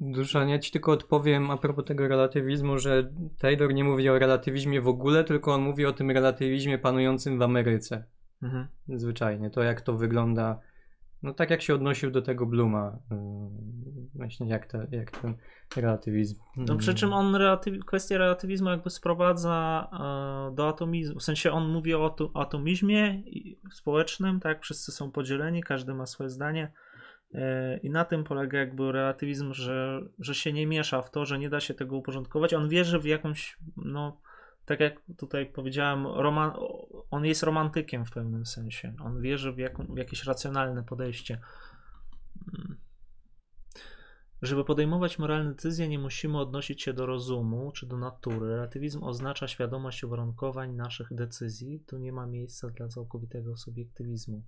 Dużo, 0.00 0.44
ja 0.44 0.58
ci 0.58 0.72
tylko 0.72 0.92
odpowiem 0.92 1.50
a 1.50 1.56
propos 1.56 1.84
tego 1.84 2.08
relatywizmu, 2.08 2.78
że 2.78 3.12
Taylor 3.38 3.74
nie 3.74 3.84
mówi 3.84 4.08
o 4.08 4.18
relatywizmie 4.18 4.80
w 4.80 4.88
ogóle, 4.88 5.24
tylko 5.24 5.54
on 5.54 5.62
mówi 5.62 5.86
o 5.86 5.92
tym 5.92 6.10
relatywizmie 6.10 6.78
panującym 6.78 7.38
w 7.38 7.42
Ameryce. 7.42 8.04
Mhm. 8.42 8.66
Zwyczajnie, 8.88 9.50
to 9.50 9.62
jak 9.62 9.80
to 9.80 9.96
wygląda, 9.96 10.60
no 11.22 11.34
tak 11.34 11.50
jak 11.50 11.62
się 11.62 11.74
odnosił 11.74 12.10
do 12.10 12.22
tego 12.22 12.46
Bluma, 12.46 12.98
yy, 13.10 13.16
właśnie 14.14 14.48
jak, 14.48 14.66
te, 14.66 14.86
jak 14.90 15.10
ten 15.10 15.34
relatywizm. 15.76 16.40
No 16.56 16.76
przy 16.76 16.94
czym 16.94 17.12
on 17.12 17.34
relatyw, 17.34 17.84
kwestię 17.84 18.18
relatywizmu 18.18 18.70
jakby 18.70 18.90
sprowadza 18.90 19.88
e, 19.92 20.54
do 20.54 20.68
atomizmu, 20.68 21.18
w 21.18 21.22
sensie 21.22 21.50
on 21.52 21.68
mówi 21.68 21.94
o 21.94 22.16
atomizmie 22.34 23.22
społecznym, 23.72 24.40
tak, 24.40 24.62
wszyscy 24.62 24.92
są 24.92 25.10
podzieleni, 25.10 25.62
każdy 25.62 25.94
ma 25.94 26.06
swoje 26.06 26.30
zdanie, 26.30 26.72
I 27.82 27.90
na 27.90 28.04
tym 28.04 28.24
polega 28.24 28.58
jakby 28.58 28.92
relatywizm, 28.92 29.52
że, 29.52 30.00
że 30.18 30.34
się 30.34 30.52
nie 30.52 30.66
miesza 30.66 31.02
w 31.02 31.10
to, 31.10 31.26
że 31.26 31.38
nie 31.38 31.50
da 31.50 31.60
się 31.60 31.74
tego 31.74 31.96
uporządkować. 31.96 32.54
On 32.54 32.68
wierzy 32.68 32.98
w 32.98 33.04
jakąś, 33.04 33.58
no, 33.76 34.20
tak 34.64 34.80
jak 34.80 35.02
tutaj 35.16 35.46
powiedziałem, 35.46 36.06
roman, 36.06 36.52
on 37.10 37.24
jest 37.24 37.42
romantykiem 37.42 38.04
w 38.04 38.10
pewnym 38.10 38.46
sensie. 38.46 38.94
On 39.04 39.20
wierzy 39.20 39.52
w, 39.52 39.58
jak, 39.58 39.78
w 39.78 39.96
jakieś 39.96 40.24
racjonalne 40.24 40.84
podejście. 40.84 41.40
Mm. 42.58 42.76
Żeby 44.42 44.64
podejmować 44.64 45.18
moralne 45.18 45.50
decyzje, 45.50 45.88
nie 45.88 45.98
musimy 45.98 46.40
odnosić 46.40 46.82
się 46.82 46.92
do 46.92 47.06
rozumu 47.06 47.72
czy 47.72 47.86
do 47.86 47.96
natury. 47.96 48.48
Relatywizm 48.48 49.04
oznacza 49.04 49.48
świadomość 49.48 50.04
uwarunkowań 50.04 50.72
naszych 50.72 51.14
decyzji. 51.14 51.80
Tu 51.86 51.98
nie 51.98 52.12
ma 52.12 52.26
miejsca 52.26 52.68
dla 52.68 52.88
całkowitego 52.88 53.56
subiektywizmu. 53.56 54.42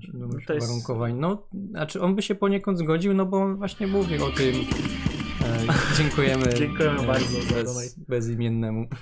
Świadomość 0.00 0.46
to 0.46 0.54
jest... 0.54 0.66
uwarunkowań. 0.66 1.18
No, 1.18 1.48
znaczy 1.70 2.00
on 2.00 2.14
by 2.14 2.22
się 2.22 2.34
poniekąd 2.34 2.78
zgodził, 2.78 3.14
no 3.14 3.26
bo 3.26 3.42
on 3.42 3.56
właśnie 3.56 3.86
mówił 3.86 4.24
o 4.24 4.30
tym. 4.30 4.54
E, 5.44 5.66
dziękujemy. 5.98 6.54
dziękujemy 6.54 7.06
bardzo 7.06 7.54
bez, 7.54 7.98
bezimiennemu. 7.98 8.86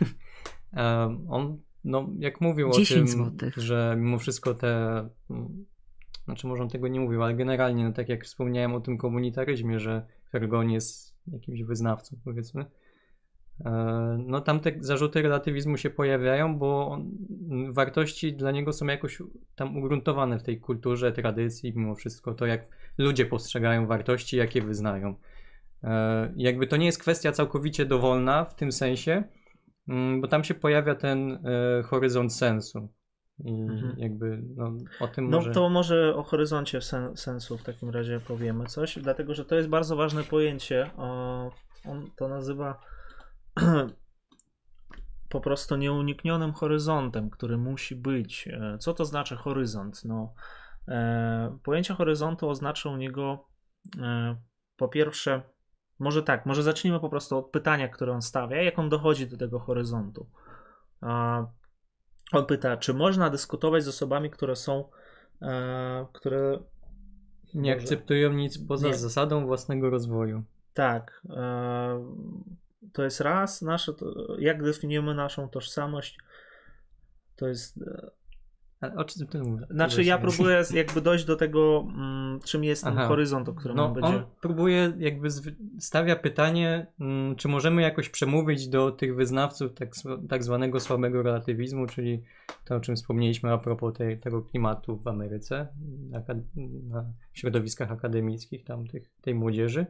E, 0.73 1.19
on, 1.29 1.59
no, 1.85 2.11
jak 2.19 2.41
mówił 2.41 2.71
o 2.71 2.73
tym, 2.73 3.09
złotych. 3.09 3.57
że 3.57 3.97
mimo 3.99 4.19
wszystko 4.19 4.55
te 4.55 5.09
znaczy 6.25 6.47
może 6.47 6.63
on 6.63 6.69
tego 6.69 6.89
nie 6.89 7.01
mówił, 7.01 7.23
ale 7.23 7.35
generalnie, 7.35 7.85
no 7.85 7.93
tak 7.93 8.09
jak 8.09 8.25
wspomniałem 8.25 8.75
o 8.75 8.81
tym 8.81 8.99
komunitaryzmie, 8.99 9.81
że 9.81 10.07
Fergon 10.31 10.71
jest 10.71 11.15
jakimś 11.33 11.63
wyznawcą, 11.63 12.17
powiedzmy, 12.25 12.63
e, 12.63 12.67
no 14.19 14.41
tam 14.41 14.61
te 14.61 14.73
zarzuty 14.81 15.23
relatywizmu 15.23 15.77
się 15.77 15.91
pojawiają, 15.91 16.59
bo 16.59 16.89
on, 16.89 17.11
wartości 17.73 18.33
dla 18.33 18.51
niego 18.51 18.73
są 18.73 18.87
jakoś 18.87 19.23
tam 19.57 19.77
ugruntowane 19.77 20.39
w 20.39 20.43
tej 20.43 20.61
kulturze, 20.61 21.13
tradycji, 21.13 21.73
mimo 21.77 21.95
wszystko 21.95 22.35
to, 22.35 22.47
jak 22.47 22.67
ludzie 22.99 23.27
postrzegają 23.27 23.87
wartości, 23.87 24.37
jakie 24.37 24.63
wyznają. 24.63 25.15
E, 25.85 26.33
jakby 26.37 26.67
to 26.67 26.77
nie 26.77 26.87
jest 26.87 27.01
kwestia 27.01 27.33
całkowicie 27.33 27.87
dowolna 27.87 28.45
w 28.45 28.55
tym 28.55 28.73
sensie, 28.73 29.25
mm, 29.89 30.21
bo 30.21 30.29
tam 30.29 30.45
się 30.45 30.55
pojawia 30.55 30.95
ten 30.95 31.33
e, 31.33 31.83
horyzont 31.83 32.35
sensu. 32.35 32.89
I 33.45 33.63
mhm. 33.63 33.95
jakby 33.99 34.43
no, 34.57 34.73
o 35.01 35.09
tym 35.09 35.31
no, 35.31 35.37
może... 35.37 35.51
to 35.51 35.69
może 35.69 36.15
o 36.17 36.23
horyzoncie 36.23 36.81
sen, 36.81 37.17
sensu 37.17 37.59
w 37.59 37.63
takim 37.63 37.91
razie 37.91 38.21
powiemy 38.21 38.67
coś, 38.67 38.99
dlatego 38.99 39.35
że 39.35 39.45
to 39.45 39.55
jest 39.55 39.69
bardzo 39.69 39.97
ważne 39.97 40.23
pojęcie. 40.23 40.91
On 41.85 42.11
to 42.17 42.29
nazywa 42.29 42.81
po 45.29 45.41
prostu 45.41 45.77
nieuniknionym 45.77 46.53
horyzontem, 46.53 47.31
który 47.31 47.59
musi 47.59 47.97
być. 47.97 48.49
E, 48.49 48.79
co 48.79 48.95
to 48.95 49.05
znaczy 49.05 49.37
horyzont? 49.37 50.05
No, 50.05 50.35
e, 50.89 51.59
pojęcie 51.63 51.95
horyzontu 51.95 52.49
oznacza 52.49 52.91
u 52.91 52.97
niego 52.97 53.49
e, 54.01 54.37
po 54.77 54.89
pierwsze, 54.89 55.43
może 55.99 56.23
tak, 56.23 56.47
może 56.47 56.63
zacznijmy 56.63 57.01
po 57.01 57.09
prostu 57.09 57.39
od 57.39 57.51
pytania, 57.51 57.89
które 57.89 58.13
on 58.13 58.23
stawia, 58.23 58.63
jak 58.63 58.79
on 58.79 58.89
dochodzi 58.89 59.27
do 59.27 59.37
tego 59.37 59.59
horyzontu. 59.59 60.27
On 62.33 62.47
pyta, 62.47 62.77
czy 62.77 62.95
można 62.95 63.31
dyskutować 63.31 63.85
z 63.85 63.89
osobami, 63.89 64.31
które 64.31 64.57
są, 64.57 64.85
które 66.13 66.59
nie 67.55 67.73
akceptują 67.73 68.33
nic 68.33 68.67
poza 68.67 68.89
nie. 68.89 68.95
zasadą 68.95 69.47
własnego 69.47 69.91
rozwoju. 69.91 70.43
Tak. 70.75 71.23
To 72.93 73.05
jest 73.05 73.21
raz, 73.21 73.63
nasze, 73.63 73.95
to, 73.95 74.37
jak 74.39 74.63
definiujemy 74.63 75.15
naszą 75.15 75.49
tożsamość, 75.49 76.19
to 77.37 77.49
jest 77.49 77.79
ale 78.81 78.95
o 78.95 79.05
czym 79.05 79.27
ty 79.27 79.39
mówisz? 79.39 79.67
Znaczy 79.71 80.05
ja 80.05 80.19
próbuję 80.19 80.63
jakby 80.75 81.01
dojść 81.01 81.25
do 81.25 81.37
tego, 81.37 81.87
mm, 81.95 82.41
czym 82.45 82.65
jest 82.65 82.85
ten 82.85 82.99
Aha. 82.99 83.09
horyzont, 83.09 83.49
o 83.49 83.55
którym 83.55 83.77
no, 83.77 83.87
on 83.87 83.95
będzie... 83.95 84.09
On 84.09 84.25
próbuje 84.41 84.93
jakby 84.99 85.29
stawia 85.79 86.17
pytanie, 86.17 86.87
mm, 87.01 87.37
czy 87.37 87.49
możemy 87.49 87.83
jakoś 87.83 88.09
przemówić 88.09 88.69
do 88.69 88.91
tych 88.91 89.17
wyznawców 89.17 89.75
tak, 89.75 89.91
tak 90.29 90.45
zwanego 90.45 90.81
słabego 90.81 91.23
relatywizmu, 91.23 91.87
czyli 91.87 92.23
to, 92.65 92.77
o 92.77 92.81
czym 92.81 92.97
wspomnieliśmy 92.97 93.53
a 93.53 93.59
propos 93.59 93.95
tej, 93.95 94.21
tego 94.21 94.43
klimatu 94.43 94.97
w 94.97 95.09
Ameryce, 95.09 95.69
na 96.89 97.05
środowiskach 97.33 97.93
akademickich 97.93 98.65
tam 98.65 98.87
tych, 98.87 99.11
tej 99.23 99.35
młodzieży. 99.35 99.87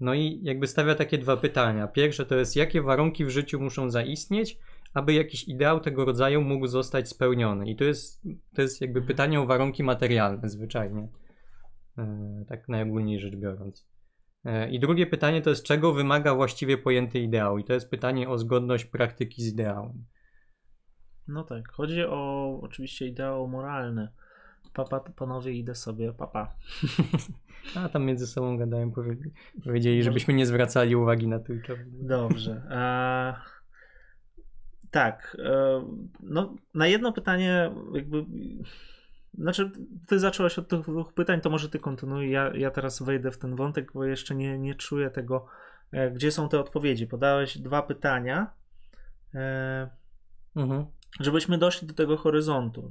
No 0.00 0.14
i 0.14 0.40
jakby 0.42 0.66
stawia 0.66 0.94
takie 0.94 1.18
dwa 1.18 1.36
pytania. 1.36 1.86
Pierwsze 1.86 2.26
to 2.26 2.36
jest, 2.36 2.56
jakie 2.56 2.82
warunki 2.82 3.24
w 3.24 3.30
życiu 3.30 3.60
muszą 3.60 3.90
zaistnieć, 3.90 4.58
aby 4.94 5.12
jakiś 5.12 5.48
ideał 5.48 5.80
tego 5.80 6.04
rodzaju 6.04 6.42
mógł 6.42 6.66
zostać 6.66 7.08
spełniony. 7.08 7.70
I 7.70 7.76
to 7.76 7.84
jest, 7.84 8.22
to 8.54 8.62
jest 8.62 8.80
jakby 8.80 8.98
mhm. 8.98 9.08
pytanie 9.08 9.40
o 9.40 9.46
warunki 9.46 9.82
materialne 9.82 10.48
zwyczajnie, 10.48 11.08
e, 11.98 12.44
tak 12.48 12.68
najogólniej 12.68 13.20
rzecz 13.20 13.36
biorąc. 13.36 13.88
E, 14.44 14.70
I 14.70 14.80
drugie 14.80 15.06
pytanie 15.06 15.42
to 15.42 15.50
jest, 15.50 15.64
czego 15.64 15.92
wymaga 15.92 16.34
właściwie 16.34 16.78
pojęty 16.78 17.18
ideał? 17.18 17.58
I 17.58 17.64
to 17.64 17.72
jest 17.72 17.90
pytanie 17.90 18.28
o 18.28 18.38
zgodność 18.38 18.84
praktyki 18.84 19.42
z 19.42 19.52
ideałem. 19.52 20.04
No 21.28 21.44
tak, 21.44 21.72
chodzi 21.72 22.04
o 22.04 22.50
oczywiście 22.62 23.06
ideał 23.06 23.48
moralny. 23.48 24.08
Papa, 24.76 25.00
panowie, 25.00 25.52
idę 25.52 25.74
sobie, 25.74 26.12
papa. 26.12 26.54
A 27.76 27.88
tam 27.88 28.04
między 28.04 28.26
sobą 28.26 28.58
gadają, 28.58 28.92
powiedzieli, 29.64 30.02
żebyśmy 30.02 30.34
nie 30.34 30.46
zwracali 30.46 30.96
uwagi 30.96 31.28
na 31.28 31.38
Twitcha. 31.38 31.74
Dobrze. 31.86 32.62
A... 32.70 33.34
Tak. 34.90 35.36
E, 35.44 35.84
no, 36.20 36.54
na 36.74 36.86
jedno 36.86 37.12
pytanie, 37.12 37.70
jakby. 37.94 38.24
Znaczy, 39.34 39.70
ty 40.06 40.18
zacząłeś 40.18 40.58
od 40.58 40.68
tych 40.68 40.80
dwóch 40.80 41.12
pytań, 41.12 41.40
to 41.40 41.50
może 41.50 41.68
ty 41.68 41.78
kontynuuj. 41.78 42.30
Ja, 42.30 42.50
ja 42.54 42.70
teraz 42.70 43.02
wejdę 43.02 43.30
w 43.30 43.38
ten 43.38 43.56
wątek, 43.56 43.92
bo 43.92 44.04
jeszcze 44.04 44.34
nie, 44.34 44.58
nie 44.58 44.74
czuję 44.74 45.10
tego, 45.10 45.46
e, 45.92 46.10
gdzie 46.10 46.30
są 46.32 46.48
te 46.48 46.60
odpowiedzi. 46.60 47.06
Podałeś 47.06 47.58
dwa 47.58 47.82
pytania, 47.82 48.50
e, 49.34 49.88
mhm. 50.56 50.86
żebyśmy 51.20 51.58
doszli 51.58 51.88
do 51.88 51.94
tego 51.94 52.16
horyzontu. 52.16 52.88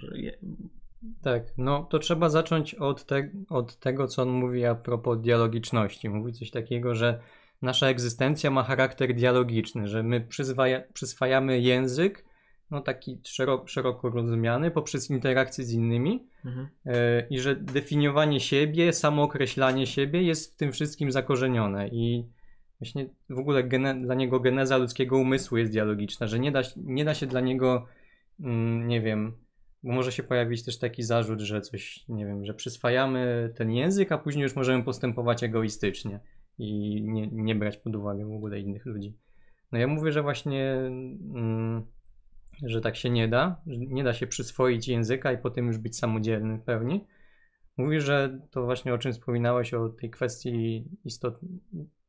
Tak, 1.21 1.43
no 1.57 1.83
to 1.83 1.99
trzeba 1.99 2.29
zacząć 2.29 2.75
od, 2.75 3.05
te, 3.05 3.29
od 3.49 3.79
tego, 3.79 4.07
co 4.07 4.21
on 4.21 4.29
mówi 4.29 4.65
a 4.65 4.75
propos 4.75 5.21
dialogiczności. 5.21 6.09
Mówi 6.09 6.33
coś 6.33 6.51
takiego, 6.51 6.95
że 6.95 7.19
nasza 7.61 7.87
egzystencja 7.87 8.51
ma 8.51 8.63
charakter 8.63 9.15
dialogiczny, 9.15 9.87
że 9.87 10.03
my 10.03 10.21
przyzwaja, 10.21 10.81
przyswajamy 10.93 11.59
język, 11.59 12.25
no 12.71 12.81
taki 12.81 13.19
szeroko, 13.23 13.67
szeroko 13.67 14.09
rozumiany, 14.09 14.71
poprzez 14.71 15.09
interakcje 15.09 15.63
z 15.63 15.71
innymi 15.71 16.27
mhm. 16.45 16.67
e, 16.85 17.27
i 17.29 17.39
że 17.39 17.55
definiowanie 17.55 18.39
siebie, 18.39 18.93
samookreślanie 18.93 19.87
siebie 19.87 20.23
jest 20.23 20.53
w 20.53 20.57
tym 20.57 20.71
wszystkim 20.71 21.11
zakorzenione 21.11 21.87
i 21.87 22.29
właśnie 22.79 23.09
w 23.29 23.39
ogóle 23.39 23.63
gene, 23.63 24.01
dla 24.01 24.15
niego 24.15 24.39
geneza 24.39 24.77
ludzkiego 24.77 25.17
umysłu 25.17 25.57
jest 25.57 25.71
dialogiczna, 25.71 26.27
że 26.27 26.39
nie 26.39 26.51
da, 26.51 26.61
nie 26.77 27.05
da 27.05 27.13
się 27.13 27.25
dla 27.25 27.41
niego, 27.41 27.87
mm, 28.39 28.87
nie 28.87 29.01
wiem, 29.01 29.33
może 29.91 30.11
się 30.11 30.23
pojawić 30.23 30.65
też 30.65 30.79
taki 30.79 31.03
zarzut, 31.03 31.39
że 31.39 31.61
coś, 31.61 32.05
nie 32.09 32.25
wiem, 32.25 32.45
że 32.45 32.53
przyswajamy 32.53 33.53
ten 33.55 33.71
język, 33.71 34.11
a 34.11 34.17
później 34.17 34.43
już 34.43 34.55
możemy 34.55 34.83
postępować 34.83 35.43
egoistycznie 35.43 36.19
i 36.57 37.01
nie, 37.03 37.27
nie 37.27 37.55
brać 37.55 37.77
pod 37.77 37.95
uwagę 37.95 38.25
w 38.25 38.33
ogóle 38.33 38.59
innych 38.59 38.85
ludzi. 38.85 39.17
No 39.71 39.79
ja 39.79 39.87
mówię, 39.87 40.11
że 40.11 40.21
właśnie, 40.21 40.73
mm, 41.33 41.85
że 42.63 42.81
tak 42.81 42.95
się 42.95 43.09
nie 43.09 43.27
da, 43.27 43.61
że 43.67 43.77
nie 43.77 44.03
da 44.03 44.13
się 44.13 44.27
przyswoić 44.27 44.87
języka 44.87 45.31
i 45.31 45.37
potem 45.37 45.67
już 45.67 45.77
być 45.77 45.97
samodzielnym 45.97 46.59
w 46.59 46.63
pełni. 46.63 47.05
Mówi, 47.77 48.01
że 48.01 48.39
to 48.51 48.63
właśnie 48.63 48.93
o 48.93 48.97
czym 48.97 49.13
wspominałeś, 49.13 49.73
o 49.73 49.89
tej 49.89 50.09
kwestii 50.09 50.85
istot, 51.05 51.39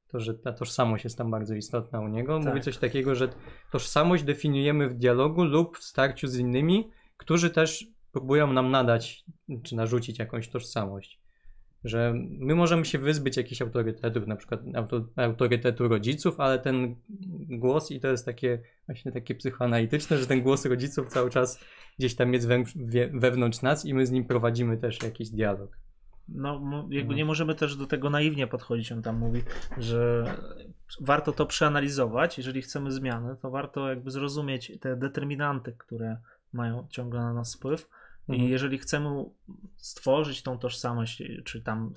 to, 0.09 0.21
że 0.21 0.35
ta 0.35 0.53
tożsamość 0.53 1.05
jest 1.05 1.19
tam 1.19 1.31
bardzo 1.31 1.55
istotna 1.55 2.01
u 2.01 2.09
niego. 2.09 2.39
Tak. 2.39 2.49
Mówi 2.49 2.61
coś 2.61 2.79
takiego, 2.79 3.15
że 3.15 3.29
tożsamość 3.73 4.25
definiujemy 4.25 4.89
w 4.89 4.95
dialogu 4.95 5.45
lub 5.45 5.79
w 5.79 5.85
starciu 5.85 6.29
z 6.29 6.39
innymi, 6.39 6.91
którzy 7.17 7.51
też 7.51 7.87
próbują 8.13 8.53
nam 8.53 8.71
nadać 8.71 9.25
czy 9.63 9.77
narzucić 9.77 10.19
jakąś 10.19 10.49
tożsamość 10.49 11.21
że 11.89 12.15
my 12.39 12.55
możemy 12.55 12.85
się 12.85 12.99
wyzbyć 12.99 13.37
jakichś 13.37 13.63
autorytetów, 13.63 14.27
na 14.27 14.37
przykład 14.37 14.61
auto, 14.75 15.07
autorytetu 15.17 15.89
rodziców, 15.89 16.41
ale 16.41 16.59
ten 16.59 16.97
głos, 17.49 17.91
i 17.91 18.01
to 18.01 18.09
jest 18.09 18.27
takie 18.27 18.63
właśnie 18.87 19.13
takie 19.13 19.35
psychoanalityczne, 19.35 20.19
że 20.19 20.27
ten 20.27 20.43
głos 20.43 20.67
rodziców 20.67 21.09
cały 21.09 21.31
czas 21.31 21.61
gdzieś 21.99 22.15
tam 22.15 22.35
jest 22.35 22.49
we, 22.49 22.65
wewnątrz 23.13 23.63
nas 23.63 23.87
i 23.87 23.95
my 23.95 24.07
z 24.07 24.11
nim 24.11 24.25
prowadzimy 24.25 24.77
też 24.77 25.03
jakiś 25.03 25.31
dialog. 25.31 25.79
No, 26.29 26.61
jakby 26.91 27.11
no. 27.11 27.17
nie 27.17 27.25
możemy 27.25 27.55
też 27.55 27.77
do 27.77 27.87
tego 27.87 28.11
naiwnie 28.11 28.47
podchodzić. 28.47 28.93
On 28.93 29.03
tam 29.03 29.19
mówi, 29.19 29.43
że 29.79 30.25
warto 31.01 31.33
to 31.33 31.47
przeanalizować. 31.47 32.39
Jeżeli 32.39 32.63
chcemy 32.63 32.93
zmiany, 32.93 33.37
to 33.43 33.51
warto 33.51 33.89
jakby 33.89 34.11
zrozumieć 34.11 34.73
te 34.81 34.97
determinanty, 34.97 35.75
które 35.79 36.17
mają 36.57 36.87
ciągle 36.91 37.21
na 37.21 37.33
nas 37.33 37.55
wpływ 37.55 37.89
Mhm. 38.29 38.49
I 38.49 38.51
jeżeli 38.51 38.79
chcemy 38.79 39.25
stworzyć 39.77 40.43
tą 40.43 40.59
tożsamość, 40.59 41.23
czy 41.45 41.61
tam, 41.61 41.95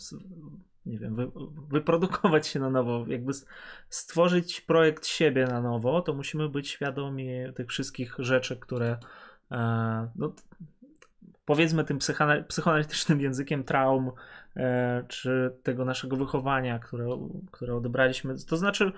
nie 0.86 0.99
wiem, 0.99 1.15
wy, 1.15 1.31
wyprodukować 1.69 2.48
się 2.48 2.60
na 2.60 2.69
nowo, 2.69 3.06
jakby 3.07 3.34
stworzyć 3.90 4.61
projekt 4.61 5.07
siebie 5.07 5.48
na 5.48 5.61
nowo, 5.61 6.02
to 6.02 6.14
musimy 6.14 6.49
być 6.49 6.69
świadomi 6.69 7.30
tych 7.56 7.68
wszystkich 7.68 8.15
rzeczy, 8.19 8.57
które 8.57 8.98
e, 9.52 10.10
no, 10.15 10.34
powiedzmy 11.45 11.84
tym 11.84 11.99
psychoanalitycznym 12.48 13.22
językiem 13.22 13.64
traum, 13.64 14.11
e, 14.56 15.03
czy 15.07 15.56
tego 15.64 15.86
naszego 15.86 16.15
wychowania, 16.15 16.80
które, 16.80 17.07
które 17.52 17.76
odebraliśmy. 17.76 18.36
To 18.48 18.57
znaczy, 18.57 18.91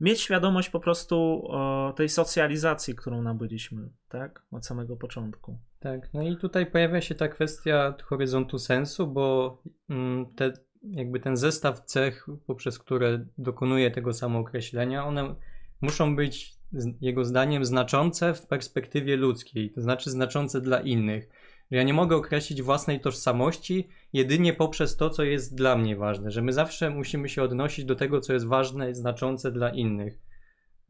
mieć 0.00 0.20
świadomość 0.20 0.70
po 0.70 0.80
prostu 0.80 1.48
tej 1.96 2.08
socjalizacji, 2.08 2.94
którą 2.94 3.22
nabyliśmy, 3.22 3.88
tak? 4.08 4.42
Od 4.50 4.66
samego 4.66 4.96
początku. 4.96 5.58
Tak, 5.80 6.14
no 6.14 6.22
i 6.22 6.36
tutaj 6.36 6.66
pojawia 6.66 7.00
się 7.00 7.14
ta 7.14 7.28
kwestia 7.28 7.94
horyzontu 8.04 8.58
sensu, 8.58 9.06
bo 9.06 9.58
mm, 9.88 10.26
te, 10.34 10.52
jakby 10.82 11.20
ten 11.20 11.36
zestaw 11.36 11.80
cech, 11.80 12.26
poprzez 12.46 12.78
które 12.78 13.26
dokonuje 13.38 13.90
tego 13.90 14.12
samookreślenia, 14.12 15.04
one 15.04 15.34
muszą 15.80 16.16
być 16.16 16.60
jego 17.00 17.24
zdaniem 17.24 17.64
znaczące 17.64 18.34
w 18.34 18.46
perspektywie 18.46 19.16
ludzkiej, 19.16 19.70
to 19.70 19.80
znaczy 19.80 20.10
znaczące 20.10 20.60
dla 20.60 20.80
innych. 20.80 21.28
Ja 21.70 21.82
nie 21.82 21.94
mogę 21.94 22.16
określić 22.16 22.62
własnej 22.62 23.00
tożsamości 23.00 23.88
jedynie 24.12 24.52
poprzez 24.52 24.96
to, 24.96 25.10
co 25.10 25.22
jest 25.22 25.54
dla 25.54 25.76
mnie 25.76 25.96
ważne, 25.96 26.30
że 26.30 26.42
my 26.42 26.52
zawsze 26.52 26.90
musimy 26.90 27.28
się 27.28 27.42
odnosić 27.42 27.84
do 27.84 27.94
tego, 27.94 28.20
co 28.20 28.32
jest 28.32 28.46
ważne 28.46 28.90
i 28.90 28.94
znaczące 28.94 29.52
dla 29.52 29.70
innych. 29.70 30.18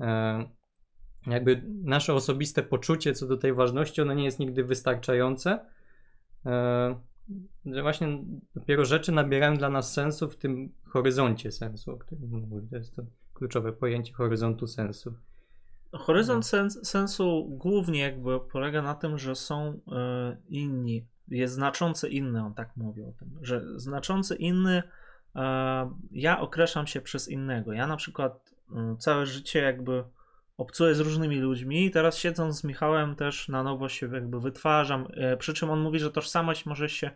E, 0.00 0.44
jakby 1.26 1.62
nasze 1.84 2.14
osobiste 2.14 2.62
poczucie 2.62 3.12
co 3.12 3.26
do 3.26 3.36
tej 3.36 3.52
ważności, 3.52 4.02
ono 4.02 4.14
nie 4.14 4.24
jest 4.24 4.38
nigdy 4.38 4.64
wystarczające. 4.64 5.66
E, 6.46 7.00
że 7.66 7.82
właśnie 7.82 8.24
dopiero 8.54 8.84
rzeczy 8.84 9.12
nabierają 9.12 9.56
dla 9.56 9.70
nas 9.70 9.92
sensu 9.92 10.28
w 10.28 10.36
tym 10.36 10.72
horyzoncie 10.84 11.52
sensu, 11.52 11.92
o 11.92 11.98
którym 11.98 12.30
mówię. 12.30 12.66
To 12.70 12.76
jest 12.76 12.96
to 12.96 13.02
kluczowe 13.34 13.72
pojęcie 13.72 14.12
horyzontu 14.12 14.66
sensu. 14.66 15.14
Horyzont 15.92 16.46
sens, 16.46 16.88
sensu 16.88 17.46
głównie 17.48 18.00
jakby 18.00 18.40
polega 18.40 18.82
na 18.82 18.94
tym, 18.94 19.18
że 19.18 19.34
są 19.34 19.72
y, 19.72 19.80
inni, 20.48 21.06
jest 21.28 21.54
znaczący 21.54 22.08
inny, 22.08 22.42
on 22.44 22.54
tak 22.54 22.76
mówi 22.76 23.02
o 23.02 23.12
tym, 23.12 23.38
że 23.42 23.62
znaczący 23.76 24.36
inny, 24.36 24.82
y, 24.82 25.40
ja 26.10 26.40
określam 26.40 26.86
się 26.86 27.00
przez 27.00 27.28
innego. 27.28 27.72
Ja 27.72 27.86
na 27.86 27.96
przykład 27.96 28.54
y, 28.94 28.96
całe 28.98 29.26
życie 29.26 29.58
jakby 29.58 30.04
obcuję 30.56 30.94
z 30.94 31.00
różnymi 31.00 31.38
ludźmi 31.38 31.86
i 31.86 31.90
teraz 31.90 32.18
siedząc 32.18 32.60
z 32.60 32.64
Michałem 32.64 33.16
też 33.16 33.48
na 33.48 33.62
nowo 33.62 33.88
się 33.88 34.14
jakby 34.14 34.40
wytwarzam, 34.40 35.08
przy 35.38 35.54
czym 35.54 35.70
on 35.70 35.80
mówi, 35.80 35.98
że 35.98 36.10
tożsamość 36.10 36.66
może 36.66 36.88
się 36.88 37.10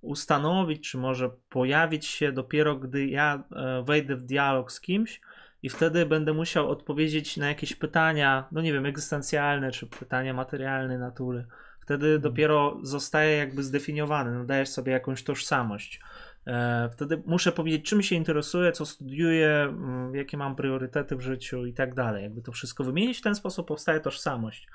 ustanowić, 0.00 0.90
czy 0.90 0.98
może 0.98 1.30
pojawić 1.48 2.06
się 2.06 2.32
dopiero 2.32 2.76
gdy 2.76 3.06
ja 3.06 3.44
wejdę 3.84 4.16
w 4.16 4.22
dialog 4.22 4.72
z 4.72 4.80
kimś, 4.80 5.20
i 5.62 5.68
wtedy 5.68 6.06
będę 6.06 6.32
musiał 6.32 6.70
odpowiedzieć 6.70 7.36
na 7.36 7.48
jakieś 7.48 7.74
pytania, 7.74 8.48
no 8.52 8.60
nie 8.60 8.72
wiem, 8.72 8.86
egzystencjalne 8.86 9.70
czy 9.70 9.86
pytania 9.86 10.34
materialnej 10.34 10.98
natury. 10.98 11.46
Wtedy 11.80 12.06
mhm. 12.06 12.22
dopiero 12.22 12.78
zostaje 12.82 13.36
jakby 13.36 13.62
zdefiniowany, 13.62 14.38
nadajesz 14.38 14.68
sobie 14.68 14.92
jakąś 14.92 15.22
tożsamość. 15.22 16.00
E, 16.46 16.88
wtedy 16.92 17.22
muszę 17.26 17.52
powiedzieć, 17.52 17.88
czym 17.88 18.02
się 18.02 18.16
interesuję, 18.16 18.72
co 18.72 18.86
studiuję, 18.86 19.48
mm, 19.48 20.14
jakie 20.14 20.36
mam 20.36 20.56
priorytety 20.56 21.16
w 21.16 21.20
życiu 21.20 21.66
i 21.66 21.72
tak 21.72 21.94
dalej. 21.94 22.22
Jakby 22.22 22.42
to 22.42 22.52
wszystko 22.52 22.84
wymienić, 22.84 23.18
w 23.18 23.22
ten 23.22 23.34
sposób 23.34 23.68
powstaje 23.68 24.00
tożsamość. 24.00 24.68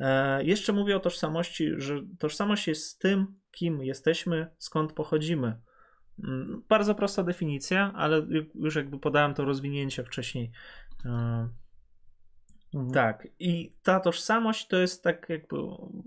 E, 0.00 0.44
jeszcze 0.44 0.72
mówię 0.72 0.96
o 0.96 1.00
tożsamości, 1.00 1.70
że 1.76 2.00
tożsamość 2.18 2.68
jest 2.68 3.00
tym, 3.00 3.26
kim 3.50 3.82
jesteśmy, 3.82 4.46
skąd 4.58 4.92
pochodzimy. 4.92 5.60
Mm, 6.24 6.62
bardzo 6.68 6.94
prosta 6.94 7.22
definicja, 7.22 7.92
ale 7.94 8.22
już 8.54 8.76
jakby 8.76 8.98
podałem 8.98 9.34
to 9.34 9.44
rozwinięcie 9.44 10.04
wcześniej. 10.04 10.50
E, 11.04 11.48
mhm. 12.74 12.92
Tak, 12.92 13.28
i 13.38 13.74
ta 13.82 14.00
tożsamość 14.00 14.66
to 14.66 14.76
jest 14.76 15.04
tak 15.04 15.28
jakby, 15.28 15.56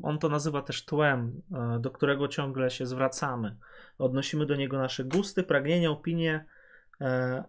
on 0.03 0.19
to 0.19 0.29
nazywa 0.29 0.61
też 0.61 0.85
tłem, 0.85 1.41
e, 1.53 1.79
do 1.79 1.91
którego 1.91 2.27
ciągle 2.27 2.69
się 2.69 2.85
zwracamy. 2.85 3.57
Odnosimy 3.97 4.45
do 4.45 4.55
niego 4.55 4.77
nasze 4.77 5.03
gusty, 5.03 5.43
pragnienia, 5.43 5.91
opinie, 5.91 6.45
e, 7.01 7.43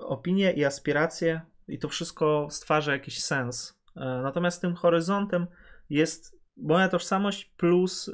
opinie 0.00 0.52
i 0.52 0.64
aspiracje 0.64 1.40
i 1.68 1.78
to 1.78 1.88
wszystko 1.88 2.48
stwarza 2.50 2.92
jakiś 2.92 3.22
sens. 3.22 3.82
Natomiast 3.96 4.60
tym 4.60 4.74
horyzontem 4.74 5.46
jest 5.90 6.38
moja 6.56 6.88
tożsamość 6.88 7.44
plus 7.44 8.10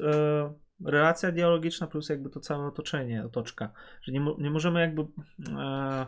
relacja 0.85 1.33
dialogiczna 1.33 1.87
plus 1.87 2.09
jakby 2.09 2.31
to 2.31 2.41
całe 2.41 2.67
otoczenie, 2.67 3.25
otoczka, 3.25 3.73
że 4.03 4.13
nie, 4.13 4.27
nie 4.39 4.51
możemy 4.51 4.81
jakby 4.81 5.07
e, 5.59 6.07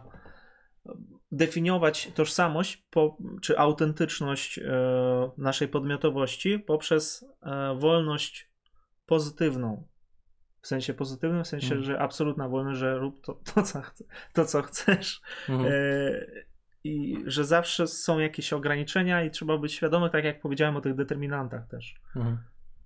definiować 1.33 2.11
tożsamość 2.15 2.77
po, 2.91 3.17
czy 3.43 3.59
autentyczność 3.59 4.59
e, 4.59 4.63
naszej 5.39 5.69
podmiotowości 5.69 6.59
poprzez 6.59 7.25
e, 7.43 7.75
wolność 7.79 8.51
pozytywną. 9.07 9.89
W 10.63 10.67
sensie 10.67 10.95
pozytywnym, 10.95 11.45
w 11.45 11.49
sensie, 11.49 11.73
mm. 11.73 11.85
że 11.85 11.99
absolutna 11.99 12.49
wolność, 12.49 12.79
że 12.79 12.99
rób 12.99 13.25
to, 13.25 13.35
to, 13.55 13.63
co, 13.63 13.83
to 14.33 14.45
co 14.45 14.63
chcesz. 14.63 15.21
Mm. 15.49 15.67
E, 15.67 15.71
I 16.85 17.17
że 17.27 17.45
zawsze 17.45 17.87
są 17.87 18.19
jakieś 18.19 18.53
ograniczenia 18.53 19.25
i 19.25 19.31
trzeba 19.31 19.59
być 19.59 19.73
świadomy, 19.73 20.11
tak 20.11 20.25
jak 20.25 20.41
powiedziałem 20.41 20.77
o 20.77 20.81
tych 20.81 20.95
determinantach 20.95 21.69
też. 21.69 21.95
Mm. 22.17 22.39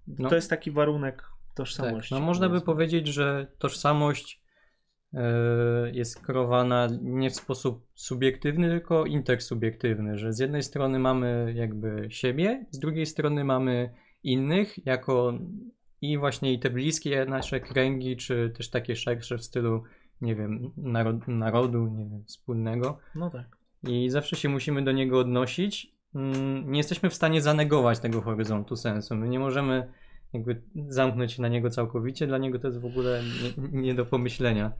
No. 0.06 0.28
To 0.28 0.34
jest 0.34 0.50
taki 0.50 0.70
warunek 0.70 1.24
tożsamości. 1.54 2.10
Tak, 2.10 2.20
no 2.20 2.26
można 2.26 2.48
by 2.48 2.60
powiedzieć, 2.60 3.06
że 3.06 3.46
tożsamość 3.58 4.42
e, 5.14 5.22
jest 5.92 6.20
kreowana 6.20 6.88
nie 7.02 7.30
w 7.30 7.34
sposób 7.34 7.86
subiektywny, 7.94 8.68
tylko 8.68 9.06
intersubiektywny, 9.06 10.18
że 10.18 10.32
z 10.32 10.38
jednej 10.38 10.62
strony 10.62 10.98
mamy 10.98 11.52
jakby 11.56 12.06
siebie, 12.10 12.66
z 12.70 12.78
drugiej 12.78 13.06
strony 13.06 13.44
mamy 13.44 13.94
innych 14.22 14.86
jako 14.86 15.38
i 16.00 16.18
właśnie 16.18 16.52
i 16.52 16.58
te 16.58 16.70
bliskie 16.70 17.24
nasze 17.24 17.60
kręgi, 17.60 18.16
czy 18.16 18.52
też 18.56 18.70
takie 18.70 18.96
szersze 18.96 19.38
w 19.38 19.44
stylu, 19.44 19.82
nie 20.20 20.34
wiem, 20.34 20.72
narod, 20.76 21.28
narodu, 21.28 21.86
nie 21.86 22.04
wiem, 22.04 22.24
wspólnego. 22.24 22.98
No 23.14 23.30
tak. 23.30 23.56
I 23.88 24.10
zawsze 24.10 24.36
się 24.36 24.48
musimy 24.48 24.84
do 24.84 24.92
niego 24.92 25.18
odnosić. 25.18 25.94
Mm, 26.14 26.72
nie 26.72 26.78
jesteśmy 26.78 27.10
w 27.10 27.14
stanie 27.14 27.40
zanegować 27.40 27.98
tego 27.98 28.22
horyzontu 28.22 28.76
sensu. 28.76 29.16
My 29.16 29.28
nie 29.28 29.38
możemy 29.38 29.92
jakby 30.34 30.62
zamknąć 30.88 31.32
się 31.32 31.42
na 31.42 31.48
niego 31.48 31.70
całkowicie, 31.70 32.26
dla 32.26 32.38
niego 32.38 32.58
to 32.58 32.68
jest 32.68 32.80
w 32.80 32.86
ogóle 32.86 33.22
nie, 33.22 33.82
nie 33.82 33.94
do 33.94 34.06
pomyślenia. 34.06 34.72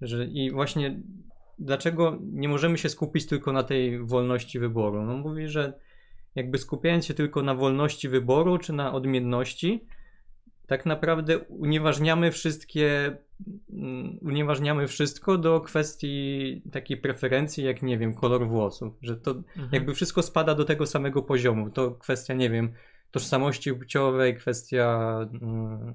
Że, 0.00 0.24
I 0.24 0.50
właśnie 0.50 1.00
dlaczego 1.58 2.18
nie 2.22 2.48
możemy 2.48 2.78
się 2.78 2.88
skupić 2.88 3.26
tylko 3.26 3.52
na 3.52 3.62
tej 3.62 3.98
wolności 3.98 4.58
wyboru? 4.58 5.02
No 5.02 5.16
mówi, 5.16 5.48
że 5.48 5.72
jakby 6.34 6.58
skupiając 6.58 7.06
się 7.06 7.14
tylko 7.14 7.42
na 7.42 7.54
wolności 7.54 8.08
wyboru 8.08 8.58
czy 8.58 8.72
na 8.72 8.92
odmienności, 8.92 9.86
tak 10.66 10.86
naprawdę 10.86 11.38
unieważniamy 11.38 12.32
wszystkie, 12.32 13.16
mm, 13.72 14.18
unieważniamy 14.22 14.86
wszystko 14.86 15.38
do 15.38 15.60
kwestii 15.60 16.62
takiej 16.72 16.96
preferencji, 16.96 17.64
jak 17.64 17.82
nie 17.82 17.98
wiem, 17.98 18.14
kolor 18.14 18.48
włosów, 18.48 18.94
że 19.02 19.16
to 19.16 19.30
mhm. 19.30 19.68
jakby 19.72 19.94
wszystko 19.94 20.22
spada 20.22 20.54
do 20.54 20.64
tego 20.64 20.86
samego 20.86 21.22
poziomu. 21.22 21.70
To 21.70 21.90
kwestia, 21.90 22.34
nie 22.34 22.50
wiem, 22.50 22.72
tożsamości 23.12 23.74
płciowej, 23.74 24.36
kwestia 24.36 25.18
mm, 25.42 25.94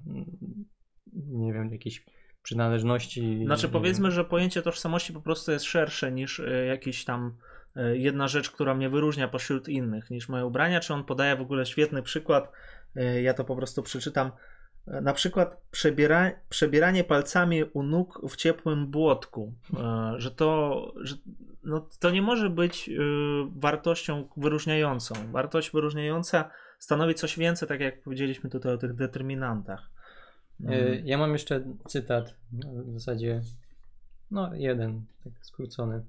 nie 1.14 1.54
wiem, 1.54 1.72
jakiejś 1.72 2.06
przynależności. 2.48 3.44
Znaczy 3.46 3.70
powiedzmy, 3.70 4.12
że 4.12 4.26
pojęcie 4.26 4.62
tożsamości 4.62 5.14
po 5.14 5.22
prostu 5.22 5.52
jest 5.52 5.66
szersze 5.66 6.12
niż 6.12 6.40
e, 6.40 6.66
jakiś 6.66 7.06
tam 7.06 7.38
e, 7.76 7.98
jedna 7.98 8.28
rzecz, 8.28 8.52
która 8.52 8.76
mnie 8.76 8.90
wyróżnia 8.90 9.28
pośród 9.28 9.70
innych, 9.70 10.10
niż 10.10 10.30
moje 10.30 10.46
ubrania, 10.46 10.80
czy 10.80 10.94
on 10.94 11.04
podaje 11.04 11.36
w 11.36 11.42
ogóle 11.42 11.66
świetny 11.66 12.04
przykład, 12.04 12.52
e, 12.96 13.22
ja 13.22 13.34
to 13.34 13.44
po 13.44 13.56
prostu 13.56 13.84
przeczytam, 13.84 14.32
na 15.02 15.14
przykład 15.14 15.62
przebiera, 15.72 16.32
przebieranie 16.50 17.04
palcami 17.04 17.64
u 17.64 17.84
nóg 17.84 18.22
w 18.30 18.36
ciepłym 18.36 18.88
błotku, 18.88 19.54
że 20.18 20.32
to, 20.32 20.94
że 21.02 21.16
no, 21.64 21.90
to 22.00 22.12
nie 22.12 22.22
może 22.22 22.50
być 22.50 22.90
wartością 23.56 24.30
wyróżniającą. 24.38 25.32
Wartość 25.32 25.72
wyróżniająca 25.72 26.50
stanowi 26.80 27.16
coś 27.16 27.38
więcej, 27.38 27.68
tak 27.68 27.80
jak 27.80 28.02
powiedzieliśmy 28.02 28.50
tutaj 28.50 28.74
o 28.74 28.78
tych 28.78 28.94
determinantach. 28.94 29.90
E, 30.66 30.68
mm. 30.68 31.08
Ja 31.08 31.18
mam 31.18 31.34
jeszcze 31.34 31.64
cytat, 31.88 32.34
w 32.86 32.94
zasadzie 32.94 33.42
no 34.32 34.56
jeden, 34.56 35.06
tak 35.24 35.34
skrócony. 35.42 36.04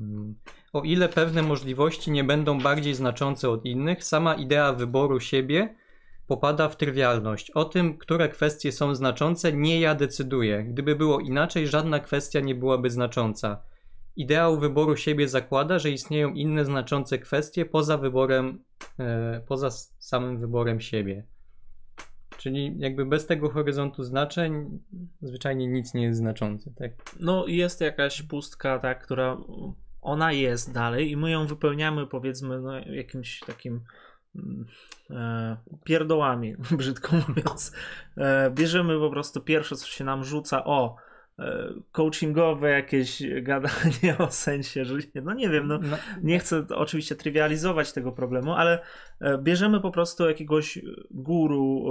Mm. 0.00 0.34
O 0.72 0.82
ile 0.82 1.08
pewne 1.08 1.42
możliwości 1.42 2.10
nie 2.10 2.24
będą 2.24 2.60
bardziej 2.60 2.94
znaczące 2.94 3.50
od 3.50 3.64
innych, 3.64 4.04
sama 4.04 4.34
idea 4.34 4.72
wyboru 4.72 5.20
siebie 5.20 5.74
popada 6.26 6.68
w 6.68 6.76
trywialność. 6.76 7.50
O 7.50 7.64
tym, 7.64 7.98
które 7.98 8.28
kwestie 8.28 8.72
są 8.72 8.94
znaczące, 8.94 9.52
nie 9.52 9.80
ja 9.80 9.94
decyduję. 9.94 10.64
Gdyby 10.64 10.96
było 10.96 11.20
inaczej, 11.20 11.68
żadna 11.68 12.00
kwestia 12.00 12.40
nie 12.40 12.54
byłaby 12.54 12.90
znacząca. 12.90 13.62
Ideał 14.16 14.58
wyboru 14.58 14.96
siebie 14.96 15.28
zakłada, 15.28 15.78
że 15.78 15.90
istnieją 15.90 16.32
inne 16.32 16.64
znaczące 16.64 17.18
kwestie 17.18 17.66
poza 17.66 17.98
wyborem, 17.98 18.64
e, 18.98 19.40
poza 19.46 19.70
samym 19.98 20.40
wyborem 20.40 20.80
siebie. 20.80 21.24
Czyli 22.38 22.74
jakby 22.78 23.06
bez 23.06 23.26
tego 23.26 23.50
horyzontu 23.50 24.04
znaczeń 24.04 24.78
zwyczajnie 25.22 25.66
nic 25.66 25.94
nie 25.94 26.02
jest 26.02 26.18
znaczące, 26.18 26.70
tak? 26.78 26.92
No 27.20 27.46
jest 27.46 27.80
jakaś 27.80 28.22
pustka, 28.22 28.78
tak, 28.78 29.04
która 29.04 29.36
ona 30.04 30.32
jest 30.32 30.72
dalej 30.72 31.10
i 31.10 31.16
my 31.16 31.30
ją 31.30 31.46
wypełniamy 31.46 32.06
powiedzmy 32.06 32.60
no, 32.60 32.78
jakimś 32.78 33.40
takim 33.40 33.80
mm, 34.36 34.66
e, 35.10 35.56
pierdołami, 35.84 36.56
brzydko 36.78 37.16
mówiąc. 37.28 37.72
E, 38.16 38.50
bierzemy 38.50 38.98
po 38.98 39.10
prostu 39.10 39.40
pierwsze, 39.40 39.76
co 39.76 39.86
się 39.86 40.04
nam 40.04 40.24
rzuca, 40.24 40.64
o, 40.64 40.96
coachingowe 41.92 42.70
jakieś 42.70 43.22
gadanie 43.42 44.18
o 44.18 44.30
sensie 44.30 44.84
życia. 44.84 45.20
No 45.24 45.34
nie 45.34 45.48
wiem, 45.48 45.66
no, 45.66 45.78
no, 45.78 45.96
nie 46.22 46.38
chcę 46.38 46.66
oczywiście 46.74 47.16
trywializować 47.16 47.92
tego 47.92 48.12
problemu, 48.12 48.52
ale 48.52 48.72
e, 48.74 48.82
bierzemy 49.42 49.80
po 49.80 49.90
prostu 49.90 50.28
jakiegoś 50.28 50.78
guru, 51.10 51.84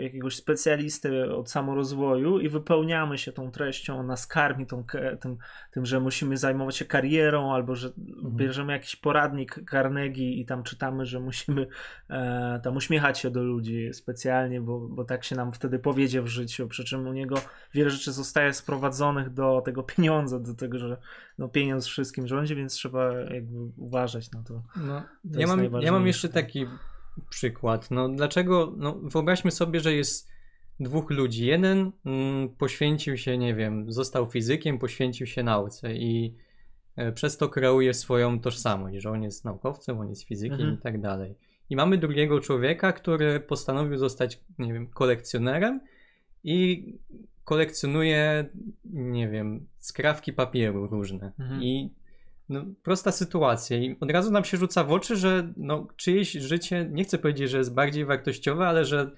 jakiegoś 0.00 0.36
specjalisty 0.36 1.34
od 1.34 1.50
samorozwoju 1.50 2.40
i 2.40 2.48
wypełniamy 2.48 3.18
się 3.18 3.32
tą 3.32 3.50
treścią, 3.50 4.02
nas 4.02 4.26
karmi 4.26 4.66
tą, 4.66 4.84
tym, 5.20 5.36
tym, 5.70 5.86
że 5.86 6.00
musimy 6.00 6.36
zajmować 6.36 6.76
się 6.76 6.84
karierą, 6.84 7.52
albo 7.52 7.74
że 7.74 7.88
mhm. 7.88 8.36
bierzemy 8.36 8.72
jakiś 8.72 8.96
poradnik 8.96 9.60
Carnegie 9.70 10.32
i 10.32 10.46
tam 10.46 10.62
czytamy, 10.62 11.06
że 11.06 11.20
musimy 11.20 11.66
e, 12.10 12.60
tam 12.64 12.76
uśmiechać 12.76 13.18
się 13.18 13.30
do 13.30 13.42
ludzi 13.42 13.90
specjalnie, 13.92 14.60
bo, 14.60 14.80
bo 14.80 15.04
tak 15.04 15.24
się 15.24 15.36
nam 15.36 15.52
wtedy 15.52 15.78
powiedzie 15.78 16.22
w 16.22 16.26
życiu, 16.26 16.68
przy 16.68 16.84
czym 16.84 17.08
u 17.08 17.12
niego 17.12 17.36
wiele 17.74 17.90
rzeczy 17.90 18.12
zostaje 18.12 18.52
sprowadzonych 18.52 19.30
do 19.30 19.62
tego 19.64 19.82
pieniądza, 19.82 20.38
do 20.38 20.54
tego, 20.54 20.78
że 20.78 20.96
no, 21.38 21.48
pieniądz 21.48 21.86
wszystkim 21.86 22.26
rządzi, 22.26 22.56
więc 22.56 22.74
trzeba 22.74 23.12
jakby 23.12 23.58
uważać 23.76 24.30
na 24.30 24.42
to. 24.42 24.62
No, 24.76 25.02
to 25.32 25.40
ja, 25.40 25.46
mam, 25.46 25.82
ja 25.82 25.92
mam 25.92 26.06
jeszcze 26.06 26.28
taki 26.28 26.66
przykład. 27.30 27.90
No 27.90 28.08
dlaczego, 28.08 28.74
no 28.76 28.94
wyobraźmy 29.02 29.50
sobie, 29.50 29.80
że 29.80 29.92
jest 29.92 30.28
dwóch 30.80 31.10
ludzi. 31.10 31.46
Jeden 31.46 31.92
mm, 32.04 32.48
poświęcił 32.48 33.16
się, 33.16 33.38
nie 33.38 33.54
wiem, 33.54 33.92
został 33.92 34.30
fizykiem, 34.30 34.78
poświęcił 34.78 35.26
się 35.26 35.42
nauce 35.42 35.94
i 35.94 36.34
e, 36.96 37.12
przez 37.12 37.36
to 37.36 37.48
kreuje 37.48 37.94
swoją 37.94 38.40
tożsamość, 38.40 39.02
że 39.02 39.10
on 39.10 39.22
jest 39.22 39.44
naukowcem, 39.44 39.98
on 39.98 40.08
jest 40.08 40.22
fizykiem 40.22 40.60
mhm. 40.60 40.74
i 40.74 40.78
tak 40.78 41.00
dalej. 41.00 41.34
I 41.70 41.76
mamy 41.76 41.98
drugiego 41.98 42.40
człowieka, 42.40 42.92
który 42.92 43.40
postanowił 43.40 43.98
zostać, 43.98 44.40
nie 44.58 44.72
wiem, 44.72 44.86
kolekcjonerem 44.86 45.80
i 46.44 46.86
kolekcjonuje, 47.48 48.48
nie 48.84 49.28
wiem, 49.28 49.66
skrawki 49.78 50.32
papieru 50.32 50.86
różne. 50.86 51.32
Mhm. 51.38 51.62
I 51.62 51.90
no, 52.48 52.64
prosta 52.82 53.12
sytuacja. 53.12 53.76
I 53.76 53.96
od 54.00 54.10
razu 54.10 54.30
nam 54.30 54.44
się 54.44 54.56
rzuca 54.56 54.84
w 54.84 54.92
oczy, 54.92 55.16
że 55.16 55.52
no, 55.56 55.86
czyjeś 55.96 56.32
życie, 56.32 56.88
nie 56.90 57.04
chcę 57.04 57.18
powiedzieć, 57.18 57.50
że 57.50 57.58
jest 57.58 57.74
bardziej 57.74 58.04
wartościowe, 58.04 58.66
ale 58.66 58.84
że 58.84 59.10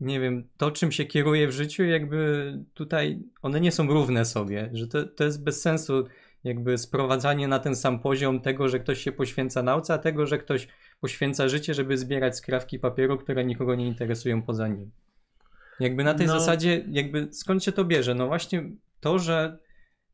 nie 0.00 0.20
wiem, 0.20 0.48
to 0.56 0.70
czym 0.70 0.92
się 0.92 1.04
kieruje 1.04 1.48
w 1.48 1.52
życiu, 1.52 1.84
jakby 1.84 2.52
tutaj 2.74 3.22
one 3.42 3.60
nie 3.60 3.72
są 3.72 3.86
równe 3.86 4.24
sobie, 4.24 4.70
że 4.72 4.86
to, 4.86 5.04
to 5.04 5.24
jest 5.24 5.44
bez 5.44 5.62
sensu 5.62 6.04
jakby 6.44 6.78
sprowadzanie 6.78 7.48
na 7.48 7.58
ten 7.58 7.76
sam 7.76 8.00
poziom 8.00 8.40
tego, 8.40 8.68
że 8.68 8.80
ktoś 8.80 8.98
się 8.98 9.12
poświęca 9.12 9.62
nauce, 9.62 9.94
a 9.94 9.98
tego, 9.98 10.26
że 10.26 10.38
ktoś 10.38 10.68
poświęca 11.00 11.48
życie, 11.48 11.74
żeby 11.74 11.98
zbierać 11.98 12.36
skrawki 12.36 12.78
papieru, 12.78 13.18
które 13.18 13.44
nikogo 13.44 13.74
nie 13.74 13.86
interesują 13.86 14.42
poza 14.42 14.68
nim. 14.68 14.90
Jakby 15.82 16.04
na 16.04 16.14
tej 16.14 16.26
no. 16.26 16.40
zasadzie, 16.40 16.84
jakby 16.90 17.28
skąd 17.32 17.64
się 17.64 17.72
to 17.72 17.84
bierze? 17.84 18.14
No 18.14 18.26
właśnie 18.26 18.70
to, 19.00 19.18
że 19.18 19.58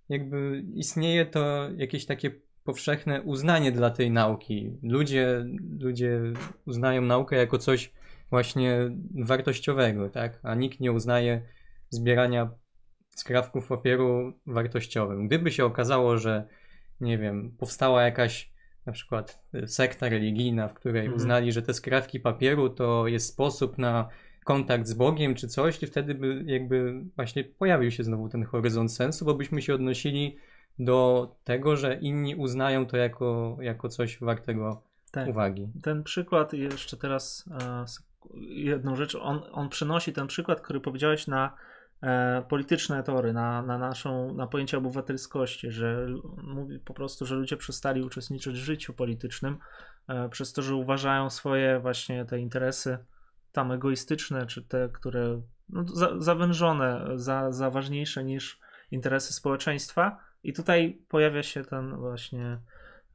jakby 0.08 0.64
istnieje 0.74 1.26
to 1.26 1.68
jakieś 1.76 2.06
takie 2.06 2.30
powszechne 2.64 3.22
uznanie 3.22 3.72
dla 3.72 3.90
tej 3.90 4.10
nauki. 4.10 4.78
Ludzie, 4.82 5.44
ludzie 5.80 6.20
uznają 6.66 7.02
naukę 7.02 7.36
jako 7.36 7.58
coś 7.58 7.92
właśnie 8.30 8.90
wartościowego, 9.14 10.08
tak? 10.08 10.40
A 10.42 10.54
nikt 10.54 10.80
nie 10.80 10.92
uznaje 10.92 11.42
zbierania 11.90 12.50
skrawków 13.10 13.68
papieru 13.68 14.32
wartościowym. 14.46 15.26
Gdyby 15.26 15.50
się 15.50 15.64
okazało, 15.64 16.18
że 16.18 16.48
nie 17.00 17.18
wiem, 17.18 17.56
powstała 17.58 18.02
jakaś 18.02 18.52
na 18.86 18.92
przykład 18.92 19.44
sekta 19.66 20.08
religijna, 20.08 20.68
w 20.68 20.74
której 20.74 21.00
mhm. 21.00 21.16
uznali, 21.16 21.52
że 21.52 21.62
te 21.62 21.74
skrawki 21.74 22.20
papieru 22.20 22.70
to 22.70 23.06
jest 23.06 23.28
sposób 23.28 23.78
na 23.78 24.08
kontakt 24.48 24.86
z 24.86 24.94
Bogiem 24.94 25.34
czy 25.34 25.48
coś, 25.48 25.78
to 25.78 25.86
wtedy 25.86 26.14
by 26.14 26.42
jakby 26.46 27.04
właśnie 27.16 27.44
pojawił 27.44 27.90
się 27.90 28.04
znowu 28.04 28.28
ten 28.28 28.44
horyzont 28.44 28.92
sensu, 28.92 29.24
bo 29.24 29.34
byśmy 29.34 29.62
się 29.62 29.74
odnosili 29.74 30.36
do 30.78 31.28
tego, 31.44 31.76
że 31.76 31.94
inni 31.94 32.36
uznają 32.36 32.86
to 32.86 32.96
jako, 32.96 33.56
jako 33.60 33.88
coś 33.88 34.20
wartego 34.20 34.82
tak. 35.10 35.28
uwagi. 35.28 35.68
Ten 35.82 36.04
przykład 36.04 36.52
jeszcze 36.52 36.96
teraz 36.96 37.44
e, 37.60 37.84
jedną 38.40 38.96
rzecz, 38.96 39.14
on, 39.14 39.40
on 39.52 39.68
przenosi 39.68 40.12
ten 40.12 40.26
przykład, 40.26 40.60
który 40.60 40.80
powiedziałeś 40.80 41.26
na 41.26 41.54
e, 42.02 42.42
polityczne 42.48 43.02
tory, 43.02 43.32
na, 43.32 43.62
na 43.62 43.78
naszą, 43.78 44.34
na 44.34 44.46
pojęcie 44.46 44.78
obywatelskości, 44.78 45.70
że 45.70 46.06
mówi 46.42 46.78
po 46.78 46.94
prostu, 46.94 47.26
że 47.26 47.34
ludzie 47.34 47.56
przestali 47.56 48.02
uczestniczyć 48.02 48.54
w 48.54 48.64
życiu 48.64 48.92
politycznym 48.92 49.58
e, 50.08 50.28
przez 50.28 50.52
to, 50.52 50.62
że 50.62 50.74
uważają 50.74 51.30
swoje 51.30 51.80
właśnie 51.80 52.24
te 52.24 52.38
interesy 52.38 52.98
tam 53.52 53.72
egoistyczne, 53.72 54.46
czy 54.46 54.62
te, 54.62 54.88
które 54.88 55.40
no, 55.68 55.84
za, 55.88 56.20
zawężone, 56.20 57.06
za, 57.14 57.52
za 57.52 57.70
ważniejsze 57.70 58.24
niż 58.24 58.60
interesy 58.90 59.32
społeczeństwa. 59.32 60.18
I 60.42 60.52
tutaj 60.52 61.02
pojawia 61.08 61.42
się 61.42 61.64
ten 61.64 61.96
właśnie 61.96 62.60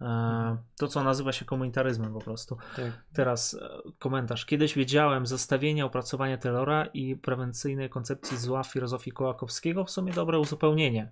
e, 0.01 0.57
to, 0.77 0.87
co 0.87 1.03
nazywa 1.03 1.31
się 1.31 1.45
komunitaryzmem 1.45 2.13
po 2.13 2.19
prostu. 2.19 2.57
Tak. 2.75 3.03
Teraz 3.13 3.53
e, 3.53 3.69
komentarz. 3.99 4.45
Kiedyś 4.45 4.75
wiedziałem 4.75 5.25
zestawienie 5.25 5.85
opracowania 5.85 6.37
Taylora 6.37 6.85
i 6.85 7.15
prewencyjnej 7.15 7.89
koncepcji 7.89 8.37
zła 8.37 8.63
filozofii 8.63 9.11
Kołakowskiego. 9.11 9.85
W 9.85 9.91
sumie 9.91 10.13
dobre 10.13 10.39
uzupełnienie. 10.39 11.11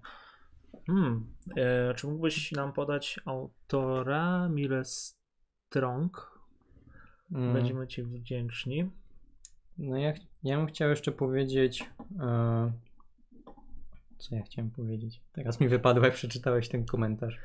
Hmm. 0.88 1.34
E, 1.58 1.94
czy 1.94 2.08
mógłbyś 2.08 2.52
nam 2.52 2.74
podać 2.74 3.20
autora 3.26 4.50
Mile 4.50 4.84
Strong? 4.86 6.32
Mm. 7.32 7.54
Będziemy 7.54 7.88
Ci 7.88 8.04
wdzięczni. 8.04 8.90
No 9.78 9.98
ja, 9.98 10.14
ja 10.44 10.58
bym 10.58 10.68
chciał 10.68 10.90
jeszcze 10.90 11.12
powiedzieć. 11.12 11.86
E, 12.20 12.72
co 14.18 14.36
ja 14.36 14.42
chciałem 14.42 14.72
powiedzieć? 14.72 15.22
Teraz 15.32 15.60
mi 15.60 15.68
wypadło, 15.68 16.06
jak 16.06 16.14
przeczytałeś 16.14 16.70
ten 16.70 16.86
komentarz. 16.86 17.40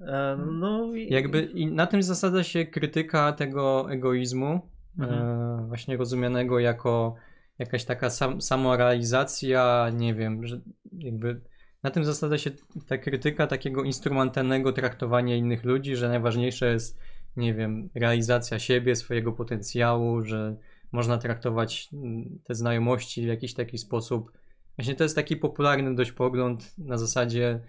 E, 0.00 0.38
no 0.52 0.94
i... 0.94 1.12
Jakby 1.12 1.52
na 1.70 1.86
tym 1.86 2.02
zasadza 2.02 2.44
się 2.44 2.66
krytyka 2.66 3.32
tego 3.32 3.92
egoizmu, 3.92 4.60
e, 4.98 5.02
mhm. 5.02 5.22
e, 5.22 5.66
właśnie 5.68 5.96
rozumianego 5.96 6.58
jako 6.58 7.14
jakaś 7.58 7.84
taka 7.84 8.10
sam, 8.10 8.40
samorealizacja, 8.40 9.90
nie 9.94 10.14
wiem, 10.14 10.46
że 10.46 10.60
jakby 10.92 11.40
na 11.82 11.90
tym 11.90 12.04
zasadza 12.04 12.38
się 12.38 12.50
ta 12.86 12.98
krytyka 12.98 13.46
takiego 13.46 13.82
instrumentalnego 13.82 14.72
traktowania 14.72 15.36
innych 15.36 15.64
ludzi, 15.64 15.96
że 15.96 16.08
najważniejsze 16.08 16.72
jest, 16.72 16.98
nie 17.36 17.54
wiem, 17.54 17.90
realizacja 17.94 18.58
siebie, 18.58 18.96
swojego 18.96 19.32
potencjału, 19.32 20.22
że 20.22 20.56
można 20.92 21.18
traktować 21.18 21.88
mm, 21.92 22.38
te 22.44 22.54
znajomości 22.54 23.22
w 23.22 23.26
jakiś 23.26 23.54
taki 23.54 23.78
sposób. 23.78 24.32
Właśnie 24.76 24.94
to 24.94 25.04
jest 25.04 25.16
taki 25.16 25.36
popularny 25.36 25.94
dość 25.94 26.12
pogląd 26.12 26.78
na 26.78 26.98
zasadzie 26.98 27.60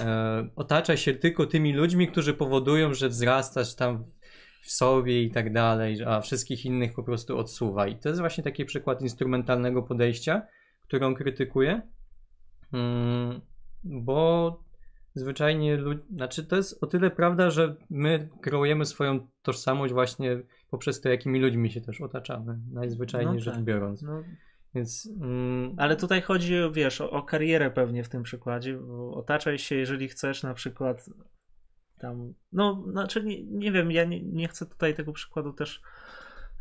e, 0.00 0.48
otacza 0.56 0.96
się 0.96 1.14
tylko 1.14 1.46
tymi 1.46 1.72
ludźmi, 1.72 2.08
którzy 2.08 2.34
powodują, 2.34 2.94
że 2.94 3.08
wzrastasz 3.08 3.74
tam 3.74 4.04
w 4.62 4.72
sobie 4.72 5.22
i 5.22 5.30
tak 5.30 5.52
dalej, 5.52 6.02
a 6.06 6.20
wszystkich 6.20 6.64
innych 6.64 6.94
po 6.94 7.02
prostu 7.02 7.38
odsuwa. 7.38 7.86
I 7.86 7.96
to 7.96 8.08
jest 8.08 8.20
właśnie 8.20 8.44
taki 8.44 8.64
przykład 8.64 9.02
instrumentalnego 9.02 9.82
podejścia, 9.82 10.42
którą 10.82 11.14
krytykuję, 11.14 11.82
mm, 12.72 13.40
bo 13.84 14.58
zwyczajnie, 15.14 15.78
znaczy 16.14 16.44
to 16.44 16.56
jest 16.56 16.82
o 16.84 16.86
tyle 16.86 17.10
prawda, 17.10 17.50
że 17.50 17.76
my 17.90 18.28
kreujemy 18.40 18.86
swoją 18.86 19.28
tożsamość 19.42 19.92
właśnie 19.92 20.42
poprzez 20.72 21.00
to, 21.00 21.08
jakimi 21.08 21.40
ludźmi 21.40 21.70
się 21.70 21.80
też 21.80 22.00
otaczamy, 22.00 22.58
najzwyczajniej 22.72 23.34
no 23.34 23.40
rzecz 23.40 23.54
tak. 23.54 23.64
biorąc. 23.64 24.02
No. 24.02 24.22
Więc, 24.74 25.08
mm... 25.20 25.74
Ale 25.78 25.96
tutaj 25.96 26.22
chodzi, 26.22 26.54
wiesz, 26.72 27.00
o, 27.00 27.10
o, 27.10 27.22
karierę 27.22 27.70
pewnie 27.70 28.04
w 28.04 28.08
tym 28.08 28.22
przykładzie. 28.22 28.78
Otaczaj 29.12 29.58
się, 29.58 29.76
jeżeli 29.76 30.08
chcesz 30.08 30.42
na 30.42 30.54
przykład 30.54 31.10
tam, 31.98 32.34
no, 32.52 32.84
znaczy 32.90 33.24
nie, 33.24 33.44
nie 33.44 33.72
wiem, 33.72 33.92
ja 33.92 34.04
nie, 34.04 34.22
nie 34.22 34.48
chcę 34.48 34.66
tutaj 34.66 34.94
tego 34.94 35.12
przykładu 35.12 35.52
też 35.52 35.82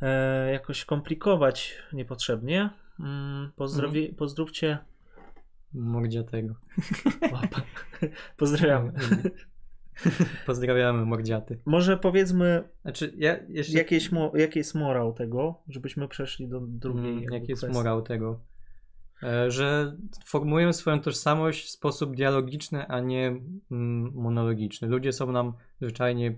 e, 0.02 0.52
jakoś 0.52 0.86
komplikować 0.86 1.78
niepotrzebnie. 1.94 2.70
Mm, 3.00 3.52
pozdrowie, 3.56 4.02
mm. 4.02 4.16
Pozdrówcie 4.16 4.78
Mordziatego. 5.74 6.56
Pozdrawiamy. 8.38 8.94
Pozdrawiamy 10.46 11.06
mordziaty. 11.06 11.60
Może 11.66 11.98
powiedzmy, 11.98 12.64
znaczy, 12.82 13.14
ja 13.18 13.38
jeszcze... 13.50 13.78
jakieś, 13.78 14.10
jaki 14.34 14.60
jest 14.60 14.76
morał 14.76 15.14
tego, 15.14 15.62
żebyśmy 15.68 16.08
przeszli 16.08 16.48
do 16.48 16.60
drugiej. 16.62 17.12
Mm, 17.12 17.34
jaki 17.34 17.52
jest 17.52 17.70
morał 17.70 18.02
tego? 18.02 18.40
E, 19.24 19.52
że 19.52 19.98
formują 20.26 20.74
swoją 20.74 21.02
tożsamość 21.02 21.66
w 21.66 21.70
sposób 21.70 22.16
dialogiczny, 22.16 22.88
a 22.88 23.00
nie 23.00 23.28
mm, 23.72 24.12
monologiczny. 24.16 24.88
Ludzie 24.88 25.14
są 25.14 25.32
nam 25.32 25.54
zwyczajnie 25.82 26.36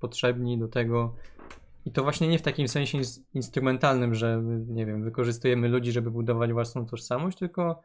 potrzebni 0.00 0.58
do 0.58 0.68
tego. 0.68 1.14
I 1.84 1.92
to 1.92 2.02
właśnie 2.02 2.28
nie 2.28 2.38
w 2.38 2.42
takim 2.42 2.68
sensie 2.68 2.98
instrumentalnym, 3.34 4.14
że 4.14 4.42
nie 4.66 4.86
wiem, 4.86 5.04
wykorzystujemy 5.04 5.68
ludzi, 5.68 5.92
żeby 5.92 6.10
budować 6.10 6.52
własną 6.52 6.86
tożsamość, 6.86 7.38
tylko 7.38 7.82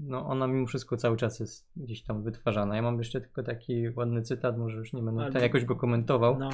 no 0.00 0.26
ona 0.26 0.46
mimo 0.46 0.66
wszystko 0.66 0.96
cały 0.96 1.16
czas 1.16 1.40
jest 1.40 1.70
gdzieś 1.76 2.02
tam 2.02 2.22
wytwarzana. 2.22 2.76
Ja 2.76 2.82
mam 2.82 2.98
jeszcze 2.98 3.20
tylko 3.20 3.42
taki 3.42 3.88
ładny 3.96 4.22
cytat, 4.22 4.58
może 4.58 4.78
już 4.78 4.92
nie 4.92 5.02
będę 5.02 5.26
tutaj 5.26 5.42
jakoś 5.42 5.64
go 5.64 5.76
komentował. 5.76 6.38
No. 6.38 6.50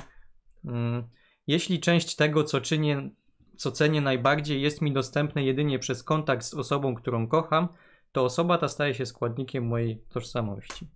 Yy, 0.65 1.05
jeśli 1.47 1.81
część 1.81 2.17
tego, 2.17 2.45
co 2.45 2.61
czynię, 2.61 3.11
co 3.57 3.73
cenię 3.73 4.01
najbardziej, 4.01 4.63
jest 4.63 4.83
mi 4.83 4.93
dostępne 4.93 5.45
jedynie 5.45 5.79
przez 5.79 6.03
kontakt 6.03 6.45
z 6.45 6.55
osobą, 6.55 6.95
którą 6.95 7.29
kocham, 7.29 7.69
to 8.13 8.25
osoba 8.25 8.59
ta 8.59 8.69
staje 8.69 8.95
się 8.95 9.07
składnikiem 9.07 9.67
mojej 9.67 10.03
tożsamości. 10.09 10.89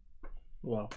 Wow. 0.62 0.88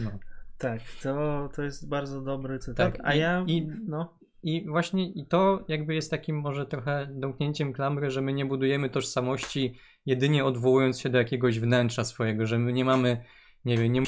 No. 0.00 0.10
Tak, 0.58 0.80
to, 1.02 1.48
to 1.54 1.62
jest 1.62 1.88
bardzo 1.88 2.20
dobry 2.20 2.58
cytat. 2.58 2.92
Tak, 2.92 3.06
a 3.06 3.14
i, 3.14 3.18
ja. 3.18 3.44
I, 3.46 3.68
no. 3.86 4.18
I 4.42 4.68
właśnie 4.68 5.10
i 5.10 5.26
to 5.26 5.64
jakby 5.68 5.94
jest 5.94 6.10
takim 6.10 6.40
może 6.40 6.66
trochę 6.66 7.08
domknięciem 7.10 7.72
klamry, 7.72 8.10
że 8.10 8.22
my 8.22 8.32
nie 8.32 8.46
budujemy 8.46 8.90
tożsamości 8.90 9.74
jedynie 10.06 10.44
odwołując 10.44 11.00
się 11.00 11.08
do 11.08 11.18
jakiegoś 11.18 11.60
wnętrza 11.60 12.04
swojego, 12.04 12.46
że 12.46 12.58
my 12.58 12.72
nie 12.72 12.84
mamy, 12.84 13.24
nie 13.64 13.78
wiem, 13.78 13.92
nie, 13.92 14.02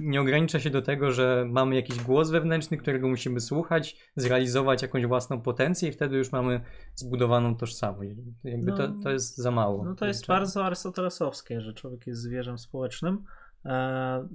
nie 0.00 0.20
ogranicza 0.20 0.60
się 0.60 0.70
do 0.70 0.82
tego, 0.82 1.12
że 1.12 1.44
mamy 1.48 1.76
jakiś 1.76 2.00
głos 2.00 2.30
wewnętrzny, 2.30 2.76
którego 2.76 3.08
musimy 3.08 3.40
słuchać, 3.40 3.96
zrealizować 4.16 4.82
jakąś 4.82 5.06
własną 5.06 5.40
potencję 5.40 5.88
i 5.88 5.92
wtedy 5.92 6.16
już 6.16 6.32
mamy 6.32 6.60
zbudowaną 6.94 7.56
tożsamość. 7.56 8.10
Jakby 8.44 8.70
no, 8.70 8.76
to, 8.76 8.88
to 9.02 9.10
jest 9.10 9.36
za 9.36 9.50
mało. 9.50 9.84
No 9.84 9.94
to 9.94 10.06
jest 10.06 10.26
bardzo 10.26 10.64
arystotelesowskie, 10.64 11.60
że 11.60 11.74
człowiek 11.74 12.06
jest 12.06 12.20
zwierzem 12.20 12.58
społecznym. 12.58 13.24
E, 13.64 14.28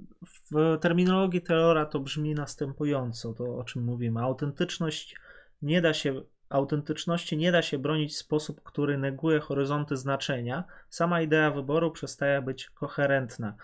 w 0.52 0.78
terminologii 0.80 1.42
Taylora 1.42 1.86
to 1.86 2.00
brzmi 2.00 2.34
następująco, 2.34 3.34
to 3.34 3.44
o 3.56 3.64
czym 3.64 3.84
mówimy. 3.84 4.20
Autentyczność 4.20 5.16
nie 5.62 5.82
da 5.82 5.94
się 5.94 6.22
autentyczności 6.48 7.36
nie 7.36 7.52
da 7.52 7.62
się 7.62 7.78
bronić 7.78 8.12
w 8.12 8.18
sposób, 8.18 8.62
który 8.62 8.98
neguje 8.98 9.40
horyzonty 9.40 9.96
znaczenia. 9.96 10.64
Sama 10.88 11.20
idea 11.20 11.50
wyboru 11.50 11.90
przestaje 11.90 12.42
być 12.42 12.70
koherentna. 12.70 13.54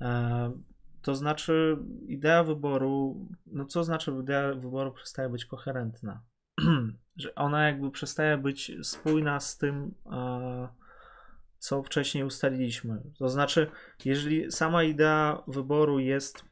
E, 0.00 0.52
to 1.02 1.14
znaczy, 1.14 1.76
idea 2.06 2.44
wyboru, 2.44 3.26
no 3.46 3.64
co 3.64 3.84
znaczy, 3.84 4.12
idea 4.22 4.54
wyboru 4.54 4.92
przestaje 4.92 5.28
być 5.28 5.44
koherentna? 5.44 6.22
że 7.16 7.34
ona 7.34 7.66
jakby 7.66 7.90
przestaje 7.90 8.38
być 8.38 8.72
spójna 8.82 9.40
z 9.40 9.58
tym, 9.58 9.94
e, 10.12 10.68
co 11.58 11.82
wcześniej 11.82 12.24
ustaliliśmy. 12.24 13.02
To 13.18 13.28
znaczy, 13.28 13.70
jeżeli 14.04 14.52
sama 14.52 14.84
idea 14.84 15.42
wyboru 15.46 15.98
jest 15.98 16.49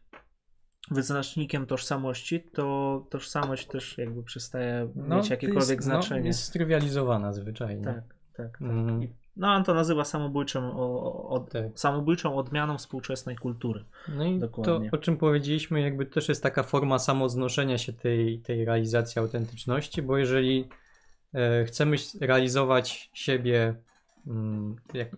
wyznacznikiem 0.90 1.66
tożsamości, 1.66 2.40
to 2.40 3.06
tożsamość 3.10 3.66
też 3.66 3.98
jakby 3.98 4.22
przestaje 4.22 4.88
no, 4.96 5.16
mieć 5.16 5.30
jakiekolwiek 5.30 5.78
jest, 5.78 5.88
no, 5.88 5.94
znaczenie. 5.94 6.20
No, 6.20 6.26
jest 6.26 6.42
strywializowana 6.42 7.32
zwyczajnie. 7.32 7.84
Tak, 7.84 7.94
tak. 8.36 8.50
tak. 8.50 8.62
Mm. 8.62 9.08
No 9.38 9.48
on 9.48 9.64
to 9.64 9.74
nazywa 9.74 10.04
samobójczą, 10.04 10.72
o, 10.76 11.28
o, 11.28 11.40
tak. 11.40 11.62
samobójczą 11.74 12.36
odmianą 12.36 12.78
współczesnej 12.78 13.36
kultury. 13.36 13.84
No 14.08 14.24
i 14.24 14.38
Dokładnie. 14.38 14.90
to, 14.90 14.96
o 14.96 15.00
czym 15.00 15.16
powiedzieliśmy, 15.16 15.80
jakby 15.80 16.06
też 16.06 16.28
jest 16.28 16.42
taka 16.42 16.62
forma 16.62 16.98
samoznoszenia 16.98 17.78
się 17.78 17.92
tej, 17.92 18.38
tej 18.38 18.64
realizacji 18.64 19.18
autentyczności, 19.18 20.02
bo 20.02 20.18
jeżeli 20.18 20.68
e, 21.34 21.64
chcemy 21.64 21.96
realizować 22.20 23.10
siebie 23.12 23.74
mm, 24.26 24.76
jak, 24.94 25.08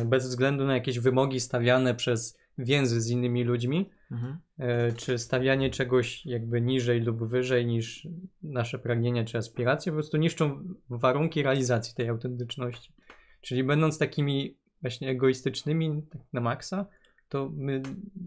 e, 0.00 0.04
bez 0.04 0.28
względu 0.28 0.64
na 0.64 0.74
jakieś 0.74 0.98
wymogi 0.98 1.40
stawiane 1.40 1.94
przez 1.94 2.39
więzy 2.64 3.00
z 3.00 3.10
innymi 3.10 3.44
ludźmi, 3.44 3.90
mhm. 4.10 4.38
E, 4.58 4.92
czy 4.92 5.18
stawianie 5.18 5.70
czegoś 5.70 6.26
jakby 6.26 6.60
niżej 6.60 7.00
lub 7.00 7.24
wyżej 7.24 7.66
niż 7.66 8.08
nasze 8.42 8.78
pragnienia 8.78 9.24
czy 9.24 9.38
aspiracje, 9.38 9.92
po 9.92 9.96
prostu 9.96 10.16
niszczą 10.16 10.64
warunki 10.90 11.42
realizacji 11.42 11.94
tej 11.94 12.08
autentyczności. 12.08 12.92
Czyli 13.40 13.64
będąc 13.64 13.98
takimi 13.98 14.56
właśnie 14.80 15.08
egoistycznymi 15.08 16.02
tak 16.10 16.22
na 16.32 16.40
maksa, 16.40 16.86
to 17.28 17.50
my 17.56 17.82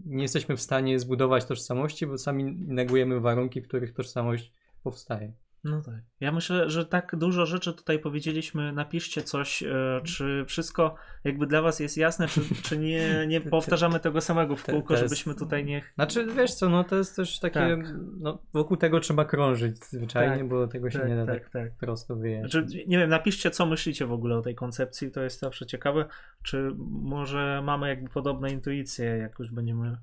nie 0.06 0.22
jesteśmy 0.22 0.56
w 0.56 0.60
stanie 0.60 0.98
zbudować 0.98 1.44
tożsamości, 1.44 2.06
bo 2.06 2.18
sami 2.18 2.44
negujemy 2.66 3.20
warunki, 3.20 3.60
w 3.60 3.68
których 3.68 3.94
tożsamość 3.94 4.52
powstaje. 4.82 5.32
No 5.64 5.82
tak. 5.82 5.94
Ja 6.20 6.32
myślę, 6.32 6.70
że 6.70 6.86
tak 6.86 7.16
dużo 7.16 7.46
rzeczy 7.46 7.72
tutaj 7.72 7.98
powiedzieliśmy. 7.98 8.72
Napiszcie 8.72 9.22
coś, 9.22 9.62
e, 9.62 10.00
czy 10.04 10.44
wszystko 10.46 10.94
jakby 11.24 11.46
dla 11.46 11.62
was 11.62 11.80
jest 11.80 11.96
jasne, 11.96 12.28
czy, 12.28 12.40
czy 12.62 12.78
nie, 12.78 13.26
nie 13.26 13.40
powtarzamy 13.56 14.00
tego 14.00 14.20
samego 14.20 14.56
w 14.56 14.64
kółko, 14.64 14.96
żebyśmy 14.96 15.34
tutaj 15.34 15.64
nie... 15.64 15.82
Znaczy, 15.94 16.26
wiesz 16.26 16.54
co, 16.54 16.68
no 16.68 16.84
to 16.84 16.96
jest 16.96 17.16
też 17.16 17.38
takie, 17.40 17.60
tak. 17.60 17.78
no 18.20 18.38
wokół 18.52 18.76
tego 18.76 19.00
trzeba 19.00 19.24
krążyć 19.24 19.84
zwyczajnie, 19.84 20.38
tak, 20.38 20.48
bo 20.48 20.66
tego 20.66 20.90
się 20.90 20.98
tak, 20.98 21.08
nie 21.08 21.16
da 21.16 21.26
tak, 21.26 21.42
tak, 21.42 21.52
tak. 21.52 21.72
prosto 21.72 22.16
wyjaśnić. 22.16 22.52
Znaczy, 22.52 22.84
nie 22.86 22.98
wiem, 22.98 23.10
napiszcie, 23.10 23.50
co 23.50 23.66
myślicie 23.66 24.06
w 24.06 24.12
ogóle 24.12 24.36
o 24.36 24.42
tej 24.42 24.54
koncepcji, 24.54 25.10
to 25.10 25.22
jest 25.22 25.40
zawsze 25.40 25.66
ciekawe. 25.66 26.04
Czy 26.42 26.70
może 26.88 27.62
mamy 27.64 27.88
jakby 27.88 28.10
podobne 28.10 28.50
intuicje, 28.50 29.04
jak 29.04 29.38
już 29.38 29.52
będziemy... 29.52 29.96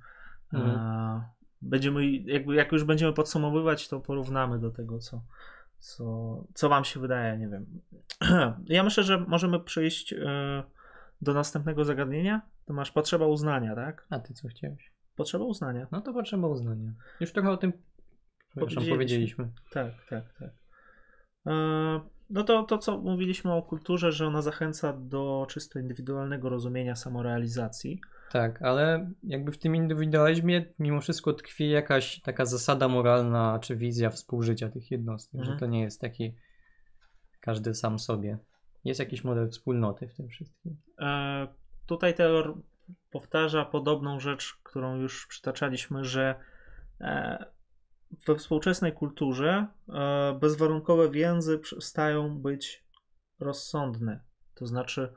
Mhm. 0.54 0.72
A 0.80 1.41
będziemy, 1.62 2.12
jakby, 2.12 2.56
jak 2.56 2.72
już 2.72 2.84
będziemy 2.84 3.14
podsumowywać, 3.14 3.88
to 3.88 4.00
porównamy 4.00 4.60
do 4.60 4.72
tego, 4.72 5.00
co, 5.00 5.22
co, 5.80 6.04
co 6.54 6.70
Wam 6.70 6.86
się 6.86 7.00
wydaje, 7.00 7.38
nie 7.38 7.48
wiem. 7.48 7.66
Ja 8.66 8.84
myślę, 8.84 9.04
że 9.04 9.20
możemy 9.20 9.60
przejść 9.60 10.14
e, 10.14 10.64
do 11.22 11.34
następnego 11.34 11.86
zagadnienia. 11.86 12.42
To 12.66 12.74
masz 12.74 12.92
potrzeba 12.92 13.26
uznania, 13.26 13.76
tak? 13.76 14.08
A 14.10 14.20
ty 14.20 14.34
co 14.34 14.48
chciałeś? 14.48 14.92
Potrzeba 15.16 15.46
uznania. 15.46 15.88
No 15.92 16.02
to 16.02 16.14
potrzeba 16.14 16.48
uznania. 16.48 16.92
Już 17.20 17.32
trochę 17.32 17.52
o 17.52 17.58
tym 17.58 17.74
powiedzieliśmy. 18.56 18.94
powiedzieliśmy. 18.94 19.52
Tak, 19.72 19.92
tak, 20.10 20.24
tak. 20.40 20.50
E, 21.48 21.52
no 22.30 22.44
to, 22.44 22.64
to, 22.64 22.78
co 22.78 22.98
mówiliśmy 22.98 23.54
o 23.54 23.62
kulturze, 23.62 24.12
że 24.12 24.28
ona 24.28 24.42
zachęca 24.42 24.94
do 24.94 25.48
czysto 25.50 25.80
indywidualnego 25.80 26.50
rozumienia 26.50 26.96
samorealizacji. 26.96 28.02
Tak, 28.32 28.62
ale 28.62 29.12
jakby 29.24 29.52
w 29.52 29.58
tym 29.58 29.76
indywidualizmie 29.76 30.66
mimo 30.80 31.02
wszystko 31.02 31.34
tkwi 31.34 31.70
jakaś 31.70 32.22
taka 32.22 32.46
zasada 32.46 32.88
moralna 32.88 33.60
czy 33.62 33.76
wizja 33.76 34.10
współżycia 34.10 34.70
tych 34.70 34.92
jednostek, 34.92 35.40
mhm. 35.40 35.54
że 35.54 35.60
to 35.60 35.66
nie 35.66 35.82
jest 35.82 36.02
taki 36.02 36.36
każdy 37.40 37.74
sam 37.74 38.00
sobie. 38.00 38.38
Jest 38.84 39.00
jakiś 39.00 39.24
model 39.24 39.50
wspólnoty 39.50 40.08
w 40.08 40.16
tym 40.16 40.28
wszystkim. 40.28 40.78
E, 41.00 41.48
tutaj 41.86 42.14
Taylor 42.14 42.58
powtarza 43.12 43.66
podobną 43.66 44.20
rzecz, 44.20 44.60
którą 44.64 44.96
już 44.96 45.28
przytaczaliśmy, 45.28 46.06
że 46.06 46.36
e, 47.02 47.46
we 48.28 48.36
współczesnej 48.36 48.94
kulturze 48.94 49.68
e, 49.90 50.38
bezwarunkowe 50.40 51.10
więzy 51.10 51.60
przestają 51.60 52.38
być 52.38 52.86
rozsądne. 53.40 54.24
To 54.56 54.68
znaczy, 54.68 55.14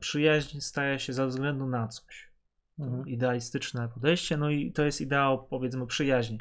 przyjaźń 0.00 0.60
staje 0.60 0.98
się 0.98 1.12
ze 1.12 1.26
względu 1.26 1.66
na 1.66 1.88
coś. 1.88 2.32
Mhm. 2.78 3.08
Idealistyczne 3.08 3.88
podejście, 3.88 4.36
no 4.36 4.50
i 4.50 4.72
to 4.72 4.84
jest 4.84 5.00
ideał, 5.00 5.46
powiedzmy, 5.46 5.86
przyjaźni. 5.86 6.38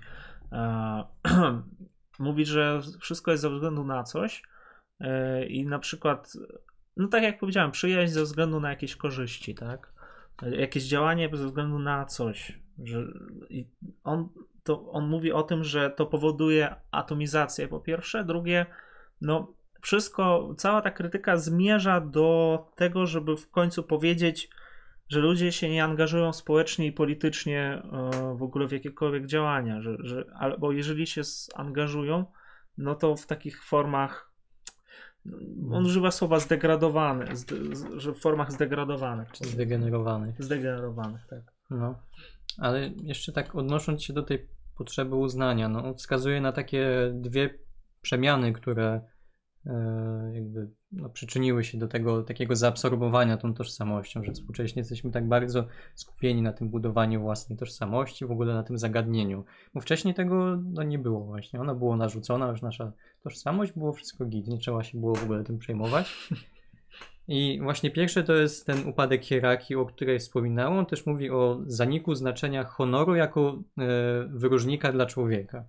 E, 0.51 1.03
mówi, 2.19 2.45
że 2.45 2.81
wszystko 2.99 3.31
jest 3.31 3.41
ze 3.41 3.49
względu 3.49 3.83
na 3.83 4.03
coś 4.03 4.43
e, 4.99 5.45
i 5.45 5.65
na 5.65 5.79
przykład, 5.79 6.33
no 6.97 7.07
tak 7.07 7.23
jak 7.23 7.39
powiedziałem, 7.39 7.71
przyjaźń 7.71 8.13
ze 8.13 8.23
względu 8.23 8.59
na 8.59 8.69
jakieś 8.69 8.95
korzyści, 8.95 9.55
tak? 9.55 9.93
Jakieś 10.41 10.83
działanie 10.83 11.29
ze 11.33 11.45
względu 11.45 11.79
na 11.79 12.05
coś. 12.05 12.59
Że 12.83 13.07
on, 14.03 14.29
to, 14.63 14.91
on 14.91 15.07
mówi 15.07 15.31
o 15.31 15.43
tym, 15.43 15.63
że 15.63 15.89
to 15.89 16.05
powoduje 16.05 16.75
atomizację 16.91 17.67
po 17.67 17.79
pierwsze, 17.79 18.23
drugie, 18.25 18.65
no 19.21 19.53
wszystko, 19.81 20.53
cała 20.57 20.81
ta 20.81 20.91
krytyka 20.91 21.37
zmierza 21.37 22.01
do 22.01 22.59
tego, 22.75 23.05
żeby 23.05 23.37
w 23.37 23.49
końcu 23.49 23.83
powiedzieć, 23.83 24.49
że 25.09 25.19
ludzie 25.19 25.51
się 25.51 25.69
nie 25.69 25.83
angażują 25.83 26.33
społecznie 26.33 26.85
i 26.85 26.91
politycznie 26.91 27.81
e, 27.91 28.35
w 28.37 28.43
ogóle 28.43 28.67
w 28.67 28.71
jakiekolwiek 28.71 29.25
działania, 29.25 29.81
że, 29.81 29.97
że, 29.99 30.25
albo 30.35 30.71
jeżeli 30.71 31.07
się 31.07 31.21
angażują, 31.55 32.25
no 32.77 32.95
to 32.95 33.15
w 33.15 33.25
takich 33.25 33.63
formach, 33.63 34.31
on 35.71 35.85
używa 35.85 36.11
słowa 36.11 36.39
zdegradowane, 36.39 37.25
że 37.97 38.13
w 38.13 38.19
formach 38.19 38.51
zdegradowanych. 38.51 39.29
Zdegenerowanych. 39.33 40.43
Zdegenerowanych, 40.43 41.27
tak. 41.29 41.41
No, 41.69 41.99
ale 42.57 42.87
jeszcze 43.03 43.31
tak 43.31 43.55
odnosząc 43.55 44.03
się 44.03 44.13
do 44.13 44.23
tej 44.23 44.47
potrzeby 44.77 45.15
uznania, 45.15 45.69
no, 45.69 45.93
wskazuje 45.93 46.41
na 46.41 46.51
takie 46.51 47.11
dwie 47.13 47.59
przemiany, 48.01 48.53
które 48.53 49.01
jakby 50.33 50.69
no, 50.91 51.09
przyczyniły 51.09 51.63
się 51.63 51.77
do 51.77 51.87
tego 51.87 52.23
takiego 52.23 52.55
zaabsorbowania 52.55 53.37
tą 53.37 53.53
tożsamością, 53.53 54.23
że 54.23 54.31
współcześnie 54.31 54.79
jesteśmy 54.79 55.11
tak 55.11 55.27
bardzo 55.27 55.67
skupieni 55.95 56.41
na 56.41 56.53
tym 56.53 56.69
budowaniu 56.69 57.21
własnej 57.21 57.57
tożsamości, 57.57 58.25
w 58.25 58.31
ogóle 58.31 58.53
na 58.53 58.63
tym 58.63 58.77
zagadnieniu. 58.77 59.43
Bo 59.73 59.81
wcześniej 59.81 60.13
tego 60.13 60.57
no, 60.63 60.83
nie 60.83 60.99
było 60.99 61.25
właśnie. 61.25 61.61
Ona 61.61 61.75
była 61.75 61.97
narzucona, 61.97 62.47
już 62.47 62.61
nasza 62.61 62.91
tożsamość, 63.23 63.71
było 63.71 63.93
wszystko 63.93 64.25
git, 64.25 64.47
nie 64.47 64.57
trzeba 64.57 64.83
się 64.83 64.99
było 64.99 65.15
w 65.15 65.23
ogóle 65.23 65.43
tym 65.43 65.57
przejmować. 65.57 66.29
I 67.27 67.59
właśnie 67.63 67.91
pierwsze 67.91 68.23
to 68.23 68.33
jest 68.33 68.65
ten 68.65 68.87
upadek 68.87 69.23
hierarchii, 69.23 69.75
o 69.75 69.85
której 69.85 70.19
wspominałem. 70.19 70.79
On 70.79 70.85
też 70.85 71.05
mówi 71.05 71.29
o 71.29 71.61
zaniku 71.65 72.15
znaczenia 72.15 72.63
honoru 72.63 73.15
jako 73.15 73.59
e, 73.77 73.83
wyróżnika 74.29 74.91
dla 74.91 75.05
człowieka 75.05 75.65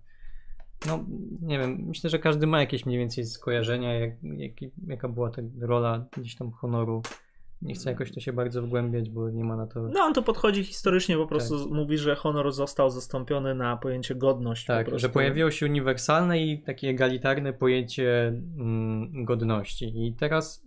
no 0.86 1.04
nie 1.42 1.58
wiem, 1.58 1.84
myślę, 1.86 2.10
że 2.10 2.18
każdy 2.18 2.46
ma 2.46 2.60
jakieś 2.60 2.86
mniej 2.86 2.98
więcej 2.98 3.26
skojarzenia, 3.26 3.94
jak, 3.94 4.10
jak, 4.22 4.52
jaka 4.86 5.08
była 5.08 5.30
ta 5.30 5.42
rola 5.60 6.06
gdzieś 6.16 6.36
tam 6.36 6.50
honoru. 6.50 7.02
Nie 7.62 7.74
chcę 7.74 7.90
jakoś 7.90 8.12
to 8.12 8.20
się 8.20 8.32
bardzo 8.32 8.62
wgłębiać, 8.62 9.10
bo 9.10 9.30
nie 9.30 9.44
ma 9.44 9.56
na 9.56 9.66
to. 9.66 9.82
No, 9.82 10.00
on 10.00 10.14
to 10.14 10.22
podchodzi 10.22 10.64
historycznie, 10.64 11.16
po 11.16 11.26
prostu 11.26 11.64
tak. 11.64 11.72
mówi, 11.72 11.98
że 11.98 12.14
honor 12.14 12.52
został 12.52 12.90
zastąpiony 12.90 13.54
na 13.54 13.76
pojęcie 13.76 14.14
godność. 14.14 14.66
Tak, 14.66 14.98
że 14.98 15.08
pojawiło 15.08 15.50
się 15.50 15.66
uniwersalne 15.66 16.42
i 16.42 16.62
takie 16.62 16.88
egalitarne 16.88 17.52
pojęcie 17.52 18.28
mm, 18.58 19.24
godności. 19.24 20.06
I 20.06 20.14
teraz 20.14 20.64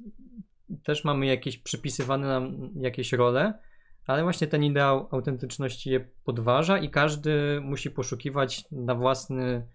też 0.83 1.03
mamy 1.03 1.25
jakieś 1.25 1.57
przypisywane 1.57 2.27
nam 2.27 2.69
jakieś 2.75 3.13
role, 3.13 3.53
ale 4.07 4.23
właśnie 4.23 4.47
ten 4.47 4.63
ideał 4.63 5.07
autentyczności 5.11 5.89
je 5.89 5.99
podważa 5.99 6.77
i 6.77 6.89
każdy 6.89 7.61
musi 7.61 7.91
poszukiwać 7.91 8.63
na 8.71 8.95
własny 8.95 9.67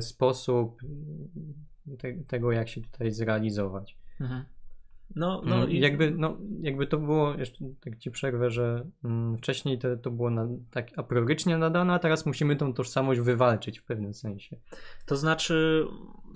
sposób 0.00 0.80
te, 1.98 2.12
tego, 2.12 2.52
jak 2.52 2.68
się 2.68 2.80
tutaj 2.80 3.10
zrealizować. 3.10 3.98
Mhm. 4.20 4.44
No, 5.18 5.42
no 5.44 5.56
mm, 5.56 5.70
i 5.70 5.80
jakby, 5.80 6.10
no, 6.10 6.36
jakby 6.60 6.86
to 6.86 6.98
było, 6.98 7.34
jeszcze 7.34 7.64
tak 7.80 7.98
ci 7.98 8.10
przerwę, 8.10 8.50
że 8.50 8.86
mm, 9.04 9.38
wcześniej 9.38 9.78
to, 9.78 9.96
to 9.96 10.10
było 10.10 10.30
na, 10.30 10.48
tak 10.70 10.88
aprorycznie 10.96 11.58
nadane, 11.58 11.94
a 11.94 11.98
teraz 11.98 12.26
musimy 12.26 12.56
tą 12.56 12.74
tożsamość 12.74 13.20
wywalczyć 13.20 13.78
w 13.78 13.84
pewnym 13.84 14.14
sensie. 14.14 14.56
To 15.06 15.16
znaczy, 15.16 15.86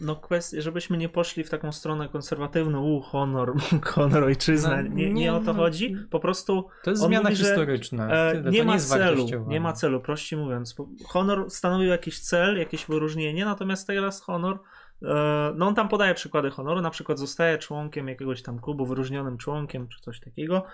no 0.00 0.16
kwestia, 0.16 0.60
żebyśmy 0.60 0.96
nie 0.96 1.08
poszli 1.08 1.44
w 1.44 1.50
taką 1.50 1.72
stronę 1.72 2.08
konserwatywną, 2.08 2.84
u, 2.84 3.00
honor, 3.00 3.52
honor, 3.94 4.24
ojczyzna, 4.24 4.82
no, 4.82 4.82
nie, 4.82 5.06
nie, 5.06 5.12
nie, 5.12 5.34
o 5.34 5.38
to 5.38 5.44
no, 5.44 5.54
chodzi, 5.54 5.96
po 6.10 6.20
prostu... 6.20 6.68
To 6.84 6.90
jest 6.90 7.02
zmiana 7.02 7.30
mówi, 7.30 7.42
historyczna, 7.42 8.30
e, 8.30 8.42
nie, 8.50 8.64
ma 8.64 8.78
celu, 8.78 9.26
nie 9.46 9.60
ma 9.60 9.72
celu, 9.72 10.00
prościej 10.00 10.38
mówiąc. 10.38 10.76
Honor 11.06 11.50
stanowił 11.50 11.88
jakiś 11.88 12.20
cel, 12.20 12.58
jakieś 12.58 12.86
wyróżnienie, 12.86 13.44
natomiast 13.44 13.86
teraz 13.86 14.20
honor 14.20 14.58
no 15.54 15.66
on 15.66 15.74
tam 15.74 15.88
podaje 15.88 16.14
przykłady 16.14 16.50
honoru, 16.50 16.80
na 16.80 16.90
przykład 16.90 17.18
zostaje 17.18 17.58
członkiem 17.58 18.08
jakiegoś 18.08 18.42
tam 18.42 18.60
klubu, 18.60 18.86
wyróżnionym 18.86 19.38
członkiem 19.38 19.88
czy 19.88 20.00
coś 20.00 20.20
takiego. 20.20 20.64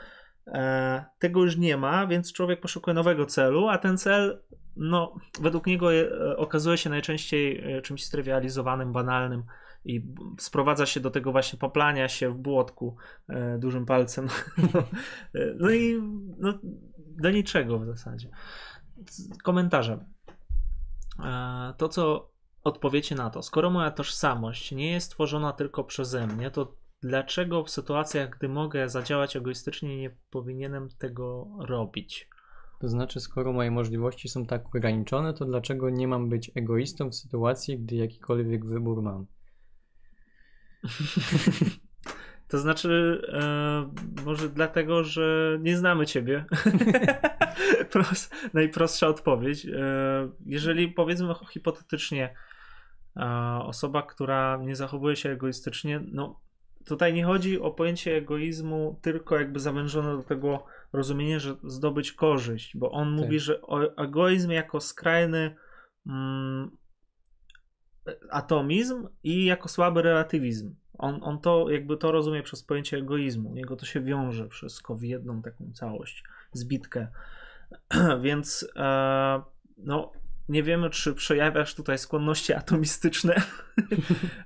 E, 0.46 1.04
tego 1.18 1.44
już 1.44 1.56
nie 1.56 1.76
ma, 1.76 2.06
więc 2.06 2.32
człowiek 2.32 2.60
poszukuje 2.60 2.94
nowego 2.94 3.26
celu, 3.26 3.68
a 3.68 3.78
ten 3.78 3.98
cel, 3.98 4.42
no, 4.76 5.14
według 5.40 5.66
niego 5.66 5.94
e, 5.94 6.36
okazuje 6.36 6.78
się 6.78 6.90
najczęściej 6.90 7.64
czymś 7.82 8.04
strywializowanym, 8.04 8.92
banalnym 8.92 9.44
i 9.84 10.02
sprowadza 10.38 10.86
się 10.86 11.00
do 11.00 11.10
tego 11.10 11.32
właśnie 11.32 11.58
poplania 11.58 12.08
się 12.08 12.30
w 12.30 12.36
błotku 12.36 12.96
dużym 13.58 13.86
palcem. 13.86 14.28
no 15.60 15.70
i 15.70 16.02
no, 16.38 16.54
do 16.96 17.30
niczego 17.30 17.78
w 17.78 17.86
zasadzie. 17.86 18.28
Komentarze. 19.42 20.04
To, 21.76 21.88
co 21.88 22.30
odpowiecie 22.64 23.14
na 23.14 23.30
to, 23.30 23.42
skoro 23.42 23.70
moja 23.70 23.90
tożsamość 23.90 24.72
nie 24.72 24.90
jest 24.90 25.10
tworzona 25.10 25.52
tylko 25.52 25.84
przeze 25.84 26.26
mnie, 26.26 26.50
to 26.50 26.74
dlaczego 27.02 27.64
w 27.64 27.70
sytuacjach, 27.70 28.30
gdy 28.30 28.48
mogę 28.48 28.88
zadziałać 28.88 29.36
egoistycznie, 29.36 29.96
nie 29.96 30.10
powinienem 30.30 30.88
tego 30.98 31.48
robić? 31.58 32.28
To 32.80 32.88
znaczy, 32.88 33.20
skoro 33.20 33.52
moje 33.52 33.70
możliwości 33.70 34.28
są 34.28 34.46
tak 34.46 34.66
ograniczone, 34.66 35.34
to 35.34 35.44
dlaczego 35.44 35.90
nie 35.90 36.08
mam 36.08 36.28
być 36.28 36.50
egoistą 36.54 37.10
w 37.10 37.14
sytuacji, 37.14 37.78
gdy 37.78 37.96
jakikolwiek 37.96 38.66
wybór 38.66 39.02
mam? 39.02 39.26
To 42.48 42.58
znaczy, 42.58 43.22
e, 43.32 43.90
może 44.24 44.48
dlatego, 44.48 45.04
że 45.04 45.58
nie 45.60 45.76
znamy 45.76 46.06
ciebie. 46.06 46.44
najprostsza 48.54 49.08
odpowiedź. 49.08 49.66
E, 49.66 49.70
jeżeli 50.46 50.88
powiedzmy 50.88 51.34
hipotetycznie, 51.50 52.34
osoba, 53.64 54.02
która 54.02 54.56
nie 54.56 54.76
zachowuje 54.76 55.16
się 55.16 55.30
egoistycznie, 55.30 56.00
no 56.12 56.40
tutaj 56.84 57.14
nie 57.14 57.24
chodzi 57.24 57.60
o 57.60 57.70
pojęcie 57.70 58.16
egoizmu 58.16 58.98
tylko 59.02 59.38
jakby 59.38 59.60
zawężone 59.60 60.16
do 60.16 60.22
tego 60.22 60.64
rozumienia, 60.92 61.38
że 61.38 61.56
zdobyć 61.64 62.12
korzyść, 62.12 62.76
bo 62.76 62.90
on 62.90 63.16
tak. 63.16 63.24
mówi, 63.24 63.40
że 63.40 63.60
egoizm 63.96 64.50
jako 64.50 64.80
skrajny 64.80 65.56
mm, 66.06 66.70
atomizm 68.30 69.08
i 69.22 69.44
jako 69.44 69.68
słaby 69.68 70.02
relatywizm. 70.02 70.74
On, 70.98 71.20
on 71.22 71.40
to 71.40 71.70
jakby 71.70 71.96
to 71.96 72.12
rozumie 72.12 72.42
przez 72.42 72.62
pojęcie 72.62 72.96
egoizmu. 72.96 73.56
Jego 73.56 73.76
to 73.76 73.86
się 73.86 74.00
wiąże 74.00 74.48
wszystko 74.48 74.96
w 74.96 75.02
jedną 75.02 75.42
taką 75.42 75.72
całość, 75.72 76.24
zbitkę. 76.52 77.08
Więc 78.22 78.68
e, 78.76 79.42
no, 79.78 80.12
nie 80.48 80.62
wiemy, 80.62 80.90
czy 80.90 81.14
przejawiasz 81.14 81.74
tutaj 81.74 81.98
skłonności 81.98 82.52
atomistyczne. 82.52 83.34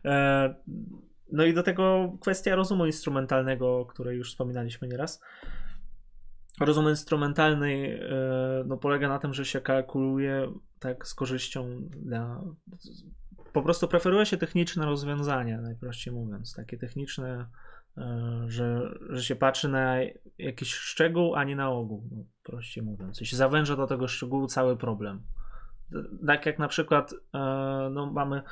E, 0.04 0.54
no 1.32 1.44
i 1.44 1.54
do 1.54 1.62
tego 1.62 2.12
kwestia 2.20 2.54
rozumu 2.54 2.86
instrumentalnego, 2.86 3.78
o 3.78 3.86
której 3.86 4.18
już 4.18 4.30
wspominaliśmy 4.30 4.88
nieraz. 4.88 5.20
Rozum 6.60 6.88
instrumentalny 6.88 8.00
e, 8.10 8.64
no, 8.66 8.76
polega 8.76 9.08
na 9.08 9.18
tym, 9.18 9.34
że 9.34 9.44
się 9.44 9.60
kalkuluje 9.60 10.52
tak 10.78 11.06
z 11.06 11.14
korzyścią 11.14 11.88
dla. 11.90 12.42
Po 13.52 13.62
prostu 13.62 13.88
preferuje 13.88 14.26
się 14.26 14.36
techniczne 14.36 14.86
rozwiązania, 14.86 15.60
najprościej 15.60 16.14
mówiąc. 16.14 16.54
Takie 16.54 16.78
techniczne, 16.78 17.48
e, 17.98 18.44
że, 18.48 18.94
że 19.10 19.22
się 19.22 19.36
patrzy 19.36 19.68
na 19.68 19.96
jakiś 20.38 20.74
szczegół, 20.74 21.34
a 21.34 21.44
nie 21.44 21.56
na 21.56 21.70
ogół, 21.70 22.08
no, 22.10 22.24
prościej 22.42 22.84
mówiąc. 22.84 23.22
I 23.22 23.26
się 23.26 23.36
zawęża 23.36 23.76
do 23.76 23.86
tego 23.86 24.08
szczegółu 24.08 24.46
cały 24.46 24.76
problem 24.76 25.22
tak 26.26 26.46
jak 26.46 26.58
na 26.58 26.68
przykład 26.68 27.12
e, 27.34 27.38
no, 27.92 28.12
mamy 28.12 28.42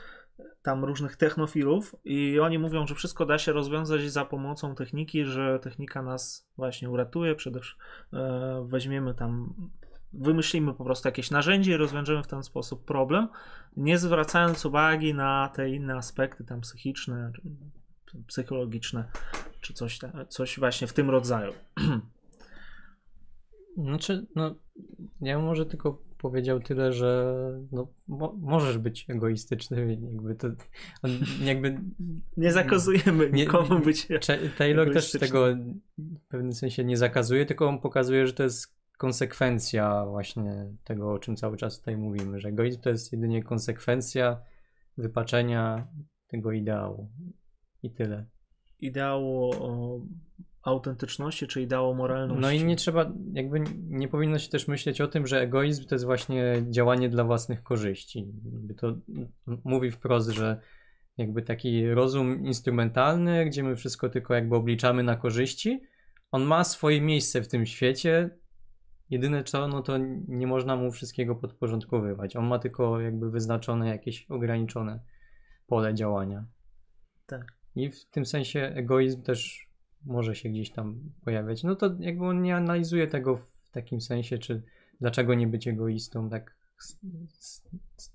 tam 0.62 0.84
różnych 0.84 1.16
technofilów 1.16 1.96
i 2.04 2.40
oni 2.40 2.58
mówią, 2.58 2.86
że 2.86 2.94
wszystko 2.94 3.26
da 3.26 3.38
się 3.38 3.52
rozwiązać 3.52 4.12
za 4.12 4.24
pomocą 4.24 4.74
techniki, 4.74 5.24
że 5.24 5.58
technika 5.58 6.02
nas 6.02 6.48
właśnie 6.56 6.90
uratuje, 6.90 7.34
przede 7.34 7.60
wszystkim 7.60 7.84
e, 8.12 8.66
weźmiemy 8.68 9.14
tam 9.14 9.54
wymyślimy 10.12 10.74
po 10.74 10.84
prostu 10.84 11.08
jakieś 11.08 11.30
narzędzie 11.30 11.72
i 11.72 11.76
rozwiążemy 11.76 12.22
w 12.22 12.26
ten 12.26 12.42
sposób 12.42 12.84
problem, 12.84 13.28
nie 13.76 13.98
zwracając 13.98 14.66
uwagi 14.66 15.14
na 15.14 15.50
te 15.54 15.70
inne 15.70 15.94
aspekty 15.94 16.44
tam 16.44 16.60
psychiczne, 16.60 17.32
psychologiczne, 18.26 19.10
czy 19.60 19.74
coś, 19.74 19.98
coś 20.28 20.58
właśnie 20.58 20.86
w 20.86 20.92
tym 20.92 21.10
rodzaju. 21.10 21.52
Znaczy, 23.76 24.26
no, 24.34 24.54
ja 25.20 25.38
może 25.38 25.66
tylko 25.66 26.02
powiedział 26.20 26.60
tyle, 26.60 26.92
że 26.92 27.34
no, 27.72 27.88
mo 28.09 28.36
możesz 28.40 28.78
być 28.78 29.06
egoistyczny, 29.09 29.98
jakby 30.12 30.34
to 30.34 30.48
jakby... 31.44 31.80
Nie 32.36 32.52
zakazujemy 32.52 33.30
nie, 33.30 33.42
nikomu 33.42 33.78
być 33.78 34.09
Taylor 34.59 34.92
też 34.92 35.12
tego 35.12 35.47
w 35.98 36.28
pewnym 36.28 36.52
sensie 36.52 36.84
nie 36.84 36.97
zakazuje, 36.97 37.47
tylko 37.47 37.68
on 37.68 37.80
pokazuje, 37.80 38.26
że 38.26 38.32
to 38.32 38.42
jest 38.42 38.80
konsekwencja 38.98 40.06
właśnie 40.06 40.72
tego, 40.84 41.12
o 41.12 41.18
czym 41.18 41.36
cały 41.36 41.56
czas 41.56 41.78
tutaj 41.78 41.97
mówimy, 41.97 42.40
że 42.40 42.48
egoizm 42.48 42.80
to 42.80 42.90
jest 42.90 43.12
jedynie 43.12 43.42
konsekwencja 43.42 44.40
wypaczenia 44.98 45.88
tego 46.26 46.52
ideału 46.52 47.10
i 47.82 47.90
tyle. 47.90 48.26
Ideału 48.80 49.52
autentyczności, 50.62 51.46
czy 51.46 51.62
ideału 51.62 51.94
moralności. 51.94 52.42
No 52.42 52.50
i 52.50 52.64
nie 52.64 52.76
trzeba, 52.76 53.12
jakby 53.32 53.60
nie 53.88 54.08
powinno 54.08 54.38
się 54.38 54.48
też 54.48 54.68
myśleć 54.68 55.00
o 55.00 55.08
tym, 55.08 55.26
że 55.26 55.40
egoizm 55.40 55.84
to 55.84 55.94
jest 55.94 56.04
właśnie 56.04 56.62
działanie 56.70 57.08
dla 57.08 57.24
własnych 57.24 57.62
korzyści. 57.62 58.32
Jakby 58.52 58.74
to 58.74 58.96
mówi 59.64 59.90
wprost, 59.90 60.30
że 60.30 60.60
jakby 61.16 61.42
taki 61.42 61.90
rozum 61.90 62.46
instrumentalny, 62.46 63.46
gdzie 63.46 63.62
my 63.62 63.76
wszystko 63.76 64.08
tylko 64.08 64.34
jakby 64.34 64.56
obliczamy 64.56 65.02
na 65.02 65.16
korzyści, 65.16 65.82
on 66.30 66.42
ma 66.42 66.64
swoje 66.64 67.00
miejsce 67.00 67.42
w 67.42 67.48
tym 67.48 67.66
świecie. 67.66 68.30
Jedyne 69.10 69.44
co, 69.44 69.68
no 69.68 69.82
to 69.82 69.98
nie 70.28 70.46
można 70.46 70.76
mu 70.76 70.92
wszystkiego 70.92 71.34
podporządkowywać. 71.34 72.36
On 72.36 72.46
ma 72.46 72.58
tylko 72.58 73.00
jakby 73.00 73.30
wyznaczone 73.30 73.88
jakieś 73.88 74.30
ograniczone 74.30 75.00
pole 75.66 75.94
działania. 75.94 76.44
Tak. 77.26 77.46
I 77.74 77.90
w 77.90 78.04
tym 78.04 78.26
sensie 78.26 78.60
egoizm 78.74 79.22
też 79.22 79.69
może 80.05 80.35
się 80.35 80.48
gdzieś 80.48 80.70
tam 80.70 81.01
pojawiać. 81.24 81.62
No 81.62 81.77
to 81.77 81.94
jakby 81.98 82.24
on 82.24 82.43
nie 82.43 82.56
analizuje 82.56 83.06
tego 83.06 83.36
w 83.36 83.70
takim 83.72 84.01
sensie, 84.01 84.39
czy 84.39 84.62
dlaczego 85.01 85.35
nie 85.35 85.47
być 85.47 85.68
egoistą, 85.68 86.31
tak 86.31 86.55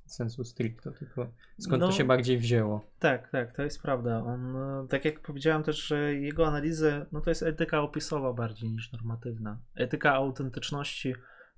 sensu 0.06 0.44
stricto, 0.44 0.92
tylko 0.92 1.28
skąd 1.60 1.82
no, 1.82 1.88
to 1.88 1.94
się 1.94 2.04
bardziej 2.04 2.38
wzięło. 2.38 2.86
Tak, 3.00 3.30
tak, 3.30 3.56
to 3.56 3.64
jest 3.64 3.82
prawda. 3.82 4.24
On, 4.24 4.58
tak 4.90 5.06
jak 5.06 5.20
powiedziałem 5.20 5.64
też, 5.64 5.88
że 5.88 6.16
jego 6.16 6.48
analizę, 6.48 7.06
no 7.12 7.22
to 7.22 7.30
jest 7.30 7.44
etyka 7.44 7.82
opisowa 7.82 8.34
bardziej 8.34 8.70
niż 8.70 8.92
normatywna. 8.92 9.58
Etyka 9.76 10.14
autentyczności 10.14 11.16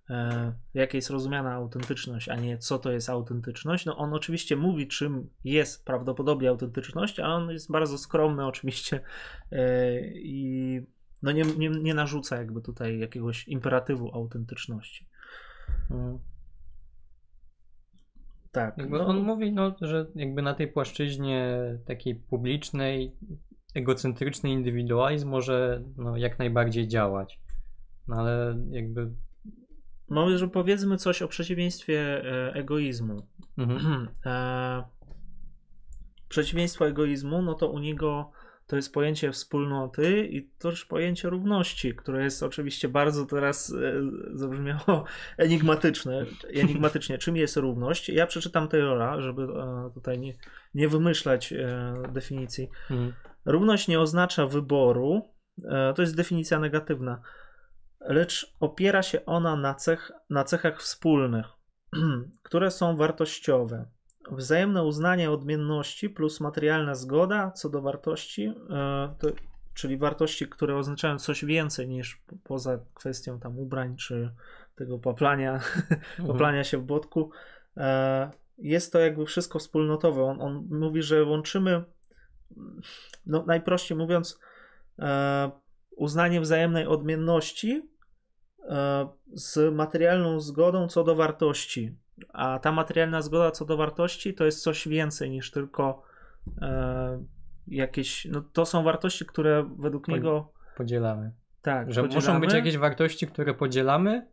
E, 0.09 0.53
jak 0.73 0.93
jest 0.93 1.09
rozumiana 1.09 1.53
autentyczność, 1.53 2.29
a 2.29 2.35
nie 2.35 2.57
co 2.57 2.79
to 2.79 2.91
jest 2.91 3.09
autentyczność. 3.09 3.85
No 3.85 3.97
on 3.97 4.13
oczywiście 4.13 4.55
mówi, 4.55 4.87
czym 4.87 5.29
jest 5.43 5.85
prawdopodobnie 5.85 6.49
autentyczność, 6.49 7.19
a 7.19 7.27
on 7.27 7.49
jest 7.49 7.71
bardzo 7.71 7.97
skromny 7.97 8.45
oczywiście 8.45 8.99
e, 9.51 10.01
i 10.07 10.81
no 11.23 11.31
nie, 11.31 11.43
nie, 11.43 11.69
nie 11.69 11.93
narzuca 11.93 12.37
jakby 12.37 12.61
tutaj 12.61 12.99
jakiegoś 12.99 13.47
imperatywu 13.47 14.15
autentyczności. 14.15 15.07
Hmm. 15.89 16.19
Tak. 18.51 18.77
Jakby. 18.77 18.99
On 18.99 19.19
mówi, 19.19 19.51
no, 19.53 19.75
że 19.81 20.05
jakby 20.15 20.41
na 20.41 20.53
tej 20.53 20.67
płaszczyźnie 20.67 21.57
takiej 21.85 22.15
publicznej, 22.15 23.15
egocentryczny 23.75 24.49
indywidualizm 24.49 25.29
może 25.29 25.83
no, 25.97 26.17
jak 26.17 26.39
najbardziej 26.39 26.87
działać. 26.87 27.39
No 28.07 28.15
ale 28.15 28.57
jakby 28.69 29.11
Może 30.09 30.47
powiedzmy 30.47 30.97
coś 30.97 31.21
o 31.21 31.27
przeciwieństwie 31.27 31.99
e, 31.99 32.53
egoizmu. 32.53 33.27
Mhm. 33.57 34.07
E, 34.25 34.83
przeciwieństwo 36.29 36.87
egoizmu, 36.87 37.41
no 37.41 37.53
to 37.53 37.69
u 37.69 37.79
niego 37.79 38.31
to 38.67 38.75
jest 38.75 38.93
pojęcie 38.93 39.31
wspólnoty 39.31 40.27
i 40.27 40.49
też 40.49 40.85
pojęcie 40.85 41.29
równości, 41.29 41.95
które 41.95 42.23
jest 42.23 42.43
oczywiście 42.43 42.89
bardzo 42.89 43.25
teraz 43.25 43.73
e, 43.73 43.93
zabrzmiało 44.33 45.03
enigmatyczne. 45.37 46.25
enigmatycznie. 46.63 47.17
Czym 47.17 47.35
jest 47.35 47.57
równość? 47.57 48.09
Ja 48.09 48.27
przeczytam 48.27 48.67
Taylora, 48.67 49.21
żeby 49.21 49.43
e, 49.43 49.89
tutaj 49.93 50.19
nie, 50.19 50.33
nie 50.73 50.87
wymyślać 50.87 51.53
e, 51.53 51.93
definicji. 52.13 52.69
Mhm. 52.91 53.13
Równość 53.45 53.87
nie 53.87 53.99
oznacza 53.99 54.47
wyboru, 54.47 55.21
to 55.95 56.01
jest 56.01 56.15
definicja 56.15 56.59
negatywna, 56.59 57.21
lecz 57.99 58.55
opiera 58.59 59.03
się 59.03 59.25
ona 59.25 59.55
na, 59.55 59.75
cech, 59.75 60.11
na 60.29 60.43
cechach 60.43 60.81
wspólnych, 60.81 61.45
które 62.43 62.71
są 62.71 62.97
wartościowe 62.97 63.85
Wzajemne 64.31 64.83
uznanie 64.83 65.31
odmienności 65.31 66.09
plus 66.09 66.39
materialna 66.39 66.95
zgoda 66.95 67.51
co 67.51 67.69
do 67.69 67.81
wartości, 67.81 68.53
e, 68.69 69.15
to, 69.19 69.27
czyli 69.73 69.97
wartości, 69.97 70.47
które 70.47 70.75
oznaczają 70.75 71.19
coś 71.19 71.45
więcej 71.45 71.87
niż 71.87 72.21
poza 72.43 72.79
kwestią 72.93 73.39
tam 73.39 73.59
ubrań 73.59 73.95
czy 73.95 74.31
tego 74.75 74.99
poplania, 74.99 75.53
mhm. 75.79 76.27
poplania 76.27 76.63
się 76.63 76.77
w 76.77 76.83
błotku. 76.83 77.31
E, 77.77 78.31
jest 78.57 78.93
to 78.93 78.99
jakby 78.99 79.25
wszystko 79.25 79.59
wspólnotowe. 79.59 80.23
On, 80.23 80.41
on 80.41 80.67
mówi, 80.71 81.01
że 81.01 81.23
łączymy, 81.23 81.83
no 83.25 83.43
najprościej 83.47 83.97
mówiąc, 83.97 84.39
e, 84.99 85.51
uznanie 85.97 86.41
wzajemnej 86.41 86.87
odmienności 86.87 87.89
z 89.33 89.73
materialną 89.73 90.39
zgodą 90.39 90.87
co 90.87 91.03
do 91.03 91.15
wartości. 91.15 91.95
A 92.33 92.59
ta 92.59 92.71
materialna 92.71 93.21
zgoda 93.21 93.51
co 93.51 93.65
do 93.65 93.77
wartości 93.77 94.33
to 94.33 94.45
jest 94.45 94.63
coś 94.63 94.87
więcej 94.87 95.29
niż 95.29 95.51
tylko 95.51 96.03
e, 96.61 97.23
jakieś. 97.67 98.25
No 98.25 98.41
to 98.41 98.65
są 98.65 98.83
wartości, 98.83 99.25
które 99.25 99.69
według 99.79 100.07
niego. 100.07 100.51
Podzielamy. 100.77 101.31
Tak. 101.61 101.93
Że 101.93 102.01
podzielamy. 102.01 102.15
muszą 102.15 102.39
być 102.41 102.53
jakieś 102.53 102.77
wartości, 102.77 103.27
które 103.27 103.53
podzielamy, 103.53 104.27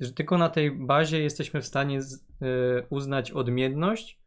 że 0.00 0.12
tylko 0.12 0.38
na 0.38 0.48
tej 0.48 0.70
bazie 0.72 1.22
jesteśmy 1.22 1.62
w 1.62 1.66
stanie 1.66 2.02
z, 2.02 2.14
e, 2.14 2.46
uznać 2.90 3.30
odmienność. 3.30 4.20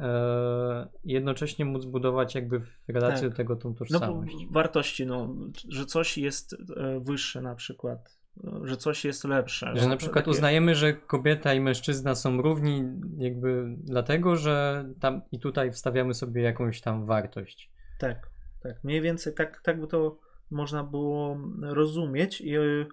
E, 0.00 0.88
jednocześnie 1.04 1.64
móc 1.64 1.84
budować 1.84 2.34
jakby 2.34 2.60
w 2.60 2.68
relacji 2.88 3.22
tak. 3.22 3.30
do 3.30 3.36
tego 3.36 3.56
tą 3.56 3.74
tożsamość. 3.74 4.34
No, 4.40 4.48
wartości, 4.50 5.06
no, 5.06 5.34
że 5.68 5.86
coś 5.86 6.18
jest 6.18 6.56
e, 6.76 7.00
wyższe 7.00 7.42
na 7.42 7.54
przykład 7.54 8.20
że 8.64 8.76
coś 8.76 9.04
jest 9.04 9.24
lepsze. 9.24 9.72
Że 9.74 9.88
na 9.88 9.96
przykład 9.96 10.24
takie... 10.24 10.30
uznajemy, 10.30 10.74
że 10.74 10.92
kobieta 10.92 11.54
i 11.54 11.60
mężczyzna 11.60 12.14
są 12.14 12.42
równi 12.42 12.84
jakby 13.18 13.76
dlatego, 13.78 14.36
że 14.36 14.84
tam 15.00 15.22
i 15.32 15.38
tutaj 15.38 15.72
wstawiamy 15.72 16.14
sobie 16.14 16.42
jakąś 16.42 16.80
tam 16.80 17.06
wartość. 17.06 17.70
Tak, 17.98 18.30
tak. 18.62 18.84
Mniej 18.84 19.00
więcej 19.00 19.34
tak, 19.34 19.60
tak 19.62 19.80
by 19.80 19.86
to 19.86 20.18
można 20.50 20.84
było 20.84 21.38
rozumieć 21.62 22.40
i 22.40 22.50
yy, 22.50 22.86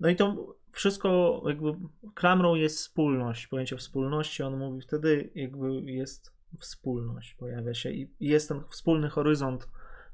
no 0.00 0.08
i 0.08 0.16
to 0.16 0.54
wszystko 0.72 1.42
jakby 1.46 1.74
klamrą 2.14 2.54
jest 2.54 2.76
wspólność, 2.76 3.46
pojęcie 3.46 3.76
wspólności, 3.76 4.42
on 4.42 4.56
mówi 4.56 4.80
wtedy 4.80 5.30
jakby 5.34 5.92
jest 5.92 6.32
wspólność, 6.58 7.34
pojawia 7.34 7.74
się 7.74 7.90
i 7.90 8.10
jest 8.20 8.48
ten 8.48 8.60
wspólny 8.68 9.08
horyzont, 9.08 9.68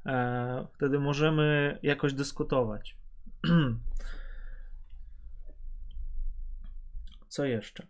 e, 0.07 0.67
wtedy 0.73 0.99
możemy 0.99 1.79
jakoś 1.83 2.13
dyskutować. 2.13 2.97
Co 7.29 7.45
jeszcze? 7.45 7.87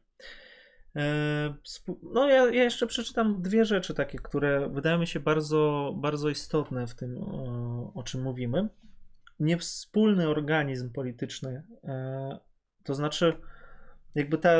E, 0.96 1.54
no, 2.02 2.28
ja, 2.28 2.44
ja, 2.44 2.64
jeszcze 2.64 2.86
przeczytam 2.86 3.42
dwie 3.42 3.64
rzeczy 3.64 3.94
takie, 3.94 4.18
które 4.18 4.68
wydają 4.68 4.98
mi 4.98 5.06
się 5.06 5.20
bardzo, 5.20 5.92
bardzo 5.96 6.28
istotne 6.28 6.86
w 6.86 6.94
tym, 6.94 7.18
o, 7.94 8.02
czym 8.04 8.22
mówimy. 8.22 8.68
Niewspólny 9.40 10.28
organizm 10.28 10.92
polityczny, 10.92 11.62
e, 11.84 12.38
to 12.88 12.94
znaczy, 12.94 13.32
jakby 14.14 14.38
ta, 14.38 14.50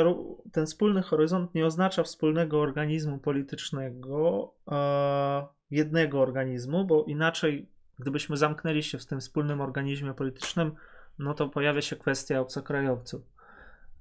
ten 0.51 0.65
wspólny 0.65 1.01
horyzont 1.01 1.55
nie 1.55 1.65
oznacza 1.65 2.03
wspólnego 2.03 2.61
organizmu 2.61 3.17
politycznego, 3.17 4.53
e, 4.71 5.47
jednego 5.71 6.21
organizmu, 6.21 6.85
bo 6.85 7.03
inaczej 7.03 7.67
Gdybyśmy 7.99 8.37
zamknęli 8.37 8.83
się 8.83 8.97
w 8.97 9.05
tym 9.05 9.19
wspólnym 9.19 9.61
organizmie 9.61 10.13
politycznym, 10.13 10.71
no 11.19 11.33
to 11.33 11.49
pojawia 11.49 11.81
się 11.81 11.95
kwestia 11.95 12.39
obcokrajowców. 12.39 13.21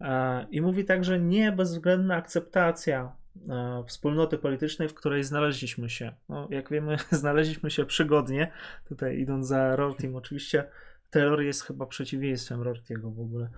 E, 0.00 0.46
I 0.50 0.60
mówi 0.60 0.84
także 0.84 1.18
nie 1.18 1.52
bezwzględna 1.52 2.16
akceptacja 2.16 3.12
e, 3.48 3.84
wspólnoty 3.86 4.38
politycznej, 4.38 4.88
w 4.88 4.94
której 4.94 5.24
znaleźliśmy 5.24 5.90
się. 5.90 6.12
No, 6.28 6.48
jak 6.50 6.70
wiemy, 6.70 6.96
znaleźliśmy 7.10 7.70
się 7.70 7.84
przygodnie, 7.84 8.52
tutaj 8.88 9.18
idąc 9.18 9.46
za 9.46 9.76
Rortim, 9.76 10.16
oczywiście 10.16 10.64
Taylor 11.10 11.42
jest 11.42 11.62
chyba 11.62 11.86
przeciwieństwem 11.86 12.62
Rortiego 12.62 13.10
w 13.10 13.20
ogóle. 13.20 13.48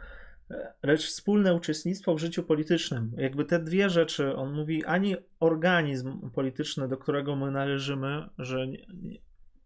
Lecz 0.82 1.06
wspólne 1.06 1.54
uczestnictwo 1.54 2.14
w 2.14 2.18
życiu 2.18 2.42
politycznym. 2.42 3.12
Jakby 3.16 3.44
te 3.44 3.58
dwie 3.58 3.90
rzeczy, 3.90 4.36
on 4.36 4.52
mówi, 4.52 4.84
ani 4.84 5.16
organizm 5.40 6.30
polityczny, 6.30 6.88
do 6.88 6.96
którego 6.96 7.36
my 7.36 7.50
należymy, 7.50 8.28
że 8.38 8.66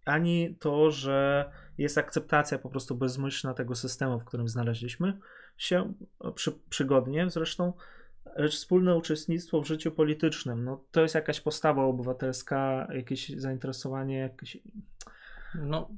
ani 0.04 0.56
to, 0.60 0.90
że 0.90 1.50
jest 1.78 1.98
akceptacja 1.98 2.58
po 2.58 2.70
prostu 2.70 2.94
bezmyślna 2.94 3.54
tego 3.54 3.74
systemu, 3.74 4.20
w 4.20 4.24
którym 4.24 4.48
znaleźliśmy 4.48 5.18
się 5.56 5.92
przy, 6.34 6.52
przygodnie 6.70 7.30
zresztą, 7.30 7.72
lecz 8.36 8.54
wspólne 8.54 8.96
uczestnictwo 8.96 9.60
w 9.60 9.66
życiu 9.66 9.90
politycznym. 9.90 10.64
No, 10.64 10.84
to 10.90 11.00
jest 11.00 11.14
jakaś 11.14 11.40
postawa 11.40 11.84
obywatelska, 11.84 12.88
jakieś 12.94 13.28
zainteresowanie, 13.28 14.18
jakieś. 14.18 14.58
No, 15.54 15.90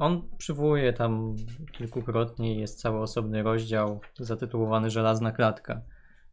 on 0.00 0.22
przywołuje 0.38 0.92
tam 0.92 1.36
kilkukrotnie, 1.72 2.60
jest 2.60 2.80
cały 2.80 3.00
osobny 3.00 3.42
rozdział 3.42 4.00
zatytułowany 4.18 4.90
Żelazna 4.90 5.32
Klatka. 5.32 5.80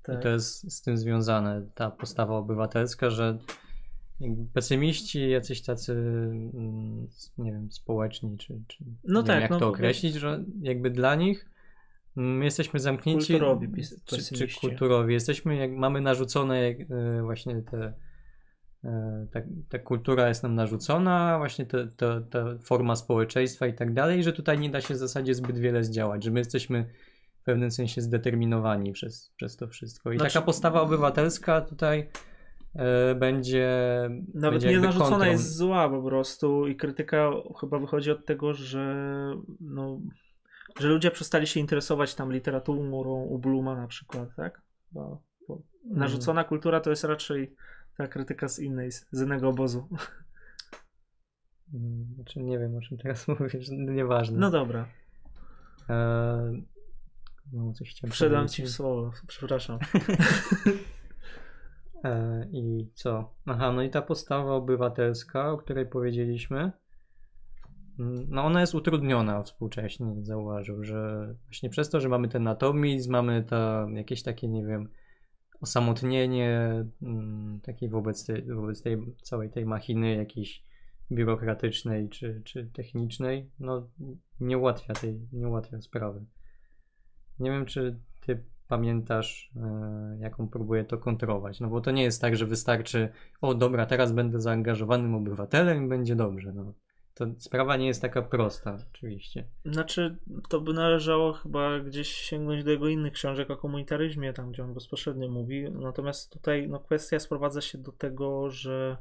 Tak. 0.04 0.20
I 0.20 0.24
to 0.24 0.30
jest 0.30 0.72
z 0.72 0.82
tym 0.82 0.98
związane, 0.98 1.62
ta 1.76 1.92
postawa 1.92 2.38
obywatelska, 2.38 3.10
że 3.10 3.38
pesymiści, 4.54 5.30
jacyś 5.30 5.62
tacy, 5.62 5.94
mm, 5.94 7.08
nie 7.38 7.52
wiem, 7.52 7.72
społeczni, 7.72 8.38
czy, 8.38 8.60
czy 8.68 8.84
no 9.04 9.24
tak, 9.24 9.36
wiem, 9.36 9.42
jak 9.42 9.52
no, 9.52 9.60
to 9.60 9.68
określić, 9.68 10.16
że 10.16 10.44
jakby 10.62 10.90
dla 10.90 11.16
nich 11.16 11.50
my 12.16 12.24
mm, 12.24 12.44
jesteśmy 12.44 12.80
zamknięci. 12.80 13.34
Kulturowi, 13.34 13.68
czy, 14.06 14.48
czy 14.48 14.60
kulturowi. 14.60 15.14
Jesteśmy, 15.14 15.56
jak 15.56 15.72
mamy 15.72 16.02
narzucone 16.02 16.58
e, 16.58 16.76
właśnie 17.22 17.62
te. 17.62 17.94
E, 18.84 19.28
ta, 19.32 19.40
ta 19.70 19.80
kultura 19.80 20.28
jest 20.28 20.44
nam 20.44 20.56
narzucona, 20.56 21.38
właśnie 21.38 21.66
ta, 21.66 21.78
ta 22.30 22.58
forma 22.64 22.96
społeczeństwa 22.96 23.68
i 23.68 23.74
tak 23.74 23.94
dalej, 23.94 24.24
że 24.24 24.34
tutaj 24.34 24.60
nie 24.60 24.70
da 24.70 24.82
się 24.82 24.94
w 24.94 24.98
zasadzie 24.98 25.34
zbyt 25.34 25.60
wiele 25.60 25.84
zdziałać, 25.84 26.24
że 26.24 26.32
my 26.32 26.40
jesteśmy 26.40 26.86
w 27.42 27.44
pewnym 27.44 27.72
sensie 27.72 28.02
zdeterminowani 28.02 28.92
przez, 28.92 29.32
przez 29.36 29.58
to 29.58 29.68
wszystko. 29.68 30.12
I 30.12 30.18
znaczy... 30.18 30.34
taka 30.34 30.46
postawa 30.46 30.82
obywatelska 30.82 31.62
tutaj 31.62 32.10
E, 32.78 33.16
będzie. 33.16 33.70
Nawet 34.34 34.62
będzie 34.62 34.76
nie 34.76 34.82
narzucona 34.82 35.10
kontrą. 35.10 35.32
jest 35.32 35.56
zła 35.56 35.90
po 35.90 36.04
prostu 36.04 36.68
i 36.68 36.76
krytyka 36.76 37.32
chyba 37.60 37.80
wychodzi 37.80 38.12
od 38.12 38.26
tego, 38.26 38.54
że 38.54 38.96
no, 39.60 40.00
że 40.80 40.88
ludzie 40.88 41.12
przestali 41.12 41.48
się 41.48 41.60
interesować 41.60 42.16
tam 42.16 42.32
literaturą 42.32 42.92
u 43.30 43.40
Bluma 43.40 43.76
na 43.76 43.88
przykład, 43.88 44.30
tak? 44.36 44.62
Bo, 44.92 45.22
bo 45.48 45.62
mm. 45.86 46.00
narzucona 46.00 46.44
kultura 46.44 46.80
to 46.80 46.90
jest 46.90 47.04
raczej 47.04 47.56
ta 47.98 48.08
krytyka 48.08 48.48
z 48.48 48.60
innej, 48.60 48.92
z 48.92 49.22
innego 49.22 49.50
obozu. 49.50 49.88
Mm, 51.74 52.14
znaczy 52.16 52.40
nie 52.40 52.60
wiem 52.60 52.76
o 52.76 52.82
czym 52.82 52.98
teraz 52.98 53.28
mówisz, 53.40 53.68
nieważne. 53.70 54.40
No 54.40 54.52
dobra. 54.52 54.88
Eee, 55.90 56.64
no, 57.54 57.74
coś 57.74 57.90
chciałem 57.90 58.12
Przedam 58.12 58.48
ci 58.48 58.64
w 58.64 58.70
słowo, 58.70 59.12
przepraszam. 59.28 59.80
E, 62.04 62.46
I 62.52 62.92
co? 62.94 63.36
Aha, 63.46 63.72
no 63.72 63.82
i 63.82 63.90
ta 63.90 64.02
postawa 64.02 64.54
obywatelska, 64.54 65.52
o 65.52 65.58
której 65.58 65.86
powiedzieliśmy, 65.86 66.72
mm, 68.00 68.26
no 68.30 68.44
ona 68.44 68.62
jest 68.62 68.76
utrudniona 68.76 69.44
współcześnie, 69.44 70.16
zauważył, 70.22 70.84
że 70.84 71.34
właśnie 71.46 71.70
przez 71.70 71.90
to, 71.90 72.00
że 72.00 72.10
mamy 72.10 72.28
ten 72.28 72.48
atomizm, 72.48 73.12
mamy 73.12 73.44
to 73.44 73.90
jakieś 73.90 74.24
takie, 74.24 74.48
nie 74.48 74.66
wiem, 74.66 74.90
osamotnienie 75.62 76.86
mm, 77.02 77.60
takiej 77.62 77.90
wobec 77.90 78.26
tej, 78.26 78.44
wobec 78.44 78.82
tej 78.82 78.98
całej 79.22 79.50
tej 79.50 79.66
machiny 79.66 80.16
jakiejś 80.16 80.64
biurokratycznej 81.12 82.10
czy, 82.10 82.42
czy 82.46 82.66
technicznej, 82.74 83.50
no 83.60 83.88
nie 84.40 84.58
ułatwia 84.58 84.94
tej, 84.94 85.20
nie 85.34 85.48
ułatwia 85.48 85.82
sprawy. 85.82 86.26
Nie 87.40 87.52
wiem, 87.52 87.66
czy 87.66 88.00
ty 88.26 88.44
pamiętasz, 88.68 89.52
e, 89.56 90.18
jaką 90.20 90.48
próbuję 90.48 90.84
to 90.84 90.98
kontrolować. 90.98 91.60
No 91.60 91.68
bo 91.68 91.82
to 91.82 91.92
nie 91.92 92.04
jest 92.04 92.22
tak, 92.22 92.36
że 92.36 92.46
wystarczy, 92.46 93.10
o 93.42 93.54
dobra, 93.54 93.86
teraz 93.86 94.12
będę 94.12 94.42
zaangażowanym 94.42 95.16
obywatelem 95.16 95.86
i 95.86 95.90
będzie 95.90 96.16
dobrze. 96.16 96.54
No. 96.54 96.74
To 97.18 97.26
sprawa 97.38 97.78
nie 97.78 97.88
jest 97.88 98.02
taka 98.02 98.22
prosta, 98.22 98.78
oczywiście. 98.94 99.46
Znaczy, 99.66 100.18
to 100.50 100.62
by 100.62 100.74
należało 100.74 101.34
chyba 101.34 101.80
gdzieś 101.80 102.08
sięgnąć 102.08 102.64
do 102.64 102.72
jego 102.72 102.88
innych 102.88 103.14
książek 103.14 103.52
o 103.52 103.58
komunitaryzmie, 103.58 104.34
tam 104.34 104.52
gdzie 104.52 104.64
on 104.64 104.74
bezpośrednio 104.74 105.30
mówi. 105.30 105.72
Natomiast 105.72 106.34
tutaj 106.34 106.70
no, 106.70 106.80
kwestia 106.80 107.20
sprowadza 107.20 107.62
się 107.62 107.78
do 107.78 107.92
tego, 107.92 108.50
że 108.50 108.98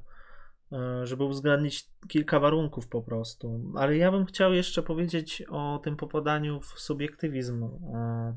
e, 0.72 1.06
żeby 1.06 1.24
uwzględnić 1.24 1.90
kilka 2.08 2.40
warunków 2.40 2.88
po 2.88 3.02
prostu. 3.02 3.72
Ale 3.74 3.96
ja 3.96 4.10
bym 4.10 4.24
chciał 4.24 4.54
jeszcze 4.54 4.82
powiedzieć 4.82 5.42
o 5.50 5.80
tym 5.84 5.96
popadaniu 5.96 6.60
w 6.60 6.80
subiektywizm. 6.80 7.64
E, 7.64 8.34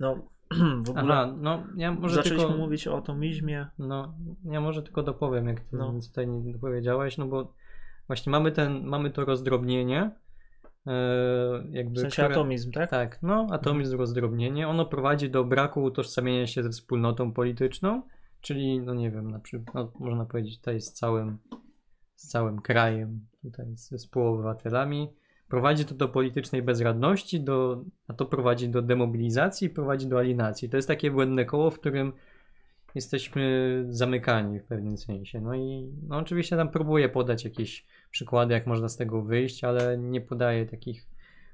no, 0.00 0.28
w 0.86 0.90
ogóle 0.90 1.14
Aha, 1.14 1.34
no 1.40 1.66
ja 1.76 1.92
może 1.92 2.14
zaczęliśmy 2.14 2.48
tylko, 2.48 2.62
mówić 2.62 2.88
o 2.88 2.98
atomizmie. 2.98 3.66
No, 3.78 4.14
ja 4.44 4.60
może 4.60 4.82
tylko 4.82 5.02
dopowiem, 5.02 5.46
jak 5.46 5.60
ty 5.60 5.76
No. 5.76 5.94
tutaj 6.08 6.28
nie 6.28 6.52
dopowiedziałeś, 6.52 7.18
no 7.18 7.26
bo 7.26 7.57
właśnie 8.08 8.30
mamy 8.30 8.52
ten, 8.52 8.84
mamy 8.84 9.10
to 9.10 9.24
rozdrobnienie, 9.24 10.10
e, 10.86 10.92
jakby, 11.70 11.94
W 11.94 11.98
sensie 12.00 12.22
które- 12.22 12.34
atomizm, 12.34 12.72
tak? 12.72 12.90
Tak, 12.90 13.18
no 13.22 13.46
atomizm 13.50 13.98
rozdrobnienie, 13.98 14.68
ono 14.68 14.86
prowadzi 14.86 15.30
do 15.30 15.44
braku 15.44 15.82
utożsamienia 15.82 16.46
się 16.46 16.62
ze 16.62 16.70
wspólnotą 16.70 17.32
polityczną, 17.32 18.02
czyli, 18.40 18.80
no 18.80 18.94
nie 18.94 19.10
wiem, 19.10 19.30
na 19.30 19.38
przykład, 19.38 19.74
no, 19.74 19.92
można 20.00 20.24
powiedzieć 20.24 20.58
tutaj 20.58 20.80
z 20.80 20.92
całym, 20.92 21.38
z 22.14 22.28
całym 22.28 22.60
krajem, 22.60 23.26
tutaj 23.42 23.66
ze 23.76 23.96
współobywatelami. 23.98 25.08
Prowadzi 25.48 25.84
to 25.84 25.94
do 25.94 26.08
politycznej 26.08 26.62
bezradności, 26.62 27.40
do, 27.40 27.84
a 28.08 28.14
to 28.14 28.26
prowadzi 28.26 28.68
do 28.68 28.82
demobilizacji 28.82 29.66
i 29.66 29.70
prowadzi 29.70 30.06
do 30.06 30.18
alienacji. 30.18 30.68
To 30.68 30.76
jest 30.76 30.88
takie 30.88 31.10
błędne 31.10 31.44
koło, 31.44 31.70
w 31.70 31.80
którym 31.80 32.12
jesteśmy 32.98 33.84
zamykani 33.88 34.60
w 34.60 34.64
pewnym 34.64 34.98
sensie. 34.98 35.40
No 35.40 35.54
i 35.54 35.92
no 36.08 36.16
oczywiście 36.16 36.56
tam 36.56 36.68
próbuję 36.68 37.08
podać 37.08 37.44
jakieś 37.44 37.86
przykłady, 38.10 38.54
jak 38.54 38.66
można 38.66 38.88
z 38.88 38.96
tego 38.96 39.22
wyjść, 39.22 39.64
ale 39.64 39.98
nie 39.98 40.20
podaję 40.20 40.66
takich 40.66 41.06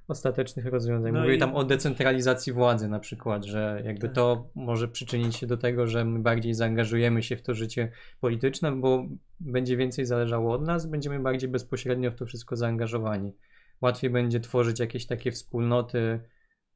ostatecznych 0.09 0.67
rozwiązań. 0.67 1.13
No 1.13 1.21
Mówię 1.21 1.35
i- 1.35 1.39
tam 1.39 1.55
o 1.57 1.65
decentralizacji 1.65 2.53
władzy 2.53 2.89
na 2.89 2.99
przykład, 3.01 3.45
że 3.45 3.83
jakby 3.85 4.07
Tak. 4.07 4.15
to 4.15 4.51
może 4.55 4.89
przyczynić 4.89 5.37
się 5.37 5.47
do 5.47 5.57
tego, 5.57 5.87
że 5.87 6.05
my 6.05 6.19
bardziej 6.19 6.55
zaangażujemy 6.55 7.23
się 7.23 7.37
w 7.37 7.43
to 7.43 7.55
życie 7.55 7.91
polityczne, 8.21 8.73
bo 8.73 9.07
będzie 9.41 9.77
więcej 9.77 10.07
zależało 10.07 10.55
od 10.55 10.63
nas, 10.63 10.87
będziemy 10.87 11.21
bardziej 11.21 11.51
bezpośrednio 11.51 12.11
w 12.11 12.15
to 12.15 12.27
wszystko 12.27 12.57
zaangażowani. 12.57 13.33
Łatwiej 13.81 14.11
będzie 14.11 14.41
tworzyć 14.41 14.81
jakieś 14.81 15.07
takie 15.07 15.33
wspólnoty, 15.33 16.21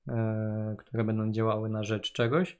e, 0.08 0.74
które 0.78 1.04
będą 1.04 1.32
działały 1.32 1.68
na 1.68 1.82
rzecz 1.84 2.12
czegoś. 2.12 2.58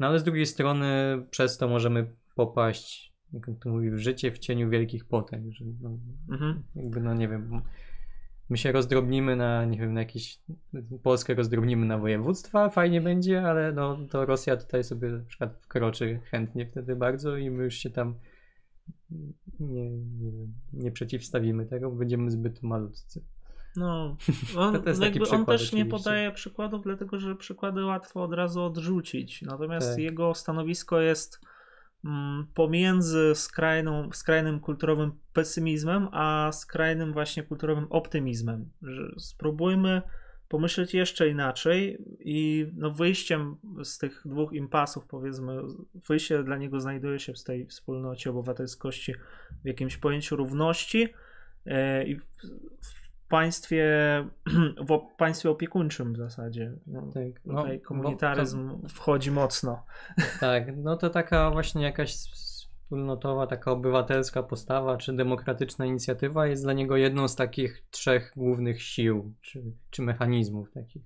No 0.00 0.06
ale 0.06 0.18
z 0.18 0.24
drugiej 0.24 0.46
strony 0.46 0.86
przez 1.30 1.58
to 1.58 1.68
możemy 1.68 2.12
popaść, 2.34 3.14
jak 3.32 3.48
on 3.48 3.56
to 3.56 3.70
mówi, 3.70 3.90
w 3.90 3.98
życie 3.98 4.32
w 4.32 4.38
cieniu 4.38 4.70
wielkich 4.70 5.04
potęg, 5.04 5.52
że 5.52 5.64
no, 5.80 5.98
Mhm. 6.30 6.62
jakby 6.74 7.00
no 7.00 7.14
nie 7.14 7.28
wiem, 7.28 7.62
my 8.48 8.56
się 8.58 8.72
rozdrobnimy 8.72 9.36
na, 9.36 9.64
nie 9.64 9.78
wiem, 9.78 9.92
na 9.92 10.00
jakieś, 10.00 10.40
Polskę 11.02 11.34
rozdrobnimy 11.34 11.86
na 11.86 11.98
województwa, 11.98 12.70
fajnie 12.70 13.00
będzie, 13.00 13.42
ale 13.42 13.72
no 13.72 13.98
to 14.10 14.26
Rosja 14.26 14.56
tutaj 14.56 14.84
sobie 14.84 15.08
na 15.08 15.24
przykład 15.24 15.58
wkroczy 15.62 16.20
chętnie 16.24 16.66
wtedy 16.66 16.96
bardzo 16.96 17.36
i 17.36 17.50
my 17.50 17.64
już 17.64 17.74
się 17.74 17.90
tam 17.90 18.14
nie, 19.60 19.90
nie, 19.90 20.32
nie 20.72 20.92
przeciwstawimy 20.92 21.66
tego, 21.66 21.90
będziemy 21.90 22.30
zbyt 22.30 22.62
malutcy. 22.62 23.24
No, 23.76 24.16
on, 24.56 24.82
To 24.82 24.88
jest 24.88 25.00
taki 25.00 25.20
on 25.20 25.46
też 25.46 25.72
nie 25.72 25.86
podaje 25.86 26.32
przykładów, 26.32 26.82
dlatego 26.82 27.18
że 27.18 27.36
przykłady 27.36 27.84
łatwo 27.84 28.22
od 28.22 28.32
razu 28.32 28.62
odrzucić. 28.62 29.42
Natomiast 29.42 29.90
Tak. 29.90 29.98
jego 29.98 30.34
stanowisko 30.34 31.00
jest 31.00 31.40
mm, 32.04 32.46
pomiędzy 32.54 33.32
skrajną, 33.34 34.12
skrajnym 34.12 34.60
kulturowym 34.60 35.12
pesymizmem, 35.32 36.08
a 36.12 36.50
skrajnym 36.52 37.12
właśnie 37.12 37.42
kulturowym 37.42 37.86
optymizmem. 37.90 38.70
Że 38.82 39.14
spróbujmy 39.18 40.02
pomyśleć 40.50 40.94
jeszcze 40.94 41.28
inaczej 41.28 42.04
i 42.20 42.66
no, 42.76 42.90
wyjściem 42.90 43.56
z 43.84 43.98
tych 43.98 44.22
dwóch 44.24 44.52
impasów, 44.52 45.06
powiedzmy, 45.06 45.62
wyjście 46.08 46.42
dla 46.42 46.56
niego 46.56 46.80
znajduje 46.80 47.18
się 47.18 47.32
w 47.34 47.44
tej 47.44 47.66
wspólnocie 47.66 48.30
obywatelskości 48.30 49.14
w 49.64 49.66
jakimś 49.66 49.96
pojęciu 49.96 50.36
równości 50.36 51.08
e, 51.66 52.04
i 52.04 52.16
w, 52.16 52.24
w 52.82 52.99
państwie 53.30 53.84
w 54.88 55.16
państwie 55.16 55.50
opiekuńczym 55.50 56.12
w 56.12 56.16
zasadzie. 56.16 56.72
No, 56.86 57.02
Tak, 57.02 57.44
no, 57.44 57.56
tutaj 57.56 57.78
bo 57.78 57.84
komunitaryzm 57.84 58.88
wchodzi 58.88 59.30
mocno. 59.30 59.84
Tak, 60.40 60.76
no 60.76 60.96
to 60.96 61.10
taka 61.10 61.50
właśnie 61.50 61.82
jakaś 61.82 62.14
wspólnotowa, 62.14 63.46
taka 63.46 63.70
obywatelska 63.70 64.42
postawa, 64.42 64.96
czy 64.96 65.12
demokratyczna 65.12 65.86
inicjatywa 65.86 66.46
jest 66.46 66.64
dla 66.64 66.72
niego 66.72 66.96
jedną 66.96 67.28
z 67.28 67.36
takich 67.36 67.82
trzech 67.90 68.32
głównych 68.36 68.82
sił, 68.82 69.34
czy, 69.40 69.62
czy 69.90 70.02
mechanizmów 70.02 70.70
takich. 70.72 71.02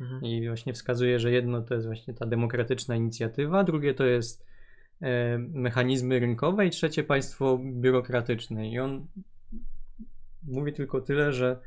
Mhm. 0.00 0.22
I 0.22 0.48
właśnie 0.48 0.72
wskazuje, 0.72 1.18
że 1.18 1.30
jedno 1.30 1.62
to 1.62 1.74
jest 1.74 1.86
właśnie 1.86 2.14
ta 2.14 2.26
demokratyczna 2.26 2.96
inicjatywa, 2.96 3.64
drugie 3.64 3.94
to 3.94 4.04
jest 4.04 4.46
e, 5.02 5.38
mechanizmy 5.38 6.18
rynkowe 6.18 6.66
i 6.66 6.70
trzecie 6.70 7.04
państwo 7.04 7.60
biurokratyczne. 7.64 8.68
I 8.68 8.78
on 8.78 9.06
mówi 10.42 10.72
tylko 10.72 11.00
tyle, 11.00 11.32
że 11.32 11.60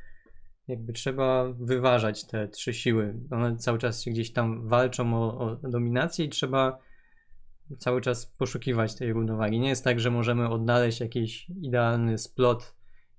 jakby 0.68 0.93
trzeba 0.93 1.53
wyważać 1.60 2.27
te 2.27 2.48
trzy 2.48 2.73
siły. 2.73 3.19
One 3.31 3.57
cały 3.57 3.80
czas 3.80 4.03
się 4.03 4.11
gdzieś 4.11 4.34
tam 4.34 4.68
walczą 4.68 5.15
o, 5.15 5.39
o 5.39 5.56
dominację 5.56 6.26
i 6.26 6.30
trzeba 6.30 6.80
cały 7.77 8.02
czas 8.02 8.26
poszukiwać 8.26 8.95
tej 8.95 9.14
równowagi. 9.14 9.60
Nie 9.60 9.69
jest 9.69 9.84
tak, 9.84 9.99
że 9.99 10.11
możemy 10.11 10.49
odnaleźć 10.49 10.99
jakiś 10.99 11.49
idealny 11.49 12.18
splot, 12.18 12.76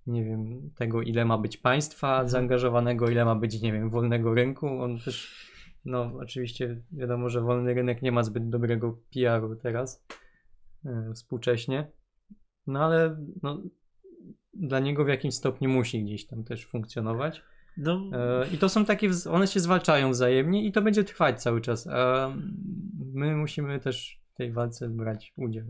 nie 0.06 0.24
wiem, 0.24 0.70
tego 0.76 1.02
ile 1.02 1.24
ma 1.24 1.38
być 1.38 1.56
państwa 1.56 2.28
zaangażowanego, 2.28 3.08
ile 3.08 3.24
ma 3.24 3.34
być, 3.34 3.60
nie 3.60 3.72
wiem, 3.72 3.90
wolnego 3.90 4.34
rynku. 4.34 4.66
On 4.82 4.98
też, 4.98 5.46
no 5.84 6.12
oczywiście 6.20 6.82
wiadomo, 6.92 7.28
że 7.28 7.40
wolny 7.40 7.74
rynek 7.74 8.02
nie 8.02 8.12
ma 8.12 8.22
zbyt 8.22 8.48
dobrego 8.48 8.98
PR-u 9.14 9.56
teraz, 9.56 10.04
e, 10.84 11.12
współcześnie. 11.14 11.90
No 12.66 12.84
ale 12.84 13.16
no, 13.42 13.62
dla 14.54 14.80
niego 14.80 15.04
w 15.04 15.08
jakimś 15.08 15.34
stopniu 15.34 15.70
musi 15.70 16.04
gdzieś 16.04 16.26
tam 16.26 16.44
też 16.44 16.66
funkcjonować. 16.66 17.42
No, 17.76 18.10
E, 18.12 18.46
I 18.54 18.58
to 18.58 18.68
są 18.68 18.84
takie, 18.84 19.10
one 19.30 19.46
się 19.46 19.60
zwalczają 19.60 20.10
wzajemnie 20.10 20.66
i 20.66 20.72
to 20.72 20.82
będzie 20.82 21.04
trwać 21.04 21.42
cały 21.42 21.60
czas. 21.60 21.86
A 21.86 22.32
my 23.14 23.36
musimy 23.36 23.80
też 23.80 24.20
w 24.34 24.36
tej 24.36 24.52
walce 24.52 24.88
brać 24.88 25.32
udział. 25.36 25.66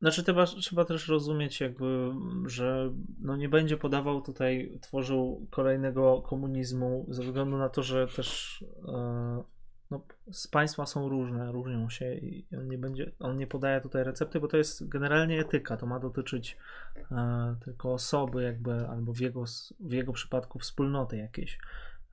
Znaczy 0.00 0.22
trzeba, 0.22 0.46
trzeba 0.46 0.84
też 0.84 1.08
rozumieć 1.08 1.60
jakby, 1.60 2.10
że 2.46 2.94
no 3.20 3.36
nie 3.36 3.48
będzie 3.48 3.76
podawał 3.76 4.22
tutaj, 4.22 4.78
tworzył 4.82 5.46
kolejnego 5.50 6.22
komunizmu 6.22 7.06
ze 7.08 7.22
względu 7.22 7.58
na 7.58 7.68
to, 7.68 7.82
że 7.82 8.06
też 8.06 8.58
e, 8.88 9.42
no, 9.90 10.00
z 10.32 10.48
państwa 10.48 10.86
są 10.86 11.08
różne, 11.08 11.52
różnią 11.52 11.88
się 11.90 12.14
i 12.14 12.46
on 12.58 12.66
nie 12.66 12.78
będzie, 12.78 13.12
on 13.18 13.36
nie 13.36 13.46
podaje 13.46 13.80
tutaj 13.80 14.04
recepty, 14.04 14.40
bo 14.40 14.48
to 14.48 14.56
jest 14.56 14.88
generalnie 14.88 15.40
etyka, 15.40 15.76
to 15.76 15.86
ma 15.86 15.98
dotyczyć 16.00 16.56
e, 17.12 17.56
tylko 17.64 17.92
osoby 17.92 18.42
jakby, 18.42 18.88
albo 18.88 19.12
w 19.12 19.20
jego, 19.20 19.44
w 19.80 19.92
jego 19.92 20.12
przypadku 20.12 20.58
wspólnoty 20.58 21.16
jakiejś. 21.16 21.58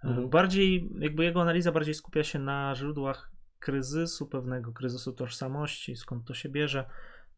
E, 0.04 0.08
Mhm. 0.08 0.30
Bardziej, 0.30 0.90
jakby 1.00 1.24
jego 1.24 1.42
analiza 1.42 1.72
bardziej 1.72 1.94
skupia 1.94 2.24
się 2.24 2.40
na 2.40 2.76
źródłach 2.76 3.32
kryzysu, 3.60 4.28
pewnego 4.28 4.72
kryzysu 4.74 5.14
tożsamości, 5.14 5.96
skąd 5.96 6.26
to 6.26 6.34
się 6.34 6.50
bierze. 6.50 6.86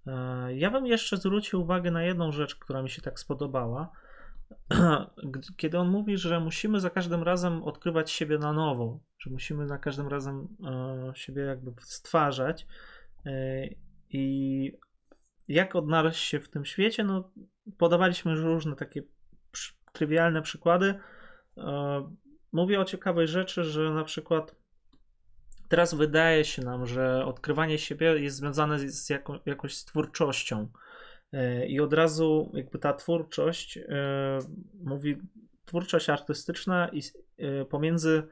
E, 0.07 0.56
Ja 0.56 0.72
bym 0.72 0.86
jeszcze 0.86 1.18
zwrócił 1.18 1.61
uwagę 1.61 1.91
na 1.91 2.03
jedną 2.03 2.32
rzecz, 2.32 2.56
która 2.56 2.82
mi 2.82 2.90
się 2.90 3.02
tak 3.02 3.20
spodobała. 3.20 3.91
Kiedy 5.57 5.77
on 5.77 5.89
mówi, 5.89 6.17
że 6.17 6.39
musimy 6.39 6.80
za 6.80 6.89
każdym 6.89 7.23
razem 7.23 7.63
odkrywać 7.63 8.11
siebie 8.11 8.38
na 8.38 8.53
nowo, 8.53 8.99
że 9.19 9.30
musimy 9.30 9.67
za 9.67 9.77
każdym 9.77 10.07
razem 10.07 10.47
e, 10.65 11.11
siebie 11.15 11.41
jakby 11.41 11.71
stwarzać 11.81 12.67
e, 13.26 13.65
i 14.09 14.77
jak 15.47 15.76
odnaleźć 15.76 16.23
się 16.23 16.39
w 16.39 16.49
tym 16.49 16.65
świecie, 16.65 17.03
no 17.03 17.31
podawaliśmy 17.77 18.31
już 18.31 18.41
różne 18.41 18.76
takie 18.76 19.03
trywialne 19.93 20.41
przykłady. 20.41 20.99
E, 21.57 22.09
Mówię 22.51 22.80
o 22.80 22.85
ciekawej 22.85 23.27
rzeczy, 23.27 23.63
że 23.63 23.91
na 23.91 24.03
przykład 24.03 24.55
teraz 25.67 25.93
wydaje 25.93 26.45
się 26.45 26.61
nam, 26.61 26.85
że 26.85 27.26
odkrywanie 27.26 27.77
siebie 27.77 28.19
jest 28.19 28.38
związane 28.38 28.80
z, 28.80 29.09
jako, 29.09 29.39
jakoś 29.45 29.76
z 29.77 29.85
twórczością. 29.85 30.67
E, 31.34 31.65
I 31.68 31.80
od 31.80 31.93
razu 31.93 32.51
jakby 32.53 32.80
ta 32.80 32.93
twórczość 32.93 33.77
e, 33.77 33.84
mówi 34.84 35.18
twórczość 35.65 36.10
artystyczna 36.10 36.89
i 36.93 37.01
e, 37.38 37.65
pomiędzy 37.65 38.23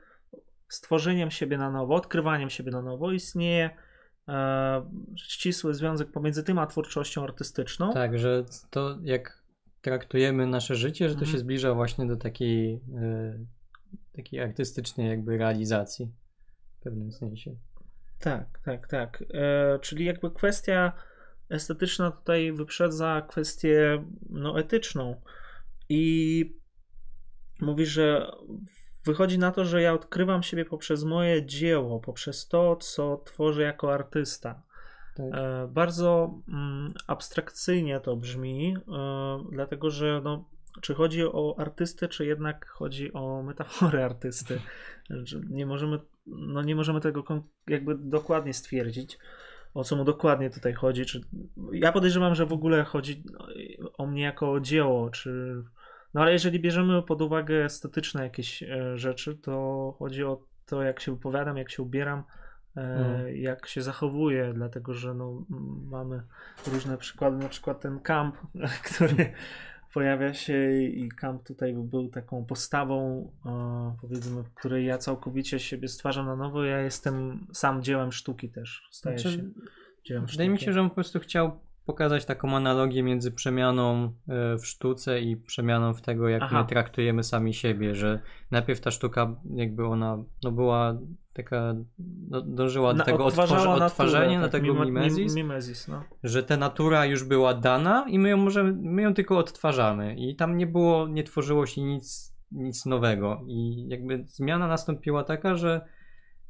stworzeniem 0.69 1.32
siebie 1.32 1.57
na 1.57 1.72
nowo, 1.72 1.95
odkrywaniem 1.95 2.49
siebie 2.49 2.72
na 2.72 2.82
nowo 2.82 3.11
istnieje 3.11 3.69
ścisły 5.18 5.74
związek 5.74 6.11
pomiędzy 6.11 6.44
tym 6.44 6.60
a 6.60 6.68
twórczością 6.68 7.24
artystyczną. 7.24 7.94
Tak, 7.94 8.19
że 8.19 8.44
to 8.69 8.98
jak 9.03 9.44
traktujemy 9.82 10.48
nasze 10.48 10.76
życie, 10.76 11.10
że 11.10 11.15
to 11.15 11.19
Mhm. 11.22 11.32
się 11.32 11.38
zbliża 11.38 11.74
właśnie 11.74 12.06
do 12.06 12.15
takiej, 12.15 12.82
takiej 14.15 14.40
artystycznej 14.41 15.10
jakby 15.10 15.38
realizacji 15.38 16.11
w 16.80 16.84
pewnym 16.84 17.11
sensie. 17.11 17.56
Tak, 18.19 18.60
tak, 18.65 18.88
tak. 18.88 19.24
E, 19.34 19.80
czyli 19.80 20.06
jakby 20.06 20.32
kwestia 20.32 20.94
estetyczna 21.49 22.11
tutaj 22.11 22.52
wyprzedza 22.52 23.22
kwestię 23.30 24.03
no, 24.30 24.60
etyczną. 24.60 25.22
I 25.90 26.56
mówi, 27.61 27.86
że 27.86 28.32
wychodzi 29.06 29.40
na 29.40 29.52
to, 29.52 29.65
że 29.65 29.82
ja 29.82 29.94
odkrywam 29.94 30.44
siebie 30.44 30.65
poprzez 30.65 31.03
moje 31.03 31.45
dzieło, 31.45 31.99
poprzez 31.99 32.48
to, 32.48 32.76
co 32.76 33.18
tworzę 33.26 33.61
jako 33.61 33.94
artysta. 33.94 34.64
Tak. 35.15 35.26
E, 35.34 35.68
bardzo 35.68 36.41
mm, 36.49 36.94
abstrakcyjnie 37.07 37.99
to 37.99 38.15
brzmi, 38.15 38.78
e, 38.78 39.44
dlatego 39.52 39.90
że 39.90 40.22
no, 40.24 40.49
czy 40.82 40.94
chodzi 40.94 41.24
o 41.24 41.56
artystę, 41.57 42.07
czy 42.07 42.26
jednak 42.26 42.68
chodzi 42.68 43.14
o 43.14 43.44
metaforę 43.44 44.06
artysty. 44.06 44.60
Nie 45.49 45.65
możemy, 45.65 45.99
no 46.28 46.61
nie 46.61 46.76
możemy 46.76 47.02
tego 47.02 47.24
jakby 47.68 47.95
dokładnie 47.95 48.53
stwierdzić, 48.53 49.18
o 49.73 49.84
co 49.84 49.95
mu 49.95 50.03
dokładnie 50.03 50.49
tutaj 50.49 50.73
chodzi. 50.73 51.06
Czy... 51.06 51.22
Ja 51.72 51.91
podejrzewam, 51.91 52.35
że 52.35 52.45
w 52.45 52.53
ogóle 52.53 52.84
chodzi 52.84 53.23
o 53.98 54.07
mnie 54.07 54.23
jako 54.23 54.52
o 54.52 54.60
dzieło, 54.60 55.10
czy... 55.10 55.64
No 56.14 56.22
ale 56.22 56.31
jeżeli 56.31 56.60
bierzemy 56.60 57.03
pod 57.03 57.22
uwagę 57.22 57.65
estetyczne 57.65 58.23
jakieś 58.23 58.64
e, 58.64 58.98
rzeczy, 58.98 59.35
to 59.35 59.95
chodzi 59.99 60.23
o 60.23 60.44
to, 60.65 60.84
jak 60.84 60.99
się 60.99 61.11
wypowiadam, 61.11 61.57
jak 61.57 61.72
się 61.72 61.84
ubieram, 61.84 62.23
mm. 62.76 63.38
jak 63.38 63.68
się 63.68 63.81
zachowuję, 63.81 64.52
dlatego 64.53 64.94
że 64.94 65.14
no, 65.14 65.45
mamy 65.89 66.23
różne 66.68 66.98
przykłady, 66.98 67.38
na 67.38 67.49
przykład 67.49 67.80
ten 67.81 67.99
kamp, 67.99 68.35
który 68.94 69.34
pojawia 69.93 70.34
się 70.34 70.72
i 70.81 71.09
Camp 71.09 71.43
tutaj 71.43 71.73
był 71.73 72.09
taką 72.09 72.45
postawą, 72.45 73.31
powiedzmy, 74.01 74.43
w 74.43 74.53
której 74.53 74.85
ja 74.85 74.97
całkowicie 74.97 75.59
siebie 75.59 75.88
stwarzam 75.88 76.26
na 76.26 76.35
nowo. 76.35 76.64
Ja 76.64 76.81
jestem 76.81 77.47
sam 77.53 77.84
dziełem 77.84 78.11
sztuki 78.11 78.49
też. 78.49 78.88
Staję 78.91 79.19
znaczy, 79.19 79.38
się 79.38 79.43
dziełem 80.05 80.23
sztuki. 80.23 80.38
Wydaje 80.38 80.49
mi 80.49 80.59
się, 80.59 80.73
że 80.73 80.81
on 80.81 80.89
po 80.89 80.95
prostu 80.95 81.19
chciał 81.19 81.59
pokazać 81.88 82.26
taką 82.26 82.55
analogię 82.55 83.03
między 83.03 83.31
przemianą 83.31 84.14
e, 84.30 84.57
w 84.57 84.65
sztuce 84.65 85.22
i 85.22 85.38
przemianą 85.38 85.93
w 85.93 86.01
tego, 86.01 86.30
jak 86.30 86.41
Aha. 86.43 86.61
my 86.61 86.69
traktujemy 86.69 87.23
sami 87.23 87.53
siebie, 87.53 87.95
że 87.95 88.19
najpierw 88.51 88.81
ta 88.81 88.91
sztuka 88.91 89.35
jakby 89.55 89.85
ona 89.85 90.23
no 90.43 90.51
była 90.51 90.97
taka, 91.38 91.76
no, 92.30 92.41
dążyła 92.41 92.93
do 92.93 93.03
tego 93.03 93.26
odtwarza, 93.26 93.85
odtwarzania, 93.85 94.39
na 94.39 94.49
tak, 94.49 94.61
tego 94.61 94.85
mimezis, 94.85 95.35
mimezis 95.35 95.88
no. 95.88 96.03
że 96.23 96.43
ta 96.43 96.57
natura 96.57 97.05
już 97.05 97.23
była 97.23 97.53
dana 97.53 98.05
i 98.09 98.19
my 98.19 98.30
ją 98.30 98.38
możemy, 98.38 98.73
my 98.73 99.01
ją 99.01 99.14
tylko 99.14 99.38
odtwarzamy. 99.38 100.15
I 100.15 100.35
tam 100.35 100.57
nie 100.57 100.68
było, 100.68 101.07
nie 101.07 101.23
tworzyło 101.23 101.65
się 101.65 101.81
nic, 101.81 102.35
nic 102.51 102.85
nowego. 102.85 103.41
I 103.47 103.88
jakby 103.88 104.23
zmiana 104.27 104.68
nastąpiła 104.68 105.23
taka, 105.23 105.55
że 105.55 105.81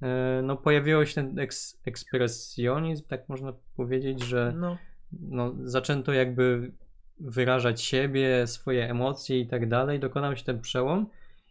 e, 0.02 0.42
no 0.44 0.58
pojawiło 0.58 1.06
się 1.06 1.16
ten 1.16 1.40
eks, 1.40 1.82
ekspresjonizm, 1.86 3.08
tak 3.08 3.30
można 3.30 3.54
powiedzieć, 3.76 4.24
że 4.24 4.54
no. 4.58 4.78
No, 5.12 5.56
zaczęto 5.64 6.14
jakby 6.14 6.72
wyrażać 7.20 7.82
siebie, 7.82 8.48
swoje 8.48 8.90
emocje 8.90 9.40
i 9.40 9.48
tak 9.48 9.70
dalej, 9.70 10.00
dokonał 10.00 10.36
się 10.36 10.44
ten 10.44 10.62
przełom 10.62 11.08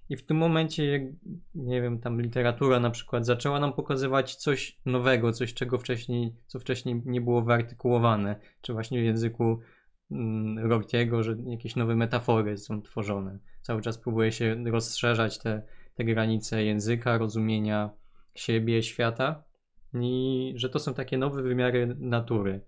i 0.09 0.17
w 0.17 0.27
tym 0.27 0.37
momencie, 0.37 1.13
nie 1.55 1.83
wiem, 1.83 2.01
tam 2.01 2.21
literatura 2.21 2.81
na 2.81 2.91
przykład 2.91 3.27
zaczęła 3.27 3.61
nam 3.61 3.73
pokazywać 3.73 4.37
coś 4.37 4.81
nowego, 4.87 5.33
coś 5.33 5.55
czego 5.55 5.79
wcześniej, 5.79 6.35
co 6.47 6.59
wcześniej 6.59 7.03
nie 7.05 7.21
było 7.21 7.43
wyartykułowane, 7.43 8.41
czy 8.61 8.73
właśnie 8.73 9.01
w 9.01 9.05
języku 9.05 9.61
mm, 10.11 10.71
Rortiego, 10.71 11.23
że 11.23 11.37
jakieś 11.47 11.77
nowe 11.77 11.97
metafory 11.97 12.59
są 12.59 12.83
tworzone. 12.83 13.39
Cały 13.63 13.83
czas 13.83 13.99
próbuje 13.99 14.33
się 14.33 14.65
rozszerzać 14.65 15.39
te, 15.39 15.63
te 15.95 16.05
granice 16.05 16.65
języka, 16.65 17.19
rozumienia 17.19 17.91
siebie, 18.35 18.83
świata 18.83 19.45
i 19.95 20.53
że 20.57 20.69
to 20.69 20.79
są 20.79 20.95
takie 20.95 21.19
nowe 21.19 21.43
wymiary 21.43 21.97
natury. 21.99 22.61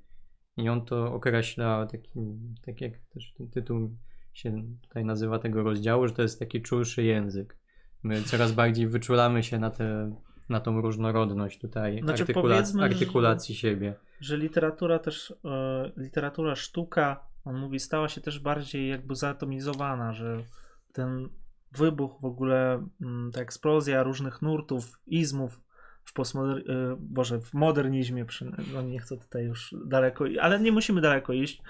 I 0.56 0.68
on 0.68 0.84
to 0.84 1.14
określa 1.14 1.86
takim, 1.86 2.54
tak 2.62 2.80
jak 2.80 2.98
też 2.98 3.32
ten 3.32 3.50
tytuł 3.50 3.96
się 4.32 4.62
tutaj 4.82 5.04
nazywa 5.04 5.38
tego 5.38 5.62
rozdziału, 5.62 6.08
że 6.08 6.14
to 6.14 6.22
jest 6.22 6.38
taki 6.38 6.62
czulszy 6.62 7.02
język. 7.02 7.56
My 8.02 8.22
coraz 8.22 8.52
bardziej 8.52 8.88
wyczulamy 8.88 9.42
się 9.42 9.58
na, 9.58 9.70
te, 9.70 10.16
na 10.48 10.60
tą 10.60 10.80
różnorodność 10.80 11.58
tutaj 11.58 12.00
znaczy, 12.02 12.22
artykulacji, 12.22 12.80
artykulacji 12.80 13.54
że, 13.54 13.60
siebie. 13.60 13.94
Że 14.20 14.36
literatura 14.36 14.98
też, 14.98 15.34
e, 15.44 15.92
literatura 15.96 16.56
sztuka, 16.56 17.26
on 17.44 17.58
mówi, 17.58 17.80
stała 17.80 18.08
się 18.08 18.20
też 18.20 18.38
bardziej 18.38 18.88
jakby 18.88 19.14
zaatomizowana, 19.14 20.12
że 20.12 20.44
ten 20.92 21.28
wybuch 21.72 22.20
w 22.20 22.24
ogóle, 22.24 22.86
mm, 23.00 23.32
ta 23.32 23.40
eksplozja 23.40 24.02
różnych 24.02 24.42
nurtów, 24.42 25.00
izmów 25.06 25.60
w 26.04 26.12
postmoder... 26.12 26.70
E, 26.70 26.96
Boże, 27.00 27.40
w 27.40 27.54
modernizmie, 27.54 28.24
przy... 28.24 28.52
no 28.74 28.82
nie 28.82 28.98
chcę 28.98 29.16
tutaj 29.16 29.44
już 29.44 29.74
daleko, 29.86 30.24
ale 30.40 30.60
nie 30.60 30.72
musimy 30.72 31.00
daleko 31.00 31.32
iść, 31.32 31.62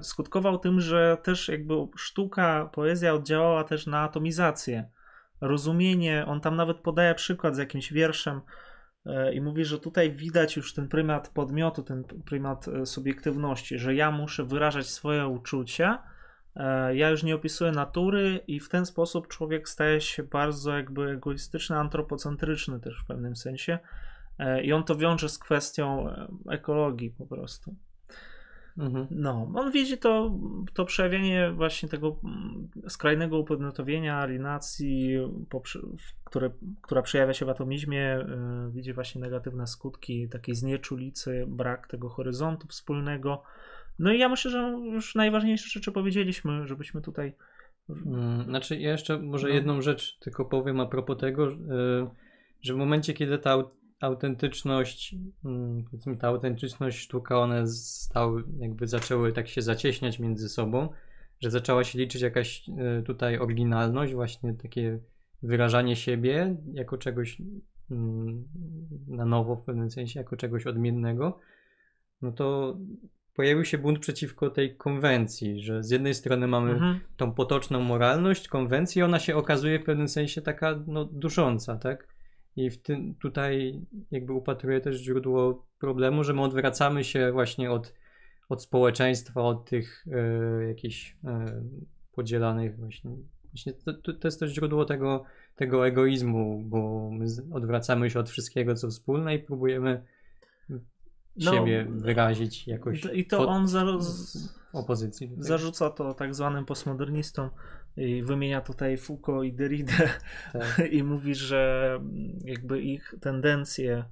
skutkował 0.00 0.58
tym, 0.58 0.80
że 0.80 1.16
też 1.22 1.48
jakby 1.48 1.74
sztuka, 1.96 2.70
poezja 2.72 3.14
oddziałała 3.14 3.64
też 3.64 3.86
na 3.86 4.00
atomizację. 4.00 4.90
Rozumienie, 5.40 6.24
on 6.26 6.40
tam 6.40 6.56
nawet 6.56 6.76
podaje 6.76 7.14
przykład 7.14 7.56
z 7.56 7.58
jakimś 7.58 7.92
wierszem 7.92 8.40
e, 9.06 9.34
i 9.34 9.40
mówi, 9.40 9.64
że 9.64 9.78
tutaj 9.78 10.12
widać 10.12 10.56
już 10.56 10.74
ten 10.74 10.88
prymat 10.88 11.28
podmiotu, 11.28 11.82
ten 11.82 12.04
prymat 12.04 12.68
e, 12.68 12.86
subiektywności, 12.86 13.78
że 13.78 13.94
ja 13.94 14.10
muszę 14.10 14.44
wyrażać 14.44 14.86
swoje 14.86 15.26
uczucia, 15.26 16.02
e, 16.56 16.96
ja 16.96 17.10
już 17.10 17.22
nie 17.22 17.34
opisuję 17.34 17.72
natury 17.72 18.40
i 18.46 18.60
w 18.60 18.68
ten 18.68 18.86
sposób 18.86 19.28
człowiek 19.28 19.68
staje 19.68 20.00
się 20.00 20.22
bardzo 20.22 20.76
jakby 20.76 21.10
egoistyczny, 21.10 21.76
antropocentryczny 21.76 22.80
też 22.80 23.02
w 23.02 23.06
pewnym 23.06 23.36
sensie. 23.36 23.78
E, 24.38 24.62
I 24.62 24.72
on 24.72 24.84
to 24.84 24.96
wiąże 24.96 25.28
z 25.28 25.38
kwestią 25.38 26.10
e, 26.10 26.28
ekologii 26.50 27.10
po 27.10 27.26
prostu. 27.26 27.74
Mhm. 28.78 29.06
No, 29.10 29.52
on 29.54 29.72
widzi 29.72 29.98
to, 29.98 30.38
to 30.72 30.84
przejawienie 30.84 31.52
właśnie 31.52 31.88
tego 31.88 32.16
mm, 32.24 32.68
skrajnego 32.88 33.38
upodmiotowienia, 33.38 34.18
alienacji, 34.18 35.18
które, 36.24 36.50
która 36.82 37.02
przejawia 37.02 37.34
się 37.34 37.46
w 37.46 37.48
atomizmie, 37.48 38.26
yy, 38.64 38.72
widzi 38.72 38.92
właśnie 38.92 39.20
negatywne 39.20 39.66
skutki 39.66 40.28
takiej 40.28 40.54
znieczulicy, 40.54 41.44
brak 41.48 41.86
tego 41.86 42.08
horyzontu 42.08 42.68
wspólnego. 42.68 43.42
No 43.98 44.12
i 44.12 44.18
ja 44.18 44.28
myślę, 44.28 44.50
że 44.50 44.58
już 44.84 45.14
najważniejsze 45.14 45.68
rzeczy 45.68 45.92
powiedzieliśmy, 45.92 46.66
żebyśmy 46.66 47.02
tutaj. 47.02 47.32
Hmm, 47.86 48.44
znaczy, 48.44 48.76
ja 48.76 48.90
jeszcze 48.90 49.18
może 49.18 49.48
no. 49.48 49.54
jedną 49.54 49.82
rzecz 49.82 50.18
tylko 50.18 50.44
powiem 50.44 50.80
a 50.80 50.86
propos 50.86 51.18
tego, 51.18 51.50
że 52.62 52.74
w 52.74 52.76
momencie, 52.76 53.14
kiedy 53.14 53.38
ta 53.38 53.56
autentyczność, 54.00 55.14
mm, 55.44 55.84
powiedzmy 55.84 56.16
ta 56.16 56.28
autentyczność 56.28 56.98
sztuka, 56.98 57.38
one 57.38 57.66
stały, 57.66 58.44
jakby 58.58 58.86
zaczęły 58.86 59.32
tak 59.32 59.48
się 59.48 59.62
zacieśniać 59.62 60.18
między 60.18 60.48
sobą, 60.48 60.88
że 61.40 61.50
zaczęła 61.50 61.84
się 61.84 61.98
liczyć 61.98 62.22
jakaś 62.22 62.68
e, 62.68 63.02
tutaj 63.02 63.38
oryginalność, 63.38 64.14
właśnie 64.14 64.54
takie 64.54 64.98
wyrażanie 65.42 65.96
siebie 65.96 66.56
jako 66.72 66.98
czegoś 66.98 67.42
mm, 67.90 68.44
na 69.06 69.24
nowo 69.24 69.56
w 69.56 69.62
pewnym 69.64 69.90
sensie, 69.90 70.20
jako 70.20 70.36
czegoś 70.36 70.66
odmiennego, 70.66 71.38
no 72.22 72.32
to 72.32 72.76
pojawił 73.34 73.64
się 73.64 73.78
bunt 73.78 73.98
przeciwko 73.98 74.50
tej 74.50 74.76
konwencji, 74.76 75.60
że 75.60 75.82
z 75.82 75.90
jednej 75.90 76.14
strony 76.14 76.46
mamy 76.46 76.72
mhm. 76.72 77.00
tą 77.16 77.32
potoczną 77.32 77.80
moralność, 77.80 78.48
konwencję, 78.48 79.04
ona 79.04 79.18
się 79.18 79.36
okazuje 79.36 79.78
w 79.78 79.84
pewnym 79.84 80.08
sensie 80.08 80.42
taka 80.42 80.82
no, 80.86 81.04
dusząca, 81.04 81.76
tak? 81.76 82.19
I 82.64 82.70
w 82.70 82.82
tym 82.82 83.14
tutaj 83.14 83.80
jakby 84.10 84.32
upatruję 84.32 84.80
też 84.80 84.96
źródło 84.96 85.66
problemu, 85.78 86.24
że 86.24 86.32
my 86.32 86.42
odwracamy 86.42 87.04
się 87.04 87.32
właśnie 87.32 87.70
od, 87.70 87.94
od 88.48 88.62
społeczeństwa, 88.62 89.42
od 89.42 89.64
tych 89.64 90.06
e, 90.12 90.64
jakichś 90.64 91.16
e, 91.24 91.62
podzielanych 92.12 92.76
właśnie. 92.76 93.10
Właśnie 93.52 93.72
to, 93.72 94.12
to 94.12 94.28
jest 94.28 94.40
też 94.40 94.52
źródło 94.52 94.84
tego, 94.84 95.24
tego 95.56 95.86
egoizmu, 95.86 96.62
bo 96.66 97.10
my 97.10 97.26
odwracamy 97.52 98.10
się 98.10 98.20
od 98.20 98.30
wszystkiego, 98.30 98.74
co 98.74 98.88
wspólne 98.88 99.34
i 99.34 99.38
próbujemy 99.38 100.04
no, 101.36 101.52
siebie 101.52 101.86
wyrazić 101.90 102.68
jakoś. 102.68 103.04
I 103.12 103.26
to 103.26 103.48
on 103.48 103.68
za, 103.68 103.84
opozycji. 104.72 105.28
Tutaj. 105.28 105.44
Zarzuca 105.44 105.90
to 105.90 106.14
tak 106.14 106.34
zwanym 106.34 106.64
postmodernistom 106.64 107.50
i 107.96 108.22
wymienia 108.22 108.60
tutaj 108.60 108.96
Foucault 108.96 109.44
i 109.44 109.52
Derrida 109.52 109.92
tak. 110.52 110.82
i 110.92 111.02
mówi, 111.02 111.34
że 111.34 112.00
jakby 112.44 112.80
ich 112.80 113.14
tendencje 113.20 114.04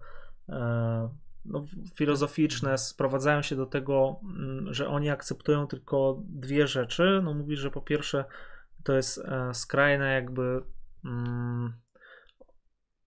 e, 0.49 1.09
no, 1.45 1.65
filozoficzne 1.95 2.79
sprowadzają 2.79 3.43
się 3.43 3.57
do 3.57 3.67
tego, 3.67 4.21
mm, 4.23 4.75
że 4.75 4.89
oni 4.89 5.11
akceptują 5.11 5.67
tylko 5.67 6.23
dwie 6.29 6.67
rzeczy. 6.67 7.21
No 7.25 7.35
mówi, 7.35 7.57
że 7.57 7.71
po 7.71 7.81
pierwsze 7.81 8.25
to 8.85 8.93
jest 8.93 9.19
e, 9.19 9.55
skrajne 9.55 10.15
jakby 10.15 10.63
mm, 11.05 11.73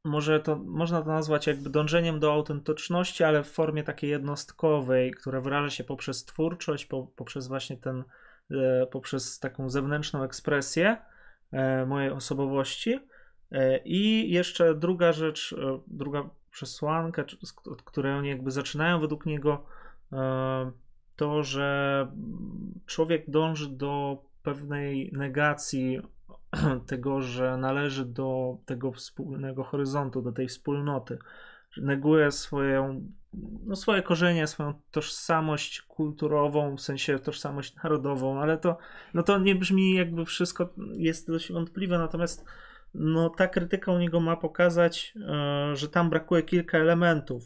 może 0.04 0.40
to 0.40 0.56
można 0.56 1.02
to 1.02 1.08
nazwać 1.08 1.48
jakby 1.48 1.70
dążeniem 1.70 2.20
do 2.20 2.34
autentyczności, 2.34 3.24
ale 3.24 3.44
w 3.44 3.52
formie 3.52 3.84
takiej 3.84 4.10
jednostkowej, 4.10 5.12
która 5.12 5.42
wyraża 5.42 5.70
się 5.70 5.84
poprzez 5.84 6.26
twórczość, 6.26 6.86
po, 6.86 7.04
poprzez 7.04 7.48
właśnie 7.48 7.78
ten, 7.78 8.04
e, 8.52 8.88
poprzez 8.92 9.40
taką 9.40 9.70
zewnętrzną 9.70 10.24
ekspresję 10.24 10.98
e, 11.52 11.86
mojej 11.86 12.12
osobowości. 12.12 13.00
E, 13.52 13.78
I 13.78 14.32
jeszcze 14.32 14.76
druga 14.76 15.12
rzecz, 15.14 15.56
druga 15.88 16.30
przesłanka, 16.52 17.24
od 17.66 17.82
której 17.82 18.14
oni 18.14 18.30
jakby 18.30 18.52
zaczynają 18.52 19.00
według 19.00 19.26
niego, 19.26 19.66
to, 21.16 21.44
że 21.44 22.08
człowiek 22.86 23.30
dąży 23.30 23.70
do 23.70 24.24
pewnej 24.44 25.12
negacji 25.14 26.02
tego, 26.88 27.22
że 27.22 27.58
należy 27.58 28.06
do 28.06 28.58
tego 28.66 28.92
wspólnego 28.92 29.64
horyzontu, 29.64 30.22
do 30.22 30.32
tej 30.32 30.48
wspólnoty, 30.48 31.18
neguje 31.78 32.32
swoją, 32.32 33.02
no 33.66 33.76
swoje 33.76 34.02
korzenie, 34.02 34.48
swoją 34.48 34.74
tożsamość 34.92 35.82
kulturową, 35.82 36.76
w 36.76 36.82
sensie 36.82 37.20
tożsamość 37.20 37.76
narodową, 37.76 38.40
ale 38.40 38.58
to, 38.58 38.78
no 39.14 39.24
to 39.24 39.40
nie 39.40 39.56
brzmi 39.56 39.94
jakby 39.94 40.26
wszystko 40.26 40.74
jest 40.94 41.28
dość 41.28 41.52
wątpliwe, 41.52 41.98
natomiast 41.98 42.46
no 42.94 43.30
ta 43.30 43.48
krytyka 43.48 43.92
u 43.92 43.98
niego 43.98 44.20
ma 44.20 44.38
pokazać, 44.38 45.14
e, 45.30 45.76
że 45.76 45.88
tam 45.88 46.10
brakuje 46.10 46.44
kilka 46.44 46.78
elementów. 46.78 47.44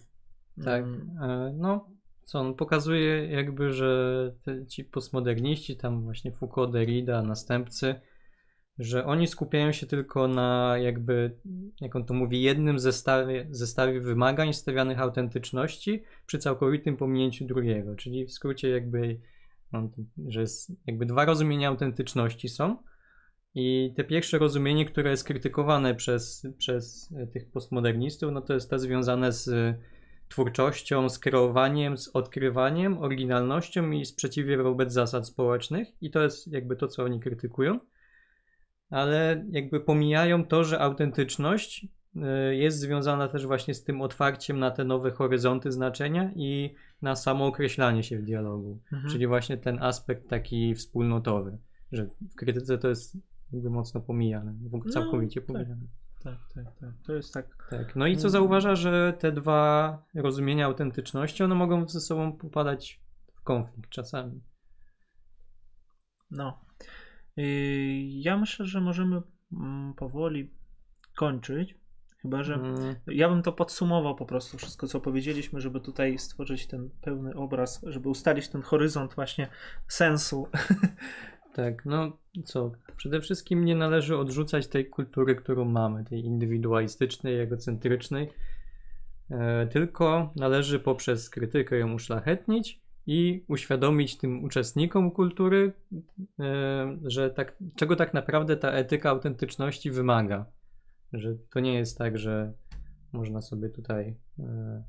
Tak, 0.63 0.83
Mm, 0.83 1.17
e, 1.21 1.53
no 1.57 1.89
co 2.23 2.39
on 2.39 2.55
pokazuje 2.55 3.27
jakby, 3.27 3.73
że 3.73 4.31
te, 4.43 4.65
ci 4.65 4.83
postmoderniści, 4.83 5.77
tam 5.77 6.03
właśnie 6.03 6.31
Foucault, 6.31 6.71
Derrida, 6.71 7.21
następcy, 7.21 7.95
że 8.79 9.05
oni 9.05 9.27
skupiają 9.27 9.71
się 9.71 9.85
tylko 9.85 10.27
na 10.27 10.75
jakby, 10.77 11.37
jak 11.81 11.95
on 11.95 12.05
to 12.05 12.13
mówi, 12.13 12.41
jednym 12.41 12.79
zestawie, 12.79 13.47
zestawie 13.51 14.01
wymagań 14.01 14.53
stawianych 14.53 14.99
autentyczności 14.99 16.03
przy 16.25 16.39
całkowitym 16.39 16.97
pominięciu 16.97 17.45
drugiego, 17.45 17.95
czyli 17.95 18.25
w 18.25 18.31
skrócie 18.31 18.69
jakby, 18.69 19.19
no, 19.71 19.89
że 20.27 20.41
jest 20.41 20.71
jakby 20.87 21.05
dwa 21.05 21.25
rozumienia 21.25 21.69
autentyczności 21.69 22.49
są 22.49 22.77
i 23.55 23.93
te 23.97 24.03
pierwsze 24.03 24.37
rozumienie, 24.37 24.85
które 24.85 25.11
jest 25.11 25.23
krytykowane 25.23 25.95
przez, 25.95 26.47
przez 26.57 27.13
tych 27.33 27.51
postmodernistów, 27.51 28.31
no 28.31 28.41
to 28.41 28.53
jest 28.53 28.69
to 28.69 28.79
związane 28.79 29.31
z 29.31 29.75
twórczością, 30.29 31.09
z 31.09 31.19
kreowaniem, 31.19 31.97
z 31.97 32.07
odkrywaniem, 32.07 32.97
oryginalnością 32.97 33.91
i 33.91 34.05
sprzeciwie 34.05 34.57
wobec 34.57 34.93
zasad 34.93 35.27
społecznych. 35.27 35.87
I 36.01 36.11
to 36.11 36.23
jest 36.23 36.51
jakby 36.51 36.75
to, 36.75 36.87
co 36.87 37.03
oni 37.03 37.19
krytykują 37.19 37.79
ale 38.89 39.45
jakby 39.49 39.79
pomijają 39.79 40.45
to, 40.45 40.63
że 40.63 40.79
autentyczność 40.79 41.87
y, 42.15 42.55
jest 42.55 42.79
związana 42.79 43.27
też 43.27 43.45
właśnie 43.45 43.73
z 43.73 43.83
tym 43.83 44.01
otwarciem 44.01 44.59
na 44.59 44.71
te 44.71 44.83
nowe 44.83 45.11
horyzonty 45.11 45.71
znaczenia 45.71 46.31
i 46.35 46.75
na 47.01 47.15
samo 47.15 47.45
określanie 47.45 48.03
się 48.03 48.19
w 48.19 48.23
dialogu. 48.23 48.79
Mhm. 48.93 49.11
Czyli 49.11 49.27
właśnie 49.27 49.57
ten 49.57 49.83
aspekt 49.83 50.29
taki 50.29 50.75
wspólnotowy, 50.75 51.57
że 51.91 52.09
w 52.31 52.35
krytyce 52.35 52.77
to 52.77 52.87
jest 52.87 53.17
jakby 53.53 53.69
mocno 53.69 54.01
pomijane, 54.01 54.53
w 54.61 54.75
ogóle 54.75 54.93
No, 54.95 55.01
całkowicie 55.01 55.41
tak. 55.41 55.47
pomijane. 55.47 55.87
Tak, 56.23 56.37
tak, 56.55 56.65
tak. 56.79 56.93
To 57.05 57.13
jest 57.13 57.33
tak. 57.33 57.67
Tak. 57.69 57.95
No 57.95 58.07
i 58.07 58.17
co 58.17 58.29
zauważa, 58.29 58.75
że 58.75 59.13
te 59.19 59.31
dwa 59.31 60.03
rozumienia 60.15 60.65
autentyczności, 60.65 61.43
one 61.43 61.55
mogą 61.55 61.87
ze 61.87 61.99
sobą 61.99 62.33
popadać 62.37 63.01
w 63.33 63.41
konflikt 63.41 63.89
czasami. 63.89 64.41
No. 66.31 66.64
Yy, 67.37 67.45
Ja 68.05 68.37
myślę, 68.37 68.65
że 68.65 68.81
możemy 68.81 69.21
mm, 69.53 69.93
powoli 69.93 70.51
kończyć. 71.15 71.75
Chyba, 72.21 72.43
że 72.43 72.53
Mm, 72.53 72.95
ja 73.07 73.29
bym 73.29 73.41
to 73.41 73.53
podsumował 73.53 74.15
po 74.15 74.25
prostu 74.25 74.57
wszystko, 74.57 74.87
co 74.87 75.01
powiedzieliśmy, 75.01 75.61
żeby 75.61 75.79
tutaj 75.79 76.17
stworzyć 76.17 76.67
ten 76.67 76.89
pełny 77.01 77.33
obraz, 77.33 77.81
żeby 77.87 78.09
ustalić 78.09 78.47
ten 78.47 78.61
horyzont 78.61 79.15
właśnie 79.15 79.47
sensu. 79.87 80.47
Tak, 81.55 81.85
no 81.85 82.17
co? 82.45 82.71
Przede 82.97 83.21
wszystkim 83.21 83.65
nie 83.65 83.75
należy 83.75 84.17
odrzucać 84.17 84.67
tej 84.67 84.89
kultury, 84.89 85.35
którą 85.35 85.65
mamy, 85.65 86.03
tej 86.03 86.25
indywidualistycznej, 86.25 87.39
egocentrycznej, 87.39 88.29
e, 89.31 89.67
tylko 89.67 90.33
należy 90.35 90.79
poprzez 90.79 91.29
krytykę 91.29 91.77
ją 91.77 91.93
uszlachetnić 91.93 92.81
i 93.07 93.45
uświadomić 93.47 94.17
tym 94.17 94.43
uczestnikom 94.43 95.11
kultury, 95.11 95.73
e, 96.39 96.97
że 97.03 97.29
tak, 97.29 97.57
czego 97.75 97.95
tak 97.95 98.13
naprawdę 98.13 98.57
ta 98.57 98.71
etyka 98.71 99.09
autentyczności 99.09 99.91
wymaga. 99.91 100.45
Że 101.13 101.35
to 101.53 101.59
nie 101.59 101.73
jest 101.73 101.97
tak, 101.97 102.17
że 102.17 102.53
można 103.13 103.41
sobie 103.41 103.69
tutaj 103.69 104.15
e, 104.39 104.83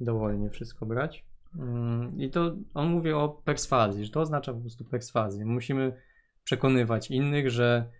dowolnie 0.00 0.50
wszystko 0.50 0.86
brać. 0.86 1.24
Mm, 1.58 2.20
I 2.20 2.30
to 2.30 2.56
on 2.74 2.88
mówi 2.88 3.12
o 3.12 3.28
perswazji, 3.28 4.04
że 4.04 4.10
to 4.10 4.20
oznacza 4.20 4.54
po 4.54 4.60
prostu 4.60 4.84
perswazję. 4.84 5.44
Musimy 5.44 5.92
przekonywać 6.44 7.10
innych, 7.10 7.50
że 7.50 7.90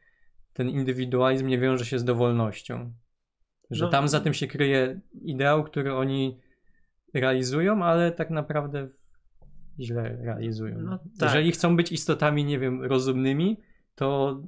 ten 0.53 0.69
indywidualizm 0.69 1.47
nie 1.47 1.59
wiąże 1.59 1.85
się 1.85 1.99
z 1.99 2.05
dowolnością. 2.05 2.93
Że 3.70 3.85
No. 3.85 3.90
tam 3.90 4.09
za 4.09 4.20
tym 4.20 4.35
się 4.35 4.47
kryje 4.47 5.01
ideał, 5.23 5.65
który 5.65 5.94
oni 5.94 6.40
realizują, 7.15 7.85
ale 7.85 8.12
tak 8.12 8.31
naprawdę 8.31 8.89
źle 9.81 10.16
realizują. 10.23 10.78
No 10.81 10.99
tak. 10.99 11.05
Jeżeli 11.20 11.53
chcą 11.53 11.77
być 11.77 11.93
istotami, 11.93 12.44
nie 12.44 12.59
wiem, 12.59 12.82
rozumnymi, 12.82 13.61
to 13.94 14.40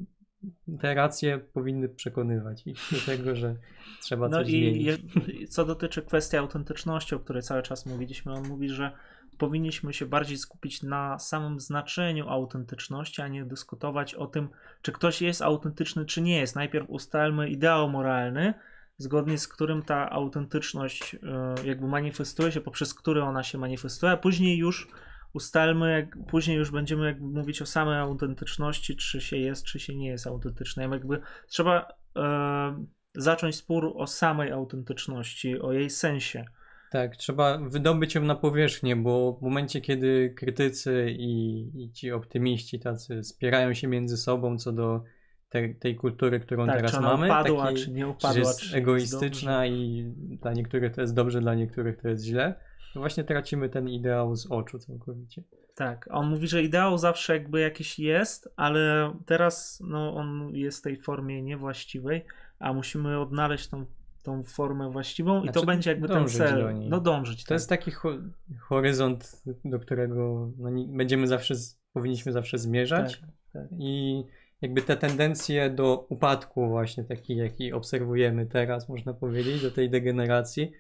te 0.80 0.94
racje 0.94 1.38
powinny 1.38 1.88
przekonywać 1.88 2.66
ich 2.66 2.78
do 2.92 2.98
tego, 3.06 3.34
że 3.36 3.56
trzeba 4.02 4.28
No 4.28 4.38
coś 4.38 4.48
i 4.48 4.50
zmienić. 4.50 4.86
je, 4.86 5.48
co 5.48 5.64
dotyczy 5.64 6.02
kwestii 6.02 6.36
autentyczności, 6.36 7.14
o 7.14 7.18
której 7.18 7.42
cały 7.42 7.62
czas 7.62 7.86
mówiliśmy, 7.86 8.32
on 8.32 8.48
mówi, 8.48 8.68
że 8.68 8.92
powinniśmy 9.38 9.92
się 9.92 10.06
bardziej 10.06 10.38
skupić 10.38 10.82
na 10.82 11.18
samym 11.18 11.60
znaczeniu 11.60 12.28
autentyczności, 12.28 13.22
a 13.22 13.28
nie 13.28 13.44
dyskutować 13.44 14.14
o 14.14 14.26
tym, 14.26 14.48
czy 14.82 14.92
ktoś 14.92 15.22
jest 15.22 15.42
autentyczny, 15.42 16.04
czy 16.04 16.22
nie 16.22 16.38
jest. 16.38 16.56
Najpierw 16.56 16.90
ustalmy 16.90 17.48
ideał 17.50 17.90
moralny, 17.90 18.54
zgodnie 18.98 19.38
z 19.38 19.48
którym 19.48 19.82
ta 19.82 20.10
autentyczność 20.10 21.14
e, 21.14 21.54
jakby 21.66 21.86
manifestuje 21.86 22.52
się, 22.52 22.60
poprzez 22.60 22.94
który 22.94 23.22
ona 23.22 23.42
się 23.42 23.58
manifestuje, 23.58 24.12
a 24.12 24.16
później 24.16 24.58
już 24.58 24.88
ustalmy, 25.34 25.92
jak, 25.92 26.26
później 26.26 26.56
już 26.56 26.70
będziemy 26.70 27.06
jakby 27.06 27.26
mówić 27.26 27.62
o 27.62 27.66
samej 27.66 27.98
autentyczności, 27.98 28.96
czy 28.96 29.20
się 29.20 29.36
jest, 29.36 29.64
czy 29.64 29.80
się 29.80 29.96
nie 29.96 30.08
jest 30.08 30.26
autentycznym. 30.26 30.92
Jakby 30.92 31.20
trzeba 31.48 31.88
e, 32.16 32.84
zacząć 33.14 33.56
spór 33.56 33.92
o 33.96 34.06
samej 34.06 34.52
autentyczności, 34.52 35.60
o 35.60 35.72
jej 35.72 35.90
sensie. 35.90 36.44
Tak, 36.90 37.16
trzeba 37.16 37.58
wydobyć 37.58 38.14
ją 38.14 38.22
na 38.22 38.34
powierzchnię, 38.34 38.96
bo 38.96 39.32
w 39.32 39.42
momencie, 39.42 39.80
kiedy 39.80 40.34
krytycy 40.36 41.06
i, 41.18 41.62
i 41.84 41.92
ci 41.92 42.12
optymiści 42.12 42.80
tacy 42.80 43.24
spierają 43.24 43.74
się 43.74 43.88
między 43.88 44.16
sobą 44.16 44.58
co 44.58 44.72
do 44.72 45.04
te, 45.48 45.68
tej 45.68 45.96
kultury, 45.96 46.40
którą 46.40 46.66
tak, 46.66 46.76
teraz 46.76 46.92
czy 46.92 47.00
mamy, 47.00 47.26
upadła, 47.26 47.66
takiej, 47.66 47.84
czy 47.84 47.90
nie 47.90 48.08
upadła, 48.08 48.38
jest 48.38 48.60
czy 48.60 48.76
egoistyczna 48.76 49.66
jest 49.66 49.78
i 49.78 50.04
dla 50.42 50.52
niektórych 50.52 50.94
to 50.94 51.00
jest 51.00 51.14
dobrze, 51.14 51.40
dla 51.40 51.54
niektórych 51.54 52.02
to 52.02 52.08
jest 52.08 52.24
źle, 52.24 52.54
to 52.94 53.00
właśnie 53.00 53.24
tracimy 53.24 53.68
ten 53.68 53.88
ideał 53.88 54.36
z 54.36 54.46
oczu 54.50 54.78
całkowicie. 54.78 55.42
Tak, 55.74 56.08
on 56.10 56.30
mówi, 56.30 56.48
że 56.48 56.62
ideał 56.62 56.98
zawsze 56.98 57.32
jakby 57.32 57.60
jakiś 57.60 57.98
jest, 57.98 58.48
ale 58.56 59.12
teraz 59.26 59.82
no, 59.86 60.14
on 60.14 60.50
jest 60.52 60.78
w 60.78 60.82
tej 60.82 60.96
formie 60.96 61.42
niewłaściwej, 61.42 62.24
a 62.58 62.72
musimy 62.72 63.20
odnaleźć 63.20 63.68
tą, 63.68 63.86
tą 64.22 64.42
formę 64.42 64.90
właściwą 64.90 65.42
i 65.42 65.46
to 65.46 65.52
Znaczy, 65.52 65.66
będzie 65.66 65.90
jakby 65.90 66.08
ten 66.08 66.28
cel. 66.28 66.74
No 66.88 67.00
dążyć. 67.00 67.44
To 67.44 67.54
jest 67.54 67.68
taki 67.68 67.90
ho- 67.90 68.18
horyzont, 68.60 69.42
do 69.64 69.78
którego 69.78 70.50
no, 70.58 70.70
nie- 70.70 70.88
będziemy 70.96 71.26
zawsze, 71.26 71.54
z- 71.54 71.80
powinniśmy 71.92 72.32
zawsze 72.32 72.58
zmierzać. 72.58 73.20
Tak, 73.20 73.30
tak. 73.52 73.68
I 73.78 74.24
jakby 74.60 74.82
te 74.82 74.96
tendencje 74.96 75.70
do 75.70 76.06
upadku, 76.08 76.68
właśnie 76.68 77.04
taki, 77.04 77.36
jaki 77.36 77.72
obserwujemy 77.72 78.46
teraz, 78.46 78.88
można 78.88 79.14
powiedzieć, 79.14 79.62
do 79.62 79.70
tej 79.70 79.90
degeneracji, 79.90 80.72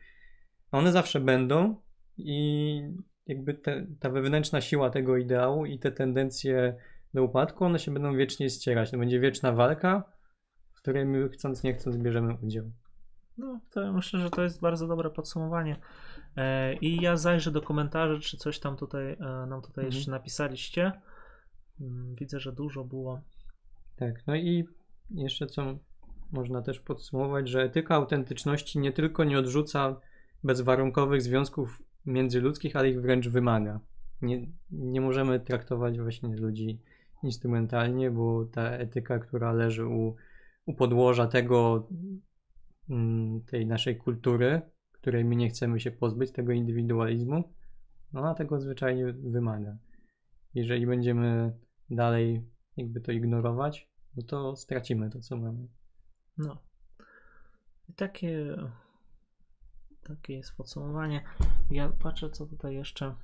one 0.72 0.92
zawsze 0.92 1.20
będą 1.20 1.76
i 2.18 2.80
jakby 3.26 3.54
te, 3.54 3.86
ta 4.00 4.10
wewnętrzna 4.10 4.60
siła 4.60 4.90
tego 4.90 5.16
ideału 5.16 5.66
i 5.66 5.78
te 5.78 5.92
tendencje 5.92 6.76
do 7.14 7.24
upadku, 7.24 7.64
one 7.64 7.78
się 7.78 7.94
będą 7.94 8.16
wiecznie 8.16 8.50
ścierać. 8.50 8.90
To 8.90 8.98
będzie 8.98 9.20
wieczna 9.20 9.52
walka, 9.52 10.04
w 10.72 10.76
której 10.76 11.06
my 11.06 11.28
chcąc 11.28 11.62
nie 11.62 11.74
chcąc 11.74 11.96
bierzemy 11.96 12.36
udział. 12.42 12.64
No, 13.38 13.60
to 13.70 13.80
ja 13.82 13.92
myślę, 13.92 14.20
że 14.20 14.30
to 14.30 14.42
jest 14.42 14.60
bardzo 14.60 14.86
dobre 14.86 15.10
podsumowanie. 15.10 15.76
E, 16.36 16.74
I 16.74 17.02
ja 17.02 17.16
zajrzę 17.16 17.50
do 17.50 17.62
komentarzy, 17.62 18.20
czy 18.20 18.36
coś 18.36 18.58
tam 18.58 18.76
tutaj 18.76 19.12
e, 19.12 19.46
nam 19.46 19.62
tutaj 19.62 19.84
Mhm. 19.84 19.86
jeszcze 19.94 20.10
napisaliście. 20.10 20.92
Mm, 21.80 22.14
Widzę, 22.14 22.40
że 22.40 22.52
dużo 22.52 22.84
było. 22.84 23.20
Tak, 23.96 24.26
no 24.26 24.36
i 24.36 24.64
jeszcze 25.10 25.46
co 25.46 25.78
można 26.32 26.62
też 26.62 26.80
podsumować, 26.80 27.48
że 27.48 27.62
etyka 27.62 27.94
autentyczności 27.94 28.78
nie 28.78 28.92
tylko 28.92 29.24
nie 29.24 29.38
odrzuca 29.38 30.00
bezwarunkowych 30.44 31.22
związków 31.22 31.82
międzyludzkich, 32.06 32.76
ale 32.76 32.90
ich 32.90 33.00
wręcz 33.00 33.28
wymaga. 33.28 33.80
Nie, 34.22 34.46
nie 34.70 35.00
możemy 35.00 35.40
traktować 35.40 36.00
właśnie 36.00 36.36
ludzi 36.36 36.80
instrumentalnie, 37.22 38.10
bo 38.10 38.44
ta 38.44 38.70
etyka, 38.70 39.18
która 39.18 39.52
leży 39.52 39.86
u, 39.86 40.16
u 40.66 40.74
podłoża 40.74 41.26
tego, 41.26 41.88
mm, 42.90 43.40
tej 43.40 43.66
naszej 43.66 43.96
kultury, 43.96 44.62
której 44.92 45.24
my 45.24 45.36
nie 45.36 45.48
chcemy 45.48 45.80
się 45.80 45.90
pozbyć, 45.90 46.32
tego 46.32 46.52
indywidualizmu, 46.52 47.54
no 48.12 48.20
ona 48.20 48.34
tego 48.34 48.60
zwyczajnie 48.60 49.12
wymaga. 49.12 49.76
Jeżeli 50.54 50.86
będziemy 50.86 51.56
dalej 51.90 52.44
jakby 52.76 53.00
to 53.00 53.12
ignorować, 53.12 53.88
no 54.16 54.22
to 54.22 54.56
stracimy 54.56 55.10
to, 55.10 55.20
co 55.20 55.36
mamy. 55.36 55.68
No. 56.38 56.62
I 57.88 57.92
takie, 57.92 58.56
takie 60.02 60.34
jest 60.34 60.56
podsumowanie. 60.56 61.24
Ja 61.70 61.88
patrzę, 61.88 62.30
co 62.30 62.46
tutaj 62.46 62.74
jeszcze. 62.74 63.14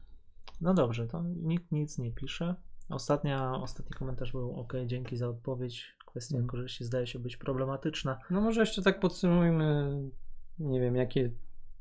No 0.60 0.74
dobrze, 0.74 1.06
to 1.06 1.22
nikt 1.22 1.72
nic 1.72 1.98
nie 1.98 2.12
pisze. 2.12 2.54
Ostatnia, 2.88 3.52
ostatni 3.52 3.96
komentarz 3.96 4.32
był 4.32 4.60
ok, 4.60 4.72
dzięki 4.86 5.16
za 5.16 5.28
odpowiedź. 5.28 5.96
Kwestia 6.06 6.36
Mm. 6.36 6.48
korzyści 6.48 6.84
zdaje 6.84 7.06
się 7.06 7.18
być 7.18 7.36
problematyczna. 7.36 8.18
No 8.30 8.40
może 8.40 8.60
jeszcze 8.60 8.82
tak 8.82 9.00
podsumujmy, 9.00 9.92
nie 10.58 10.80
wiem, 10.80 10.96
jakie 10.96 11.30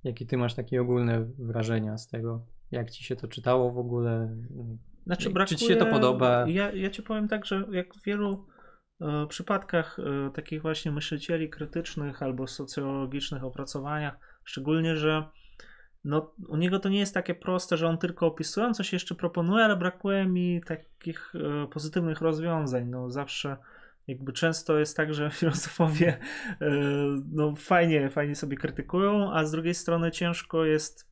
jakie 0.04 0.26
ty 0.26 0.38
masz 0.38 0.54
takie 0.54 0.82
ogólne 0.82 1.26
wrażenia 1.40 1.98
z 1.98 2.08
tego? 2.08 2.46
Jak 2.72 2.92
ci 2.92 3.04
się 3.04 3.16
to 3.16 3.28
czytało 3.28 3.72
w 3.72 3.78
ogóle? 3.78 4.38
Znaczy, 5.06 5.30
brakuje, 5.30 5.58
Czy 5.58 5.66
ci 5.66 5.74
się 5.74 5.76
to 5.76 5.86
podoba? 5.86 6.46
Ja, 6.48 6.72
ja 6.72 6.90
ci 6.90 7.04
powiem 7.04 7.28
tak, 7.28 7.46
że 7.46 7.68
jak 7.72 7.96
w 7.96 8.04
wielu 8.04 8.46
e, 9.02 9.28
przypadkach 9.28 10.00
e, 10.00 10.32
takich 10.32 10.62
właśnie 10.62 10.92
myślicieli 10.92 11.50
krytycznych 11.50 12.24
albo 12.24 12.48
socjologicznych 12.48 13.44
opracowaniach, 13.44 14.20
szczególnie, 14.44 14.96
że 14.96 15.30
no, 16.04 16.34
u 16.48 16.58
niego 16.58 16.80
to 16.80 16.90
nie 16.90 17.00
jest 17.00 17.14
takie 17.14 17.36
proste, 17.36 17.78
że 17.78 17.88
on 17.88 17.98
tylko 17.98 18.28
opisując 18.28 18.78
coś 18.78 18.94
jeszcze 18.94 19.16
proponuje, 19.16 19.66
ale 19.66 19.76
brakuje 19.76 20.26
mi 20.26 20.62
takich 20.66 21.34
e, 21.36 21.68
pozytywnych 21.68 22.22
rozwiązań. 22.22 22.86
No, 22.86 23.10
zawsze 23.10 23.58
jakby 24.08 24.34
często 24.34 24.80
jest 24.80 24.98
tak, 24.98 25.14
że 25.14 25.30
filozofowie 25.40 26.18
e, 26.62 26.70
no, 27.32 27.56
fajnie, 27.56 28.10
fajnie 28.10 28.36
sobie 28.36 28.58
krytykują, 28.58 29.34
a 29.34 29.46
z 29.46 29.52
drugiej 29.52 29.74
strony 29.74 30.12
ciężko 30.12 30.66
jest 30.66 31.10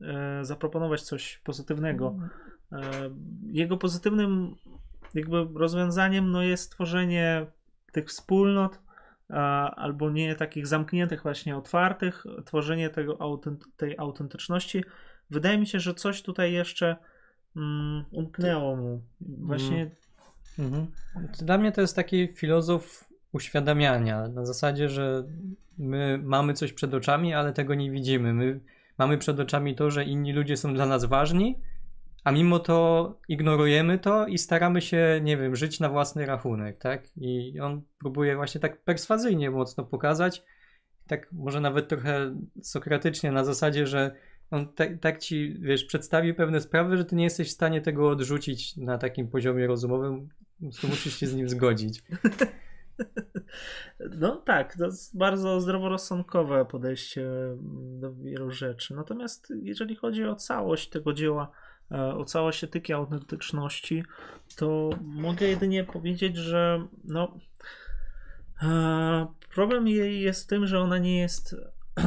e, 0.00 0.44
zaproponować 0.44 1.02
coś 1.02 1.38
pozytywnego. 1.38 2.16
E, 2.72 2.80
jego 3.46 3.76
pozytywnym 3.76 4.54
jakby 5.14 5.46
rozwiązaniem 5.54 6.30
no, 6.30 6.42
jest 6.42 6.72
tworzenie 6.72 7.46
tych 7.92 8.08
wspólnot, 8.08 8.80
albo 9.76 10.10
nie 10.10 10.34
takich 10.34 10.66
zamkniętych, 10.66 11.22
właśnie 11.22 11.56
otwartych, 11.56 12.24
tworzenie 12.44 12.90
tego, 12.90 13.40
tej 13.76 13.98
autentyczności. 13.98 14.84
Wydaje 15.30 15.58
mi 15.58 15.66
się, 15.66 15.80
że 15.80 15.94
coś 15.94 16.22
tutaj 16.22 16.52
jeszcze 16.52 16.96
mm, 17.56 18.04
umknęło 18.10 18.76
mu. 18.76 19.02
Właśnie. 19.20 19.90
Mhm. 20.58 20.86
Dla 21.38 21.58
mnie 21.58 21.72
to 21.72 21.80
jest 21.80 21.96
taki 21.96 22.28
filozof 22.28 23.04
uświadamiania. 23.32 24.28
Na 24.28 24.46
zasadzie, 24.46 24.88
że 24.88 25.24
my 25.78 26.20
mamy 26.22 26.54
coś 26.54 26.72
przed 26.72 26.94
oczami, 26.94 27.34
ale 27.34 27.52
tego 27.52 27.74
nie 27.74 27.90
widzimy. 27.90 28.34
My 28.34 28.60
mamy 28.98 29.18
przed 29.18 29.40
oczami 29.40 29.74
to, 29.74 29.90
że 29.90 30.04
inni 30.04 30.32
ludzie 30.32 30.56
są 30.56 30.74
dla 30.74 30.86
nas 30.86 31.04
ważni, 31.04 31.58
a 32.24 32.32
mimo 32.32 32.58
to 32.58 33.18
ignorujemy 33.28 33.98
to 33.98 34.26
i 34.26 34.38
staramy 34.38 34.82
się, 34.82 35.20
nie 35.22 35.36
wiem, 35.36 35.56
żyć 35.56 35.80
na 35.80 35.88
własny 35.88 36.26
rachunek, 36.26 36.78
tak? 36.78 37.16
I 37.16 37.60
on 37.60 37.82
próbuje 37.98 38.36
właśnie 38.36 38.60
tak 38.60 38.82
perswazyjnie 38.82 39.50
mocno 39.50 39.84
pokazać, 39.84 40.42
tak 41.06 41.32
może 41.32 41.60
nawet 41.60 41.88
trochę 41.88 42.36
sokratycznie 42.62 43.32
na 43.32 43.44
zasadzie, 43.44 43.86
że 43.86 44.14
on 44.50 44.72
tak, 44.72 44.98
tak 45.00 45.18
ci, 45.18 45.56
wiesz, 45.60 45.84
przedstawi 45.84 46.34
pewne 46.34 46.60
sprawy, 46.60 46.96
że 46.96 47.04
ty 47.04 47.16
nie 47.16 47.24
jesteś 47.24 47.48
w 47.48 47.54
stanie 47.54 47.80
tego 47.80 48.08
odrzucić 48.08 48.76
na 48.76 48.98
takim 48.98 49.28
poziomie 49.28 49.66
rozumowym, 49.66 50.28
to 50.80 50.88
musisz 50.88 51.16
się 51.16 51.26
z 51.26 51.34
nim 51.34 51.48
zgodzić. 51.48 52.02
No 54.18 54.36
tak, 54.36 54.76
to 54.76 54.84
jest 54.84 55.18
bardzo 55.18 55.60
zdroworozsądkowe 55.60 56.64
podejście 56.64 57.30
do 58.00 58.14
wielu 58.14 58.50
rzeczy. 58.50 58.94
Natomiast 58.94 59.52
jeżeli 59.62 59.96
chodzi 59.96 60.24
o 60.24 60.34
całość 60.34 60.88
tego 60.88 61.12
dzieła, 61.12 61.50
E, 61.92 62.14
o 62.14 62.24
całość 62.24 62.64
etyki 62.64 62.92
autentyczności, 62.92 64.04
to 64.56 64.90
mogę 65.02 65.46
jedynie 65.46 65.84
powiedzieć, 65.84 66.36
że 66.36 66.86
no, 67.04 67.38
e, 68.62 69.26
problem 69.54 69.88
jej 69.88 70.20
jest 70.20 70.44
w 70.44 70.46
tym, 70.46 70.66
że 70.66 70.80
ona 70.80 70.98
nie 70.98 71.20
jest 71.20 71.56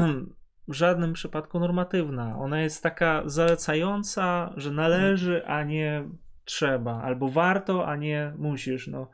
w 0.68 0.73
żadnym 0.73 1.14
przypadku 1.14 1.60
normatywna. 1.60 2.38
Ona 2.39 2.61
jest 2.61 2.84
taka 2.84 3.23
zalecająca, 3.26 4.53
że 4.57 4.72
należy, 4.72 5.45
a 5.45 5.64
nie 5.64 6.10
trzeba, 6.45 7.01
albo 7.01 7.30
warto, 7.30 7.88
a 7.88 7.95
nie 7.95 8.34
musisz. 8.38 8.88
No. 8.88 9.10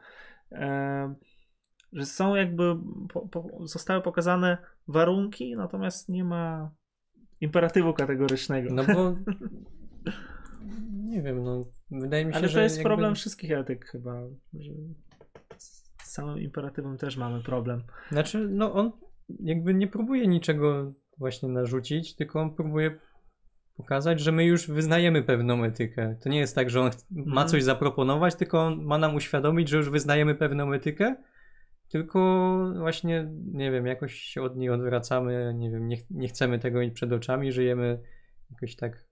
E, 0.52 1.16
że 1.94 2.06
są 2.06 2.36
jakby, 2.36 2.76
po, 3.14 3.28
po, 3.28 3.50
zostały 3.64 4.02
pokazane 4.02 4.58
warunki, 4.88 5.56
natomiast 5.56 6.10
nie 6.10 6.24
ma 6.24 6.72
imperatywu 7.42 7.94
kategorycznego. 7.94 8.74
No 8.74 8.84
bo 8.84 9.16
Nie 11.04 11.22
wiem, 11.22 11.44
no 11.44 11.66
wydaje 11.92 12.26
mi 12.26 12.34
się, 12.34 12.38
Ale 12.38 12.48
że. 12.48 12.54
to 12.54 12.64
jest 12.64 12.78
jakby... 12.78 12.90
problem 12.90 13.16
wszystkich 13.16 13.52
etyk 13.52 13.86
chyba. 13.86 14.22
Że 14.54 14.72
z 15.58 16.12
samym 16.12 16.40
imperatywem 16.40 16.98
też 16.98 17.18
mamy 17.18 17.44
problem. 17.44 17.84
Znaczy, 18.12 18.48
no 18.50 18.74
on 18.74 18.92
jakby 19.40 19.74
nie 19.74 19.88
próbuje 19.88 20.28
niczego 20.28 20.94
właśnie 21.18 21.50
narzucić, 21.50 22.16
tylko 22.16 22.42
on 22.42 22.56
próbuje 22.56 23.00
pokazać, 23.78 24.20
że 24.20 24.32
my 24.32 24.46
już 24.46 24.68
wyznajemy 24.68 25.24
pewną 25.24 25.64
etykę. 25.64 26.16
To 26.24 26.30
nie 26.30 26.40
jest 26.40 26.56
tak, 26.56 26.70
że 26.70 26.82
on 26.82 26.92
ma 27.12 27.24
mhm. 27.32 27.48
coś 27.48 27.64
zaproponować, 27.64 28.36
tylko 28.36 28.62
on 28.62 28.84
ma 28.84 28.98
nam 28.98 29.16
uświadomić, 29.16 29.70
że 29.70 29.78
już 29.78 29.90
wyznajemy 29.90 30.36
pewną 30.36 30.74
etykę, 30.74 31.16
tylko 31.90 32.20
właśnie, 32.78 33.32
nie 33.54 33.72
wiem, 33.72 33.86
jakoś 33.86 34.14
się 34.14 34.42
od 34.42 34.58
niej 34.58 34.70
odwracamy, 34.70 35.54
nie 35.58 35.72
wiem, 35.72 35.88
nie, 35.88 35.98
nie 36.10 36.28
chcemy 36.28 36.60
tego 36.60 36.80
mieć 36.80 36.94
przed 36.94 37.14
oczami, 37.14 37.52
żyjemy 37.52 38.02
jakoś 38.52 38.76
tak 38.76 39.09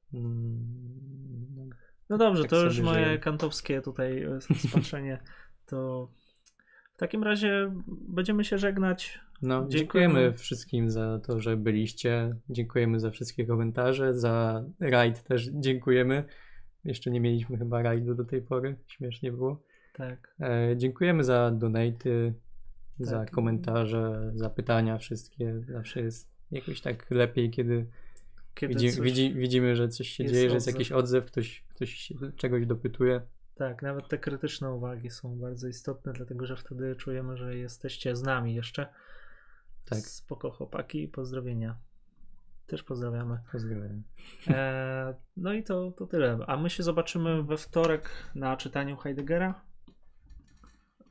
no 2.10 2.18
dobrze, 2.18 2.42
tak 2.42 2.50
to 2.50 2.64
już 2.64 2.80
moje 2.80 3.06
żyję. 3.06 3.20
kantowskie 3.20 3.82
tutaj 3.82 4.24
e, 4.24 4.40
spatrzenie. 4.70 5.20
To 5.66 6.10
w 6.94 7.00
takim 7.00 7.24
razie 7.24 7.72
będziemy 7.88 8.44
się 8.44 8.58
żegnać. 8.58 9.20
No, 9.42 9.68
dziękujemy. 9.68 10.14
dziękujemy 10.14 10.38
wszystkim 10.38 10.90
za 10.90 11.20
to, 11.20 11.40
że 11.40 11.58
byliście. 11.58 12.36
Dziękujemy 12.50 13.00
za 13.00 13.12
wszystkie 13.12 13.46
komentarze, 13.46 14.14
za 14.14 14.64
rajd 14.80 15.24
też 15.24 15.50
dziękujemy. 15.54 16.24
Jeszcze 16.84 17.12
nie 17.12 17.22
mieliśmy 17.22 17.58
chyba 17.58 17.82
rajdu 17.82 18.16
do 18.16 18.26
tej 18.26 18.42
pory, 18.42 18.76
śmiesznie 18.88 19.32
było. 19.32 19.64
Tak. 19.94 20.36
E, 20.40 20.78
dziękujemy 20.78 21.24
za 21.24 21.52
donaty, 21.52 22.34
tak. 22.98 23.08
za 23.08 23.26
komentarze, 23.26 24.32
za 24.36 24.50
pytania 24.50 24.98
wszystkie. 24.98 25.62
Zawsze 25.68 26.02
jest 26.02 26.30
jakoś 26.52 26.82
tak 26.82 27.12
lepiej, 27.12 27.52
kiedy 27.52 27.88
kiedy 28.58 28.74
Widzi, 28.74 29.02
widzi, 29.02 29.34
widzimy, 29.34 29.76
że 29.76 29.90
coś 29.90 30.08
się 30.10 30.26
dzieje, 30.26 30.50
że 30.50 30.56
jest 30.56 30.68
jakiś 30.68 30.92
odzew, 30.92 31.26
ktoś, 31.26 31.64
ktoś 31.70 32.14
czegoś 32.36 32.66
dopytuje. 32.66 33.22
Tak, 33.56 33.82
nawet 33.82 34.08
te 34.08 34.18
krytyczne 34.18 34.72
uwagi 34.72 35.10
są 35.10 35.40
bardzo 35.40 35.68
istotne, 35.68 36.14
dlatego 36.14 36.46
że 36.46 36.56
wtedy 36.56 36.96
czujemy, 36.96 37.38
że 37.38 37.58
jesteście 37.58 38.16
z 38.16 38.24
nami 38.24 38.56
jeszcze. 38.56 38.88
Tak. 39.86 40.00
Spoko 40.00 40.52
chłopaki, 40.52 41.08
pozdrowienia. 41.08 41.78
Też 42.68 42.84
pozdrawiamy. 42.84 43.40
Pozdrawiam. 43.52 44.04
E, 44.48 45.14
no 45.38 45.54
i 45.54 45.64
to, 45.64 45.92
to 45.92 46.08
tyle. 46.08 46.38
A 46.48 46.58
my 46.58 46.70
się 46.70 46.84
zobaczymy 46.84 47.44
we 47.44 47.58
wtorek 47.58 48.10
na 48.36 48.58
czytaniu 48.58 48.98
Heideggera. 48.98 49.62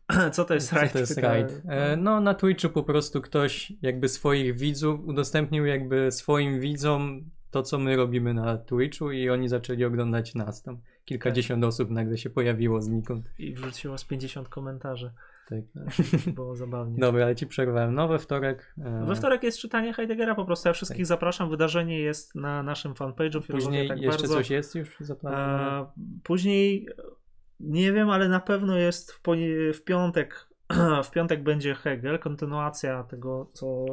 Co 0.32 0.44
to 0.44 0.54
jest 0.54 0.72
raid? 0.72 0.88
Co 0.88 0.92
to 0.92 0.98
jest 0.98 1.18
raid? 1.18 1.62
E, 1.68 1.96
no 1.96 2.20
na 2.20 2.34
Twitchu 2.34 2.70
po 2.70 2.82
prostu 2.82 3.20
ktoś 3.20 3.72
jakby 3.82 4.08
swoich 4.08 4.56
widzów 4.56 5.06
udostępnił 5.06 5.66
jakby 5.66 6.12
swoim 6.12 6.60
widzom 6.60 7.30
to, 7.56 7.62
co 7.62 7.78
my 7.78 7.96
robimy 7.96 8.34
na 8.34 8.58
Twitchu 8.58 9.10
i 9.10 9.30
oni 9.30 9.48
zaczęli 9.48 9.84
oglądać 9.84 10.34
nas 10.34 10.62
tam. 10.62 10.78
Kilkadziesiąt 11.04 11.62
tak. 11.62 11.68
osób 11.68 11.90
nagle 11.90 12.18
się 12.18 12.30
pojawiło 12.30 12.80
znikąd. 12.80 13.30
I 13.38 13.54
wrzuciło 13.54 13.98
z 13.98 14.04
50 14.04 14.48
komentarzy. 14.48 15.12
Tak. 15.48 15.60
Było 16.34 16.56
zabawnie. 16.56 16.98
Dobra, 16.98 17.24
ale 17.24 17.36
ci 17.36 17.46
przerwałem. 17.46 17.94
No 17.94 18.08
we 18.08 18.18
wtorek. 18.18 18.74
E... 18.78 19.04
We 19.06 19.14
wtorek 19.14 19.42
jest 19.42 19.58
czytanie 19.58 19.92
Heideggera 19.92 20.34
po 20.34 20.44
prostu. 20.44 20.68
Ja 20.68 20.72
wszystkich 20.72 21.00
tak. 21.00 21.06
zapraszam. 21.06 21.50
Wydarzenie 21.50 21.98
jest 21.98 22.34
na 22.34 22.62
naszym 22.62 22.94
fanpage'u. 22.94 23.52
Później 23.52 23.88
tak 23.88 24.00
jeszcze 24.00 24.18
bardzo... 24.18 24.34
coś 24.34 24.50
jest 24.50 24.74
już 24.74 24.96
zaplanowane? 25.00 25.86
Później 26.22 26.88
nie 27.60 27.92
wiem, 27.92 28.10
ale 28.10 28.28
na 28.28 28.40
pewno 28.40 28.76
jest 28.76 29.12
w, 29.12 29.20
w 29.74 29.84
piątek. 29.84 30.48
w 31.04 31.10
piątek 31.10 31.42
będzie 31.42 31.74
Hegel, 31.74 32.18
kontynuacja 32.18 33.02
tego, 33.02 33.50
co 33.52 33.86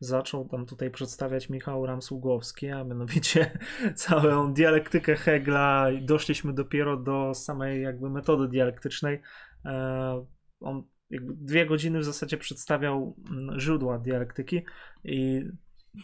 zaczął 0.00 0.48
tam 0.48 0.66
tutaj 0.66 0.90
przedstawiać 0.90 1.48
Michał 1.48 1.86
Ramsługowski, 1.86 2.70
a 2.70 2.84
mianowicie 2.84 3.58
całą 3.94 4.54
dialektykę 4.54 5.16
Hegla 5.16 5.90
i 5.90 6.02
doszliśmy 6.02 6.52
dopiero 6.52 6.96
do 6.96 7.34
samej 7.34 7.82
jakby 7.82 8.10
metody 8.10 8.48
dialektycznej. 8.48 9.20
E, 9.64 10.26
on 10.60 10.82
jakby 11.10 11.34
dwie 11.34 11.66
godziny 11.66 11.98
w 11.98 12.04
zasadzie 12.04 12.36
przedstawiał 12.36 13.16
mm, 13.30 13.60
źródła 13.60 13.98
dialektyki 13.98 14.62
i 15.04 15.44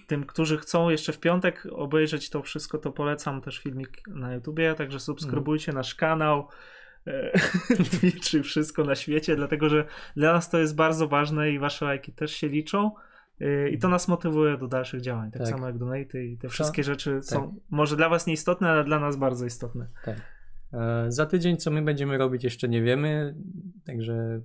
tym, 0.07 0.27
którzy 0.27 0.59
chcą 0.59 0.91
jeszcze 0.91 1.13
w 1.13 1.21
piątek 1.21 1.67
obejrzeć 1.73 2.31
to 2.31 2.43
wszystko, 2.43 2.79
to 2.79 2.93
polecam 2.93 3.41
też 3.41 3.59
filmik 3.59 4.03
na 4.07 4.35
YouTubie, 4.35 4.75
także 4.75 5.01
subskrybujcie 5.01 5.73
mm. 5.73 5.79
nasz 5.79 5.95
kanał. 5.95 6.49
E, 7.07 7.39
Twitch 8.01 8.35
i 8.35 8.43
wszystko 8.43 8.85
na 8.85 8.95
świecie, 8.95 9.37
dlatego 9.37 9.69
że 9.69 9.87
dla 10.17 10.33
nas 10.33 10.51
to 10.51 10.59
jest 10.59 10.77
bardzo 10.77 11.09
ważne 11.09 11.51
i 11.51 11.59
wasze 11.59 11.85
lajki 11.85 12.13
też 12.13 12.33
się 12.33 12.49
liczą. 12.49 12.91
Y, 13.41 13.71
I 13.71 13.79
to 13.79 13.89
nas 13.89 14.09
motywuje 14.09 14.59
do 14.59 14.69
dalszych 14.69 15.01
działań, 15.01 15.31
tak, 15.31 15.43
tak. 15.43 15.51
samo 15.51 15.67
jak 15.67 15.79
donaty 15.79 16.25
i 16.25 16.39
te 16.39 16.49
wszystkie 16.49 16.83
to, 16.83 16.87
rzeczy 16.87 17.15
tak. 17.15 17.25
są 17.25 17.61
może 17.71 17.97
dla 17.97 18.09
was 18.09 18.27
nieistotne, 18.27 18.69
ale 18.69 18.85
dla 18.85 19.01
nas 19.01 19.17
bardzo 19.17 19.47
istotne. 19.47 19.89
Tak. 20.05 20.17
E, 20.73 21.05
za 21.09 21.27
tydzień 21.27 21.57
co 21.57 21.71
my 21.71 21.83
będziemy 21.83 22.19
robić 22.19 22.45
jeszcze 22.45 22.69
nie 22.69 22.83
wiemy, 22.83 23.35
także 23.85 24.41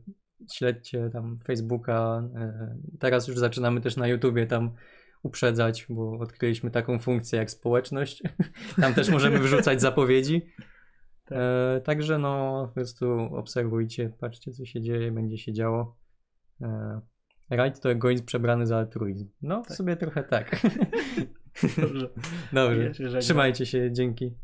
śledźcie 0.54 1.10
tam 1.14 1.38
Facebooka. 1.48 2.24
E, 2.36 2.78
teraz 3.00 3.28
już 3.28 3.38
zaczynamy 3.38 3.82
też 3.82 3.98
na 3.98 4.08
YouTubie 4.08 4.48
tam 4.48 4.72
uprzedzać, 5.24 5.86
bo 5.90 6.20
odkryliśmy 6.20 6.72
taką 6.72 7.00
funkcję 7.00 7.40
jak 7.40 7.52
społeczność. 7.52 8.24
tam 8.82 8.94
też 8.94 9.10
możemy 9.10 9.40
wrzucać 9.40 9.82
zapowiedzi. 9.82 10.46
Tak. 11.26 11.38
E, 11.38 11.82
także 11.82 12.18
no 12.18 12.64
po 12.68 12.74
prostu 12.74 13.12
obserwujcie, 13.36 14.14
patrzcie 14.20 14.52
co 14.52 14.66
się 14.66 14.82
dzieje, 14.82 15.12
będzie 15.12 15.38
się 15.38 15.54
działo. 15.54 15.98
Rajd 17.50 17.80
to 17.80 17.92
egoizm 17.92 18.26
przebrany 18.26 18.68
za 18.68 18.78
altruizm. 18.78 19.28
No, 19.42 19.62
tak. 19.62 19.72
w 19.72 19.76
sobie 19.76 19.96
trochę 19.96 20.24
tak. 20.24 20.62
Dobrze. 21.78 22.10
Dobrze. 22.54 23.20
Trzymajcie 23.20 23.66
się, 23.66 23.92
dzięki. 23.92 24.36